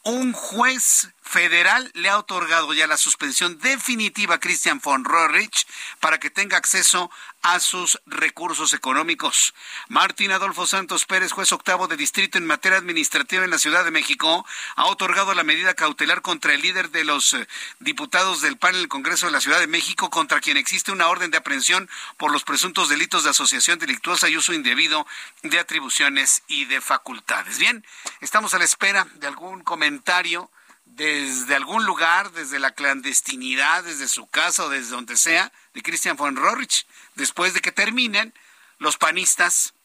un 0.03 0.33
juez 0.33 1.09
federal 1.21 1.91
le 1.93 2.09
ha 2.09 2.17
otorgado 2.17 2.73
ya 2.73 2.87
la 2.87 2.97
suspensión 2.97 3.57
definitiva 3.59 4.35
a 4.35 4.39
Christian 4.39 4.79
von 4.83 5.03
Roerich 5.03 5.67
para 5.99 6.19
que 6.19 6.29
tenga 6.29 6.57
acceso 6.57 7.11
a 7.41 7.59
sus 7.59 7.99
recursos 8.05 8.73
económicos. 8.73 9.53
Martín 9.87 10.31
Adolfo 10.31 10.65
Santos 10.67 11.05
Pérez, 11.05 11.31
juez 11.31 11.51
octavo 11.51 11.87
de 11.87 11.97
distrito 11.97 12.37
en 12.37 12.45
materia 12.45 12.77
administrativa 12.77 13.43
en 13.43 13.51
la 13.51 13.57
Ciudad 13.57 13.85
de 13.85 13.91
México, 13.91 14.45
ha 14.75 14.85
otorgado 14.85 15.33
la 15.33 15.43
medida 15.43 15.73
cautelar 15.73 16.21
contra 16.21 16.53
el 16.53 16.61
líder 16.61 16.89
de 16.91 17.03
los 17.03 17.33
eh, 17.33 17.47
diputados 17.79 18.41
del 18.41 18.57
PAN 18.57 18.75
en 18.75 18.81
el 18.81 18.87
Congreso 18.87 19.27
de 19.27 19.31
la 19.31 19.41
Ciudad 19.41 19.59
de 19.59 19.67
México, 19.67 20.09
contra 20.09 20.41
quien 20.41 20.57
existe 20.57 20.91
una 20.91 21.07
orden 21.07 21.31
de 21.31 21.37
aprehensión 21.37 21.89
por 22.17 22.31
los 22.31 22.43
presuntos 22.43 22.89
delitos 22.89 23.23
de 23.23 23.29
asociación 23.29 23.79
delictuosa 23.79 24.29
y 24.29 24.37
uso 24.37 24.53
indebido 24.53 25.07
de 25.43 25.59
atribuciones 25.59 26.43
y 26.47 26.65
de 26.65 26.81
facultades. 26.81 27.59
Bien, 27.59 27.85
estamos 28.21 28.53
a 28.53 28.59
la 28.59 28.65
espera 28.65 29.07
de 29.15 29.27
algún 29.27 29.63
comentario 29.63 30.49
desde 30.97 31.53
algún 31.53 31.85
lugar, 31.85 32.31
desde 32.31 32.57
la 32.57 32.71
clandestinidad, 32.71 33.83
desde 33.83 34.07
su 34.07 34.27
casa 34.27 34.65
o 34.65 34.69
desde 34.69 34.89
donde 34.89 35.15
sea, 35.15 35.51
de 35.75 35.83
Christian 35.83 36.17
von 36.17 36.35
Roerich, 36.35 36.87
después 37.13 37.53
de 37.53 37.61
que 37.61 37.71
terminen 37.71 38.33
los 38.79 38.97
panistas, 38.97 39.75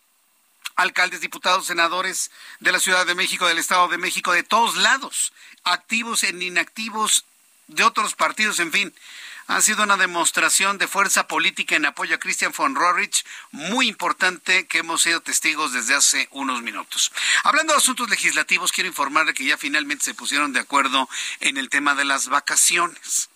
alcaldes, 0.75 1.21
diputados, 1.21 1.67
senadores 1.67 2.31
de 2.61 2.73
la 2.73 2.81
Ciudad 2.81 3.05
de 3.05 3.15
México, 3.15 3.47
del 3.47 3.59
Estado 3.59 3.89
de 3.89 3.99
México, 3.99 4.33
de 4.33 4.43
todos 4.43 4.77
lados, 4.77 5.35
activos 5.65 6.23
e 6.23 6.31
inactivos 6.31 7.27
de 7.67 7.85
otros 7.85 8.15
partidos, 8.15 8.59
en 8.59 8.73
fin, 8.73 8.95
ha 9.55 9.61
sido 9.61 9.83
una 9.83 9.99
demostración 9.99 10.79
de 10.79 10.89
fuerza 10.89 11.27
política 11.29 11.77
en 11.77 11.85
apoyo 11.85 12.15
a 12.15 12.19
Christian 12.19 12.55
von 12.57 12.75
Roerich, 12.75 13.25
muy 13.51 13.87
importante 13.87 14.67
que 14.67 14.79
hemos 14.79 15.03
sido 15.03 15.21
testigos 15.21 15.73
desde 15.73 15.95
hace 15.95 16.29
unos 16.31 16.63
minutos. 16.63 17.13
Hablando 17.45 17.75
de 17.75 17.79
asuntos 17.79 18.09
legislativos, 18.09 18.73
quiero 18.73 18.89
informarle 18.89 19.35
que 19.35 19.45
ya 19.45 19.59
finalmente 19.59 20.05
se 20.05 20.15
pusieron 20.15 20.55
de 20.55 20.61
acuerdo 20.61 21.09
en 21.41 21.59
el 21.59 21.69
tema 21.69 21.95
de 21.95 22.05
las 22.05 22.29
vacaciones. 22.29 23.29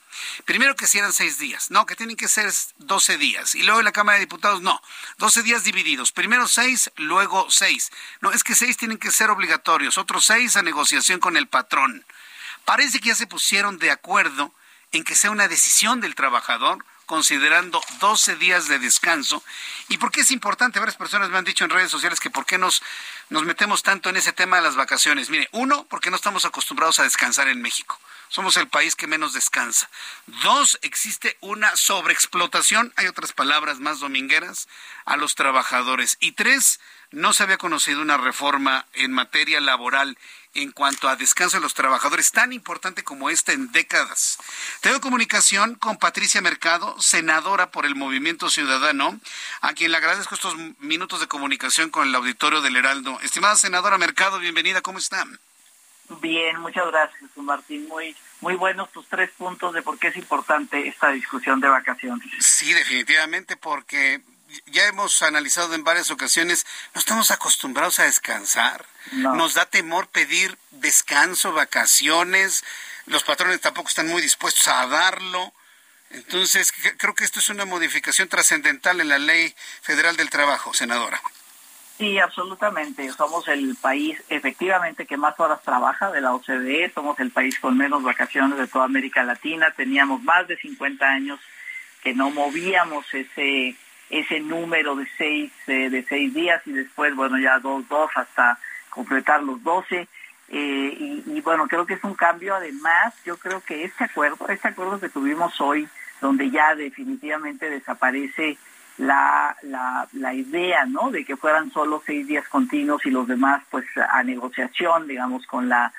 Primero 0.47 0.75
que 0.75 0.87
si 0.87 0.99
eran 0.99 1.13
seis 1.13 1.39
días, 1.39 1.71
no, 1.71 1.85
que 1.85 1.97
tienen 1.97 2.17
que 2.17 2.29
ser 2.29 2.51
doce 2.79 3.19
días. 3.19 3.55
Y 3.55 3.63
luego 3.63 3.81
en 3.81 3.85
la 3.85 3.93
Cámara 3.93 4.17
de 4.17 4.25
Diputados, 4.25 4.63
no, 4.63 4.81
doce 5.19 5.43
días 5.43 5.65
divididos. 5.65 6.13
Primero 6.13 6.49
seis, 6.49 6.91
luego 6.97 7.51
seis. 7.51 7.91
No, 8.23 8.33
es 8.33 8.43
que 8.43 8.55
seis 8.55 8.79
tienen 8.79 8.97
que 8.97 9.11
ser 9.11 9.29
obligatorios, 9.29 9.99
otros 9.99 10.25
seis 10.25 10.57
a 10.57 10.63
negociación 10.63 11.21
con 11.21 11.37
el 11.37 11.47
patrón. 11.47 12.07
Parece 12.65 13.01
que 13.01 13.09
ya 13.09 13.15
se 13.15 13.27
pusieron 13.27 13.79
de 13.79 13.91
acuerdo 13.91 14.55
en 14.97 15.05
que 15.05 15.15
sea 15.15 15.31
una 15.31 15.49
decisión 15.49 16.01
del 16.01 16.15
trabajador 16.15 16.85
considerando 17.07 17.81
12 18.01 18.37
días 18.37 18.67
de 18.67 18.79
descanso. 18.79 19.43
¿Y 19.89 19.99
por 19.99 20.11
qué 20.11 20.23
es 20.23 20.31
importante? 20.33 20.81
Varias 20.81 20.97
personas 20.97 21.31
me 21.31 21.39
han 21.39 21.45
dicho 21.45 21.65
en 21.65 21.71
redes 21.71 21.91
sociales 21.91 22.19
que 22.19 22.31
por 22.31 22.45
qué 22.45 22.59
nos, 22.59 22.83
nos 23.31 23.45
metemos 23.45 23.83
tanto 23.83 24.11
en 24.11 24.17
ese 24.17 24.33
tema 24.33 24.57
de 24.57 24.63
las 24.63 24.75
vacaciones. 24.75 25.31
Mire, 25.31 25.49
uno, 25.53 25.87
porque 25.89 26.11
no 26.11 26.17
estamos 26.17 26.45
acostumbrados 26.45 26.99
a 26.99 27.05
descansar 27.05 27.49
en 27.49 27.63
México. 27.63 27.99
Somos 28.29 28.57
el 28.57 28.67
país 28.67 28.97
que 28.97 29.07
menos 29.07 29.35
descansa. 29.35 29.89
Dos, 30.43 30.79
existe 30.83 31.37
una 31.41 31.77
sobreexplotación, 31.77 32.93
hay 32.97 33.07
otras 33.07 33.33
palabras 33.33 33.79
más 33.79 34.01
domingueras, 34.01 34.67
a 35.05 35.17
los 35.17 35.37
trabajadores. 35.37 36.17
Y 36.19 36.33
tres, 36.33 36.81
no 37.13 37.33
se 37.33 37.45
había 37.45 37.57
conocido 37.57 38.03
una 38.03 38.17
reforma 38.17 38.87
en 38.95 39.13
materia 39.13 39.61
laboral 39.61 40.19
en 40.57 40.73
cuanto 40.73 41.09
a 41.09 41.17
descanso 41.17 41.57
de 41.57 41.63
los 41.63 41.75
trabajadores 41.75 42.33
tan 42.33 42.53
importante 42.53 43.05
como 43.05 43.31
esta 43.31 43.53
en 43.53 43.71
décadas. 43.73 44.39
Tengo 44.81 45.01
comunicación 45.01 45.75
con 45.75 45.99
Patricia 45.99 46.41
Mercado, 46.41 46.97
senadora 47.01 47.71
por 47.71 47.87
el 47.87 47.95
Movimiento 47.95 48.49
Ciudadano, 48.51 49.21
a 49.61 49.73
quien 49.75 49.91
le 49.91 49.99
agradezco 49.99 50.35
estos 50.35 50.57
minutos 50.79 51.21
de 51.21 51.29
comunicación 51.29 51.91
con 51.91 52.09
el 52.09 52.15
auditorio 52.15 52.61
del 52.61 52.77
Heraldo. 52.77 53.19
Estimada 53.23 53.57
senadora 53.57 53.99
Mercado, 53.99 54.39
bienvenida, 54.39 54.81
¿cómo 54.81 54.99
está? 54.99 55.27
Bien, 56.21 56.59
muchas 56.61 56.87
gracias, 56.87 57.23
Martín. 57.37 57.89
Muy, 57.89 58.17
muy 58.41 58.55
buenos 58.55 58.91
tus 58.93 59.07
tres 59.09 59.31
puntos 59.37 59.75
de 59.75 59.83
por 59.83 59.99
qué 59.99 60.09
es 60.09 60.17
importante 60.17 60.87
esta 60.87 61.11
discusión 61.11 61.61
de 61.61 61.69
vacaciones. 61.69 62.29
Sí, 62.39 62.73
definitivamente, 62.73 63.57
porque 63.57 64.23
ya 64.67 64.87
hemos 64.87 65.23
analizado 65.23 65.75
en 65.75 65.85
varias 65.85 66.11
ocasiones, 66.11 66.67
no 66.95 67.01
estamos 67.01 67.31
acostumbrados 67.31 67.99
a 67.99 68.05
descansar. 68.05 68.85
Nos 69.13 69.55
da 69.55 69.67
temor 69.67 70.09
pedir 70.09 70.59
descanso, 70.71 71.53
vacaciones. 71.53 72.65
Los 73.07 73.23
patrones 73.23 73.61
tampoco 73.61 73.89
están 73.89 74.09
muy 74.09 74.21
dispuestos 74.21 74.67
a 74.69 74.87
darlo. 74.87 75.53
Entonces, 76.11 76.73
creo 76.99 77.15
que 77.15 77.25
esto 77.25 77.41
es 77.41 77.49
una 77.49 77.65
modificación 77.65 78.29
trascendental 78.29 79.01
en 79.01 79.09
la 79.09 79.19
Ley 79.19 79.55
Federal 79.83 80.17
del 80.17 80.31
Trabajo, 80.31 80.73
senadora. 80.75 81.21
Sí, 81.99 82.19
absolutamente. 82.19 83.11
Somos 83.13 83.49
el 83.49 83.75
país 83.77 84.23
efectivamente 84.29 85.07
que 85.07 85.17
más 85.17 85.39
horas 85.41 85.63
trabaja 85.63 86.11
de 86.11 86.21
la 86.21 86.35
OCDE, 86.35 86.93
somos 86.95 87.19
el 87.21 87.31
país 87.31 87.59
con 87.59 87.77
menos 87.77 88.03
vacaciones 88.03 88.59
de 88.59 88.67
toda 88.67 88.85
América 88.85 89.25
Latina, 89.25 89.73
teníamos 89.75 90.23
más 90.23 90.47
de 90.47 90.57
50 90.59 91.07
años 91.07 91.41
que 92.03 92.13
no 92.15 92.31
movíamos 92.31 93.07
ese 93.15 93.77
ese 94.11 94.41
número 94.41 94.97
de 94.97 95.07
seis 95.19 95.53
eh, 95.67 95.91
de 95.91 96.05
seis 96.05 96.33
días 96.33 96.63
y 96.67 96.73
después 96.73 97.15
bueno 97.15 97.39
ya 97.39 97.59
dos 97.59 97.89
dos 97.89 98.11
hasta 98.15 98.59
completar 98.91 99.43
los 99.43 99.63
12 99.63 100.09
eh, 100.49 101.23
y, 101.27 101.41
bueno 101.41 101.67
creo 101.67 101.87
que 101.87 101.95
es 101.95 102.05
un 102.05 102.15
cambio 102.15 102.55
además 102.55 103.15
yo 103.25 103.37
creo 103.37 103.61
que 103.63 103.85
este 103.85 104.05
acuerdo 104.05 104.47
este 104.49 104.69
acuerdo 104.69 105.01
que 105.01 105.09
tuvimos 105.09 105.61
hoy 105.61 105.89
donde 106.21 106.51
ya 106.51 106.75
definitivamente 106.75 107.69
desaparece 107.69 108.57
la, 108.99 109.57
la, 109.63 110.09
la 110.13 110.35
idea, 110.35 110.87
¿no? 110.87 111.11
De 111.11 111.25
que 111.25 111.37
fueran 111.37 111.71
solo 111.71 112.03
seis 112.07 112.27
días 112.27 112.49
continuos 112.49 113.05
y 113.05 113.11
los 113.11 113.29
demás, 113.29 113.63
pues, 113.71 113.85
a 114.09 114.23
negociación, 114.23 115.07
digamos, 115.07 115.47
con 115.47 115.69
la 115.69 115.93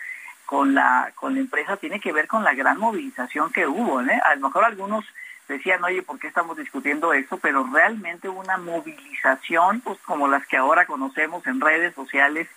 con 0.46 0.74
la 0.74 1.12
con 1.14 1.34
la 1.34 1.42
empresa 1.42 1.76
tiene 1.76 2.00
que 2.00 2.14
ver 2.14 2.26
con 2.26 2.44
la 2.44 2.54
gran 2.54 2.78
movilización 2.80 3.52
que 3.52 3.68
hubo, 3.68 4.02
¿eh? 4.02 4.20
A 4.24 4.36
lo 4.36 4.48
mejor 4.48 4.64
algunos 4.64 5.06
decían, 5.48 5.84
oye, 5.84 6.02
¿por 6.02 6.20
qué 6.20 6.28
estamos 6.28 6.58
discutiendo 6.58 7.14
eso? 7.14 7.38
Pero 7.38 7.68
realmente 7.72 8.30
una 8.30 8.58
movilización, 8.58 9.82
pues 9.82 9.98
como 10.00 10.28
las 10.28 10.46
que 10.48 10.58
ahora 10.58 10.86
conocemos 10.86 11.46
en 11.48 11.62
redes 11.62 11.94
sociales, 11.96 12.48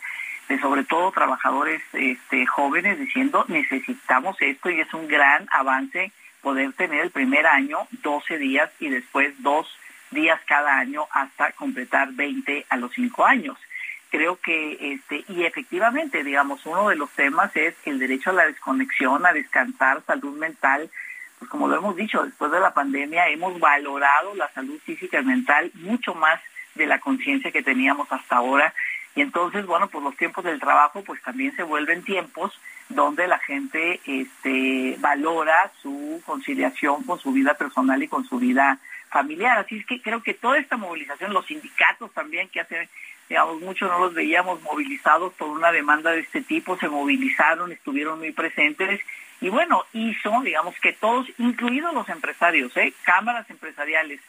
de 0.49 0.59
sobre 0.61 0.85
todo 0.85 1.13
trabajadores 1.13 1.81
este, 1.93 2.45
jóvenes 2.47 2.99
diciendo, 2.99 3.45
necesitamos 3.49 4.37
esto 4.41 4.69
y 4.69 4.81
es 4.81 4.93
un 4.93 5.07
gran 5.07 5.47
avance 5.53 6.13
poder 6.43 6.73
tener 6.73 7.03
el 7.03 7.11
primer 7.11 7.47
año 7.47 7.79
12 8.03 8.39
días 8.39 8.71
y 8.81 8.89
después 8.89 9.33
dos 9.43 9.69
días 10.11 10.41
cada 10.47 10.79
año 10.79 11.07
hasta 11.13 11.53
completar 11.53 12.13
20 12.13 12.67
a 12.69 12.77
los 12.77 12.93
5 12.93 13.25
años. 13.25 13.59
Creo 14.11 14.41
que, 14.41 14.95
este, 14.95 15.25
y 15.29 15.45
efectivamente, 15.45 16.25
digamos, 16.25 16.67
uno 16.67 16.89
de 16.89 16.97
los 16.97 17.11
temas 17.11 17.55
es 17.55 17.77
el 17.85 18.01
derecho 18.01 18.31
a 18.31 18.35
la 18.35 18.47
desconexión, 18.47 19.25
a 19.25 19.33
descansar, 19.33 20.03
salud 20.05 20.37
mental. 20.37 20.91
Pues 21.41 21.51
como 21.51 21.69
lo 21.69 21.77
hemos 21.77 21.97
dicho, 21.97 22.23
después 22.23 22.53
de 22.53 22.61
la 22.61 22.75
pandemia 22.75 23.29
hemos 23.29 23.59
valorado 23.59 24.35
la 24.35 24.49
salud 24.53 24.79
física 24.85 25.21
y 25.21 25.25
mental 25.25 25.71
mucho 25.75 26.15
más 26.15 26.39
de 26.75 26.87
la 26.87 27.01
conciencia 27.01 27.51
que 27.51 27.63
teníamos 27.63 28.13
hasta 28.13 28.37
ahora. 28.37 28.75
Y 29.17 29.23
entonces, 29.23 29.65
bueno, 29.65 29.89
pues 29.89 30.05
los 30.05 30.17
tiempos 30.17 30.45
del 30.45 30.61
trabajo 30.61 31.03
pues 31.03 31.21
también 31.23 31.57
se 31.57 31.63
vuelven 31.63 32.05
tiempos 32.05 32.53
donde 32.91 33.27
la 33.27 33.39
gente 33.39 34.01
este, 34.05 34.97
valora 35.01 35.73
su 35.81 36.23
conciliación 36.27 37.05
con 37.05 37.19
su 37.19 37.33
vida 37.33 37.55
personal 37.55 38.03
y 38.03 38.09
con 38.09 38.25
su 38.27 38.39
vida 38.39 38.79
familiar. 39.09 39.59
Así 39.59 39.79
es 39.79 39.87
que 39.87 40.03
creo 40.03 40.23
que 40.23 40.35
toda 40.35 40.59
esta 40.59 40.77
movilización, 40.77 41.33
los 41.33 41.47
sindicatos 41.47 42.13
también 42.13 42.51
que 42.51 42.61
hace, 42.61 42.91
digamos, 43.31 43.63
mucho 43.63 43.87
no 43.87 43.99
los 43.99 44.13
veíamos 44.13 44.61
movilizados 44.61 45.33
por 45.35 45.49
una 45.49 45.73
demanda 45.73 46.11
de 46.11 46.21
este 46.21 46.43
tipo, 46.43 46.77
se 46.77 46.89
movilizaron, 46.89 47.73
estuvieron 47.73 48.19
muy 48.19 48.33
presentes 48.33 49.01
y 49.41 49.49
bueno, 49.49 49.85
hizo, 49.93 50.41
digamos, 50.43 50.75
que 50.81 50.93
todos, 50.93 51.27
incluidos 51.39 51.95
los 51.95 52.09
empresarios, 52.09 52.77
¿eh? 52.77 52.93
cámaras 53.05 53.49
empresariales, 53.49 54.21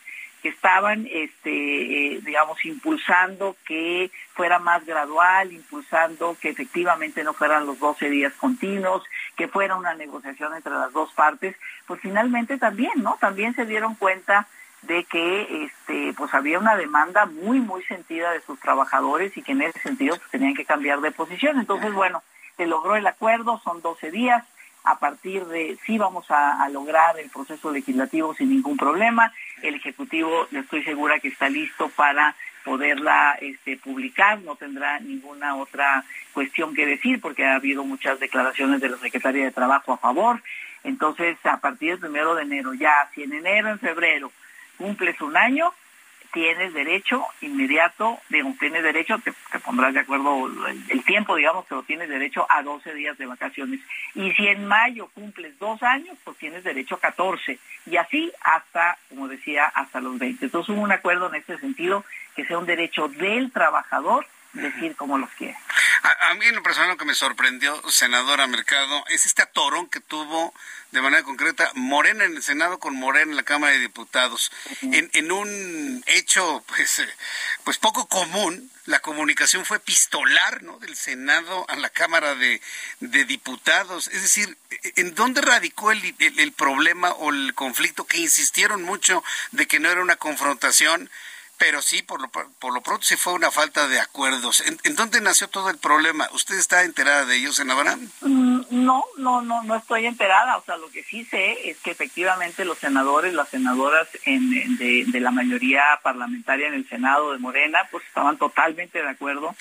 que 0.41 0.49
estaban, 0.49 1.07
este, 1.11 2.15
eh, 2.15 2.19
digamos, 2.23 2.63
impulsando 2.65 3.55
que 3.65 4.09
fuera 4.33 4.57
más 4.57 4.85
gradual, 4.85 5.51
impulsando 5.51 6.35
que 6.41 6.49
efectivamente 6.49 7.23
no 7.23 7.33
fueran 7.33 7.65
los 7.65 7.79
12 7.79 8.09
días 8.09 8.33
continuos, 8.33 9.03
que 9.35 9.47
fuera 9.47 9.75
una 9.75 9.93
negociación 9.93 10.55
entre 10.55 10.73
las 10.73 10.91
dos 10.93 11.13
partes, 11.13 11.55
pues 11.85 12.01
finalmente 12.01 12.57
también, 12.57 12.91
¿no? 12.97 13.17
También 13.19 13.53
se 13.53 13.65
dieron 13.65 13.95
cuenta 13.95 14.47
de 14.81 15.03
que 15.03 15.65
este 15.65 16.11
pues 16.17 16.33
había 16.33 16.57
una 16.57 16.75
demanda 16.75 17.27
muy 17.27 17.59
muy 17.59 17.83
sentida 17.83 18.31
de 18.31 18.41
sus 18.41 18.59
trabajadores 18.59 19.38
y 19.38 19.43
que 19.43 19.51
en 19.51 19.61
ese 19.61 19.79
sentido 19.79 20.15
pues, 20.17 20.31
tenían 20.31 20.55
que 20.55 20.65
cambiar 20.65 21.01
de 21.01 21.11
posición. 21.11 21.59
Entonces, 21.59 21.93
bueno, 21.93 22.23
se 22.57 22.65
logró 22.65 22.95
el 22.95 23.05
acuerdo, 23.05 23.61
son 23.63 23.81
12 23.81 24.09
días, 24.09 24.43
a 24.83 24.99
partir 24.99 25.45
de 25.45 25.77
sí 25.85 25.97
vamos 25.97 26.25
a, 26.29 26.67
lograr 26.69 27.19
el 27.19 27.29
proceso 27.29 27.71
legislativo 27.71 28.33
sin 28.33 28.49
ningún 28.49 28.77
problema. 28.77 29.31
El 29.61 29.75
Ejecutivo, 29.75 30.47
estoy 30.51 30.83
segura 30.83 31.19
que 31.19 31.27
está 31.27 31.49
listo 31.49 31.89
para 31.89 32.35
poderla 32.63 33.37
este, 33.41 33.77
publicar, 33.77 34.39
no 34.41 34.55
tendrá 34.55 34.99
ninguna 34.99 35.55
otra 35.55 36.03
cuestión 36.33 36.75
que 36.75 36.85
decir 36.85 37.19
porque 37.19 37.45
ha 37.45 37.55
habido 37.55 37.83
muchas 37.83 38.19
declaraciones 38.19 38.81
de 38.81 38.89
la 38.89 38.97
Secretaría 38.97 39.45
de 39.45 39.51
Trabajo 39.51 39.93
a 39.93 39.97
favor. 39.97 40.41
Entonces, 40.83 41.37
a 41.43 41.57
partir 41.57 41.91
del 41.91 41.99
primero 41.99 42.35
de 42.35 42.43
enero, 42.43 42.73
ya 42.73 43.09
si 43.13 43.23
en 43.23 43.33
enero, 43.33 43.69
en 43.69 43.79
febrero 43.79 44.31
cumples 44.77 45.19
un 45.21 45.37
año, 45.37 45.73
tienes 46.31 46.73
derecho 46.73 47.23
inmediato, 47.41 48.19
digamos, 48.29 48.57
tienes 48.57 48.83
derecho, 48.83 49.17
te, 49.19 49.33
pondrás 49.59 49.93
de 49.93 50.01
acuerdo 50.01 50.47
el, 50.89 51.03
tiempo, 51.03 51.35
digamos, 51.35 51.65
pero 51.67 51.83
tienes 51.83 52.09
derecho 52.09 52.45
a 52.49 52.63
12 52.63 52.93
días 52.93 53.17
de 53.17 53.25
vacaciones. 53.25 53.79
Y 54.15 54.31
si 54.33 54.47
en 54.47 54.67
mayo 54.67 55.09
cumples 55.13 55.57
dos 55.59 55.81
años, 55.83 56.17
pues 56.23 56.37
tienes 56.37 56.63
derecho 56.63 56.95
a 56.95 56.99
14. 56.99 57.59
Y 57.85 57.97
así 57.97 58.31
hasta, 58.41 58.97
como 59.09 59.27
decía, 59.27 59.65
hasta 59.65 59.99
los 59.99 60.17
20. 60.17 60.45
Entonces 60.45 60.69
hubo 60.75 60.81
un 60.81 60.91
acuerdo 60.91 61.27
en 61.29 61.35
este 61.35 61.57
sentido 61.57 62.05
que 62.35 62.45
sea 62.45 62.57
un 62.57 62.65
derecho 62.65 63.07
del 63.07 63.51
trabajador 63.51 64.25
decir 64.53 64.95
como 64.95 65.17
los 65.17 65.29
quiere. 65.31 65.55
A, 66.03 66.34
mí 66.34 66.45
en 66.48 66.56
lo 66.56 66.64
personal 66.64 66.90
lo 66.90 66.98
que 66.98 67.06
me 67.06 67.14
sorprendió, 67.14 67.80
senadora 67.90 68.48
Mercado, 68.48 69.03
es 69.10 69.28
este 69.28 69.44
atorón 69.44 69.88
que 69.88 69.99
tuvo 69.99 70.52
de 70.91 71.02
manera 71.02 71.22
concreta 71.23 71.72
Morena 71.76 72.26
en 72.26 72.36
el 72.36 72.44
Senado 72.44 72.80
con 72.80 72.95
Morena 72.95 73.32
en 73.32 73.38
la 73.38 73.44
Cámara 73.44 73.73
de 73.73 73.80
Diputados. 73.80 74.52
en, 74.82 75.11
en, 75.14 75.32
un 75.32 76.03
hecho 76.07 76.64
pues, 76.68 77.03
pues 77.64 77.78
poco 77.78 78.07
común, 78.07 78.72
la 78.86 78.99
comunicación 78.99 79.64
fue 79.64 79.80
pistolar 79.80 80.64
¿no? 80.64 80.80
del 80.80 80.95
Senado 80.95 81.65
a 81.69 81.76
la 81.76 81.90
Cámara 81.90 82.34
de, 82.34 82.61
de 82.99 83.26
Diputados. 83.26 84.07
Es 84.07 84.23
decir, 84.23 84.57
¿en 84.95 85.14
dónde 85.14 85.41
radicó 85.41 85.91
el, 85.91 86.15
el, 86.18 86.40
el 86.40 86.52
problema 86.52 87.11
o 87.11 87.30
el 87.30 87.53
conflicto 87.53 88.07
que 88.07 88.18
insistieron 88.18 88.82
mucho 88.82 89.23
de 89.52 89.68
que 89.68 89.80
no 89.80 89.91
era 89.91 90.02
una 90.02 90.15
confrontación? 90.15 91.11
Pero 91.61 91.79
sí, 91.83 92.01
por 92.01 92.19
lo, 92.19 92.27
por 92.31 92.73
lo 92.73 92.81
pronto 92.81 93.03
sí 93.03 93.15
fue 93.15 93.33
una 93.33 93.51
falta 93.51 93.88
de 93.88 93.99
acuerdos. 93.99 94.63
¿En, 94.83 94.95
dónde 94.95 95.21
nació 95.21 95.47
todo 95.47 95.69
el 95.69 95.77
problema? 95.77 96.27
¿Usted 96.33 96.55
está 96.55 96.83
enterada 96.83 97.23
de 97.25 97.35
ello, 97.35 97.53
senadora? 97.53 97.99
Mm, 98.21 98.61
no, 98.71 99.05
no, 99.17 99.43
no, 99.43 99.61
no 99.61 99.75
estoy 99.75 100.07
enterada. 100.07 100.57
O 100.57 100.63
sea, 100.63 100.77
lo 100.77 100.89
que 100.89 101.03
sí 101.03 101.23
sé 101.25 101.69
es 101.69 101.77
que 101.77 101.91
efectivamente 101.91 102.65
los 102.65 102.79
senadores, 102.79 103.35
las 103.35 103.49
senadoras 103.49 104.07
en, 104.25 104.75
de, 104.77 105.05
de, 105.05 105.19
la 105.19 105.29
mayoría 105.29 105.83
parlamentaria 106.01 106.67
en 106.67 106.73
el 106.73 106.89
Senado 106.89 107.31
de 107.31 107.38
Morena, 107.38 107.77
pues 107.91 108.05
estaban 108.07 108.39
totalmente 108.39 108.99
de 108.99 109.09
acuerdo 109.09 109.55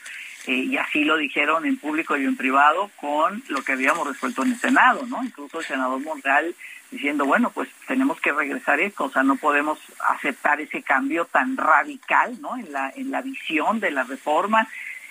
eh, 0.46 0.54
y 0.54 0.78
así 0.78 1.04
lo 1.04 1.18
dijeron 1.18 1.66
en 1.66 1.76
público 1.76 2.16
y 2.16 2.24
en 2.24 2.34
privado 2.34 2.90
con 2.96 3.44
lo 3.48 3.62
que 3.62 3.72
habíamos 3.72 4.08
resuelto 4.08 4.42
en 4.42 4.52
el 4.52 4.58
Senado, 4.58 5.04
¿no? 5.06 5.22
Incluso 5.22 5.60
el 5.60 5.66
senador 5.66 6.00
Monreal 6.00 6.54
diciendo, 6.90 7.24
bueno, 7.24 7.50
pues 7.50 7.68
tenemos 7.86 8.20
que 8.20 8.32
regresar 8.32 8.80
esto, 8.80 9.04
o 9.04 9.10
sea, 9.10 9.22
no 9.22 9.36
podemos 9.36 9.78
aceptar 10.08 10.60
ese 10.60 10.82
cambio 10.82 11.24
tan 11.24 11.56
radical, 11.56 12.40
¿no? 12.40 12.56
En 12.56 12.72
la, 12.72 12.92
en 12.96 13.10
la 13.10 13.22
visión 13.22 13.80
de 13.80 13.90
la 13.90 14.04
reforma, 14.04 14.66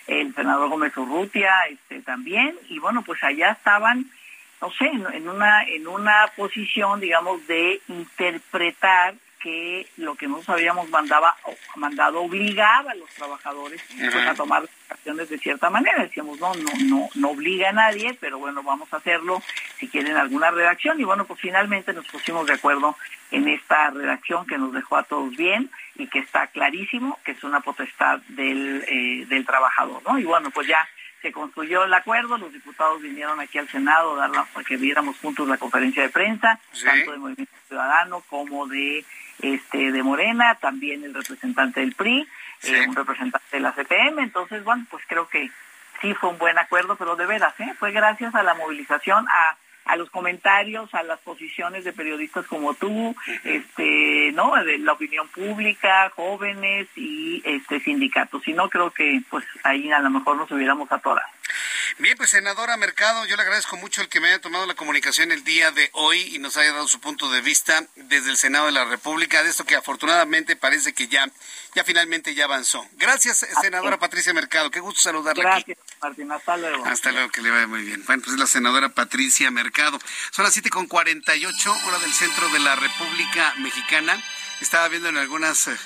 el 0.08 0.34
senador 0.36 0.70
Gómez 0.70 0.96
Urrutia 0.98 1.54
este, 1.70 2.02
también, 2.02 2.56
y 2.68 2.80
bueno, 2.80 3.04
pues 3.04 3.24
allá 3.24 3.52
estaban, 3.52 4.06
no 4.62 4.72
sé, 4.72 4.88
en, 4.88 5.30
una, 5.30 5.64
en 5.64 5.88
una 5.88 6.26
posición, 6.36 7.00
digamos, 7.00 7.46
de 7.48 7.82
interpretar 7.88 9.16
que 9.40 9.88
lo 9.98 10.16
que 10.16 10.28
nosotros 10.28 10.58
habíamos 10.58 10.90
mandaba, 10.90 11.36
mandado 11.76 12.22
obligaba 12.22 12.92
a 12.92 12.96
los 12.96 13.10
trabajadores 13.12 13.82
pues, 13.98 14.16
a 14.16 14.34
tomar 14.36 14.64
acciones 14.90 15.30
de 15.30 15.38
cierta 15.38 15.70
manera. 15.70 16.04
Decíamos, 16.04 16.40
no, 16.40 16.54
no, 16.56 16.72
no, 16.86 17.10
no 17.16 17.30
obliga 17.30 17.70
a 17.70 17.74
nadie, 17.74 18.18
pero 18.20 18.38
bueno, 18.38 18.64
vamos 18.64 18.92
a 18.94 18.98
hacerlo 18.98 19.42
si 19.78 19.88
quieren 19.88 20.18
alguna 20.18 20.52
redacción. 20.52 21.00
Y 21.00 21.04
bueno, 21.04 21.26
pues 21.26 21.40
finalmente 21.40 21.94
nos 21.94 22.08
pusimos 22.08 22.46
de 22.48 22.54
acuerdo 22.54 22.96
en 23.32 23.48
esta 23.48 23.92
redacción 23.92 24.46
que 24.46 24.58
nos 24.58 24.74
dejó 24.74 24.98
a 24.98 25.04
todos 25.04 25.36
bien 25.36 25.70
y 25.96 26.08
que 26.08 26.20
está 26.20 26.48
clarísimo 26.48 27.20
que 27.24 27.32
es 27.32 27.44
una 27.44 27.62
potestad 27.62 28.20
del, 28.30 28.84
eh, 28.88 29.26
del 29.28 29.46
trabajador, 29.46 30.02
¿no? 30.08 30.20
Y 30.20 30.24
bueno, 30.26 30.50
pues 30.52 30.68
ya 30.68 30.88
se 31.22 31.32
construyó 31.32 31.84
el 31.84 31.94
acuerdo, 31.94 32.38
los 32.38 32.54
diputados 32.54 33.02
vinieron 33.02 33.40
aquí 33.40 33.58
al 33.58 33.68
Senado 33.68 34.14
a 34.14 34.28
dar 34.28 34.46
para 34.54 34.66
que 34.66 34.78
viéramos 34.78 35.18
juntos 35.18 35.48
la 35.48 35.58
conferencia 35.58 36.02
de 36.02 36.10
prensa, 36.10 36.60
tanto 36.84 37.12
de 37.12 37.18
Movimiento 37.18 37.54
Ciudadano 37.68 38.24
como 38.30 38.68
de 38.68 39.06
este 39.42 39.92
de 39.92 40.04
Morena, 40.04 40.56
también 40.56 41.04
el 41.04 41.14
representante 41.14 41.80
del 41.80 41.96
PRI, 41.96 42.28
eh, 42.64 42.86
un 42.88 42.96
representante 42.96 43.48
de 43.52 43.60
la 43.60 43.74
CPM, 43.74 44.22
entonces 44.24 44.64
bueno, 44.64 44.86
pues 44.90 45.04
creo 45.08 45.28
que 45.28 45.50
sí 46.02 46.14
fue 46.14 46.30
un 46.30 46.38
buen 46.38 46.58
acuerdo, 46.58 46.96
pero 46.96 47.16
de 47.16 47.26
veras, 47.26 47.54
¿eh? 47.60 47.74
fue 47.78 47.92
gracias 47.92 48.36
a 48.36 48.44
la 48.44 48.54
movilización, 48.54 49.26
a 49.30 49.58
a 49.90 49.96
los 49.96 50.10
comentarios, 50.12 50.94
a 50.94 51.04
las 51.04 51.20
posiciones 51.20 51.84
de 51.84 51.94
periodistas 51.94 52.46
como 52.46 52.76
tú, 52.76 53.16
este, 53.44 54.32
¿no? 54.34 54.56
De 54.64 54.78
la 54.78 54.94
opinión 54.94 55.28
pública, 55.30 56.12
jóvenes 56.16 56.88
y 56.96 57.42
este 57.44 57.80
sindicatos. 57.80 58.44
Si 58.44 58.54
no, 58.54 58.70
creo 58.70 58.92
que 58.92 59.22
pues 59.30 59.44
ahí 59.64 59.92
a 59.92 60.00
lo 60.00 60.12
mejor 60.12 60.38
nos 60.38 60.52
hubiéramos 60.52 60.92
atorado. 60.92 61.28
Bien, 61.98 62.16
pues 62.16 62.30
senadora 62.30 62.78
Mercado, 62.78 63.26
yo 63.26 63.36
le 63.36 63.42
agradezco 63.42 63.76
mucho 63.78 64.02
el 64.02 64.10
que 64.10 64.20
me 64.20 64.28
haya 64.28 64.40
tomado 64.40 64.68
la 64.68 64.76
comunicación 64.76 65.32
el 65.32 65.44
día 65.44 65.72
de 65.72 65.90
hoy 65.94 66.36
y 66.36 66.40
nos 66.40 66.56
haya 66.58 66.72
dado 66.72 66.88
su 66.88 67.02
punto 67.02 67.30
de 67.32 67.42
vista 67.42 67.84
desde 67.96 68.30
el 68.30 68.38
Senado 68.38 68.68
de 68.68 68.72
la 68.72 68.86
República 68.86 69.42
de 69.42 69.50
esto 69.50 69.66
que 69.66 69.76
afortunadamente 69.76 70.56
parece 70.56 70.94
que 70.94 71.08
ya 71.08 71.28
ya 71.76 71.84
finalmente 71.84 72.34
ya 72.34 72.46
avanzó. 72.46 72.86
Gracias, 72.94 73.46
senadora 73.62 74.00
Patricia 74.00 74.34
Mercado. 74.34 74.72
Qué 74.72 74.80
gusto 74.80 75.00
saludarla 75.02 75.44
Gracias, 75.44 75.78
Martín. 76.02 76.32
Hasta 76.32 76.58
luego. 76.58 76.86
Hasta 76.86 77.12
luego, 77.12 77.30
que 77.30 77.42
le 77.42 77.52
vaya 77.52 77.68
muy 77.68 77.84
bien. 77.84 78.04
Bueno, 78.06 78.24
pues 78.24 78.34
es 78.34 78.40
la 78.40 78.48
senadora 78.48 78.90
Patricia 78.90 79.52
Mercado. 79.52 79.79
Son 80.32 80.44
las 80.44 80.54
siete 80.54 80.70
con 80.70 80.90
ocho, 80.92 81.78
hora 81.86 82.00
del 82.00 82.14
centro 82.14 82.50
de 82.50 82.60
la 82.60 82.76
República 82.76 83.54
Mexicana. 83.60 84.22
Estaba 84.60 84.90
viendo 84.90 85.08
en 85.08 85.16
algunas 85.16 85.68
eh, 85.70 85.78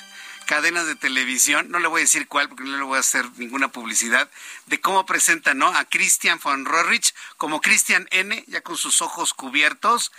cadenas 0.48 0.88
de 0.88 0.96
televisión, 0.96 1.70
no 1.70 1.78
le 1.78 1.88
voy 1.88 2.02
a 2.02 2.04
decir 2.06 2.28
cuál 2.28 2.50
porque 2.50 2.64
no 2.64 2.76
le 2.76 2.84
voy 2.84 2.98
a 2.98 3.02
hacer 3.02 3.24
ninguna 3.38 3.68
publicidad, 3.68 4.32
de 4.66 4.82
cómo 4.82 5.06
presentan 5.06 5.60
¿no? 5.60 5.68
a 5.68 5.86
Christian 5.86 6.40
von 6.44 6.66
Roerich 6.66 7.14
como 7.38 7.62
Christian 7.62 8.08
N, 8.10 8.44
ya 8.48 8.62
con 8.62 8.78
sus 8.78 9.02
ojos 9.04 9.36
cubiertos, 9.36 10.12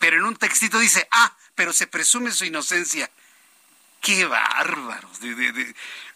pero 0.00 0.16
en 0.16 0.24
un 0.24 0.36
textito 0.36 0.80
dice, 0.80 1.06
ah, 1.12 1.36
pero 1.54 1.72
se 1.72 1.86
presume 1.86 2.32
su 2.32 2.44
inocencia. 2.44 3.08
¡Qué 4.00 4.26
bárbaros! 4.26 5.20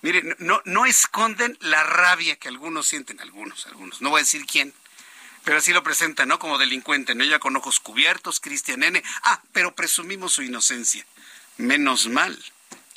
miren, 0.03 0.37
no, 0.41 0.61
no 0.65 0.85
esconden 0.85 1.57
la 1.61 1.85
rabia 1.85 2.37
que 2.37 2.49
algunos 2.49 2.89
sienten, 2.89 3.20
algunos, 3.20 3.66
algunos, 3.66 4.03
no 4.03 4.11
voy 4.11 4.19
a 4.19 4.25
decir 4.25 4.45
quién, 4.47 4.75
pero 5.49 5.61
así 5.61 5.73
lo 5.73 5.83
presentan, 5.83 6.29
¿no? 6.29 6.39
Como 6.39 6.59
delincuente, 6.59 7.15
¿no? 7.15 7.25
Ella 7.25 7.39
con 7.39 7.57
ojos 7.57 7.81
cubiertos, 7.81 8.39
Cristian 8.39 8.83
N. 8.83 9.03
Ah, 9.23 9.41
pero 9.55 9.75
presumimos 9.75 10.35
su 10.35 10.43
inocencia. 10.43 11.07
Menos 11.57 12.07
mal, 12.07 12.39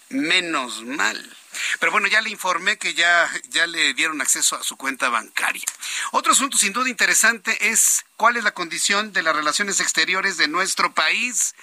menos 0.10 0.84
mal. 0.84 1.38
Pero 1.80 1.94
bueno, 1.94 2.10
ya 2.10 2.19
le 2.19 2.30
informé 2.30 2.78
que 2.78 2.94
ya, 2.94 3.32
ya 3.52 3.68
le 3.68 3.94
dieron 3.94 4.19
acceso 4.19 4.57
a 4.57 4.65
su 4.65 4.76
cuenta 4.76 5.07
bancaria. 5.07 5.64
Otro 6.11 6.34
asunto 6.34 6.57
sin 6.57 6.73
duda 6.73 6.90
interesante 6.90 7.69
es 7.69 8.03
cuál 8.18 8.36
es 8.36 8.44
la 8.44 8.53
condición 8.53 9.14
de 9.14 9.23
las 9.23 9.34
relaciones 9.34 9.80
exteriores 9.80 10.36
de 10.36 10.49
nuestro 10.49 10.94
país. 10.94 11.56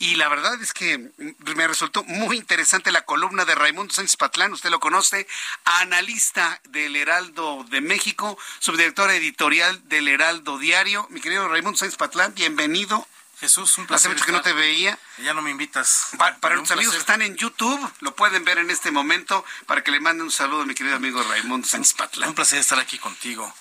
Y 0.00 0.14
la 0.14 0.28
verdad 0.28 0.60
es 0.62 0.72
que 0.72 1.10
me 1.56 1.66
resultó 1.66 2.04
muy 2.04 2.36
interesante 2.36 2.92
la 2.92 3.04
columna 3.04 3.44
de 3.44 3.56
Raimundo 3.56 3.92
Sánchez 3.92 4.16
Patlán, 4.16 4.52
usted 4.52 4.70
lo 4.70 4.78
conoce, 4.78 5.26
analista 5.64 6.60
del 6.68 6.94
Heraldo 6.94 7.66
de 7.68 7.80
México, 7.80 8.38
subdirector 8.60 9.10
editorial 9.10 9.88
del 9.88 10.06
Heraldo 10.06 10.56
Diario. 10.58 11.08
Mi 11.10 11.20
querido 11.20 11.48
Raimundo 11.48 11.78
Sánchez 11.78 11.98
Patlán, 11.98 12.32
bienvenido. 12.34 13.06
Jesús, 13.40 13.78
un 13.78 13.86
placer. 13.86 14.10
Hace 14.10 14.14
mucho 14.14 14.26
que 14.26 14.32
no 14.32 14.42
te 14.42 14.52
veía. 14.52 14.98
Ya 15.18 15.32
no 15.32 15.42
me 15.42 15.50
invitas. 15.50 16.08
para 16.40 16.56
los 16.56 16.70
amigos 16.70 16.94
que 16.94 17.00
están 17.00 17.22
en 17.22 17.36
YouTube, 17.36 17.92
lo 18.00 18.14
pueden 18.14 18.44
ver 18.44 18.58
en 18.58 18.70
este 18.70 18.90
momento 18.90 19.44
para 19.66 19.82
que 19.82 19.92
le 19.92 20.00
mande 20.00 20.24
un 20.24 20.32
saludo 20.32 20.62
a 20.62 20.66
mi 20.66 20.74
querido 20.74 20.96
amigo 20.96 21.22
Raimundo 21.22 21.66
Sánchez 21.66 21.94
Patlán. 21.94 22.30
Un 22.30 22.34
placer 22.34 22.58
estar 22.58 22.78
aquí 22.78 22.98
contigo. 22.98 23.52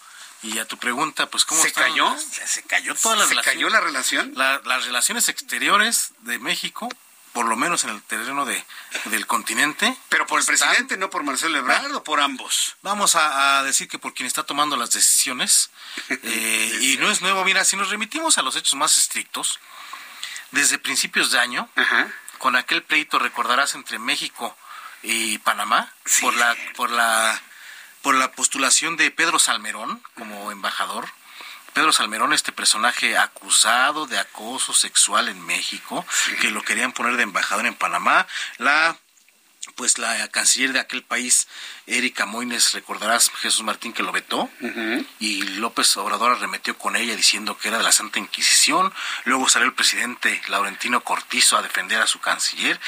Y 0.43 0.59
a 0.59 0.65
tu 0.65 0.77
pregunta, 0.77 1.30
pues 1.30 1.45
¿cómo 1.45 1.61
¿Se 1.61 1.72
cayó? 1.72 2.15
Se 2.45 2.64
cayó 2.64 2.93
toda 2.95 3.15
la 3.15 3.27
¿Se 3.27 3.35
cayó 3.38 3.69
la 3.69 3.80
relación? 3.80 4.34
las 4.35 4.85
relaciones 4.85 5.30
exteriores 5.30 6.14
de 6.19 6.38
México, 6.38 6.89
por 7.34 7.47
lo 7.47 7.55
menos 7.55 7.84
en 7.84 7.89
el 7.91 8.01
terreno 8.03 8.45
de, 8.45 8.64
del 9.05 9.26
continente. 9.26 9.97
Pero 10.09 10.27
por 10.27 10.39
el 10.39 10.45
presidente, 10.45 10.97
no 10.97 11.09
por 11.09 11.23
Marcelo 11.23 11.57
Ebrard 11.57 11.93
o 11.93 12.03
por 12.03 12.19
ambos. 12.19 12.76
Vamos 12.81 13.15
a, 13.15 13.64
decir 13.64 13.88
que 13.88 13.99
por 13.99 14.14
quien 14.14 14.27
está 14.27 14.43
tomando 14.43 14.77
las 14.77 14.91
decisiones. 14.91 15.69
Eh, 16.09 16.80
y 16.81 16.97
no 16.97 17.09
es 17.09 17.22
nuevo. 17.22 17.43
Mira, 17.43 17.65
si 17.65 17.76
nos 17.76 17.89
remitimos 17.89 18.38
a 18.38 18.43
los 18.43 18.55
hechos 18.55 18.76
más 18.76 18.97
estrictos, 18.97 19.59
desde 20.51 20.77
principios 20.77 21.31
de 21.31 21.39
año, 21.39 21.69
con 22.38 22.55
aquel 22.55 22.84
pleito, 22.84 23.18
recordarás, 23.18 23.76
entre 23.76 23.97
México 23.97 24.55
y 25.01 25.39
Panamá, 25.39 25.91
por 26.22 26.35
la... 26.35 26.55
Por 26.76 26.91
la 26.91 27.41
por 28.07 28.15
la 28.15 28.31
postulación 28.31 28.95
de 28.95 29.11
Pedro 29.11 29.38
Salmerón 29.38 30.01
como 30.15 30.49
embajador. 30.53 31.09
Pedro 31.73 31.91
Salmerón, 31.91 32.31
este 32.31 32.53
personaje 32.53 33.17
acusado 33.17 34.07
de 34.07 34.17
acoso 34.17 34.73
sexual 34.73 35.27
en 35.27 35.45
México, 35.45 36.05
que 36.39 36.49
lo 36.49 36.61
querían 36.61 36.93
poner 36.93 37.17
de 37.17 37.23
embajador 37.23 37.65
en 37.65 37.73
Panamá. 37.73 38.25
La 38.59 38.95
pues 39.78 39.99
la 39.99 40.28
canciller 40.30 40.74
de 40.74 40.80
aquel 40.80 41.04
país, 41.04 41.48
Erika 41.86 42.26
Moines, 42.26 42.74
recordarás 42.74 43.30
Jesús 43.30 43.64
Martín 43.64 43.94
que 43.94 44.02
lo 44.02 44.12
vetó 44.12 44.49
y 45.20 45.44
López 45.60 45.95
Obrador 45.98 46.32
arremetió 46.32 46.76
con 46.78 46.95
ella 46.95 47.16
diciendo 47.16 47.58
que 47.58 47.68
era 47.68 47.78
de 47.78 47.84
la 47.84 47.91
Santa 47.91 48.18
Inquisición. 48.18 48.91
Luego 49.26 49.48
salió 49.48 49.68
el 49.68 49.76
presidente 49.76 50.41
Laurentino 50.48 51.02
Cortizo 51.02 51.58
a 51.58 51.62
defender 51.62 52.02
a 52.02 52.08
su 52.08 52.20
canciller 52.20 52.80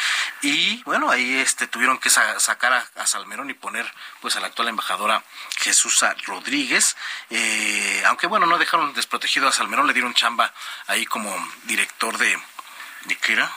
y 0.41 0.81
bueno, 0.83 1.11
ahí 1.11 1.35
este 1.35 1.67
tuvieron 1.67 1.99
que 1.99 2.09
sacar 2.09 2.73
a, 2.95 3.07
Salmerón 3.07 3.51
y 3.51 3.53
poner 3.53 3.91
pues 4.19 4.35
a 4.35 4.39
la 4.39 4.47
actual 4.47 4.69
embajadora 4.69 5.23
Jesús 5.57 6.03
Rodríguez. 6.25 6.97
Eh, 7.29 8.03
aunque 8.07 8.25
bueno, 8.25 8.47
no 8.47 8.57
dejaron 8.57 8.93
desprotegido 8.95 9.47
a 9.47 9.51
Salmerón, 9.51 9.85
le 9.85 9.93
dieron 9.93 10.15
chamba 10.15 10.53
ahí 10.87 11.05
como 11.05 11.33
director 11.65 12.17
de... 12.17 12.37
¿De 13.05 13.15
qué 13.15 13.31
era? 13.31 13.49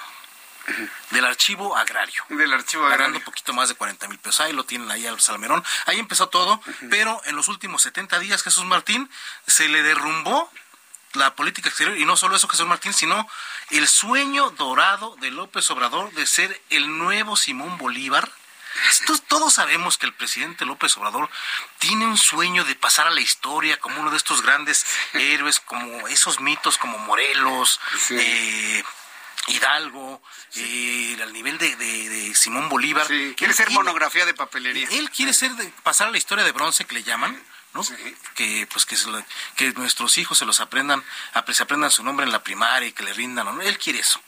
Del 1.10 1.24
archivo 1.24 1.76
agrario. 1.76 2.24
Del 2.28 2.52
archivo 2.52 2.84
agrario. 2.84 3.04
Ganando 3.04 3.18
un 3.18 3.24
poquito 3.24 3.52
más 3.52 3.68
de 3.68 3.74
40 3.74 4.08
mil 4.08 4.18
pesos. 4.18 4.40
Ahí 4.40 4.52
lo 4.52 4.64
tienen 4.64 4.90
ahí 4.90 5.06
al 5.06 5.20
Salmerón. 5.20 5.64
Ahí 5.86 5.98
empezó 5.98 6.28
todo, 6.28 6.60
pero 6.90 7.20
en 7.24 7.36
los 7.36 7.48
últimos 7.48 7.82
70 7.82 8.18
días, 8.18 8.42
Jesús 8.42 8.64
Martín, 8.64 9.10
se 9.46 9.68
le 9.68 9.82
derrumbó 9.82 10.50
la 11.14 11.34
política 11.34 11.68
exterior 11.68 11.96
y 11.98 12.04
no 12.04 12.16
solo 12.16 12.36
eso 12.36 12.48
Jesús 12.48 12.66
Martín, 12.66 12.92
sino 12.94 13.28
el 13.70 13.86
sueño 13.88 14.50
dorado 14.50 15.16
de 15.20 15.30
López 15.30 15.70
Obrador 15.70 16.12
de 16.12 16.26
ser 16.26 16.60
el 16.70 16.98
nuevo 16.98 17.36
Simón 17.36 17.76
Bolívar. 17.78 18.30
todos 19.28 19.52
sabemos 19.52 19.98
que 19.98 20.06
el 20.06 20.14
presidente 20.14 20.64
López 20.64 20.96
Obrador 20.96 21.28
tiene 21.78 22.06
un 22.06 22.16
sueño 22.16 22.64
de 22.64 22.74
pasar 22.74 23.06
a 23.06 23.10
la 23.10 23.20
historia 23.20 23.78
como 23.78 24.00
uno 24.00 24.10
de 24.10 24.16
estos 24.16 24.40
grandes 24.42 24.86
héroes, 25.12 25.60
como 25.60 26.08
esos 26.08 26.40
mitos 26.40 26.78
como 26.78 26.98
Morelos, 26.98 27.80
eh, 28.10 28.82
Hidalgo, 29.48 30.22
eh, 30.56 31.18
al 31.20 31.32
nivel 31.32 31.58
de, 31.58 32.32
Simón 32.34 32.68
Bolívar. 32.68 33.06
quiere 33.06 33.52
ser 33.52 33.70
monografía 33.70 34.24
de 34.24 34.34
papelería. 34.34 34.88
Él 34.92 35.10
quiere 35.10 35.32
ser 35.32 35.52
de, 35.52 35.66
pasar 35.82 36.08
a 36.08 36.10
la 36.10 36.18
historia 36.18 36.44
de 36.44 36.52
bronce 36.52 36.84
que 36.84 36.94
le 36.94 37.02
llaman, 37.02 37.40
¿no? 37.74 37.82
Que 38.34 38.66
pues 38.70 38.86
que, 38.86 38.96
que 39.56 39.72
nuestros 39.72 40.16
hijos 40.18 40.38
se 40.38 40.44
los 40.44 40.60
aprendan, 40.60 41.02
se 41.52 41.62
aprendan 41.62 41.90
su 41.90 42.04
nombre 42.04 42.24
en 42.24 42.32
la 42.32 42.42
primaria 42.42 42.88
y 42.88 42.92
que 42.92 43.02
le 43.02 43.12
rindan. 43.12 43.46
¿no? 43.46 43.60
Él 43.62 43.78
quiere 43.78 43.98
eso. 43.98 44.20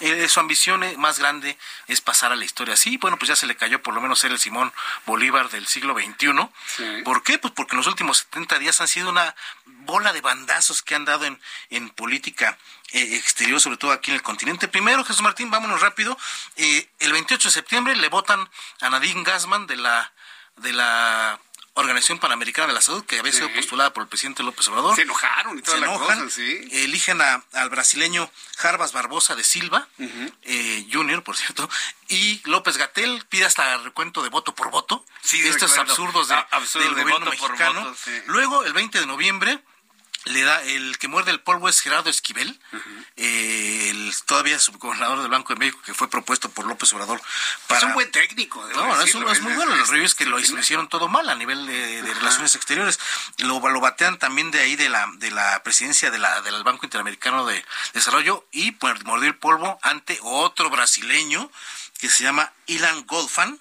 Eh, 0.00 0.28
su 0.28 0.40
ambición 0.40 0.82
más 0.98 1.18
grande 1.18 1.58
es 1.86 2.00
pasar 2.00 2.32
a 2.32 2.36
la 2.36 2.44
historia. 2.44 2.76
Sí, 2.76 2.96
bueno, 2.96 3.18
pues 3.18 3.28
ya 3.28 3.36
se 3.36 3.46
le 3.46 3.56
cayó 3.56 3.82
por 3.82 3.94
lo 3.94 4.00
menos 4.00 4.18
ser 4.18 4.32
el 4.32 4.38
Simón 4.38 4.72
Bolívar 5.04 5.50
del 5.50 5.66
siglo 5.66 5.94
XXI. 5.94 7.02
¿Por 7.04 7.22
qué? 7.22 7.38
Pues 7.38 7.52
porque 7.54 7.74
en 7.74 7.78
los 7.78 7.86
últimos 7.86 8.18
70 8.18 8.58
días 8.58 8.80
han 8.80 8.88
sido 8.88 9.10
una 9.10 9.34
bola 9.64 10.12
de 10.12 10.20
bandazos 10.20 10.82
que 10.82 10.94
han 10.94 11.04
dado 11.04 11.26
en, 11.26 11.40
en 11.70 11.90
política 11.90 12.58
eh, 12.92 13.16
exterior, 13.16 13.60
sobre 13.60 13.76
todo 13.76 13.92
aquí 13.92 14.10
en 14.10 14.16
el 14.16 14.22
continente. 14.22 14.68
Primero, 14.68 15.04
Jesús 15.04 15.22
Martín, 15.22 15.50
vámonos 15.50 15.80
rápido. 15.80 16.16
Eh, 16.56 16.88
el 17.00 17.12
28 17.12 17.48
de 17.48 17.52
septiembre 17.52 17.96
le 17.96 18.08
votan 18.08 18.48
a 18.80 18.90
Nadine 18.90 19.24
Gassman 19.24 19.66
de 19.66 19.76
la 19.76 20.12
de 20.56 20.72
la 20.72 21.38
Organización 21.76 22.18
Panamericana 22.18 22.68
de 22.68 22.72
la 22.72 22.80
Salud, 22.80 23.04
que 23.04 23.18
había 23.18 23.32
sido 23.32 23.52
postulada 23.52 23.92
por 23.92 24.02
el 24.02 24.08
presidente 24.08 24.42
López 24.42 24.66
Obrador. 24.68 24.96
Se 24.96 25.02
enojaron 25.02 25.58
y 25.58 25.62
toda 25.62 25.76
Se 25.76 25.84
enojan, 25.84 26.30
Eligen 26.72 27.20
al 27.20 27.68
brasileño 27.68 28.30
Jarbas 28.56 28.92
Barbosa 28.92 29.34
de 29.34 29.44
Silva, 29.44 29.86
eh, 30.42 30.86
Junior, 30.90 31.22
por 31.22 31.36
cierto, 31.36 31.68
y 32.08 32.40
López 32.46 32.78
Gatel 32.78 33.22
pide 33.28 33.44
hasta 33.44 33.76
recuento 33.78 34.22
de 34.22 34.30
voto 34.30 34.54
por 34.54 34.70
voto. 34.70 35.04
Estos 35.30 35.76
absurdos 35.76 36.28
de, 36.28 36.34
ah, 36.34 36.48
del 36.74 36.94
gobierno 36.94 37.26
mexicano. 37.26 37.94
Luego, 38.24 38.64
el 38.64 38.72
20 38.72 39.00
de 39.00 39.06
noviembre, 39.06 39.60
le 40.26 40.42
da 40.42 40.60
el 40.62 40.98
que 40.98 41.08
muerde 41.08 41.30
el 41.30 41.40
polvo 41.40 41.68
es 41.68 41.80
Gerardo 41.80 42.10
Esquivel, 42.10 42.60
eh, 43.16 43.90
el 43.90 44.12
todavía 44.26 44.58
subgobernador 44.58 45.22
del 45.22 45.30
Banco 45.30 45.54
de 45.54 45.60
México 45.60 45.80
que 45.84 45.94
fue 45.94 46.10
propuesto 46.10 46.50
por 46.50 46.66
López 46.66 46.92
Obrador 46.92 47.20
para... 47.68 47.78
Es 47.78 47.86
un 47.86 47.94
buen 47.94 48.10
técnico. 48.10 48.66
No, 48.74 49.02
es, 49.02 49.14
muy 49.14 49.54
bueno. 49.54 49.76
Los 49.76 49.88
reviews 49.88 50.14
que 50.14 50.26
lo, 50.26 50.38
hicieron 50.40 50.88
todo 50.88 51.08
mal 51.08 51.28
a 51.28 51.34
nivel 51.36 51.66
de, 51.66 52.02
relaciones 52.14 52.54
exteriores. 52.56 52.98
Lo, 53.38 53.60
lo, 53.68 53.80
batean 53.80 54.18
también 54.18 54.50
de 54.50 54.60
ahí 54.60 54.74
de 54.74 54.88
la, 54.88 55.08
de 55.18 55.30
la 55.30 55.62
presidencia 55.62 56.10
de 56.10 56.18
la, 56.18 56.40
del 56.42 56.64
Banco 56.64 56.86
Interamericano 56.86 57.46
de 57.46 57.64
Desarrollo 57.94 58.44
y 58.50 58.72
pues, 58.72 59.04
mordió 59.04 59.28
el 59.28 59.36
polvo 59.36 59.78
ante 59.82 60.18
otro 60.22 60.70
brasileño 60.70 61.50
que 61.98 62.08
se 62.08 62.24
llama 62.24 62.52
Ilan 62.66 63.06
Goldfan 63.06 63.58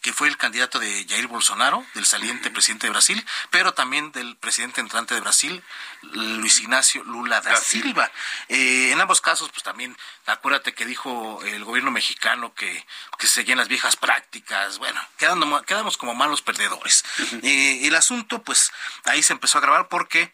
que 0.00 0.12
fue 0.12 0.28
el 0.28 0.36
candidato 0.36 0.78
de 0.78 1.06
Jair 1.08 1.26
Bolsonaro, 1.26 1.84
del 1.94 2.06
saliente 2.06 2.50
presidente 2.50 2.86
de 2.86 2.90
Brasil, 2.90 3.26
pero 3.50 3.74
también 3.74 4.12
del 4.12 4.36
presidente 4.36 4.80
entrante 4.80 5.14
de 5.14 5.20
Brasil, 5.20 5.62
Luis 6.02 6.60
Ignacio 6.60 7.02
Lula 7.04 7.40
da 7.40 7.56
Silva. 7.56 8.10
Eh, 8.48 8.90
en 8.92 9.00
ambos 9.00 9.20
casos, 9.20 9.50
pues 9.50 9.62
también, 9.62 9.96
acuérdate 10.26 10.74
que 10.74 10.86
dijo 10.86 11.40
el 11.44 11.64
gobierno 11.64 11.90
mexicano 11.90 12.54
que, 12.54 12.86
que 13.18 13.26
seguían 13.26 13.58
las 13.58 13.68
viejas 13.68 13.96
prácticas, 13.96 14.78
bueno, 14.78 15.00
quedando, 15.16 15.62
quedamos 15.62 15.96
como 15.96 16.14
malos 16.14 16.42
perdedores. 16.42 17.04
Eh, 17.42 17.80
el 17.86 17.94
asunto, 17.94 18.42
pues 18.42 18.72
ahí 19.04 19.22
se 19.22 19.32
empezó 19.32 19.58
a 19.58 19.62
grabar 19.62 19.88
porque... 19.88 20.32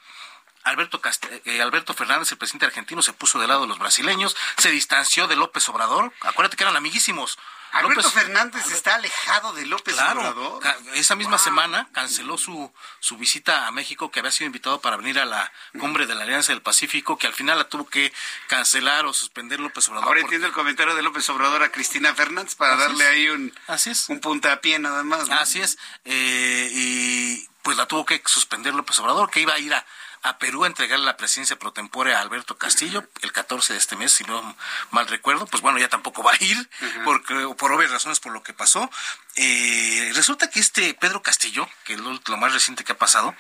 Alberto, 0.65 0.99
eh, 1.45 1.61
Alberto 1.61 1.93
Fernández, 1.93 2.33
el 2.33 2.39
presidente 2.39 2.65
argentino, 2.65 3.03
se 3.03 3.13
puso 3.13 3.39
del 3.39 3.49
lado 3.49 3.61
de 3.61 3.67
los 3.67 3.79
brasileños, 3.79 4.35
se 4.57 4.71
distanció 4.71 5.27
de 5.27 5.37
López 5.37 5.69
Obrador. 5.69 6.11
Acuérdate 6.23 6.57
que 6.57 6.63
eran 6.63 6.75
amiguísimos. 6.75 7.39
Alberto 7.75 8.11
Fernández 8.11 8.71
está 8.71 8.95
alejado 8.95 9.53
de 9.53 9.67
López 9.67 9.95
Obrador. 9.95 10.63
Esa 10.95 11.17
misma 11.17 11.39
semana 11.39 11.89
canceló 11.93 12.39
su, 12.39 12.73
su 13.01 13.17
visita 13.17 13.67
a 13.67 13.71
México, 13.73 14.11
que 14.11 14.21
había 14.21 14.31
sido 14.31 14.47
invitado 14.47 14.81
para 14.81 14.97
venir 14.97 15.19
a 15.19 15.25
la 15.25 15.53
cumbre 15.79 16.07
de 16.07 16.15
la 16.15 16.23
Alianza 16.23 16.53
del 16.53 16.63
Pacífico, 16.63 17.19
que 17.19 17.27
al 17.27 17.35
final 17.35 17.59
la 17.59 17.69
tuvo 17.69 17.87
que 17.87 18.13
cancelar 18.47 19.07
o 19.07 19.13
suspender 19.13 19.61
López 19.61 19.89
Obrador. 19.89 20.09
Ahora 20.09 20.21
entiendo 20.21 20.47
el 20.47 20.53
comentario 20.53 20.95
de 20.95 21.03
López 21.03 21.29
Obrador 21.31 21.63
a 21.63 21.71
Cristina 21.73 22.15
Fernández 22.15 22.55
para 22.55 22.77
darle 22.77 23.07
ahí 23.07 23.29
un, 23.29 23.53
Así 23.67 23.91
es. 23.91 24.09
un 24.09 24.21
puntapié 24.21 24.79
nada 24.79 25.03
más. 25.03 25.29
Así 25.31 25.61
es. 25.61 25.79
Eh, 26.05 26.71
y 26.73 27.49
pues 27.63 27.77
la 27.77 27.87
tuvo 27.87 28.05
que 28.05 28.23
suspender 28.27 28.75
López 28.75 28.99
Obrador, 29.01 29.31
que 29.31 29.41
iba 29.41 29.55
a 29.55 29.59
ir 29.59 29.75
a 29.75 29.85
a 30.25 30.39
Perú 30.39 30.65
a 30.65 30.67
entregarle 30.67 31.05
la 31.05 31.19
presidencia 31.19 31.59
pro 31.59 31.73
tempore 31.73 32.15
a 32.15 32.21
Alberto 32.21 32.57
Castillo 32.57 33.05
el 33.21 33.31
14 33.31 33.75
de 33.75 33.79
este 33.79 33.95
mes, 33.95 34.11
si 34.11 34.25
no 34.25 34.57
mal 34.91 35.07
recuerdo, 35.07 35.45
pues 35.47 35.63
bueno, 35.63 35.79
ya 35.79 35.91
tampoco 35.91 36.23
va 36.23 36.33
a 36.33 36.43
ir, 36.43 36.71
porque, 37.05 37.35
por 37.59 37.73
obvias 37.73 37.91
razones 37.91 38.21
por 38.21 38.33
lo 38.33 38.43
que 38.43 38.55
pasó. 38.55 38.91
Eh, 39.37 40.11
resulta 40.15 40.49
que 40.49 40.61
este 40.61 40.95
Pedro 40.95 41.23
Castillo, 41.23 41.69
que 41.85 41.93
es 41.93 42.01
lo, 42.01 42.37
más 42.39 42.55
reciente 42.55 42.85
que 42.85 42.93
ha 42.93 42.99
pasado, 42.99 43.37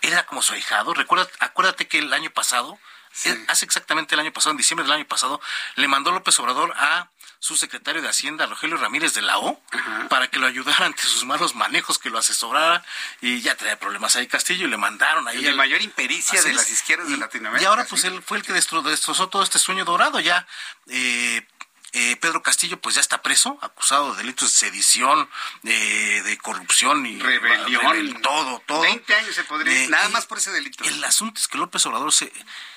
era 0.00 0.24
como 0.24 0.40
su 0.40 0.54
ahijado. 0.54 0.94
Recuerda, 0.94 1.28
acuérdate 1.40 1.86
que 1.86 1.98
el 1.98 2.14
año 2.14 2.30
pasado, 2.30 2.78
eh, 3.26 3.44
hace 3.48 3.66
exactamente 3.66 4.14
el 4.14 4.20
año 4.20 4.32
pasado, 4.32 4.52
en 4.52 4.56
diciembre 4.56 4.84
del 4.84 4.92
año 4.92 5.06
pasado, 5.06 5.38
le 5.76 5.86
mandó 5.86 6.12
López 6.12 6.38
Obrador 6.40 6.72
a 6.78 7.10
su 7.40 7.56
secretario 7.56 8.02
de 8.02 8.08
Hacienda, 8.08 8.46
Rogelio 8.46 8.76
Ramírez 8.76 9.14
de 9.14 9.22
la 9.22 9.38
O, 9.38 9.60
para 10.08 10.28
que 10.28 10.38
lo 10.38 10.46
ayudara 10.46 10.86
ante 10.86 11.02
sus 11.02 11.24
malos 11.24 11.54
manejos, 11.54 11.98
que 11.98 12.10
lo 12.10 12.18
asesorara, 12.18 12.84
y 13.20 13.40
ya 13.40 13.56
traía 13.56 13.78
problemas 13.78 14.16
ahí 14.16 14.26
Castillo, 14.26 14.66
y 14.66 14.70
le 14.70 14.76
mandaron 14.76 15.26
ahí... 15.28 15.44
El 15.46 15.56
mayor 15.56 15.80
impericia 15.82 16.42
de 16.42 16.52
las 16.52 16.70
izquierdas 16.70 17.08
de 17.08 17.16
Latinoamérica. 17.16 17.62
Y 17.62 17.66
ahora 17.66 17.84
pues 17.84 18.04
él 18.04 18.22
fue 18.22 18.38
el 18.38 18.44
que 18.44 18.52
destrozó, 18.52 19.28
todo 19.28 19.42
este 19.42 19.58
sueño 19.58 19.84
dorado, 19.84 20.20
ya... 20.20 20.46
Eh, 20.88 21.46
eh, 21.92 22.16
Pedro 22.16 22.42
Castillo 22.42 22.78
pues 22.78 22.96
ya 22.96 23.00
está 23.00 23.22
preso, 23.22 23.58
acusado 23.62 24.12
de 24.12 24.18
delitos 24.18 24.50
de 24.50 24.56
sedición, 24.58 25.26
de 25.62 26.38
corrupción 26.42 27.06
y 27.06 27.18
rebelión, 27.18 28.20
todo, 28.20 28.62
todo. 28.66 28.82
20 28.82 29.14
años 29.14 29.34
se 29.34 29.42
podría, 29.44 29.88
nada 29.88 30.10
más 30.10 30.26
por 30.26 30.36
ese 30.36 30.50
delito. 30.52 30.84
El 30.84 31.02
asunto 31.02 31.40
es 31.40 31.48
que 31.48 31.56
López 31.56 31.86
Obrador 31.86 32.12
se, 32.12 32.30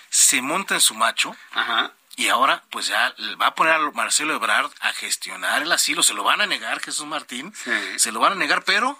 se 0.10 0.42
monta 0.42 0.76
en 0.76 0.82
su 0.82 0.96
macho 0.96 1.36
Ajá. 1.52 1.92
Y 2.18 2.28
ahora, 2.28 2.64
pues 2.70 2.88
ya 2.88 3.16
va 3.42 3.48
a 3.48 3.56
poner 3.56 3.74
a 3.74 3.92
Marcelo 3.92 4.36
Ebrard 4.36 4.72
a 4.82 4.94
gestionar 4.94 5.62
el 5.62 5.72
asilo. 5.72 6.04
Se 6.04 6.14
lo 6.14 6.24
van 6.24 6.42
a 6.42 6.46
negar, 6.46 6.82
Jesús 6.82 7.06
Martín. 7.06 7.54
Se 7.98 8.12
lo 8.12 8.20
van 8.20 8.34
a 8.34 8.36
negar, 8.36 8.64
pero 8.64 9.00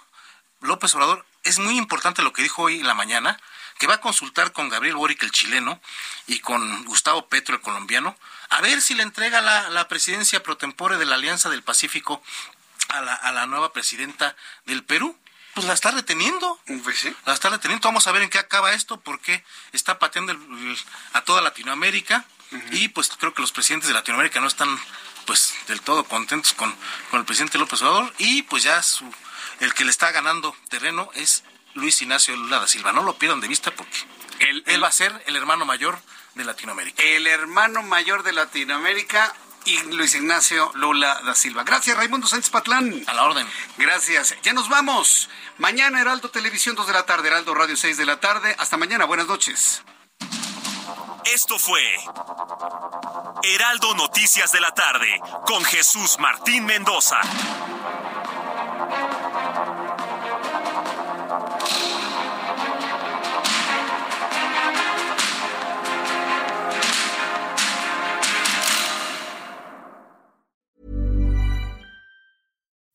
López 0.60 0.94
Obrador, 0.94 1.26
es 1.42 1.58
muy 1.58 1.76
importante 1.76 2.22
lo 2.22 2.32
que 2.32 2.42
dijo 2.42 2.62
hoy 2.62 2.80
en 2.80 2.86
la 2.86 2.94
mañana, 2.94 3.38
que 3.78 3.86
va 3.86 3.94
a 3.94 4.00
consultar 4.00 4.52
con 4.52 4.68
Gabriel 4.68 4.96
Boric, 4.96 5.22
el 5.22 5.32
chileno, 5.32 5.80
y 6.26 6.38
con 6.38 6.84
Gustavo 6.84 7.28
Petro, 7.28 7.56
el 7.56 7.60
colombiano, 7.60 8.16
a 8.48 8.60
ver 8.60 8.80
si 8.80 8.94
le 8.94 9.02
entrega 9.02 9.40
la, 9.40 9.88
presidencia 9.88 10.42
pro 10.42 10.56
tempore 10.56 10.98
de 10.98 11.04
la 11.04 11.16
Alianza 11.16 11.50
del 11.50 11.62
Pacífico 11.62 12.22
a 12.88 13.00
la, 13.00 13.14
a 13.14 13.32
la 13.32 13.46
nueva 13.46 13.72
presidenta 13.72 14.36
del 14.66 14.84
Perú 14.84 15.18
pues 15.54 15.66
la 15.66 15.74
está 15.74 15.90
reteniendo. 15.90 16.58
Pues 16.82 17.08
la 17.26 17.34
está 17.34 17.50
reteniendo. 17.50 17.88
Vamos 17.88 18.06
a 18.06 18.12
ver 18.12 18.22
en 18.22 18.30
qué 18.30 18.38
acaba 18.38 18.72
esto, 18.72 19.00
porque 19.00 19.44
está 19.72 19.98
pateando 19.98 20.34
a 21.12 21.22
toda 21.22 21.40
Latinoamérica. 21.40 22.24
Y 22.70 22.88
pues 22.88 23.08
creo 23.18 23.32
que 23.32 23.40
los 23.40 23.52
presidentes 23.52 23.88
de 23.88 23.94
Latinoamérica 23.94 24.40
no 24.40 24.46
están 24.46 24.78
pues 25.26 25.54
del 25.68 25.80
todo 25.80 26.04
contentos 26.04 26.52
con, 26.52 26.74
con 27.10 27.20
el 27.20 27.26
presidente 27.26 27.58
López 27.58 27.80
Obrador. 27.82 28.12
Y 28.18 28.42
pues 28.42 28.62
ya 28.62 28.82
su, 28.82 29.10
el 29.60 29.72
que 29.74 29.84
le 29.84 29.90
está 29.90 30.10
ganando 30.10 30.54
terreno 30.68 31.10
es 31.14 31.44
Luis 31.74 32.00
Ignacio 32.02 32.36
Lula 32.36 32.58
da 32.58 32.68
Silva. 32.68 32.92
No 32.92 33.02
lo 33.02 33.16
pierdan 33.16 33.40
de 33.40 33.48
vista 33.48 33.70
porque 33.70 33.96
él, 34.40 34.62
él 34.66 34.82
va 34.82 34.88
a 34.88 34.92
ser 34.92 35.22
el 35.26 35.36
hermano 35.36 35.64
mayor 35.64 36.00
de 36.34 36.44
Latinoamérica. 36.44 37.02
El 37.02 37.26
hermano 37.26 37.82
mayor 37.82 38.22
de 38.22 38.32
Latinoamérica 38.32 39.34
y 39.64 39.78
Luis 39.94 40.14
Ignacio 40.14 40.70
Lula 40.74 41.20
da 41.24 41.34
Silva. 41.34 41.64
Gracias, 41.64 41.96
Raimundo 41.96 42.26
Sánchez 42.26 42.50
Patlán. 42.50 43.04
A 43.06 43.14
la 43.14 43.24
orden. 43.24 43.46
Gracias. 43.76 44.34
Ya 44.42 44.52
nos 44.52 44.68
vamos. 44.68 45.28
Mañana 45.58 46.00
Heraldo 46.00 46.30
Televisión 46.30 46.74
2 46.76 46.86
de 46.86 46.92
la 46.92 47.06
tarde, 47.06 47.28
Heraldo 47.28 47.54
Radio 47.54 47.76
6 47.76 47.96
de 47.96 48.06
la 48.06 48.20
tarde. 48.20 48.54
Hasta 48.58 48.76
mañana. 48.76 49.04
Buenas 49.04 49.26
noches. 49.26 49.82
Esto 51.24 51.58
fue 51.58 51.80
Heraldo 53.44 53.94
Noticias 53.94 54.50
de 54.52 54.60
la 54.60 54.72
tarde 54.72 55.20
con 55.46 55.64
Jesús 55.64 56.18
Martín 56.18 56.64
Mendoza. 56.64 57.20